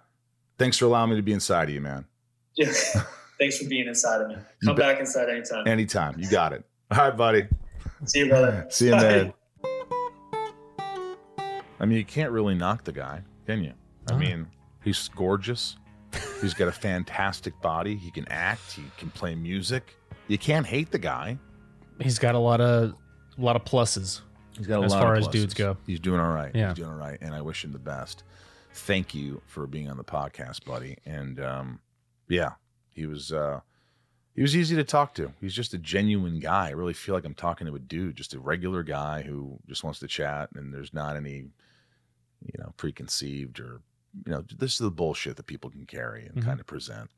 thanks 0.59 0.79
for 0.79 0.87
allowing 0.87 1.11
me 1.11 1.17
to 1.17 1.23
be 1.23 1.33
inside 1.33 1.69
of 1.69 1.75
you, 1.75 1.81
man. 1.81 2.07
yeah. 2.57 2.73
Thanks 3.39 3.59
for 3.59 3.69
being 3.69 3.89
inside 3.89 4.21
of 4.21 4.29
me. 4.29 4.37
Come 4.65 4.77
bet. 4.77 4.93
back 4.93 5.01
inside 5.01 5.29
anytime. 5.29 5.67
Anytime. 5.67 6.15
You 6.17 6.31
got 6.31 6.53
it. 6.53 6.65
All 6.93 6.99
right, 6.99 7.17
buddy. 7.17 7.49
See 8.05 8.21
you, 8.21 8.29
brother. 8.29 8.67
See 8.71 8.85
you, 8.87 8.93
Bye. 8.93 9.01
man. 9.03 9.33
I 10.79 11.85
mean, 11.87 11.99
you 11.99 12.05
can't 12.05 12.31
really 12.31 12.55
knock 12.55 12.85
the 12.85 12.93
guy, 12.93 13.23
can 13.47 13.65
you? 13.65 13.73
I 14.09 14.13
No. 14.13 14.19
mean, 14.19 14.47
he's 14.85 15.09
gorgeous. 15.09 15.77
He's 16.41 16.55
got 16.55 16.69
a 16.69 16.73
fantastic 16.73 17.61
body. 17.61 17.97
He 17.97 18.11
can 18.13 18.29
act. 18.29 18.73
He 18.73 18.85
can 18.97 19.11
play 19.11 19.35
music. 19.35 19.97
You 20.33 20.39
can't 20.39 20.67
hate 20.67 20.91
the 20.91 20.99
guy. 20.99 21.37
He's 22.01 22.19
got 22.19 22.35
a 22.35 22.39
lot 22.39 22.63
of 22.63 22.95
a 23.39 23.41
lot 23.43 23.55
of 23.55 23.65
pluses. 23.67 24.23
He's 24.57 24.67
got 24.67 24.81
a 24.81 24.85
As 24.85 24.93
lot 24.93 25.03
far 25.03 25.13
of 25.13 25.19
as 25.21 25.29
dudes 25.29 25.53
go. 25.53 25.77
He's 25.87 26.01
doing 26.01 26.21
all 26.21 26.33
right. 26.33 26.51
Yeah. 26.55 26.69
He's 26.69 26.77
doing 26.79 26.89
all 26.89 26.97
right, 26.97 27.19
and 27.21 27.35
I 27.35 27.43
wish 27.43 27.63
him 27.65 27.73
the 27.73 27.79
best. 27.79 28.23
Thank 28.73 29.15
you 29.15 29.43
for 29.47 29.67
being 29.67 29.91
on 29.91 29.99
the 29.99 30.05
podcast, 30.05 30.65
buddy. 30.65 30.97
And 31.05 31.39
um, 31.39 31.81
yeah, 32.29 32.53
he 32.89 33.05
was 33.05 33.31
uh, 33.31 33.61
he 34.35 34.41
was 34.41 34.57
easy 34.57 34.75
to 34.77 34.85
talk 34.85 35.13
to. 35.17 35.33
He's 35.39 35.55
just 35.55 35.75
a 35.75 35.79
genuine 35.79 36.39
guy. 36.39 36.69
I 36.69 36.71
really 36.71 36.95
feel 36.95 37.15
like 37.15 37.27
I'm 37.27 37.35
talking 37.35 37.67
to 37.67 37.75
a 37.75 37.79
dude, 37.79 38.17
just 38.17 38.33
a 38.33 38.41
regular 38.41 38.83
guy 38.83 39.21
who 39.21 39.59
just 39.69 39.85
wants 39.85 39.99
to 40.01 40.09
chat, 40.09 40.49
and 40.55 40.73
there's 40.73 40.95
not 40.95 41.15
any, 41.17 41.45
you 42.41 42.59
know, 42.59 42.73
preconceived 42.79 43.61
or 43.61 43.83
you 44.27 44.33
know, 44.33 44.45
this 44.59 44.73
is 44.73 44.79
the 44.79 44.91
bullshit 44.91 45.37
that 45.37 45.47
people 45.47 45.69
can 45.69 45.85
carry 45.85 46.25
and 46.27 46.37
Mhm. 46.37 46.45
kind 46.45 46.59
of 46.61 46.67
present. 46.67 47.11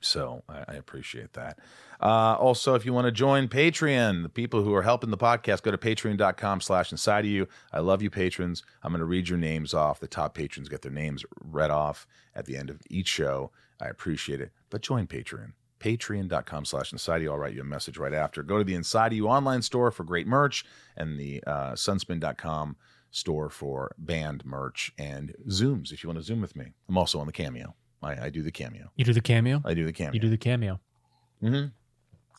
So 0.00 0.42
I, 0.48 0.64
I 0.68 0.74
appreciate 0.74 1.32
that. 1.34 1.58
Uh, 2.00 2.36
also, 2.36 2.74
if 2.74 2.86
you 2.86 2.92
want 2.92 3.06
to 3.06 3.12
join 3.12 3.48
Patreon, 3.48 4.22
the 4.22 4.28
people 4.28 4.62
who 4.62 4.74
are 4.74 4.82
helping 4.82 5.10
the 5.10 5.16
podcast, 5.16 5.62
go 5.62 5.70
to 5.70 5.78
patreon.com 5.78 6.60
slash 6.60 6.92
inside 6.92 7.24
of 7.24 7.30
you. 7.30 7.48
I 7.72 7.80
love 7.80 8.02
you, 8.02 8.10
patrons. 8.10 8.62
I'm 8.82 8.92
going 8.92 9.00
to 9.00 9.06
read 9.06 9.28
your 9.28 9.38
names 9.38 9.74
off. 9.74 10.00
The 10.00 10.06
top 10.06 10.34
patrons 10.34 10.68
get 10.68 10.82
their 10.82 10.92
names 10.92 11.24
read 11.40 11.70
off 11.70 12.06
at 12.34 12.46
the 12.46 12.56
end 12.56 12.70
of 12.70 12.80
each 12.88 13.08
show. 13.08 13.50
I 13.80 13.86
appreciate 13.86 14.40
it. 14.40 14.52
But 14.70 14.82
join 14.82 15.06
Patreon. 15.06 15.52
Patreon.com 15.80 16.64
slash 16.64 16.92
inside 16.92 17.22
you. 17.22 17.30
I'll 17.30 17.38
write 17.38 17.54
you 17.54 17.62
a 17.62 17.64
message 17.64 17.98
right 17.98 18.14
after. 18.14 18.42
Go 18.42 18.58
to 18.58 18.64
the 18.64 18.74
Inside 18.74 19.12
of 19.12 19.16
You 19.16 19.28
online 19.28 19.62
store 19.62 19.90
for 19.90 20.02
great 20.04 20.26
merch 20.26 20.64
and 20.96 21.18
the 21.18 21.42
uh, 21.46 21.72
sunspin.com 21.72 22.76
store 23.10 23.48
for 23.48 23.94
band 23.96 24.44
merch 24.44 24.92
and 24.98 25.34
Zooms 25.48 25.92
if 25.92 26.02
you 26.02 26.08
want 26.08 26.18
to 26.18 26.24
Zoom 26.24 26.40
with 26.40 26.56
me. 26.56 26.72
I'm 26.88 26.98
also 26.98 27.20
on 27.20 27.26
the 27.26 27.32
Cameo. 27.32 27.74
I, 28.02 28.26
I 28.26 28.30
do 28.30 28.42
the 28.42 28.52
Cameo. 28.52 28.90
You 28.96 29.04
do 29.04 29.12
the 29.12 29.20
cameo. 29.20 29.60
I 29.64 29.74
do 29.74 29.84
the 29.84 29.92
Cameo. 29.92 30.12
You 30.14 30.20
do 30.20 30.30
the 30.30 30.36
cameo. 30.38 30.80
hmm 31.40 31.64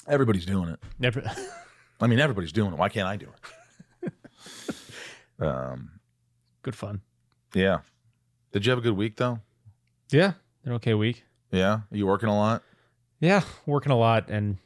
Everybody's 0.07 0.45
doing 0.45 0.69
it. 0.69 0.80
Never. 0.98 1.22
I 2.02 2.07
mean, 2.07 2.19
everybody's 2.19 2.52
doing 2.53 2.72
it. 2.73 2.77
Why 2.80 2.90
can't 2.90 3.07
I 3.07 3.18
do 3.18 3.27
it? 4.03 4.14
um, 5.40 5.99
Good 6.61 6.76
fun. 6.76 7.02
yeah. 7.53 7.80
Did 8.52 8.65
you 8.65 8.72
have 8.72 8.80
a 8.80 8.81
good 8.81 8.98
week 8.98 9.15
though? 9.18 9.40
Yeah, 10.10 10.34
an 10.65 10.73
okay 10.73 10.94
week. 10.95 11.23
Yeah. 11.52 11.73
Are 11.91 11.98
you 11.98 12.07
working 12.07 12.30
a 12.30 12.36
lot? 12.36 12.64
Yeah, 13.19 13.44
working 13.65 13.91
a 13.91 13.98
lot, 13.98 14.30
and 14.30 14.57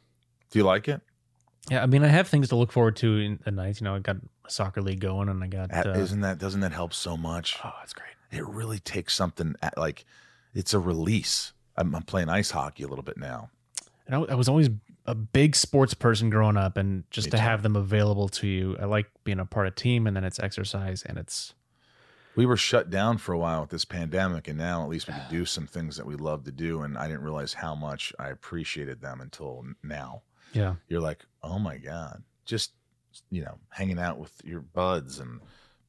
Do 0.50 0.58
you 0.58 0.64
like 0.64 0.88
it? 0.88 1.00
yeah, 1.70 1.82
I 1.82 1.86
mean, 1.86 2.02
I 2.04 2.08
have 2.08 2.28
things 2.28 2.48
to 2.50 2.56
look 2.56 2.72
forward 2.72 2.96
to 2.96 3.18
in 3.18 3.40
the 3.44 3.50
nights. 3.50 3.80
You 3.80 3.84
know, 3.86 3.94
I 3.96 3.98
got 3.98 4.16
a 4.46 4.50
soccer 4.50 4.80
league 4.80 5.00
going, 5.00 5.28
and 5.28 5.42
I 5.44 5.48
got. 5.48 5.70
That- 5.70 5.86
Uh, 5.88 5.98
Isn't 5.98 6.20
that 6.22 6.38
doesn't 6.38 6.60
that 6.60 6.72
help 6.72 6.94
so 6.94 7.16
much? 7.16 7.58
oh, 7.64 7.72
that's 7.80 7.92
great. 7.92 8.10
It 8.30 8.46
really 8.46 8.78
takes 8.78 9.14
something 9.14 9.54
at, 9.60 9.76
like 9.76 10.04
it's 10.54 10.72
a 10.74 10.78
release. 10.78 11.52
I'm, 11.76 11.94
I'm 11.94 12.02
playing 12.02 12.28
ice 12.28 12.50
hockey 12.52 12.84
a 12.84 12.88
little 12.88 13.02
bit 13.04 13.16
now. 13.16 13.50
And 14.06 14.14
I, 14.14 14.32
I 14.32 14.34
was 14.34 14.48
always 14.48 14.68
a 15.06 15.14
big 15.14 15.56
sports 15.56 15.92
person 15.94 16.30
growing 16.30 16.56
up, 16.56 16.76
and 16.76 17.04
just 17.10 17.26
Me 17.26 17.30
to 17.32 17.36
too. 17.36 17.42
have 17.42 17.62
them 17.62 17.76
available 17.76 18.28
to 18.28 18.46
you, 18.46 18.76
I 18.80 18.84
like 18.86 19.06
being 19.24 19.40
a 19.40 19.44
part 19.46 19.66
of 19.66 19.74
team, 19.74 20.06
and 20.06 20.16
then 20.16 20.24
it's 20.24 20.38
exercise, 20.38 21.02
and 21.02 21.18
it's 21.18 21.52
We 22.36 22.46
were 22.46 22.56
shut 22.56 22.90
down 22.90 23.18
for 23.18 23.32
a 23.32 23.38
while 23.38 23.62
with 23.62 23.70
this 23.70 23.84
pandemic, 23.84 24.48
and 24.48 24.56
now 24.58 24.82
at 24.82 24.88
least 24.88 25.06
we 25.08 25.14
could 25.14 25.28
do 25.30 25.44
some 25.44 25.66
things 25.66 25.96
that 25.96 26.06
we 26.06 26.16
love 26.16 26.44
to 26.44 26.52
do. 26.52 26.82
And 26.82 26.96
I 26.98 27.06
didn't 27.06 27.22
realize 27.22 27.52
how 27.54 27.74
much 27.74 28.12
I 28.18 28.28
appreciated 28.28 29.00
them 29.00 29.20
until 29.20 29.64
now. 29.82 30.22
yeah, 30.52 30.74
You're 30.88 31.00
like, 31.00 31.24
oh 31.42 31.58
my 31.58 31.76
god, 31.78 32.22
just 32.44 32.72
you 33.30 33.42
know, 33.42 33.58
hanging 33.70 33.98
out 33.98 34.18
with 34.18 34.32
your 34.44 34.60
buds 34.60 35.18
and 35.18 35.40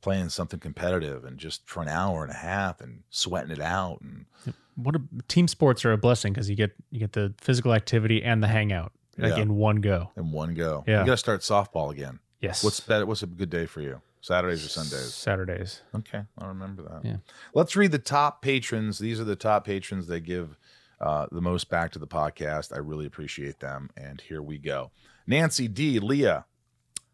playing 0.05 0.29
something 0.29 0.59
competitive, 0.59 1.25
and 1.25 1.39
just 1.39 1.67
for 1.67 1.81
an 1.81 1.89
hour 1.89 2.21
and 2.23 2.31
a 2.31 2.35
half 2.37 2.79
and 2.79 3.01
sweating 3.09 3.49
it 3.49 3.59
out. 3.59 4.01
And 4.01 4.27
what 4.75 4.95
a, 4.95 5.01
team 5.27 5.47
sports 5.47 5.83
are 5.83 5.91
a 5.93 5.97
blessing 5.97 6.31
because 6.31 6.47
you 6.47 6.55
get 6.55 6.75
you 6.91 6.99
get 6.99 7.13
the 7.13 7.33
physical 7.41 7.73
activity 7.73 8.21
and 8.21 8.43
the 8.43 8.47
hangout 8.47 8.91
like 9.17 9.35
Yeah. 9.35 9.41
in 9.41 9.55
one 9.55 9.77
go. 9.77 10.11
in 10.15 10.31
one 10.31 10.53
go, 10.53 10.83
Yeah. 10.87 10.99
you 10.99 11.05
got 11.07 11.13
to 11.13 11.17
start 11.17 11.41
softball 11.41 11.91
again. 11.91 12.19
Yes. 12.39 12.63
What's 12.63 12.79
better? 12.79 13.07
What's 13.07 13.23
a 13.23 13.25
good 13.25 13.49
day 13.49 13.65
for 13.65 13.81
you? 13.81 13.99
Saturdays 14.21 14.63
or 14.63 14.69
Sundays? 14.69 15.11
Saturdays. 15.13 15.81
Okay, 15.95 16.21
I'll 16.37 16.49
remember 16.49 16.83
that. 16.83 17.03
Yeah. 17.03 17.17
Let's 17.55 17.75
read 17.75 17.91
the 17.91 17.97
top 17.99 18.43
patrons. 18.43 18.99
These 18.99 19.19
are 19.19 19.23
the 19.23 19.35
top 19.35 19.65
patrons 19.65 20.05
that 20.07 20.19
give 20.19 20.55
uh, 21.01 21.25
the 21.31 21.41
most 21.41 21.69
back 21.71 21.91
to 21.93 21.99
the 21.99 22.07
podcast. 22.07 22.71
I 22.73 22.77
really 22.77 23.07
appreciate 23.07 23.59
them. 23.59 23.89
And 23.97 24.21
here 24.21 24.41
we 24.43 24.59
go. 24.59 24.91
Nancy 25.25 25.67
D. 25.67 25.99
Leah. 25.99 26.45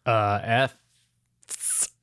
Uh, 0.06 0.40
F 0.44 0.76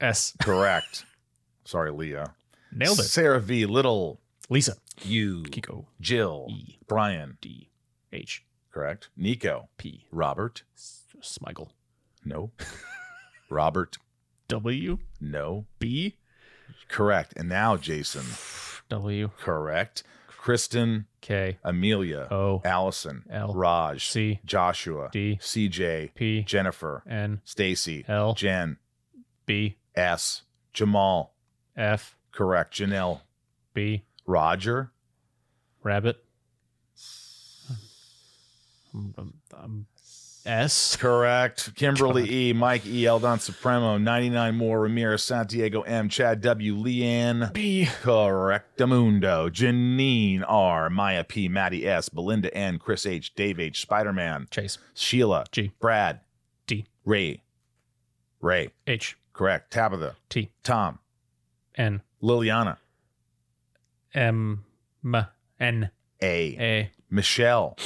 S. 0.01 0.35
Correct. 0.43 1.05
Sorry, 1.65 1.91
Leah. 1.91 2.35
Nailed 2.73 3.01
it. 3.01 3.05
Sarah 3.05 3.41
V. 3.41 3.67
Little. 3.67 4.21
Lisa. 4.49 4.77
You. 5.03 5.43
Kiko. 5.45 5.87
Jill. 6.01 6.47
E. 6.51 6.79
Brian. 6.87 7.39
D. 7.41 7.71
H. 8.13 8.45
Correct. 8.73 9.09
Nico. 9.17 9.69
P. 9.77 10.07
Robert. 10.11 10.63
Smigel. 11.21 11.71
No. 12.25 12.53
Robert. 13.51 13.99
W. 14.49 14.99
No. 15.21 15.67
B. 15.79 16.17
Correct. 16.89 17.35
And 17.37 17.49
now 17.49 17.77
Jason. 17.77 18.25
W. 18.89 19.31
Correct. 19.39 20.03
Kristen. 20.27 21.07
K. 21.21 21.59
Amelia. 21.63 22.29
O. 22.31 22.63
Allison. 22.65 23.25
L. 23.31 23.53
Raj. 23.53 24.09
C. 24.09 24.41
Joshua. 24.45 25.11
D. 25.13 25.39
CJ. 25.43 26.15
P. 26.15 26.43
Jennifer. 26.43 27.03
N. 27.09 27.41
Stacy. 27.45 28.05
L. 28.09 28.35
Jen. 28.35 28.79
B. 29.49 29.79
S. 29.97 30.43
Jamal. 30.75 31.33
F. 31.75 32.15
Correct. 32.33 32.75
Janelle. 32.75 33.23
B. 33.73 34.05
Roger. 34.27 34.93
Rabbit. 35.83 36.23
Um, 38.95 39.15
um, 39.17 39.35
um, 39.57 39.87
S. 40.45 40.97
Correct. 40.97 41.75
Kimberly 41.75 42.31
E. 42.31 42.53
Mike 42.53 42.85
E. 42.85 43.07
Eldon 43.07 43.39
Supremo. 43.39 43.97
99 43.97 44.55
more. 44.55 44.83
Ramirez. 44.83 45.23
Santiago 45.23 45.81
M. 45.81 46.11
Chad 46.11 46.43
W. 46.43 46.77
Leanne. 46.77 47.51
B. 47.55 47.89
Correct. 48.03 48.77
Correctamundo. 48.79 49.49
Janine 49.51 50.45
R. 50.47 50.91
Maya 50.91 51.25
P. 51.25 51.49
Maddie 51.49 51.89
S. 51.89 52.11
Belinda 52.11 52.55
N. 52.55 52.79
Chris 52.79 53.07
H. 53.07 53.35
Dave 53.35 53.59
H. 53.59 53.81
Spider 53.81 54.13
Man. 54.13 54.47
Chase. 54.51 54.77
Sheila. 54.93 55.47
G. 55.53 55.73
Brad. 55.81 56.21
D. 56.67 56.85
Ray. 57.07 57.43
Ray. 58.43 58.69
H. 58.87 59.17
Correct. 59.39 59.71
Tabitha. 59.71 60.17
T. 60.29 60.51
Tom. 60.65 60.99
N. 61.77 62.03
Liliana. 62.21 62.79
M. 64.13 64.65
M. 65.05 65.27
N. 65.61 65.91
A. 66.21 66.57
A. 66.59 66.91
Michelle. 67.09 67.77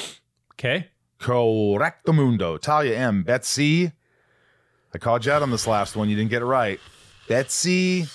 K. 0.57 0.89
Correctamundo. 1.21 2.59
Talia 2.59 2.97
M. 2.97 3.23
Betsy. 3.23 3.93
I 4.95 4.99
called 4.99 5.27
you 5.27 5.33
out 5.33 5.43
on 5.43 5.51
this 5.51 5.67
last 5.67 5.95
one. 5.95 6.09
You 6.09 6.17
didn't 6.17 6.31
get 6.31 6.41
it 6.41 6.47
right. 6.47 6.81
Betsy. 7.29 8.07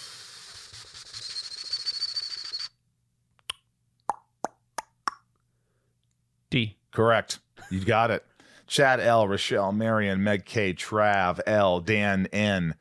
D. 6.49 6.75
Correct. 6.91 7.37
You 7.69 7.85
got 7.85 8.09
it. 8.09 8.25
Chad 8.65 8.99
L. 8.99 9.27
Rochelle 9.27 9.71
Marion 9.73 10.23
Meg 10.23 10.43
K. 10.43 10.73
Trav 10.73 11.39
L. 11.45 11.79
Dan 11.81 12.25
N. 12.33 12.73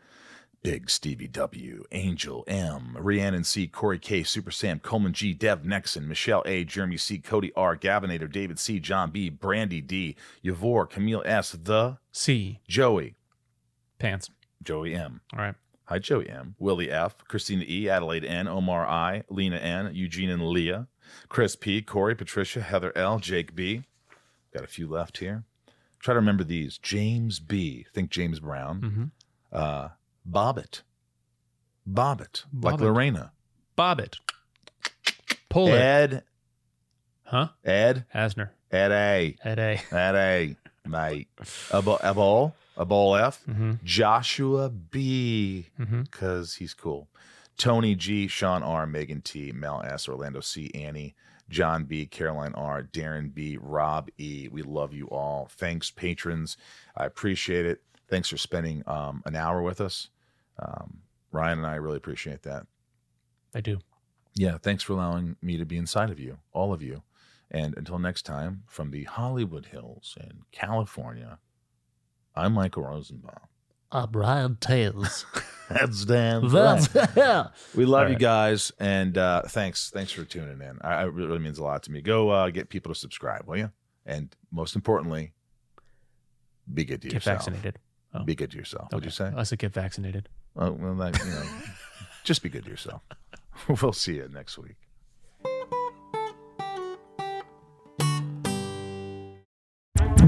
Big 0.62 0.90
Stevie 0.90 1.28
W. 1.28 1.84
Angel 1.92 2.44
M. 2.48 2.96
Rhiannon 2.98 3.44
C. 3.44 3.66
Corey 3.68 3.98
K. 3.98 4.22
Super 4.22 4.50
Sam 4.50 4.80
Coleman 4.80 5.12
G. 5.12 5.32
Dev 5.32 5.62
Nexon 5.62 6.06
Michelle 6.06 6.42
A. 6.44 6.64
Jeremy 6.64 6.96
C. 6.96 7.18
Cody 7.18 7.52
R. 7.54 7.76
Gavinator 7.76 8.30
David 8.30 8.58
C. 8.58 8.80
John 8.80 9.10
B. 9.10 9.28
Brandy 9.28 9.80
D. 9.80 10.16
Yavor 10.44 10.90
Camille 10.90 11.22
S. 11.24 11.52
The 11.52 11.98
C. 12.10 12.60
Joey. 12.66 13.14
Pants. 13.98 14.30
Joey 14.62 14.94
M. 14.94 15.20
All 15.32 15.38
right. 15.38 15.54
Hi, 15.84 16.00
Joey 16.00 16.28
M. 16.28 16.56
Willie 16.58 16.90
F. 16.90 17.16
Christina 17.28 17.64
E. 17.68 17.88
Adelaide 17.88 18.24
N. 18.24 18.48
Omar 18.48 18.84
I. 18.86 19.22
Lena 19.30 19.56
N. 19.56 19.94
Eugene 19.94 20.30
and 20.30 20.42
Leah. 20.48 20.88
Chris 21.28 21.54
P. 21.54 21.80
Corey, 21.80 22.16
Patricia, 22.16 22.60
Heather 22.60 22.92
L. 22.96 23.20
Jake 23.20 23.54
B. 23.54 23.84
Got 24.52 24.64
a 24.64 24.66
few 24.66 24.88
left 24.88 25.18
here. 25.18 25.44
Try 26.00 26.14
to 26.14 26.20
remember 26.20 26.42
these. 26.42 26.78
James 26.78 27.38
B. 27.38 27.86
Think 27.94 28.10
James 28.10 28.40
Brown. 28.40 28.80
Mm-hmm. 28.80 29.04
Uh, 29.52 29.88
Bobbit. 30.28 30.82
Bobbit. 31.88 32.44
Like 32.52 32.80
Lorena. 32.80 33.32
Bob 33.76 34.00
it. 34.00 34.16
Pull 35.48 35.68
it. 35.68 35.80
Ed. 35.80 36.22
Huh? 37.24 37.48
Ed. 37.64 38.04
Asner. 38.14 38.50
Ed 38.70 38.92
A. 38.92 39.36
Ed 39.44 39.58
A. 39.58 39.80
Ed 39.94 40.14
A. 40.14 40.56
Mate. 40.88 41.28
A 41.70 41.82
ball. 41.82 42.54
A 42.76 42.84
ball 42.84 43.16
F. 43.16 43.42
Mm-hmm. 43.48 43.72
Joshua 43.84 44.68
B. 44.68 45.66
Mm-hmm. 45.80 46.02
because 46.02 46.54
he's 46.54 46.74
cool. 46.74 47.08
Tony 47.56 47.94
G, 47.94 48.26
Sean 48.28 48.62
R, 48.62 48.86
Megan 48.86 49.22
T, 49.22 49.50
Mel 49.52 49.82
S, 49.82 50.08
Orlando 50.08 50.40
C, 50.40 50.70
Annie, 50.74 51.14
John 51.48 51.84
B, 51.84 52.04
Caroline 52.04 52.52
R, 52.54 52.82
Darren 52.82 53.32
B, 53.32 53.56
Rob 53.58 54.10
E. 54.18 54.48
We 54.50 54.62
love 54.62 54.92
you 54.92 55.06
all. 55.06 55.48
Thanks, 55.50 55.90
patrons. 55.90 56.56
I 56.96 57.06
appreciate 57.06 57.64
it. 57.64 57.80
Thanks 58.08 58.28
for 58.28 58.36
spending 58.36 58.82
um, 58.86 59.22
an 59.24 59.36
hour 59.36 59.62
with 59.62 59.80
us. 59.80 60.08
Um, 60.58 60.98
Ryan 61.32 61.58
and 61.58 61.66
I 61.66 61.74
really 61.76 61.96
appreciate 61.96 62.42
that. 62.42 62.66
I 63.54 63.60
do. 63.60 63.78
Yeah, 64.34 64.58
thanks 64.58 64.82
for 64.82 64.92
allowing 64.92 65.36
me 65.40 65.56
to 65.56 65.64
be 65.64 65.76
inside 65.76 66.10
of 66.10 66.18
you, 66.18 66.38
all 66.52 66.72
of 66.72 66.82
you. 66.82 67.02
And 67.50 67.76
until 67.76 67.98
next 67.98 68.22
time, 68.22 68.64
from 68.66 68.90
the 68.90 69.04
Hollywood 69.04 69.66
Hills 69.66 70.16
in 70.20 70.42
California, 70.52 71.38
I'm 72.34 72.52
Michael 72.52 72.82
Rosenbaum. 72.82 73.38
I'm 73.92 74.10
Ryan 74.12 74.56
Tails. 74.56 75.24
That's 75.68 76.04
Dan. 76.04 76.48
That's 76.48 76.88
We 77.74 77.86
love 77.86 78.06
All 78.06 78.12
you 78.12 78.18
guys, 78.18 78.72
and 78.78 79.16
uh, 79.16 79.42
thanks, 79.42 79.90
thanks 79.90 80.12
for 80.12 80.24
tuning 80.24 80.60
in. 80.60 80.78
I, 80.82 81.04
it 81.04 81.12
really 81.12 81.38
means 81.38 81.58
a 81.58 81.64
lot 81.64 81.82
to 81.84 81.92
me. 81.92 82.02
Go 82.02 82.30
uh, 82.30 82.50
get 82.50 82.68
people 82.68 82.92
to 82.92 82.98
subscribe, 82.98 83.46
will 83.46 83.56
you? 83.56 83.70
And 84.04 84.34
most 84.52 84.76
importantly, 84.76 85.32
be 86.72 86.84
good 86.84 87.00
to 87.02 87.08
Get 87.08 87.14
yourself. 87.14 87.38
Get 87.38 87.44
vaccinated. 87.44 87.78
Oh. 88.14 88.24
Be 88.24 88.34
good 88.34 88.50
to 88.50 88.58
yourself. 88.58 88.92
What'd 88.92 89.04
you 89.04 89.10
say? 89.10 89.32
I 89.36 89.42
said 89.44 89.58
get 89.58 89.72
vaccinated. 89.72 90.28
Well, 90.56 90.94
that, 90.94 91.18
you 91.18 91.30
know, 91.30 91.42
just 92.24 92.42
be 92.42 92.48
good 92.48 92.64
to 92.64 92.70
yourself. 92.70 93.02
we'll 93.82 93.92
see 93.92 94.16
you 94.16 94.28
next 94.32 94.58
week. 94.58 94.76